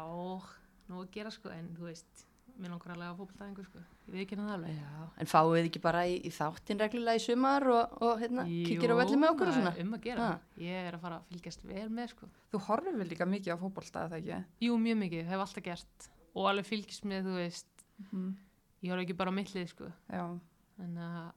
nú 0.90 1.00
að 1.04 1.10
gera 1.14 1.30
sko, 1.34 1.50
en 1.54 1.70
þú 1.78 1.86
veist, 1.88 2.26
mér 2.60 2.72
langar 2.74 2.92
alveg 2.92 3.08
að 3.08 3.20
fókbaltæðingu 3.22 3.64
sko. 3.64 3.82
Ég 4.10 4.12
veit 4.12 4.22
ekki 4.26 4.36
það 4.40 4.50
alveg. 4.56 4.76
já. 4.76 5.04
En 5.22 5.30
fáið 5.30 5.52
þið 5.54 5.68
ekki 5.70 5.80
bara 5.86 6.02
í, 6.10 6.16
í 6.28 6.30
þáttin 6.36 6.80
reglulega 6.82 7.16
í 7.20 7.24
sumar 7.24 7.66
og, 7.72 7.94
og 8.04 8.20
hérna, 8.20 8.44
kíkir 8.50 8.92
á 8.92 8.96
velli 9.00 9.16
með 9.22 9.32
okkur 9.34 9.48
og 9.52 9.56
svona? 9.56 9.72
Um 9.80 9.94
að 9.96 10.02
gera. 10.04 10.26
Ha. 10.26 10.38
Ég 10.60 10.88
er 10.90 10.98
að 10.98 11.04
fara 11.06 11.20
að 11.22 11.30
fylgjast 11.32 11.64
vel 11.70 11.88
með 11.96 12.12
sko. 12.12 12.28
Þú 12.52 12.60
horfir 12.66 13.00
líka 13.14 13.28
mikið 13.30 13.54
á 13.54 13.62
fótbolta, 13.62 14.04
eða 14.10 14.18
ekki? 14.20 14.40
Jú, 14.66 14.76
mjög 14.82 14.98
mikið, 15.06 15.24
hef 15.30 15.44
alltaf 15.46 15.64
gert. 15.70 16.08
Og 16.34 16.48
alveg 16.50 16.68
fylgjast 16.68 17.04
með, 17.08 17.24
þú 17.30 17.36
veist, 17.40 17.66
Mm. 18.10 18.30
ég 18.82 18.90
horf 18.94 19.02
ekki 19.04 19.16
bara 19.16 19.28
á 19.32 19.34
millið 19.36 19.66
sko. 19.68 19.88
Já, 20.08 20.22
en 20.80 20.94
að 20.96 21.32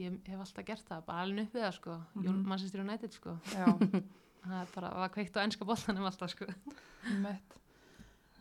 ég 0.00 0.14
hef 0.28 0.38
alltaf 0.40 0.64
gert 0.64 0.84
það, 0.88 1.02
bara 1.06 1.24
alveg 1.24 1.46
upp 1.46 1.52
við 1.56 1.62
það 1.66 1.74
sko 1.76 1.96
mm 2.14 2.22
Mhm. 2.26 2.46
Manchester 2.48 2.80
United 2.80 3.12
sko 3.12 3.34
já, 3.52 3.64
það 4.46 4.60
er 4.62 4.68
bara, 4.74 4.90
var 4.96 5.08
kveikt 5.12 5.36
á 5.36 5.44
ennska 5.44 5.64
boltanum 5.68 6.04
alltaf 6.08 6.30
sko. 6.32 6.46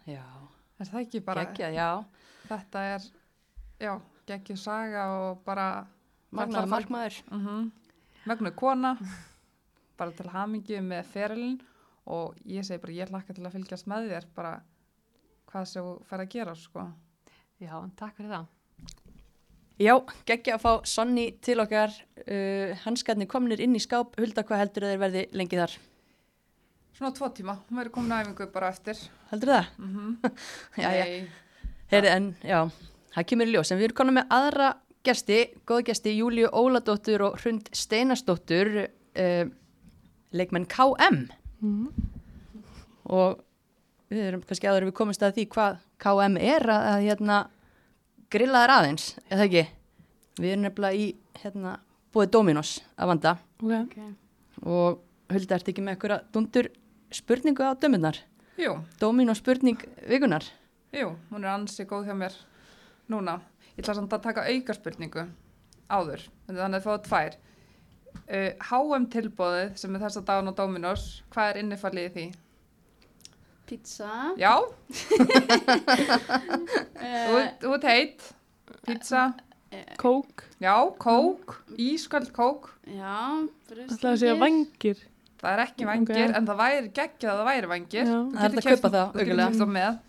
Já, 0.06 0.24
Er 0.80 0.90
það 0.92 1.02
ekki 1.06 1.20
bara, 1.24 1.46
geggjað, 1.48 1.74
já. 1.78 1.90
þetta 2.50 2.82
er, 2.96 3.06
já, 3.80 3.94
geggjur 4.28 4.58
saga 4.60 5.06
og 5.22 5.40
bara, 5.46 5.68
Magnaður 6.36 6.68
markmaður. 6.74 7.22
mm 7.32 7.72
mögnu 8.26 8.50
kona, 8.58 8.96
bara 9.98 10.12
til 10.18 10.26
hamingju 10.34 10.80
með 10.82 11.04
ferilin 11.14 11.60
og 12.10 12.34
ég 12.50 12.66
segi 12.66 12.82
bara, 12.82 12.96
ég 12.98 13.12
hlakka 13.14 13.36
til 13.38 13.46
að 13.46 13.54
fylgjast 13.54 13.86
með 13.88 14.08
þér, 14.10 14.26
bara 14.36 14.54
hvað 15.52 15.68
sem 15.70 15.86
þú 15.86 15.92
fer 16.10 16.24
að 16.24 16.32
gera, 16.34 16.56
sko. 16.58 16.88
já, 17.62 17.76
takk 17.96 18.16
fyrir 18.18 18.34
það 18.36 18.48
Já, 19.76 19.92
geggja 20.26 20.56
að 20.56 20.62
fá 20.64 20.72
Sonny 20.88 21.26
til 21.44 21.60
okkar, 21.60 21.92
uh, 22.26 22.72
hanskarnir 22.86 23.28
komnir 23.28 23.60
inn 23.60 23.76
í 23.76 23.82
skáp, 23.84 24.14
Hulda, 24.18 24.44
hvað 24.48 24.62
heldur 24.64 24.86
þeir 24.88 25.02
verði 25.02 25.24
lengi 25.36 25.58
þar? 25.60 25.74
Svona 26.96 27.12
tvo 27.12 27.28
tíma, 27.36 27.58
hún 27.68 27.80
verður 27.82 27.92
komin 27.98 28.14
að 28.16 28.22
æfingu 28.24 28.46
bara 28.54 28.70
eftir. 28.72 29.00
Heldur 29.28 29.50
það? 29.52 29.66
Mm 29.84 30.12
Já, 30.84 30.90
já, 30.96 31.06
heyri, 31.92 32.08
en 32.08 32.28
já, 32.40 32.60
það 33.12 33.26
kemur 33.32 33.50
í 33.50 33.56
ljós. 33.56 33.72
En 33.72 33.80
við 33.82 33.90
erum 33.90 33.98
konar 33.98 34.16
með 34.16 34.30
aðra 34.38 34.70
gesti, 35.04 35.40
góða 35.68 35.90
gesti, 35.90 36.14
Júliu 36.16 36.48
Óladóttur 36.56 37.26
og 37.28 37.36
Hrund 37.42 37.68
Steinarsdóttur, 37.76 38.70
uh, 39.20 39.44
leikmenn 40.32 40.68
KM. 40.72 41.18
Mm. 41.60 41.90
Og 43.12 43.44
við 44.14 44.30
erum 44.30 44.46
kannski 44.48 44.72
aður 44.72 44.88
við 44.88 44.96
komumst 45.02 45.26
að 45.28 45.36
því 45.36 45.46
hvað 45.52 45.84
KM 46.06 46.40
er 46.40 46.68
að, 46.78 46.88
að 46.94 47.10
hérna, 47.10 47.42
grilla 48.32 48.64
þær 48.64 48.76
aðeins, 48.78 49.10
eða 49.28 49.50
ekki? 49.50 49.66
Við 50.40 50.54
erum 50.54 50.64
nefnilega 50.70 51.04
í 51.04 51.12
hérna, 51.44 51.76
búið 52.16 52.32
Dominos 52.38 52.78
að 52.96 53.12
vanda 53.12 53.36
Ok. 53.60 53.76
Okay. 53.84 54.10
og 54.64 55.04
Hulda, 55.32 55.58
ertu 55.58 55.72
ekki 55.74 55.84
með 55.84 55.96
einhverja 55.96 56.24
dundur 56.32 56.72
spurningu 57.16 57.64
á 57.66 57.72
dömurnar? 57.80 58.20
Jú, 58.60 58.78
Dominos 59.00 59.42
spurning 59.44 59.82
vikunar? 60.08 60.44
jú, 60.96 61.10
hún 61.32 61.44
er 61.44 61.52
ansi 61.52 61.84
góð 61.88 62.06
hjá 62.08 62.16
mér 62.16 62.36
núna. 63.12 63.40
Ég 63.76 63.84
ætla 63.84 63.96
samt 63.98 64.14
að 64.16 64.24
taka 64.30 64.46
auka 64.48 64.74
spurningu 64.78 65.26
áður, 65.92 66.22
þannig 66.48 66.62
að 66.64 66.76
það 66.78 66.86
fáið 66.86 67.04
tvær. 67.10 67.36
Uh, 68.26 68.52
HM 68.70 69.06
tilbóðið 69.12 69.74
sem 69.78 69.96
er 69.98 70.02
þess 70.06 70.18
að 70.22 70.28
dagan 70.30 70.50
á 70.50 70.54
Dominos, 70.56 71.04
hvað 71.34 71.50
er 71.52 71.60
innifallið 71.62 72.06
í 72.08 72.14
því? 72.16 72.26
Pizza. 73.66 74.12
Já, 74.40 74.54
Uh, 75.76 77.26
þú 77.28 77.36
ert- 77.42 77.60
þú 77.62 77.74
ert 77.76 77.88
heitt, 77.90 78.26
pizza, 78.86 79.24
Kók. 80.00 80.46
já, 80.64 80.76
kók, 81.02 81.58
ískald 81.82 82.30
kók. 82.36 82.70
já, 82.88 83.48
Það 83.68 84.06
að 84.14 84.20
segja 84.22 84.36
vangir. 84.40 85.02
Það 85.46 85.54
er 85.54 85.62
ekki 85.62 85.86
vangir, 85.86 86.18
Ok. 86.32 86.36
en 86.40 86.48
það 86.50 86.58
væri 86.64 86.88
geggjað 86.90 87.32
að 87.32 87.40
það 87.40 87.48
væri 87.52 87.68
vangir. 87.70 88.08
Já. 88.10 88.20
Það 88.34 88.46
er 88.46 88.56
að 88.56 88.66
kaupa 88.66 88.90
það, 88.96 89.18
auðvitað. 89.20 90.00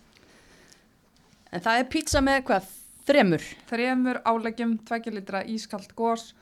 En 1.53 1.63
það 1.63 1.81
er 1.81 1.89
pizza 1.93 2.21
með 2.25 2.39
hvað? 2.47 2.71
Þremur? 3.07 3.43
Þremur 3.69 4.17
áleggjum, 4.27 4.73
tveggja 4.87 5.13
litra 5.13 5.43
ískalt 5.47 5.93
gós, 5.95 6.33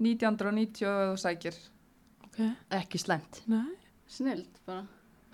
1990 0.00 0.88
og 1.12 1.20
sækir. 1.20 1.58
Ok. 2.24 2.40
Ekki 2.80 2.98
slæmt. 2.98 3.42
Nei. 3.52 3.76
Snild 4.10 4.48
bara. 4.66 4.86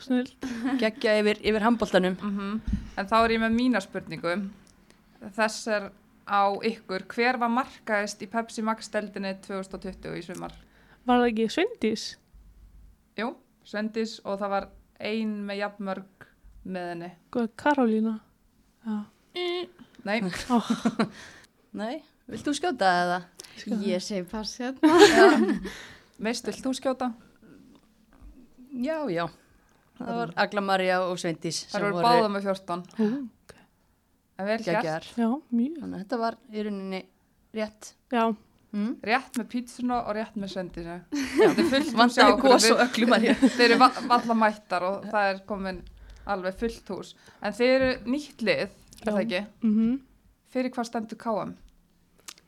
Snill. 0.03 0.29
Gekkja 0.83 1.15
yfir, 1.23 1.41
yfir 1.41 1.65
handbóltanum. 1.65 2.19
Mm 2.21 2.61
En 2.99 3.07
þá 3.09 3.17
er 3.23 3.37
ég 3.37 3.41
með 3.47 3.57
mína 3.57 3.81
spurningu. 3.85 4.35
Þess 5.37 5.67
er 5.73 5.91
á 6.27 6.43
ykkur. 6.59 7.07
Hver 7.13 7.39
var 7.41 7.53
markaðist 7.53 8.21
í 8.25 8.29
Pepsi 8.29 8.65
Max 8.67 8.91
deldinni 8.93 9.37
2020 9.47 10.19
í 10.19 10.23
sumar? 10.27 10.53
Var 11.07 11.23
það 11.23 11.31
ekki 11.31 11.49
Svendís? 11.55 12.07
Jú, 13.17 13.31
Svendis 13.67 14.19
og 14.25 14.39
það 14.41 14.53
var 14.53 14.67
ein 15.01 15.33
með 15.49 15.61
jafnmörg 15.63 16.27
með 16.67 16.89
henni. 16.93 17.11
Góða 17.33 17.53
Karolína. 17.63 18.15
Já. 18.87 18.97
Nei, 20.07 20.19
Nei, 21.81 21.95
vilt 22.31 22.47
þú 22.47 22.55
skjóta 22.57 22.91
eða? 23.03 23.19
Ég 23.85 24.03
segi 24.05 24.23
pass 24.29 24.59
hérna. 24.61 25.57
veist, 26.27 26.47
vilt 26.49 26.63
þú 26.65 26.73
skjóta? 26.79 27.11
Já, 28.77 28.99
já. 29.13 29.25
Það 29.97 30.19
var 30.21 30.33
Agla 30.45 30.63
Maria 30.65 30.99
og 31.09 31.17
Sveindís 31.21 31.63
Það 31.73 31.87
eru 31.89 32.05
báða 32.05 32.29
með 32.33 32.51
14. 32.51 32.85
Ó, 33.01 33.07
En 34.37 34.45
vel 34.45 34.59
gert. 34.61 34.67
geggjar. 34.69 35.07
Já, 35.17 35.29
mjög. 35.57 35.77
Þannig 35.81 35.95
að 35.97 36.03
þetta 36.03 36.17
var 36.21 36.35
í 36.53 36.65
rauninni 36.67 36.99
rétt. 37.57 37.95
Já. 38.13 38.25
Mm. 38.77 38.91
Rétt 39.09 39.39
með 39.41 39.47
pítsuna 39.55 39.99
og 40.05 40.17
rétt 40.19 40.35
með 40.37 40.51
Svendisinu. 40.53 40.97
Þetta 41.39 41.63
er 41.63 41.71
fullt 41.71 41.93
hús 41.97 42.17
hjá 42.19 42.27
Vantaði 42.27 42.35
okkur. 42.35 42.57
og. 42.85 43.31
Þeir 43.57 43.65
eru 43.71 43.79
va- 43.81 44.03
valla 44.13 44.37
mættar 44.43 44.85
og 44.91 45.07
það 45.13 45.31
er 45.31 45.41
komin 45.49 45.79
alveg 46.27 46.59
fullt 46.61 46.93
hús. 46.93 47.15
En 47.41 47.55
þeir 47.57 47.75
eru 47.77 47.91
nýtt 48.13 48.45
lið, 48.45 48.67
er 49.01 49.09
það 49.13 49.23
ekki? 49.25 49.41
Mm 49.65 49.97
Fyrir 50.57 50.71
hvað 50.73 50.87
stendur 50.89 51.19
KM? 51.21 51.51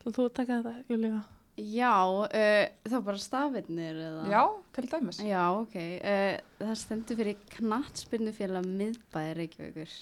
Þú 0.04 0.12
að 0.28 0.34
taka 0.38 0.56
þetta, 0.62 0.76
Júlíka. 0.88 1.18
Já, 1.58 1.90
uh, 2.06 2.68
þá 2.88 2.96
bara 3.08 3.18
stafirnir 3.20 3.96
eða? 3.98 4.20
Já, 4.30 4.42
til 4.76 4.84
dæmis. 4.92 5.18
Já, 5.26 5.42
ok. 5.58 5.74
Uh, 5.98 6.36
það 6.62 6.76
stendur 6.78 7.18
fyrir 7.18 7.40
knattspyrnufélag 7.56 8.68
miðbæði 8.78 9.34
Reykjavíkur. 9.40 9.96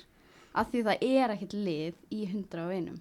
Af 0.57 0.71
því 0.73 0.83
það 0.91 1.07
er 1.09 1.35
ekkert 1.35 1.57
lið 1.57 1.99
í 2.13 2.21
101. 2.29 3.01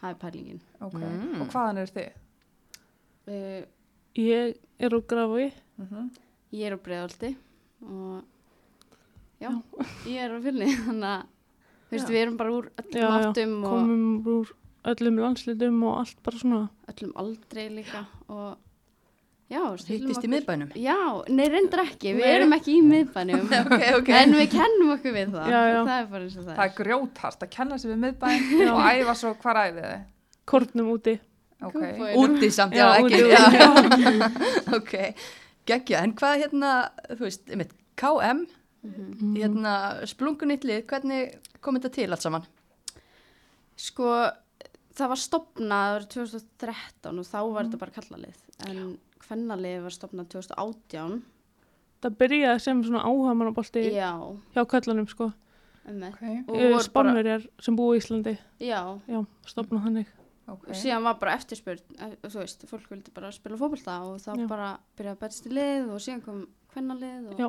Það 0.00 0.08
er 0.14 0.20
pælingin. 0.22 0.60
Ok, 0.82 0.94
Mm. 0.98 1.40
og 1.42 1.50
hvaðan 1.52 1.78
eru 1.82 1.92
þið? 1.98 2.12
Uh, 3.28 3.62
Ég 4.18 4.56
er 4.82 4.92
úr 4.98 5.04
Grafói. 5.08 5.50
Mm 5.80 6.10
ég 6.52 6.66
er 6.68 6.74
á 6.76 6.78
breiðaldi 6.84 7.30
og 7.88 8.24
já, 9.40 9.48
ég 10.04 10.18
er 10.20 10.34
á 10.36 10.38
fylni. 10.44 10.66
Þannig 10.86 11.06
að, 11.08 11.22
þú 11.88 11.94
veist, 11.94 12.04
Já. 12.04 12.12
við 12.12 12.18
erum 12.22 12.34
bara 12.36 12.52
úr 12.52 12.66
Já, 12.68 12.82
öllum 12.82 13.00
já, 13.00 13.06
áttum 13.30 13.54
og 13.62 13.72
Komum 13.72 14.28
úr 14.34 14.50
öllum 14.92 15.20
landslitum 15.22 15.78
og 15.88 15.96
allt 16.02 16.20
bara 16.26 16.42
svona. 16.42 16.60
öllum 16.92 17.14
aldrei 17.22 17.64
líka. 17.72 18.02
Og 18.28 18.58
já, 19.48 19.62
Hittist 19.88 20.28
í 20.28 20.30
miðbænum. 20.34 20.76
Já, 20.76 20.98
nei, 21.32 21.46
reyndar 21.48 21.86
ekki. 21.86 22.12
Við 22.18 22.26
Nei. 22.26 22.34
erum 22.36 22.52
ekki 22.58 22.76
í 22.76 22.84
miðbænum. 22.84 23.48
ok, 23.64 23.88
ok. 24.02 24.12
En 24.20 24.36
við 24.36 24.48
kennum 24.58 24.92
okkur 24.98 25.16
við 25.16 25.32
það. 25.38 25.48
Já, 25.56 25.60
já. 25.72 25.80
Það 25.88 25.96
er 25.96 26.08
bara 26.12 26.24
eins 26.28 26.36
og 26.36 26.44
það 26.44 26.54
Það 26.60 26.64
er. 26.66 26.70
er 26.70 26.78
grjóthart 26.82 27.46
að 27.48 27.52
kenna 27.56 27.80
sér 27.80 27.94
við 27.94 28.02
miðbæinn 28.04 28.68
og 28.76 28.86
æfa 28.92 29.16
svo 29.24 29.32
hvar 29.40 29.62
æfið 29.64 29.84
þið. 29.88 30.08
Kortnum 30.52 30.92
úti. 30.98 31.16
Ok, 31.62 31.74
Kúbóinum. 31.74 32.36
Úti 32.36 32.50
samt, 32.50 32.74
já, 32.74 32.86
Já, 32.86 32.98
ekki. 32.98 33.14
úti, 33.14 33.30
Já. 33.30 33.44
ok, 34.78 34.92
geggja. 35.66 36.02
En 36.02 36.14
hvað 36.18 36.40
hérna, 36.42 36.72
þú 37.12 37.20
veist, 37.28 37.44
einmitt, 37.50 37.72
KM, 37.96 38.46
Mhm. 38.82 39.36
hérna, 39.38 39.72
splungunitlið, 40.10 40.80
hvernig 40.90 41.36
kom 41.62 41.76
þetta 41.78 41.92
til 41.94 42.10
allt 42.10 42.22
saman? 42.24 42.42
Sko, 43.78 44.08
það 44.94 45.08
var 45.12 45.20
stopnað 45.22 45.92
árið 45.96 46.08
2013 46.16 47.18
og 47.18 47.26
þá 47.28 47.38
var 47.52 47.62
Mhm. 47.62 47.70
þetta 47.70 47.78
bara 47.78 47.94
kallalið. 47.98 48.40
En 48.66 48.98
hvennalið 49.28 49.82
var 49.82 49.90
stopnað 49.94 50.28
2018. 50.34 51.22
Það 52.02 52.16
byrjaði 52.18 52.60
sem 52.60 52.82
svona 52.82 53.04
áhagamannabolti 53.06 53.92
Já, 53.94 54.18
hjá 54.54 54.64
köllanum, 54.66 55.08
sko. 55.08 55.32
um 55.86 56.02
ok, 56.02 56.22
Og 56.48 56.56
voru 56.56 56.92
bara, 56.92 57.40
sem 57.60 57.76
búi 57.76 57.96
í 57.96 58.00
Íslandi. 58.00 58.38
já, 58.60 58.98
Já, 59.08 59.26
stopnað 59.46 59.84
þannig. 59.86 60.06
Ok. 60.48 60.68
og 60.68 60.74
síðan 60.74 61.02
var 61.04 61.18
bara 61.20 61.36
eftirspurn, 61.38 61.80
eh, 61.98 62.16
þú 62.22 62.38
veist, 62.40 62.64
fólk 62.70 62.88
vildi 62.90 63.12
bara 63.14 63.30
spila 63.32 63.56
fótbolta 63.56 64.00
og 64.06 64.18
þá 64.20 64.32
Já. 64.38 64.46
bara 64.48 64.78
byrjaði 64.96 65.16
að 65.16 65.20
betast 65.20 65.46
í 65.46 65.50
lið 65.52 65.90
og 65.94 66.00
síðan 66.00 66.22
kom 66.24 66.46
hvennalið 66.74 67.28
og, 67.30 67.38
Já, 67.38 67.48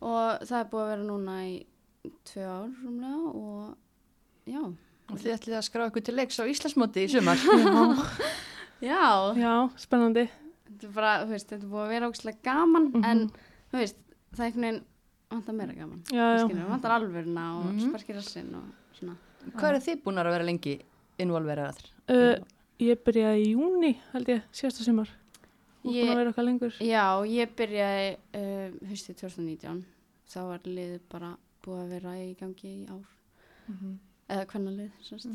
og 0.00 0.46
það 0.48 0.58
er 0.60 0.70
búið 0.72 0.84
að 0.84 0.92
vera 0.94 1.04
núna 1.08 1.36
í 1.48 1.66
tvö 2.24 2.44
ár 2.44 2.70
rúmlega 2.84 3.34
og 3.34 3.76
já. 4.46 4.62
Og 5.12 5.18
þið 5.20 5.34
ætlið 5.36 5.56
að 5.58 5.66
skrá 5.68 5.86
ykkur 5.90 6.04
til 6.04 6.14
leiks 6.16 6.38
á 6.40 6.44
Íslandsmóti 6.48 7.04
í 7.04 7.10
sumar. 7.12 7.36
já, 8.80 8.88
Já, 8.90 9.34
já, 9.36 9.52
spennandi. 9.80 10.26
þetta 10.64 10.86
er 10.88 10.92
bara, 10.96 11.12
þú 11.24 11.30
veist, 11.34 11.48
þetta 11.52 11.64
er 11.66 11.70
búið 11.72 11.84
að 11.84 11.92
vera 11.94 12.08
ógslag 12.10 12.38
gaman 12.44 12.86
Mhm. 12.92 13.04
en, 13.04 13.30
þú 13.72 13.78
veist, 13.80 13.96
það 14.34 14.40
er 14.40 14.46
einhvern 14.48 14.64
veginn 14.64 14.84
vantar 15.30 15.54
meira 15.54 15.74
gaman. 15.74 16.00
Já, 16.10 16.24
já. 16.38 16.44
Skilur, 16.48 16.68
vantar 16.68 16.90
alvöruna 16.96 17.44
og 17.58 17.64
Mhm. 17.74 17.88
sparkir 17.90 18.14
rassinn 18.16 18.54
og 18.54 18.64
svona. 18.98 19.16
Hvað 19.56 19.68
eru 19.70 19.78
þið 19.86 20.02
búin 20.02 20.18
að 20.18 20.30
vera 20.32 20.44
lengi 20.44 20.80
involveraðar? 21.22 21.82
Uh, 22.10 22.36
ég 22.82 23.00
byrjaði 23.06 23.44
í 23.44 23.52
júni, 23.54 23.92
held 24.12 24.30
ég, 24.32 24.42
síðasta 24.54 24.86
sumar. 24.86 25.10
Er 25.84 25.88
búin 25.90 25.96
Ég- 25.98 26.10
að 26.10 26.16
vera 26.20 26.30
eitthvað 26.32 26.48
lengur. 26.48 26.76
Já, 26.80 27.04
ég 27.28 27.54
byrjaði 27.58 28.06
uh, 28.40 28.78
haustið 28.88 29.18
2019. 29.20 29.82
Þá 30.34 30.38
var 30.48 30.62
liðið 30.66 31.00
bara 31.12 31.32
búið 31.64 31.82
að 31.84 31.92
vera 31.98 32.14
í 32.20 32.30
gangi 32.40 32.70
í 32.70 32.86
ár. 32.88 33.04
Mhm. 33.68 33.98
Eða 34.34 34.46
hvernig 34.48 34.78
lið, 34.78 34.92
sérst. 35.04 35.28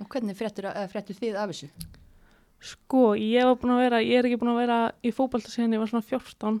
Og 0.00 0.06
hvernig 0.12 0.36
fréttur 0.38 0.70
þið 1.18 1.34
af 1.36 1.50
þessu? 1.50 1.70
Sko, 2.60 3.14
ég 3.16 3.42
var 3.48 3.56
búin 3.58 3.72
að 3.74 3.80
vera, 3.86 3.98
ég 4.04 4.18
er 4.20 4.28
ekki 4.28 4.38
búin 4.38 4.52
að 4.52 4.60
vera 4.60 4.78
í 5.02 5.10
fótbolta 5.16 5.50
síðan 5.50 5.74
ég 5.74 5.80
var 5.82 5.90
svona 5.90 6.04
14 6.06 6.60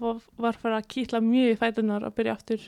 og 0.00 0.22
var, 0.40 0.56
fyrir 0.60 0.76
að 0.78 0.86
kýtla 0.92 1.20
mjög 1.24 1.50
í 1.54 1.58
fætunar 1.60 2.04
að 2.06 2.14
byrja 2.18 2.34
aftur. 2.36 2.62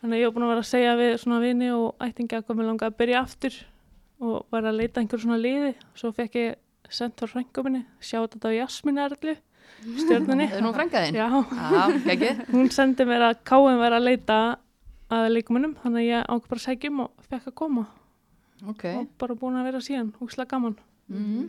Þannig 0.00 0.16
að 0.16 0.20
ég 0.22 0.28
var 0.28 0.34
búin 0.36 0.46
að 0.46 0.52
vera 0.52 0.62
að 0.64 0.70
segja 0.70 0.94
við 1.00 1.12
svona 1.22 1.40
vini 1.42 1.70
og 1.74 2.04
ættinga 2.04 2.42
hvað 2.42 2.58
mér 2.58 2.68
langaði 2.70 2.92
að 2.92 2.98
byrja 3.02 3.22
aftur 3.22 3.58
og 4.22 4.46
var 4.54 4.68
að 4.70 4.78
leita 4.80 5.02
einhver 5.02 5.22
svona 5.22 5.38
liði. 5.40 5.72
Svo 5.98 6.12
fekk 6.16 6.38
ég 6.40 6.92
sendt 6.92 7.18
frá 7.22 7.30
frænguminni, 7.32 7.84
sjá 8.04 8.20
þetta 8.24 8.50
á 8.52 8.58
Jasmín 8.62 9.00
Erlu, 9.02 9.34
er? 11.02 11.14
Já, 11.16 11.28
Já, 11.28 11.84
geggið. 12.06 12.42
hún 12.54 12.68
sendi 12.74 13.06
mér 13.08 13.28
að 13.30 13.38
KM 13.48 13.80
var 13.80 13.96
að 13.96 14.06
leita 14.10 14.40
að 15.12 15.28
leikumunum, 15.36 15.76
þannig 15.82 16.04
að 16.04 16.10
ég 16.10 16.26
ákvað 16.28 16.50
bara 16.52 16.60
að 16.62 16.66
segja 16.66 16.90
um 16.92 17.00
og 17.06 17.24
fekk 17.28 17.48
að 17.50 17.56
koma 17.62 17.86
Ok. 18.70 18.84
og 18.94 19.08
bara 19.18 19.34
búin 19.40 19.56
að 19.58 19.66
vera 19.70 19.80
síðan, 19.82 20.12
húslega 20.20 20.52
gaman. 20.54 20.76
Mm 21.10 21.48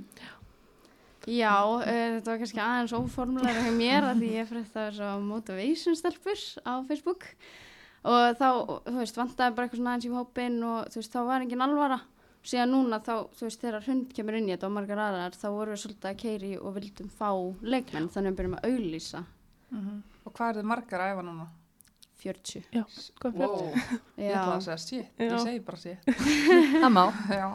Já, 1.23 1.55
uh, 1.63 1.83
þetta 1.87 2.31
var 2.33 2.39
kannski 2.41 2.59
aðeins 2.59 2.93
óformulega 2.97 3.61
hjá 3.63 3.75
mér 3.77 4.07
að 4.09 4.17
því 4.19 4.31
ég 4.33 4.47
frétta 4.49 4.87
þessu 4.89 5.11
motivation 5.23 5.95
stelpur 5.95 6.41
á 6.67 6.73
Facebook 6.89 7.29
og 8.03 8.33
þá, 8.35 8.47
þú 8.89 8.95
veist, 8.97 9.19
vantaði 9.21 9.55
bara 9.55 9.69
eitthvað 9.69 9.79
svona 9.79 9.93
aðeins 9.93 10.09
í 10.09 10.11
hópin 10.17 10.57
og 10.67 10.89
þú 10.91 10.99
veist, 10.99 11.13
þá 11.15 11.21
var 11.29 11.45
engin 11.45 11.63
alvara 11.63 11.99
síðan 12.43 12.71
núna 12.75 12.99
þá, 13.03 13.13
þú 13.37 13.45
veist, 13.47 13.61
þegar 13.63 13.85
hund 13.87 14.13
kemur 14.13 14.35
inn 14.39 14.49
í 14.49 14.53
þetta 14.55 14.67
og 14.67 14.73
margar 14.75 14.99
aðrar, 14.99 15.35
þá 15.39 15.45
vorum 15.55 15.73
við 15.75 15.81
svolítið 15.83 16.09
að 16.11 16.17
keiri 16.23 16.51
og 16.59 16.73
vildum 16.75 17.09
fá 17.09 17.29
leikmenn, 17.63 18.09
þannig 18.11 18.27
að 18.27 18.31
við 18.33 18.39
byrjum 18.41 18.57
að 18.59 18.69
auglýsa 18.71 19.23
Mhm. 19.73 20.01
Og 20.27 20.33
hvað 20.37 20.49
er 20.51 20.57
þið 20.61 20.65
margar 20.69 21.01
að 21.01 21.11
æfa 21.15 21.21
núna? 21.25 21.45
40. 22.21 22.59
Hvað 23.19 23.33
Wow, 23.39 23.53
wow. 23.55 23.73
ég 24.21 24.29
Já, 24.29 24.35
ætla 24.37 24.57
að 24.59 24.77
segja 24.83 25.05
Já. 25.17 25.23
ég 25.25 25.39
segi 25.41 25.59
bara 25.65 25.77
shit. 25.81 25.97
það 26.83 26.91
má 26.93 27.05
Já, 27.41 27.47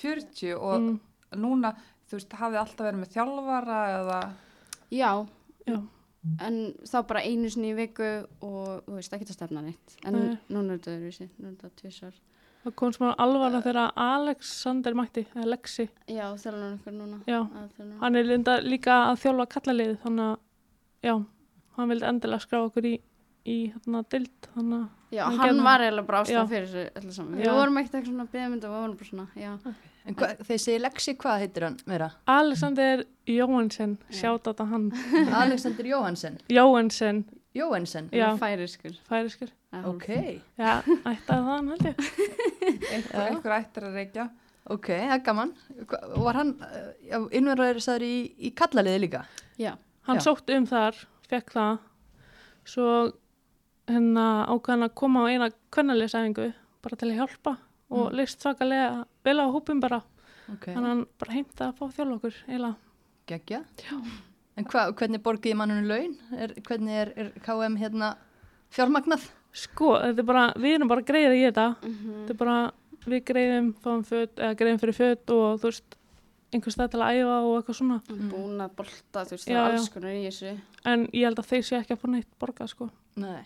40 0.00 0.54
og 0.56 0.78
mm, 0.80 0.96
núna, 1.42 1.74
þú 2.08 2.16
veist, 2.16 2.32
hafið 2.40 2.60
alltaf 2.62 2.86
verið 2.88 3.02
með 3.02 3.12
þjálfara 3.12 3.80
eða, 3.98 4.20
já, 4.96 5.10
Já. 5.68 5.76
en 6.48 6.58
þá 6.88 6.96
bara 7.12 7.22
einu 7.28 7.50
sinni 7.52 7.70
í 7.74 7.76
viku 7.78 8.08
og, 8.40 8.82
þú 8.88 8.96
veist, 8.96 9.12
ekki 9.18 9.28
að 9.28 9.36
stefna 9.36 9.62
neitt, 9.68 9.96
en 10.08 10.16
Nei. 10.18 10.38
núna 10.48 10.72
er 10.74 10.80
þetta 10.80 10.96
öðruvísi, 10.96 11.28
núna 11.36 11.52
er 11.52 11.60
þetta 11.60 11.82
tvisar. 11.82 12.16
Það 12.64 12.74
kom 12.78 12.92
smá 12.94 13.12
alvara 13.18 13.60
þegar 13.64 13.92
Alexander 13.96 14.94
mætti, 14.98 15.26
eða 15.34 15.48
Lexi 15.52 15.88
Já, 16.06 16.26
þjálfur 16.38 16.74
ykkur 16.78 16.96
núna. 16.98 17.20
já, 17.26 17.40
þjálfa. 17.76 18.00
hann 18.00 18.16
er 18.20 18.28
linda 18.28 18.58
líka 18.62 18.98
að 19.10 19.22
þjálfa 19.24 19.46
kallalið 19.56 19.96
þannig 20.04 20.28
að, 20.30 20.36
já 21.02 21.14
hann 21.76 21.88
vildi 21.88 22.06
endilega 22.12 22.44
skrá 22.44 22.60
okkur 22.66 22.86
í 22.92 22.98
í 23.42 23.56
hérna 23.72 24.04
dild, 24.06 24.30
þannig 24.54 24.82
að 24.84 24.90
Já, 25.12 25.24
Hann 25.28 25.38
hann 25.42 25.58
var 25.66 25.82
eiginlega 25.82 26.06
bara 26.08 26.20
ástæðan 26.22 26.46
fyrir 26.48 26.68
þessu 26.70 26.82
öllu 27.02 27.10
saman. 27.12 27.40
Við 27.42 27.50
vorum 27.52 27.74
ekkert 27.80 27.96
eitthvað 27.98 28.12
svona 28.12 28.24
beðmynda, 28.32 28.68
við 28.70 28.76
vorum 28.78 28.92
bara 28.96 29.08
svona, 29.10 29.24
já. 29.36 29.50
en 30.08 30.14
hva, 30.16 30.28
þeir 30.48 30.60
segir 30.62 30.80
Lexi, 30.80 31.14
hvað 31.20 31.42
heitir 31.42 31.66
hann 31.66 31.76
meira? 31.90 32.06
Alexander 32.32 33.02
Jóhansen, 33.28 33.98
Já. 34.08 34.16
sjátt 34.22 34.48
á 34.48 34.64
hann 34.70 34.86
Alexander 35.42 35.84
Jóhansen 35.90 36.38
Jóhansen, 36.48 37.20
Jóhansen, 37.54 38.06
Já. 38.12 38.30
Færiskur. 38.40 38.94
færiskur 39.08 39.50
ok 39.84 40.06
já, 40.58 40.80
ættaði 41.04 41.26
það 41.28 41.48
hann 41.48 41.68
held 41.68 41.84
ég 41.84 41.98
einhver, 42.92 43.12
Já. 43.12 43.26
einhver 43.28 43.54
ættir 43.58 43.86
að 43.88 43.96
reykja. 43.98 44.24
ok, 44.72 44.86
það 44.88 45.14
er 45.16 45.24
gaman 45.26 45.52
var 46.24 46.38
hann, 46.40 46.52
uh, 46.62 47.26
innverðar 47.32 47.80
sagður 47.84 48.06
í, 48.08 48.14
í 48.48 48.52
kallaliði 48.56 49.02
líka 49.04 49.24
Já. 49.60 49.74
hann 50.08 50.20
Já. 50.20 50.24
sótti 50.30 50.56
um 50.56 50.66
þar, 50.70 50.96
fekk 51.28 51.52
það 51.56 51.78
svo 52.64 52.88
hérna 53.90 54.26
ákvæðan 54.48 54.86
að 54.88 54.94
koma 55.02 55.24
á 55.26 55.30
eina 55.32 55.50
kvennaliðsæfingu 55.74 56.48
bara 56.82 56.96
til 56.96 57.10
að 57.12 57.18
hjálpa 57.20 57.56
og 57.92 58.06
Mm. 58.08 58.14
leist 58.16 58.40
svakalega 58.40 59.04
vel 59.24 59.36
á 59.44 59.46
hópum 59.52 59.80
bara 59.82 59.98
ok, 60.48 60.64
þannig 60.72 60.86
að 60.86 60.92
hann 60.94 61.06
bara 61.20 61.32
heimta 61.36 61.66
að 61.68 61.74
fá 61.76 61.84
þjóla 61.92 62.14
okkur 62.16 62.36
eiginlega. 62.48 62.76
geggja 63.28 63.60
en 64.56 64.64
hva, 64.64 64.92
hvernig 64.92 65.22
borgiði 65.22 65.56
mannunum 65.56 65.88
laun? 65.88 66.16
Er, 66.36 66.54
hvernig 66.66 66.90
er, 67.02 67.12
er 67.16 67.30
KM 67.44 67.76
hérna 67.80 68.16
fjármagnað? 68.72 69.30
sko, 69.52 69.98
þetta 70.00 70.18
er 70.22 70.28
bara, 70.28 70.44
við 70.56 70.74
erum 70.78 70.88
bara 70.88 71.02
greiðið 71.02 71.34
í 71.36 71.42
þetta 71.50 71.66
Mhm. 71.82 72.12
þetta 72.26 72.30
er 72.30 72.38
bara, 72.40 72.72
við 73.06 73.24
greiðum 73.24 73.72
föt, 74.04 74.34
eða 74.36 74.54
greiðum 74.56 74.80
fyrir 74.80 74.96
föt 74.96 75.30
og 75.34 75.60
þú 75.60 75.68
veist 75.68 75.96
einhver 76.52 76.72
stað 76.72 76.90
til 76.92 77.00
að 77.00 77.12
æfa 77.20 77.36
og 77.42 77.52
eitthvað 77.62 77.76
svona 77.80 78.00
Mm. 78.08 78.30
Búin 78.30 78.60
að 78.60 78.70
bolta, 78.76 79.24
þú 79.24 79.30
veist, 79.36 79.46
Já, 79.48 79.56
það 79.56 79.68
er 79.68 79.72
alls 79.78 79.88
konar 79.88 80.10
í 80.10 80.26
þessu. 80.26 80.60
en 80.84 81.06
ég 81.12 81.24
held 81.24 81.36
að 81.38 81.46
þeir 81.52 81.62
sé 81.64 81.76
ekki 81.80 81.92
að 81.96 81.98
fá 82.00 82.08
neitt 82.10 82.38
borga 82.38 82.68
sko. 82.68 82.90
nei, 83.16 83.42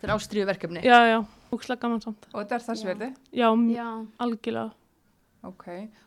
þetta 0.00 0.02
er 0.02 0.14
ástriðu 0.16 0.46
verkefni 0.46 0.82
já, 0.82 0.98
já, 1.06 1.26
úkslega 1.52 1.80
gaman 1.80 2.00
samt 2.00 2.26
Og 2.34 2.42
þetta 2.46 2.54
er 2.54 2.60
þess 2.60 2.82
Já. 2.82 2.94
verði. 2.94 3.14
já, 3.32 3.74
Já, 3.74 4.06
algjörlega 4.20 4.72
Ok, 5.44 5.66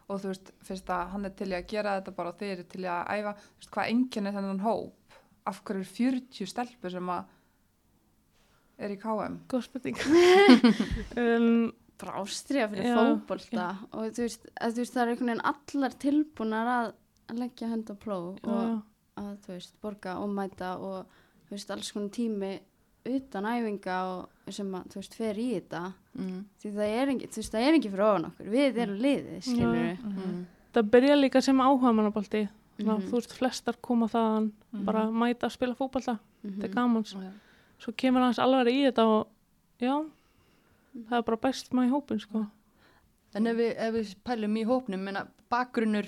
og 0.10 0.22
þú 0.22 0.32
veist, 0.32 0.52
fyrst 0.66 0.92
að 0.94 1.10
hann 1.14 1.28
er 1.30 1.34
til 1.38 1.50
í 1.52 1.58
að 1.58 1.68
gera 1.70 1.98
þetta 2.00 2.14
bara 2.18 2.34
og 2.34 2.40
þeir 2.40 2.54
eru 2.56 2.68
til 2.72 2.84
í 2.84 2.92
að 2.92 3.10
æfa, 3.14 3.34
þú 3.38 3.60
veist, 3.62 3.74
hvað 3.76 3.92
enginn 3.94 4.30
er 4.30 4.38
þennan 4.38 4.64
hóp? 4.66 5.18
Af 5.48 5.60
hverju 5.68 5.84
er 5.84 5.92
40 5.98 6.50
stelpur 6.52 6.94
sem 6.94 7.12
að 7.14 7.34
er 8.78 8.94
í 8.94 8.98
KM? 9.02 9.38
góð 9.50 9.68
spurning 9.68 10.02
um, 11.24 11.70
bara 11.98 12.22
ástriða 12.22 12.70
fyrir 12.72 12.90
Já, 12.92 12.98
fótbolta 12.98 13.68
og 13.92 14.12
þú 14.14 14.26
veist, 14.26 14.50
að, 14.54 14.74
þú 14.76 14.84
veist, 14.84 14.96
það 14.96 15.04
er 15.04 15.12
einhvern 15.14 15.32
veginn 15.32 15.46
allar 15.52 15.98
tilbúnar 16.04 16.72
að, 16.74 16.92
leggja 17.38 17.72
hönd 17.72 17.90
á 17.92 17.96
plóð 18.00 18.28
já, 18.38 18.48
og 18.48 18.62
já. 18.64 18.76
að, 19.24 19.32
þú 19.46 19.54
veist, 19.56 19.78
borga 19.84 20.18
og 20.22 20.34
mæta 20.34 20.74
og, 20.78 21.18
þú 21.48 21.58
veist, 21.58 21.74
alls 21.74 21.94
konar 21.96 22.14
tími 22.18 22.52
utan 23.16 23.46
æfinga 23.46 23.96
og 24.12 24.54
sem 24.54 24.70
að, 24.78 24.84
þú 24.92 25.00
veist, 25.02 25.16
fer 25.18 25.36
í 25.40 25.48
þetta. 25.56 25.82
Mm. 26.18 26.46
því 26.62 26.70
það 26.74 26.94
er 27.02 27.08
ekki, 27.14 27.28
þú 27.34 27.42
veist, 27.42 27.52
það 27.54 27.66
er 27.68 27.74
ekki 27.78 27.90
fyrir 27.94 28.06
ofan 28.08 28.26
okkur. 28.32 28.48
Við 28.54 28.78
erum 28.84 29.02
liðið, 29.04 29.42
skilur 29.46 29.76
við 29.76 30.04
Mm. 30.08 30.46
það 30.74 30.90
byrja 30.94 31.16
líka 31.22 31.42
sem 31.44 31.58
áhuga 31.62 31.92
mannabalti 31.94 32.48
Mhm. 32.80 33.02
þú 33.10 33.12
veist, 33.18 33.34
flestar 33.34 33.76
koma 33.82 34.08
þaðan 34.08 34.52
bara 34.86 35.06
mæta 35.12 35.48
að 35.48 35.52
spila 35.52 35.76
fótbolta, 35.76 36.20
þetta 36.46 36.64
er 36.64 36.70
gamans 36.74 37.14
Já. 37.14 37.32
svo 37.80 37.94
kemur 37.96 38.22
hans 38.22 38.38
alveg 38.40 38.68
í 38.74 38.86
þetta 38.92 39.06
og 39.06 39.28
já, 39.80 40.06
það 41.10 41.18
er 41.18 41.22
bara 41.24 41.38
best 41.38 41.72
maður 41.74 41.88
í 41.88 41.92
hópin 41.92 42.20
sko. 42.22 42.48
En 43.36 43.48
ef 43.48 43.56
við, 43.58 43.76
ef 43.78 43.94
við 43.94 44.16
pælum 44.24 44.58
í 44.58 44.66
hópnum, 44.66 45.00
menna, 45.00 45.28
bakgrunnur 45.52 46.06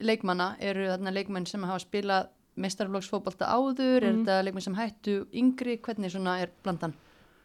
leikmanna 0.00 0.56
eru 0.60 0.86
þarna 0.88 1.12
leikmenn 1.12 1.46
sem 1.46 1.62
hafa 1.62 1.78
spilað 1.84 2.28
mestarflokksfótbolta 2.60 3.48
áður, 3.50 4.02
er 4.02 4.12
Mhm. 4.12 4.24
þetta 4.24 4.42
leikmenn 4.46 4.66
sem 4.68 4.74
hættu 4.78 5.14
yngri, 5.32 5.78
hvernig 5.80 6.10
svona 6.12 6.38
er 6.42 6.50
blandan? 6.64 6.94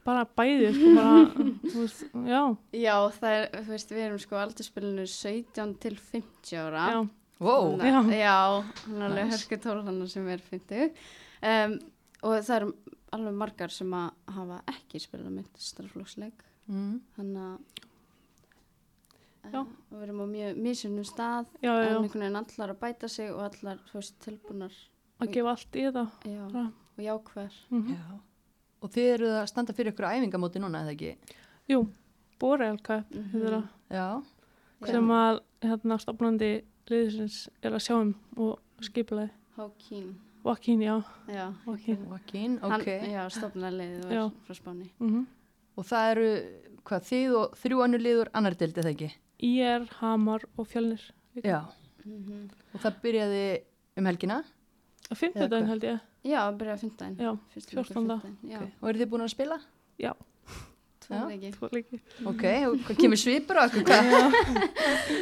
bara 0.05 0.21
bæði 0.37 0.67
sko, 0.75 0.89
bara, 0.93 1.21
þú 1.71 1.79
veist, 1.81 2.01
já, 2.29 2.41
Já, 2.77 2.95
það 3.17 3.31
er, 3.39 3.45
þú 3.63 3.71
veist, 3.73 3.89
við 3.95 4.03
erum 4.05 4.19
sko 4.21 4.35
aldurspilinu 4.37 5.05
17 5.09 5.73
til 5.81 5.95
50 5.97 6.59
ára 6.61 6.83
já, 6.93 6.99
Wow, 7.39 7.73
Þannig 7.81 8.13
Já. 8.13 8.21
Já, 8.21 8.61
hann 8.85 9.01
er 9.01 9.05
alveg 9.09 9.25
Nice. 9.25 9.33
hörsku 9.35 9.57
tólhannar 9.63 10.07
sem 10.07 10.27
er 10.29 10.37
50 10.37 10.93
um, 11.43 11.73
og 12.23 12.37
það 12.45 12.55
eru 12.61 12.69
alveg 13.17 13.33
margar 13.41 13.73
sem 13.73 13.91
að 13.97 14.11
hafa 14.37 14.61
ekki 14.71 15.01
spilað 15.03 15.33
mitt 15.39 15.57
starflóksleik 15.59 16.45
mm. 16.69 16.93
þannig 17.17 17.41
að 17.41 17.57
Já. 19.51 19.59
uh, 19.61 19.67
við 19.91 20.03
erum 20.07 20.21
á 20.21 20.27
mjög 20.31 20.57
mísunum 20.57 21.05
stað 21.05 21.45
já, 21.61 21.69
já, 21.69 21.89
en 21.89 21.97
einhvern 22.03 22.23
veginn 22.23 22.39
allar 22.39 22.71
að 22.73 22.79
bæta 22.85 23.09
sig 23.11 23.29
og 23.33 23.41
allar 23.49 23.81
þú 23.91 23.99
veist, 23.99 24.15
tilbúnar 24.23 24.77
að 25.21 25.31
gefa 25.35 25.49
allt 25.55 25.75
í 25.79 25.83
þetta 25.87 26.05
já, 26.25 26.43
Já. 26.53 26.65
og 26.97 27.03
jákvæðar 27.07 27.57
mm 27.71 27.87
Já. 27.95 28.19
Og 28.85 28.91
þið 28.93 29.07
eruð 29.15 29.35
að 29.39 29.47
standa 29.49 29.73
fyrir 29.73 29.93
ykkur 29.93 30.05
æfingamóti 30.11 30.59
núna, 30.61 30.83
eða 30.85 30.93
ekki? 30.95 31.15
jú, 31.69 31.87
Borelka 32.39 33.03
Mhm. 33.11 33.41
mm 33.41 33.67
Já, 33.89 34.23
sem 34.85 35.07
að 35.07 35.39
hérna 35.61 35.97
stofnandi 35.99 36.51
liðsins 36.89 37.47
er 37.63 37.71
að 37.71 37.81
sjá 37.85 37.95
um 38.01 38.15
og 38.37 38.59
skipulega 38.81 39.31
Hákín 39.57 40.15
Joaquín, 40.45 40.79
já, 40.83 41.01
já, 41.27 41.53
Joaquín 41.65 42.05
Joaquín, 42.05 42.59
hann, 42.61 42.81
ok. 42.81 42.85
já 43.09 43.23
stofnarliðið 43.33 44.11
Já. 44.11 44.23
var 44.29 44.31
frá 44.45 44.53
Spáni 44.59 44.89
mm 44.99 45.25
Og 45.77 45.83
það 45.83 46.11
eru, 46.11 46.27
hvað, 46.85 47.01
þið 47.09 47.33
og 47.35 47.55
þrjú 47.59 47.79
annur 47.83 47.99
liður 47.99 48.29
annar 48.33 48.53
dildi, 48.55 48.79
eða 48.79 48.91
ekki? 48.93 49.09
IR, 49.43 49.87
Hamar 49.99 50.45
og 50.57 50.67
Fjölnir. 50.67 51.01
Já. 51.43 51.65
mm 52.05 52.49
Og 52.73 52.79
það 52.79 53.01
byrjaði 53.01 53.63
um 53.97 54.05
helgina? 54.05 54.37
Á 55.05 55.13
fimmtudaginn 55.15 55.65
hvað? 55.65 55.71
held 55.73 55.83
ég 55.83 55.99
já, 56.25 56.39
að 56.47 56.55
byrja 56.59 56.73
að 56.77 56.83
fymta 56.85 57.09
já, 57.19 57.31
14. 57.53 58.21
já, 58.49 58.57
Okay. 58.57 58.71
Og 58.81 58.89
eru 58.89 58.99
þið 59.03 59.09
búin 59.13 59.25
að 59.27 59.33
spila? 59.35 59.59
Já. 60.01 60.13
tvo 61.05 61.69
leiki 61.71 61.99
Ok, 62.25 62.43
hvað 62.87 62.97
kemur 62.97 63.19
svipur 63.21 63.59
á? 63.61 63.65
Hvað? 63.69 64.09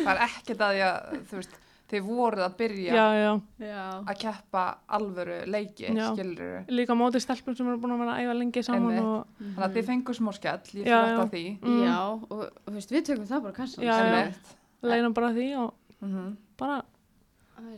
Það 0.06 0.14
er 0.14 0.22
ekkert 0.30 0.62
að 0.64 0.74
því 0.78 0.84
að, 0.88 1.18
þú 1.28 1.40
veist, 1.42 1.58
þið 1.94 2.06
voruð 2.08 2.44
að 2.46 2.54
byrja 2.62 2.94
já, 2.96 3.04
já, 3.20 3.32
já, 3.68 3.82
að 4.10 4.16
keppa 4.24 4.62
alvöru 4.98 5.36
leiki, 5.52 5.90
Já. 5.92 6.06
skilur 6.16 6.72
líka 6.74 6.96
móti 6.98 7.20
stelpum 7.22 7.58
sem 7.58 7.68
eru 7.70 7.82
búin 7.84 7.94
að 7.98 8.02
vera 8.06 8.16
að 8.16 8.24
æfa 8.24 8.38
lengi 8.40 8.64
saman 8.66 8.98
og 9.04 9.28
Þannig 9.44 9.66
að 9.68 9.76
þið 9.76 9.86
fengur 9.92 10.18
smá 10.18 10.32
skell, 10.40 10.64
ég 10.80 10.88
fyrir 10.88 11.20
að 11.20 11.36
því. 11.36 11.44
mm, 11.60 11.84
já, 11.84 11.98
og 12.08 12.32
og 12.32 12.48
þú 12.72 12.76
veist, 12.80 12.96
við 12.96 13.06
tökum 13.12 13.28
það 13.30 13.44
bara 13.46 13.58
kassan 13.60 13.84
Já, 13.86 13.94
já. 14.00 14.16
Einmitt. 14.24 14.56
leina 14.82 15.14
bara 15.20 15.34
því 15.36 15.48
og 15.60 15.74
Mhm. 16.04 16.38
bara 16.58 16.82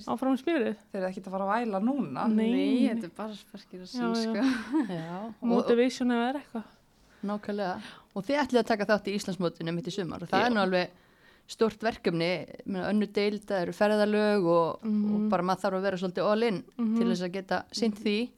Áfram 0.08 0.38
spyrið 0.40 0.76
Þeir 0.92 1.02
eru 1.02 1.08
ekkert 1.10 1.28
að 1.28 1.34
fara 1.36 1.46
að 1.46 1.52
væla 1.66 1.80
núna. 1.84 2.28
Nei. 2.32 2.50
Nei, 2.52 2.88
þetta 2.90 3.08
er 3.10 3.14
bara 3.18 3.36
sparkir 3.36 3.82
að 3.84 3.96
Já, 3.96 4.10
sín, 4.16 4.36
já. 4.36 4.44
sko. 4.44 4.76
Og, 4.90 5.34
og, 5.42 5.48
motivation 5.52 6.12
eða 6.16 6.28
er 6.30 6.40
eitthvað 6.42 6.70
nákvæmlega. 7.26 7.76
Og 8.16 8.24
þið 8.28 8.40
ætlið 8.44 8.62
að 8.62 8.68
taka 8.70 8.86
þátt 8.92 9.10
í 9.10 9.16
Íslandsmótinu 9.20 9.74
mitt 9.76 9.88
í 9.90 9.94
sumar 9.96 10.24
og 10.24 10.30
það 10.32 10.44
Já. 10.44 10.46
er 10.50 10.56
nú 10.56 10.62
alveg 10.62 11.02
stort 11.48 11.84
verkefni, 11.86 12.30
önnu 12.66 13.08
deild, 13.14 13.44
það 13.46 13.62
eru 13.68 13.74
ferðalög 13.78 14.46
og, 14.50 14.86
Mhm. 14.86 15.16
og 15.16 15.30
bara 15.30 15.44
maður 15.46 15.62
þarf 15.66 15.78
að 15.78 15.86
vera 15.86 15.98
svolítið 16.02 16.30
all 16.32 16.44
in 16.44 16.64
Mhm. 16.78 16.96
til 16.98 17.08
þess 17.12 17.22
að 17.28 17.32
geta 17.36 17.64
sint 17.72 17.96
því. 18.02 18.30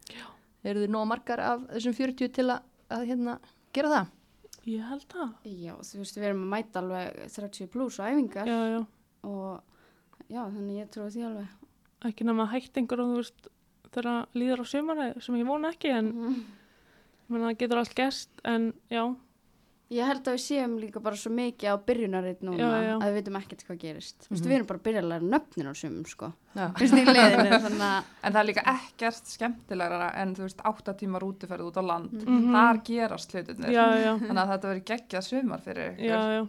Eru 0.65 0.79
þið 0.83 0.89
nóg 0.91 1.07
margar 1.07 1.39
af 1.39 1.61
þessum 1.71 1.93
40 1.95 2.27
til 2.33 2.45
að, 2.51 2.59
að 2.91 3.05
hérna, 3.07 3.39
gera 3.73 3.89
það? 3.89 4.07
ég 4.67 4.83
held 4.89 5.05
það 5.07 5.29
Já, 5.45 5.73
þú 5.79 5.97
veist, 6.01 6.17
við 6.17 6.23
erum 6.27 6.43
að 6.43 6.51
mæta 6.57 6.81
alveg 6.81 7.31
30 7.31 7.67
pluss 7.71 7.99
á 7.99 8.11
æfingar 8.11 8.45
já, 8.45 8.59
já, 8.75 8.85
og 9.23 9.61
já, 10.29 10.41
þannig 10.45 10.81
ég 10.81 10.89
trúi 10.93 11.09
því 11.13 11.25
alveg. 11.29 11.47
ekki 12.05 12.23
nema 12.27 12.45
að 12.47 12.51
hægt 12.57 12.77
einhver 12.77 12.99
og 13.03 13.07
þú 13.13 13.21
veist 13.21 13.47
þegar 13.91 14.25
líður 14.35 14.61
á 14.61 14.65
sumari 14.67 15.07
sem 15.23 15.35
ég 15.39 15.47
vona 15.47 15.71
ekki 15.73 15.89
en 15.97 16.11
ég 16.13 17.29
meina, 17.29 17.47
það 17.51 17.57
getur 17.63 17.77
allt 17.83 17.95
gerst 17.95 18.29
en 18.45 18.73
já, 18.91 19.15
Ég 19.87 20.03
held 20.03 20.25
að 20.27 20.33
við 20.35 20.41
séum 20.43 20.73
líka 20.81 20.99
bara 20.99 21.15
svo 21.15 21.29
mikið 21.31 21.69
á 21.71 21.75
byrjunarreit 21.79 22.41
núna 22.43 22.57
Já, 22.59 22.81
já. 22.83 22.95
að 22.99 23.05
við 23.07 23.13
veitum 23.21 23.37
ekkert 23.39 23.61
hvað 23.63 23.77
gerist. 23.79 24.17
Þú 24.25 24.31
veist, 24.33 24.43
Mhm. 24.43 24.49
við 24.51 24.55
erum 24.57 24.67
bara 24.67 24.79
að 24.79 24.83
byrja 24.83 24.99
að 24.99 25.07
læra 25.07 25.27
nöfnin 25.31 25.69
á 25.71 25.73
sumum, 25.79 26.03
sko. 26.11 26.27
Að... 26.57 28.03
En 28.23 28.33
það 28.33 28.39
er 28.41 28.47
líka 28.49 28.63
ekkert 28.67 29.31
skemmtilegra 29.31 30.09
en 30.19 30.33
þú 30.35 30.43
veist, 30.43 30.59
átta 30.67 30.93
tíma 30.99 31.21
rútuferð 31.23 31.69
út 31.69 31.79
á 31.79 31.83
land. 31.87 32.11
Mhm. 32.19 32.51
Þar 32.51 32.81
gerast 32.83 33.31
hlutinir. 33.31 33.71
já, 33.71 33.85
já 34.03 34.11
Þannig 34.27 34.43
að 34.43 34.51
þetta 34.51 34.67
verður 34.73 34.85
geggjað 34.91 35.23
sumar 35.29 35.61
fyrir 35.63 35.91
ykkur. 35.93 36.03
já, 36.03 36.19
já 36.35 36.47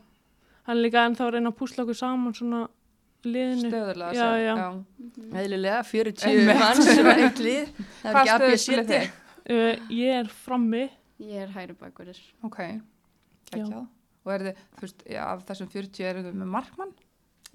hann 0.68 0.76
er 0.76 0.82
líka 0.82 1.06
ennþá 1.06 1.24
að 1.28 1.32
reyna 1.32 1.50
að 1.52 1.56
púsla 1.62 1.84
okkur 1.86 1.96
saman 1.96 2.34
svona 2.34 2.68
liðinu. 3.32 3.70
Stöðulega 3.70 4.12
Já, 4.16 4.28
já. 4.42 4.54
Eðlilega, 5.42 5.80
40 5.88 6.26
Einmitt. 6.28 6.60
manns 6.62 6.90
og 6.92 7.10
eitt 7.14 7.42
lið. 7.44 7.70
Það 8.02 8.10
er 8.10 8.18
ekki 8.18 8.32
stöðu 8.32 8.48
ABCD. 8.48 8.62
spilið 8.64 8.92
þið? 8.92 9.08
Uh, 9.48 9.94
ég 9.98 10.18
er 10.22 10.32
frammi, 10.44 10.84
Ég 11.18 11.40
er 11.42 11.48
hægri 11.56 11.74
bakverðir. 11.80 12.18
Ok, 12.46 12.58
ekki 13.52 13.80
Og 14.28 14.32
er 14.34 14.42
þið, 14.48 14.58
þú 14.76 14.84
veist, 14.84 15.00
já, 15.10 15.22
af 15.32 15.40
þessum 15.48 15.70
40 15.72 16.04
eru 16.10 16.20
þið 16.26 16.34
með 16.42 16.50
markmann? 16.52 16.92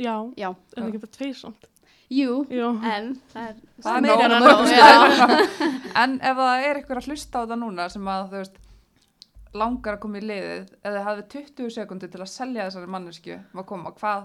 já, 0.02 0.16
Já, 0.36 0.50
er 0.50 0.82
það 0.82 0.88
ekki 0.90 1.02
bara 1.04 1.14
tveir 1.20 1.36
samt. 1.38 1.68
jú, 2.10 2.34
Já, 2.50 2.66
en 2.96 3.12
það 3.34 3.48
er, 3.50 3.56
Það 3.86 3.96
er 3.96 4.02
meira 4.02 4.28
nóg. 4.28 4.34
en 4.34 4.48
að 4.50 4.74
já. 4.82 5.70
En 6.04 6.16
ef 6.22 6.38
það 6.42 6.66
er 6.68 6.80
eitthvað 6.82 6.98
að 7.04 7.08
hlusta 7.12 7.40
á 7.40 7.44
það 7.46 7.60
núna 7.62 7.86
sem 7.94 8.08
að 8.10 8.26
þú 8.34 8.42
veist 8.42 8.58
langar 9.54 9.94
að 9.96 10.02
koma 10.02 10.18
í 10.18 10.24
liðið 10.26 10.72
eða 10.90 11.04
hafið 11.08 11.28
20 11.36 11.70
sekundir 11.78 12.10
til 12.10 12.22
að 12.26 12.32
selja 12.34 12.66
þessari 12.68 12.90
mannesku 12.90 13.36
að 13.38 13.66
koma, 13.70 13.92
hvað, 14.00 14.24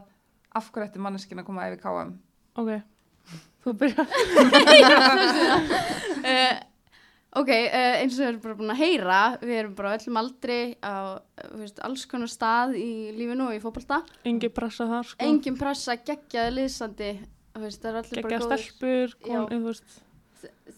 af 0.56 0.70
hverju 0.72 0.88
ætti 0.88 1.02
manneskinn 1.02 1.42
að 1.42 1.48
koma 1.48 1.66
ef 1.68 1.76
í 1.76 1.82
KM? 1.82 2.14
ok. 2.58 2.70
Þú 3.64 3.72
byrjar. 3.76 4.06
uh, 6.24 6.54
ok, 7.40 7.50
uh, 7.50 7.96
eins 8.00 8.16
og 8.16 8.22
við 8.22 8.28
erum 8.30 8.40
bara 8.44 8.58
búin 8.60 8.72
að 8.72 8.80
heyra, 8.82 9.18
við 9.42 9.54
erum 9.58 9.74
bara 9.78 9.94
öllum 9.98 10.20
aldri 10.22 10.58
á 10.80 11.20
þú 11.42 11.60
veist, 11.60 11.82
alls 11.84 12.06
konar 12.08 12.32
stað 12.32 12.76
í 12.80 12.88
lífinu 13.18 13.48
og 13.50 13.58
í 13.58 13.62
fótbolta. 13.62 14.00
Engi 14.28 14.50
pressa 14.54 14.88
þar, 14.88 15.10
sko. 15.10 15.20
Engin 15.26 15.58
pressa, 15.60 15.98
geggjaði 16.00 16.54
liðsandi, 16.56 17.12
góður. 18.38 18.58
stelpur, 18.64 19.16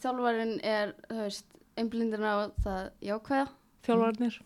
Þjálfarinn 0.01 0.55
er, 0.65 0.95
þú 1.11 1.19
veist, 1.21 1.49
einblindin 1.79 2.25
á 2.25 2.49
það 2.65 2.87
jákvæða. 3.05 3.49
þjálfarnir. 3.87 4.41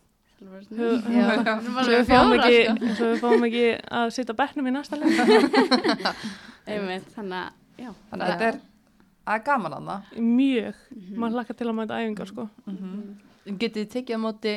Svo 0.45 1.89
við 1.89 2.05
fáum 2.09 2.33
ekki, 2.37 2.61
sko. 2.65 2.93
svo 2.99 3.09
við 3.11 3.19
fáum 3.23 3.45
ekki 3.47 3.65
að 3.99 4.13
sitja 4.15 4.35
á 4.35 4.39
bekknum 4.41 4.69
í 4.69 4.73
næsta 4.75 4.99
leik. 4.99 5.13
Einmitt, 6.69 7.07
þannig 7.15 7.37
að, 7.41 7.59
já. 7.81 7.91
Þannig 8.09 8.25
að 8.25 8.31
þetta 8.33 8.47
er, 8.49 8.59
er 9.35 9.43
gaman 9.49 9.75
að 9.77 9.89
það. 9.91 10.11
Mjög. 10.25 10.81
Mhm. 10.95 11.15
Maður 11.21 11.37
hlakka 11.39 11.57
til 11.59 11.67
að 11.71 11.77
mæta 11.79 11.99
æfingar, 12.01 12.31
sko. 12.31 12.47
Getið 13.45 13.79
þið 13.81 13.89
tekið 13.95 14.17
á 14.17 14.19
móti 14.25 14.53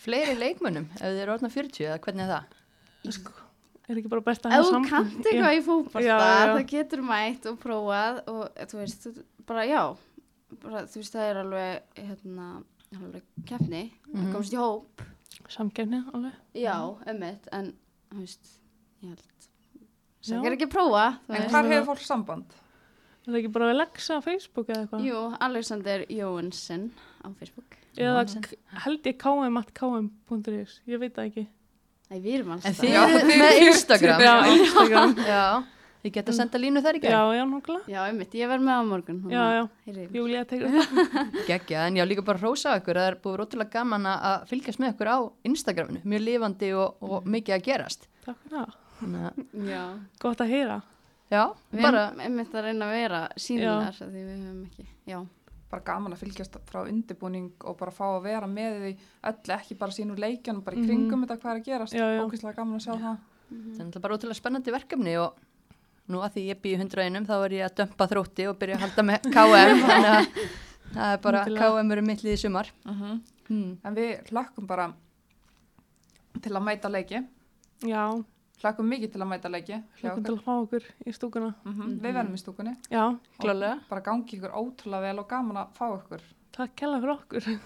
fleiri 0.00 0.34
leikmönnum 0.38 0.86
ef 0.96 1.02
þið 1.06 1.22
eru 1.24 1.34
orðna 1.34 1.50
40 1.52 1.86
eða 1.88 2.00
hvernig 2.04 2.26
er 2.26 2.34
það? 2.34 2.58
sko. 3.16 3.32
Er 3.90 3.98
ekki 3.98 4.10
bara 4.12 4.22
best 4.22 4.44
að 4.46 4.52
Ef 4.52 4.60
hafa 4.60 4.66
þú 4.68 4.74
samband? 4.76 4.90
kannt 4.92 5.26
eitthvað 5.26 5.56
í 5.56 6.04
já. 6.06 6.16
það 6.22 6.60
getur 6.70 7.00
mætt 7.02 7.46
og 7.50 7.56
prófað 7.58 8.20
og 8.30 8.42
þú 8.70 8.78
veist, 8.78 9.06
þú, 9.06 9.24
bara 9.50 9.64
já, 9.66 9.80
bara, 10.62 10.82
þú 10.86 11.00
veist, 11.00 11.16
það 11.16 11.24
er 11.32 11.40
alveg, 11.40 11.80
hérna, 11.98 12.46
alveg 13.00 13.24
keppni, 13.50 13.82
Mhm. 13.90 14.20
það 14.20 14.32
komst 14.36 14.54
í 14.54 14.60
hóp, 14.60 15.02
Samkefni, 15.50 16.00
alveg. 16.14 16.34
já, 16.54 16.76
emmitt, 17.10 17.48
en, 17.56 17.72
þú 18.12 18.22
veist, 18.24 18.50
ég 19.02 19.12
held, 19.14 19.48
það 20.30 20.46
er 20.50 20.56
ekki 20.56 20.68
að 20.68 20.74
prófa, 20.76 21.04
En 21.28 21.46
hvar 21.50 21.70
hefur 21.72 21.88
fólk 21.92 22.04
samband? 22.06 22.58
Er 23.20 23.32
það 23.34 23.38
ekki 23.42 23.52
bara 23.52 23.70
að 23.70 23.78
leggsa 23.82 24.16
á 24.16 24.20
Facebook 24.24 24.70
eða 24.72 24.84
eitthvað? 24.86 25.06
Jú, 25.10 25.22
Alexander 25.44 26.04
Jóhansson 26.08 26.86
á 27.20 27.28
Facebook. 27.36 27.76
Eða 27.98 28.22
Jónsson. 28.22 28.44
held 28.84 29.08
ég 29.10 29.18
km.km.is, 29.20 30.76
ég 30.88 31.02
veit 31.02 31.14
það 31.18 31.26
ekki. 31.32 31.44
Nei, 32.10 32.18
við 32.24 32.32
erum 32.40 32.54
alls 32.56 32.64
En 32.66 32.74
þið 32.74 32.94
eru 33.00 33.34
með 33.40 33.58
Instagram. 33.66 34.22
Já, 34.24 34.32
Instagram. 34.54 35.12
Já, 35.30 35.44
þið 36.02 36.12
geta 36.16 36.32
að 36.32 36.36
senda 36.38 36.58
línu 36.62 36.82
þar 36.84 36.96
í 36.96 37.00
já, 37.00 37.08
gegn. 37.10 37.34
já, 37.36 37.44
nákvæmlega. 37.50 37.90
Já, 37.92 38.00
emmitt, 38.10 38.34
ég 38.40 38.48
verð 38.48 38.64
með 38.66 38.76
á 38.76 38.82
morgun. 38.90 39.18
Já, 39.30 39.42
já. 39.56 39.62
já. 39.86 40.06
Júlía 40.16 40.44
tegur 40.48 40.76
það. 40.76 41.18
Gekkja, 41.50 41.86
en 41.90 41.96
já 42.00 42.04
líka 42.08 42.22
bara 42.24 42.38
hrósa 42.40 42.76
ykkur. 42.80 43.00
Það 43.00 43.08
er 43.10 43.18
búið 43.24 43.36
rótulega 43.42 43.70
gaman 43.74 44.06
að- 44.08 44.22
að 44.30 44.46
fylgjast 44.52 44.80
með 44.80 44.94
ykkur 44.94 45.10
á 45.12 45.18
Instagraminu. 45.50 46.00
Mjög 46.04 46.24
lifandi 46.28 46.70
og, 46.76 46.96
og 47.04 47.26
mikið 47.36 47.56
að 47.58 47.66
gerast. 47.68 48.08
Takk 48.24 48.38
fyrir 48.46 48.56
það. 48.56 48.78
Þannig 49.00 49.26
að, 49.28 49.44
Já, 49.70 49.82
Gott 50.20 50.40
að 50.44 50.50
heyra. 50.54 50.78
já, 51.30 51.42
við 51.72 51.82
bara, 51.84 52.06
erum 52.10 52.20
emmitt 52.26 52.54
að 52.54 52.64
reyna 52.66 52.88
að 52.88 52.96
vera 52.98 53.20
sínilegar, 53.40 53.94
því 54.00 54.24
við 54.24 54.32
höfum 54.40 54.64
ekki, 54.68 54.86
já. 55.08 55.20
Bara 55.70 55.84
gaman 55.86 56.12
að 56.16 56.18
fylgjast 56.24 56.56
frá 56.66 56.80
undirbúning 56.82 57.52
og 57.64 57.76
bara 57.78 57.92
fá 57.94 58.02
að 58.16 58.24
vera 58.26 58.46
með 58.50 58.80
því 58.82 58.90
öll, 59.30 59.52
ekki 59.54 59.76
bara 59.78 59.94
sínu 59.94 60.16
leikjan, 60.18 60.64
bara 60.66 60.76
í 60.76 60.82
kringum 60.82 61.22
þetta 61.22 61.36
hvað 61.38 61.52
er 61.52 61.60
að 61.60 61.68
gerast. 61.68 61.94
Já, 61.94 62.06
já. 62.10 62.24
Ókvæslega 62.24 62.56
nú 66.10 66.20
að 66.24 66.34
því 66.36 66.42
ég 66.50 66.60
býð 66.64 66.74
í 66.74 66.80
101 66.84 67.26
þá 67.28 67.34
er 67.44 67.54
ég 67.56 67.66
að 67.68 67.76
dömpa 67.80 68.06
þrótti 68.10 68.46
og 68.50 68.58
byrja 68.60 68.76
að 68.78 68.82
halda 68.86 69.02
með 69.10 69.28
KM. 69.34 69.84
Þannig 69.86 70.10
að 70.10 70.26
það 70.94 71.12
er 71.14 71.22
bara. 71.26 71.44
KM 71.60 71.92
eru 71.96 72.02
mitt 72.10 72.24
lið 72.26 72.36
í 72.38 72.40
sumar. 72.46 72.72
Mm 72.86 73.20
Hmm. 73.50 73.70
En 73.82 73.94
við 73.96 74.28
hlökkum 74.30 74.66
bara 74.70 74.84
til 76.40 76.52
að 76.54 76.62
mæta 76.62 76.86
leiki. 76.88 77.18
Já, 77.82 78.04
Hlökkum 78.62 78.86
mikið 78.92 79.10
til 79.14 79.20
að 79.24 79.28
mæta 79.32 79.50
leiki. 79.50 79.78
okkur. 80.04 80.22
til 80.22 80.34
að 80.36 80.42
fá 80.44 80.52
okkur 80.60 80.84
í 81.08 81.14
stúkuna. 81.16 81.48
Mhm, 81.64 81.96
Við 82.04 82.12
verðum 82.14 82.36
í 82.36 82.38
stúkunni. 82.38 82.76
Já, 82.92 83.18
Klálega. 83.40 83.80
Bara 83.88 84.00
gangi 84.06 84.36
ykkur 84.38 84.52
ótrúlega 84.54 85.00
vel 85.08 85.18
og 85.18 85.28
gaman 85.28 85.56
að 85.56 85.72
fá 85.74 85.86
ykkur. 85.98 86.20
takk 86.52 86.76
kella 86.76 87.00
fyrir 87.00 87.16
okkur. 87.16 87.60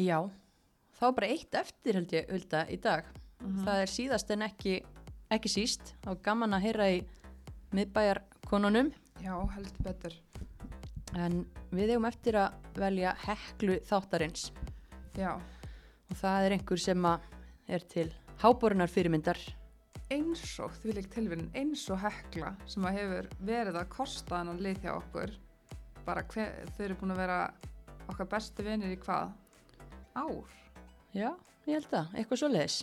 Já, 0.00 0.18
þá 0.98 1.04
bara 1.14 1.26
eitt 1.28 1.54
eftir 1.60 1.98
held 1.98 2.12
ég, 2.16 2.30
Hulda, 2.32 2.64
í 2.72 2.80
dag. 2.80 3.04
Mhm. 3.42 3.64
Það 3.66 3.82
er 3.82 3.86
síðast 3.92 4.30
en 4.30 4.42
ekki, 4.48 4.82
ekki 5.36 5.52
síst. 5.52 5.94
Er 6.06 6.18
gaman 6.24 6.56
að 6.56 6.66
heyra 6.66 6.88
í 6.92 7.00
miðbæjarkonunum. 7.76 8.92
Já, 9.22 9.34
heldur 9.54 9.86
betur. 9.86 10.16
En 11.16 11.42
við 11.72 11.94
eigum 11.94 12.08
eftir 12.08 12.38
að 12.40 12.56
velja 12.80 13.14
heklu 13.26 13.78
þáttarins. 13.88 14.50
Já. 15.18 15.36
Og 16.10 16.18
það 16.20 16.46
er 16.46 16.56
einhver 16.56 16.80
sem 16.80 17.08
að 17.08 17.26
er 17.72 17.84
til 17.88 18.08
háborunar 18.42 18.90
fyrirmyndar. 18.90 19.40
Eins 20.12 20.42
og, 20.60 20.74
því 20.82 20.96
lík 20.98 21.08
tilvíðin, 21.12 21.50
eins 21.56 21.86
og 21.92 22.00
hekla 22.02 22.52
sem 22.68 22.84
að 22.84 22.98
hefur 22.98 23.28
verið 23.48 23.78
að 23.80 23.92
kosta 23.94 24.40
hann 24.42 24.60
lið 24.60 24.82
hjá 24.84 24.92
okkur. 24.98 25.32
Bara 26.04 26.24
hver, 26.32 26.66
þau 26.74 26.82
eru 26.84 26.98
búin 27.00 27.14
að 27.14 27.22
vera 27.22 27.38
okkar 28.10 28.28
bestu 28.34 28.66
vinir 28.66 28.92
í 28.92 28.98
hvað? 29.00 29.30
Ár. 30.18 30.58
Já, 31.16 31.30
ég 31.68 31.78
held 31.78 31.88
það. 31.92 32.12
Eitthvað 32.18 32.42
svo 32.42 32.50
leiðis. 32.52 32.82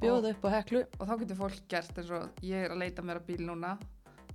Bjóða 0.00 0.30
upp 0.34 0.44
á 0.46 0.50
heklu. 0.56 0.82
Og 0.98 1.08
þá 1.08 1.14
getur 1.22 1.38
fólk 1.40 1.62
gert 1.68 1.98
eins 2.00 2.12
og 2.16 2.44
ég 2.46 2.64
er 2.66 2.74
að 2.74 2.80
leita 2.84 3.02
mér 3.04 3.20
að 3.20 3.26
bíl 3.30 3.40
núna. 3.46 3.74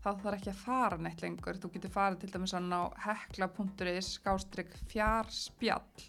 Þá 0.04 0.10
þarf 0.22 0.36
ekki 0.38 0.52
að 0.52 0.60
fara 0.62 0.98
neitt 1.02 1.22
lengur. 1.24 1.58
Þú 1.58 1.72
getur 1.74 1.94
farið 1.96 2.20
til 2.22 2.30
dæmis 2.36 2.54
ná 2.70 2.82
hekla.is 3.06 4.12
skástrygg 4.20 4.76
fjárspjall 4.92 6.06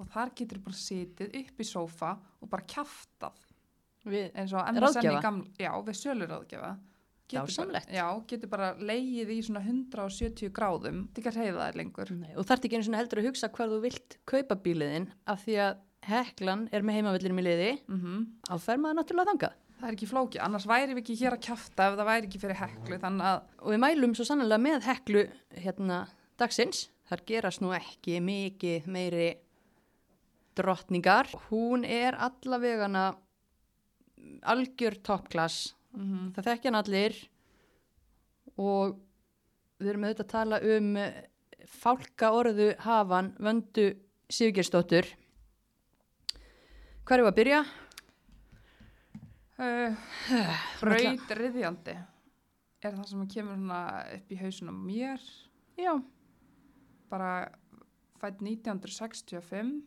og 0.00 0.08
þar 0.12 0.30
getur 0.36 0.60
bara 0.64 0.76
sitið 0.80 1.34
upp 1.42 1.60
í 1.60 1.66
sófa 1.68 2.14
og 2.40 2.48
bara 2.52 2.64
kjaftað 2.68 3.46
Við, 4.08 4.30
eins 4.32 4.52
og 4.56 4.64
Ráðgjafa? 4.64 5.32
já, 5.60 5.72
við. 5.84 6.78
Getur 7.30 7.46
Dásamlegt. 7.46 7.86
bara- 7.86 7.96
Já, 7.98 8.26
getur 8.26 8.48
bara 8.48 8.74
leið 8.80 9.28
í 9.30 9.42
svona 9.44 9.60
170 9.60 10.48
gráðum, 10.50 11.02
þetta 11.12 11.20
ekki 11.20 11.30
að 11.30 11.36
reyða 11.36 11.66
þær 11.66 11.76
lengur. 11.76 12.10
nei, 12.16 12.32
og 12.34 12.46
þarf 12.46 12.64
ekki 12.64 12.74
einu 12.76 12.84
svona 12.88 12.96
heldur 13.02 13.18
að 13.20 13.26
hugsa 13.28 13.48
hvað 13.52 13.68
þú 13.74 13.80
vilt 13.82 14.16
kaupa 14.26 14.54
bíliðin 14.56 15.10
af 15.26 15.44
því 15.44 15.54
að 15.66 15.76
heklan 16.06 16.68
er 16.72 16.84
með 16.84 17.00
heimavillinu 17.00 17.42
í 17.42 17.46
liði. 17.46 17.72
Mm 17.88 17.98
Þá 18.48 18.56
fer 18.58 18.80
maður 18.80 18.98
náttúrulega 19.00 19.32
þangað. 19.32 19.58
Það 19.80 19.88
er 19.88 19.96
ekki 19.96 20.06
flóki, 20.10 20.38
annars 20.44 20.66
væri 20.68 20.94
við 20.94 21.02
ekki 21.02 21.18
hér 21.22 21.36
að 21.36 21.44
kjafta 21.46 21.86
ef 21.88 21.94
það 21.96 22.08
væri 22.10 22.26
ekki 22.28 22.40
fyrir 22.40 22.58
heklu, 22.60 22.98
að 23.00 23.42
Og 23.60 23.70
við 23.72 23.80
mælum 23.80 24.14
svo 24.14 24.24
sannlega 24.28 24.58
með 24.60 24.82
heklu 24.84 25.22
hérna 25.56 26.08
dagsins. 26.36 26.90
Þar 27.08 27.22
gerast 27.26 27.60
nú 27.60 27.72
ekki 27.72 28.20
mikið 28.20 28.86
meiri 28.86 29.30
drottningar. 30.54 31.30
Hún 31.48 31.84
er 31.84 32.14
allavegana 32.14 33.14
algjör 34.42 35.00
toppklass. 35.02 35.74
mm 35.92 36.32
Það 36.34 36.44
þekkja 36.44 36.70
hann 36.70 36.82
allir 36.82 37.16
og 38.60 38.98
við 39.80 39.88
erum 39.90 40.04
auðvitað 40.04 40.26
að 40.26 40.32
tala 40.34 40.60
um 40.76 40.96
eh, 40.96 41.24
fálka 41.66 42.32
orðu 42.36 42.74
hafan 42.84 43.32
vöndu 43.38 43.94
Sigurgersdóttur. 44.30 45.08
Hvað 47.04 47.16
er 47.16 47.24
við 47.24 47.30
að 47.30 47.38
byrja? 47.40 47.60
uh, 49.60 49.94
braut 50.80 51.36
riðjandi. 51.36 51.96
Er 52.80 52.96
það 52.96 53.06
sem 53.10 53.28
kemur 53.28 53.64
upp 54.16 54.32
í 54.32 54.40
hausunum 54.40 54.78
mér, 54.86 55.20
Já, 55.80 55.94
bara 57.08 57.48
fætt 58.20 58.42
1965, 58.44 59.78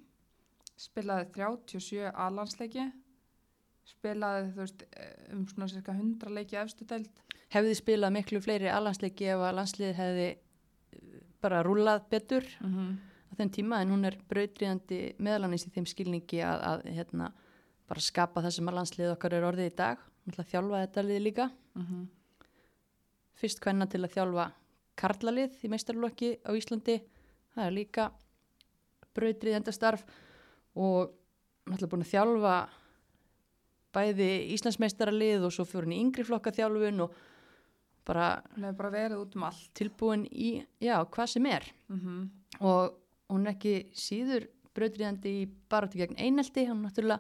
spilaði 0.79 1.27
37 1.35 2.11
alansleiki, 2.25 2.87
spilaði 3.85 4.47
þú 4.53 4.61
veist 4.63 4.85
um 5.33 5.43
svona 5.51 5.69
cirka 5.69 5.93
100 5.93 6.33
leiki 6.33 6.57
efstu 6.57 6.87
deild, 6.89 7.21
hefði 7.53 7.77
spilað 7.77 8.15
miklu 8.15 8.41
fleiri 8.41 8.71
alhansleiki 8.73 9.29
ef 9.29 9.43
að 9.43 9.57
landslið 9.59 9.93
hefði 9.99 10.29
eh, 10.31 11.17
bara 11.43 11.61
rúlað 11.65 12.07
betur? 12.09 12.47
Mm 12.63 12.73
-hmm. 12.73 12.95
Á 13.33 13.37
þeim 13.39 13.51
tíma 13.53 13.81
en 13.81 13.93
hún 13.93 14.05
er 14.05 14.17
brautriðandi 14.29 14.99
meðalanis 15.17 15.65
í 15.67 15.71
þeim 15.73 15.87
skilningi 15.89 16.41
að, 16.45 16.65
að 16.69 16.83
hérna, 16.93 17.31
bara 17.89 18.03
skapa 18.03 18.43
það 18.45 18.55
sem 18.57 18.69
að 18.69 18.77
landslið 18.79 19.13
okkar 19.15 19.37
er 19.37 19.47
orðið 19.47 19.71
í 19.71 19.77
dag. 19.79 20.03
Þjálfa 20.23 20.83
þetta 20.85 21.05
lið 21.07 21.23
líka. 21.25 21.49
Mhm. 21.75 22.03
Fyrst 23.41 23.59
hvenna 23.63 23.89
til 23.89 24.03
að 24.03 24.13
þjálfa 24.13 24.45
karlalið 24.95 25.57
í 25.65 25.71
meistarlokki 25.73 26.29
á 26.45 26.51
Íslandi. 26.53 27.01
Það 27.55 27.65
er 27.65 27.75
líka 27.75 28.11
brautriðandi 29.13 29.73
starf 29.73 30.05
og 30.77 31.11
hún 31.65 31.75
ætla 31.75 31.89
búin 31.89 32.05
að 32.05 32.13
þjálfa 32.13 32.55
bæði 33.93 34.31
Íslandsmeistaralið 34.55 35.45
og 35.47 35.53
svo 35.53 35.65
fyrir 35.69 35.93
í 35.93 36.01
yngri 36.01 36.25
flokka 36.25 36.53
þjálfun 36.55 37.05
og 37.05 37.17
bara 38.07 38.27
bara 38.77 39.17
um 39.17 39.43
allt. 39.43 39.69
tilbúin 39.73 40.25
í, 40.31 40.65
já, 40.81 40.97
hvað 41.05 41.27
sem 41.27 41.45
er 41.45 41.63
Mm 41.89 42.29
og 42.59 43.02
hún 43.31 43.47
er 43.47 43.55
ekki 43.55 43.75
síður 43.97 44.47
brautriðandi 44.73 45.33
í 45.43 45.47
barátti 45.69 46.01
gegn 46.01 46.17
einelti, 46.17 46.65
hann 46.67 46.81
er 46.81 46.89
náttúrulega 46.89 47.19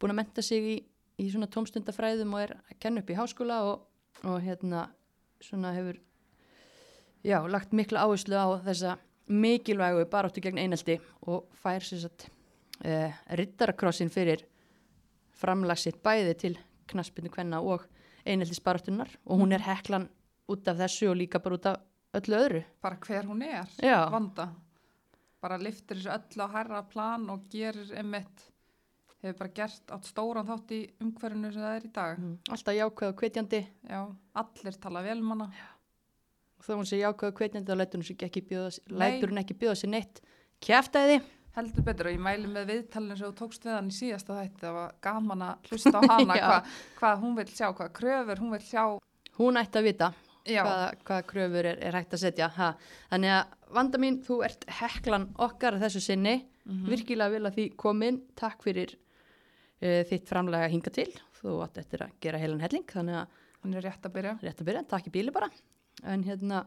búin 0.00 0.12
að 0.14 0.18
menta 0.18 0.44
sig 0.44 0.66
í, 0.68 0.76
í 1.22 1.28
svona 1.32 1.48
tómstundafræðum 1.52 2.34
og 2.36 2.44
er 2.44 2.56
að 2.58 2.78
kenna 2.82 3.02
upp 3.02 3.12
í 3.12 3.16
háskóla 3.16 3.62
og, 3.70 3.86
og 4.26 4.38
hérna 4.44 4.86
svona 5.42 5.72
hefur 5.76 5.98
já, 7.24 7.38
lagt 7.48 7.72
mikla 7.72 8.04
áherslu 8.06 8.36
á 8.38 8.46
þessa 8.66 8.96
mikilvægu 9.32 10.04
baráttu 10.10 10.42
gegn 10.44 10.60
einelti 10.60 10.98
og 11.30 11.46
fær 11.62 11.84
sér 11.86 12.04
satt 12.04 12.26
eh, 12.84 13.14
rittarakrossin 13.38 14.10
fyrir 14.12 14.44
framlagsitt 15.38 16.02
bæði 16.04 16.34
til 16.38 16.58
knaspinu 16.90 17.30
kvenna 17.32 17.62
og 17.62 17.86
eineltisbaráttunar 18.26 19.10
og 19.24 19.40
hún 19.40 19.54
er 19.54 19.64
heklan 19.64 20.08
út 20.50 20.68
af 20.68 20.78
þessu 20.82 21.12
og 21.12 21.18
líka 21.22 21.40
bara 21.42 21.58
út 21.58 21.70
af 21.70 21.80
öllu 22.18 22.38
öðru 22.38 22.62
Bara 22.82 22.98
hver 23.06 23.26
hún 23.26 23.42
er. 23.42 23.66
Já. 23.80 24.10
Vanda. 24.10 24.50
Bara 25.42 25.58
liftir 25.58 25.98
þessu 25.98 26.12
öllu 26.14 26.46
á 26.46 26.54
herra 26.54 26.82
plan 26.86 27.24
og 27.34 27.48
gerir 27.50 27.88
einmitt, 27.98 28.44
hefur 29.22 29.38
bara 29.40 29.54
gert 29.56 29.90
átt 29.94 30.06
stóran 30.06 30.46
þátt 30.46 30.72
í 30.76 30.80
umhverfinu 31.02 31.50
sem 31.54 31.62
það 31.64 31.76
er 31.80 31.86
í 31.88 31.92
dag. 31.98 32.18
Mm. 32.22 32.38
alltaf 32.54 32.78
jákvæð 32.78 33.12
og 33.12 33.20
hvetjandi 33.22 33.62
Já, 33.90 34.00
allir 34.42 34.78
tala 34.82 35.02
vel 35.02 35.18
um 35.20 35.30
hana. 35.34 35.50
og 36.58 36.64
þá 36.66 36.72
hún 36.78 36.88
sé 36.90 37.02
jákvæð 37.02 37.30
og 37.32 37.38
hvetjandi 37.42 37.72
þá 37.72 37.78
lætur 37.82 38.02
hún, 38.02 39.42
ekki 39.42 39.58
bjóða, 39.58 39.78
sér 39.82 39.92
neitt 39.96 40.22
kjæftæði 40.62 41.20
Heldur 41.52 41.84
betur 41.84 42.08
og 42.08 42.14
ég 42.14 42.22
mæli 42.24 42.48
með 42.48 42.70
viðtalinu 42.70 43.16
sem 43.18 43.28
þú 43.28 43.34
tókst 43.42 43.66
við 43.66 43.74
hann 43.76 43.88
í 43.90 43.92
síðasta 43.92 44.36
þætti. 44.38 44.60
Það 44.62 44.76
var 44.78 44.92
gaman 45.04 45.42
að 45.44 45.66
hlusta 45.68 45.90
á 45.92 46.02
hana, 46.08 46.36
hvað 46.40 46.70
hva 46.96 47.10
hún 47.20 47.34
vil 47.36 47.48
sjá, 47.52 47.66
hvað 47.76 47.90
kröfur 47.98 48.40
hún 48.40 48.54
vil 48.54 48.62
sjá. 48.64 48.84
hún 49.36 49.60
ætti 49.60 49.80
að 49.82 49.88
vita 49.90 50.08
Já, 50.48 50.62
hvaða, 50.64 50.86
hvaða 51.06 51.26
kröfur 51.28 51.68
er, 51.70 51.76
er 51.86 51.98
hægt 51.98 52.16
að 52.16 52.22
setja 52.24 52.48
ha. 52.56 52.70
þannig 53.12 53.34
að 53.36 53.52
vanda 53.74 53.98
mín, 54.00 54.20
þú 54.24 54.40
ert 54.46 54.64
heklan 54.80 55.28
okkar 55.38 55.76
að 55.78 55.86
þessu 55.88 56.02
sinni 56.08 56.38
Mhm. 56.62 56.86
virkilega 56.86 57.30
vil 57.32 57.42
að 57.48 57.54
því 57.56 57.64
komin 57.76 58.20
takk 58.38 58.60
fyrir 58.62 58.92
uh, 59.82 60.02
þitt 60.06 60.28
framlega 60.30 60.68
hinga 60.70 60.92
til 60.94 61.08
þú 61.40 61.56
átt 61.64 61.80
eftir 61.82 62.04
að 62.04 62.12
gera 62.22 62.38
heilan 62.38 62.60
helling 62.62 62.84
þannig 62.86 63.16
að 63.18 63.40
hún 63.64 63.74
er 63.74 63.82
rétt 63.82 64.06
að 64.06 64.12
byrja. 64.14 64.34
rétt 64.42 64.60
að 64.62 64.68
byrja, 64.68 64.82
takk 64.88 65.08
í 65.08 65.10
bíli 65.10 65.32
bara 65.34 65.48
en 66.04 66.22
hérna, 66.22 66.60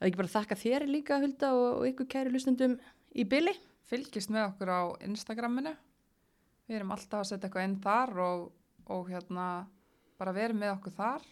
ekki 0.00 0.16
bara 0.20 0.28
þakka 0.34 0.58
þér 0.60 0.84
líka 0.90 1.16
Hulda 1.22 1.54
og, 1.56 1.80
og 1.80 1.86
ykkur 1.88 2.06
kæri 2.12 2.30
hlustendum 2.34 2.76
í 3.16 3.24
bíli 3.24 3.56
Fylgist 3.86 4.28
með 4.34 4.48
okkur 4.50 4.68
á 4.68 4.82
Instagraminu. 5.06 5.72
Við 6.68 6.76
erum 6.76 6.90
alltaf 6.90 7.20
að 7.22 7.28
setja 7.30 7.46
eitthvað 7.48 7.64
inn 7.68 7.80
þar 7.80 8.12
og, 8.18 8.46
og 8.90 9.08
hérna 9.08 9.66
bara 10.18 10.32
verið 10.34 10.58
með 10.58 10.72
okkur 10.76 10.92
þar. 10.92 11.22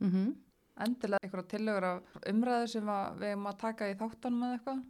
mm 0.00 0.34
Endilega 0.80 1.26
eitthvað 1.26 1.48
tillögur 1.52 1.86
af 1.90 2.18
umræðu 2.30 2.68
sem 2.72 2.90
við 3.20 3.26
erum 3.30 3.48
að 3.50 3.58
taka 3.60 3.88
í 3.90 3.96
þáttanum 4.00 4.44
eða 4.46 4.56
eitthvað. 4.58 4.80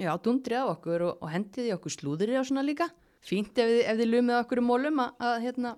Já, 0.00 0.10
dundrið 0.24 0.62
á 0.62 0.66
okkur 0.72 1.02
og, 1.08 1.16
og 1.20 1.32
hendiði 1.34 1.72
okkur 1.76 1.92
slúðri 1.96 2.38
og 2.40 2.46
svona 2.48 2.62
líka. 2.64 2.86
Fínt 3.22 3.58
ef, 3.58 3.68
þið- 3.68 3.84
ef 3.92 3.98
þið 4.00 4.10
lumið 4.14 4.38
okkur 4.40 4.62
um 4.62 4.70
mólum 4.72 5.02
að, 5.04 5.10
að 5.28 5.36
hérna, 5.46 5.74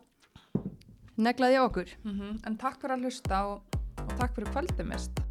neglaði 1.16 1.58
á 1.58 1.62
okkur. 1.66 1.94
En 2.46 2.58
takk 2.60 2.78
fyrir 2.82 2.96
að 2.98 3.06
hlusta 3.08 3.42
og, 3.50 3.80
og 4.04 4.14
takk 4.20 4.36
fyrir 4.38 4.52
kvöldið 4.54 4.90
mist. 4.92 5.23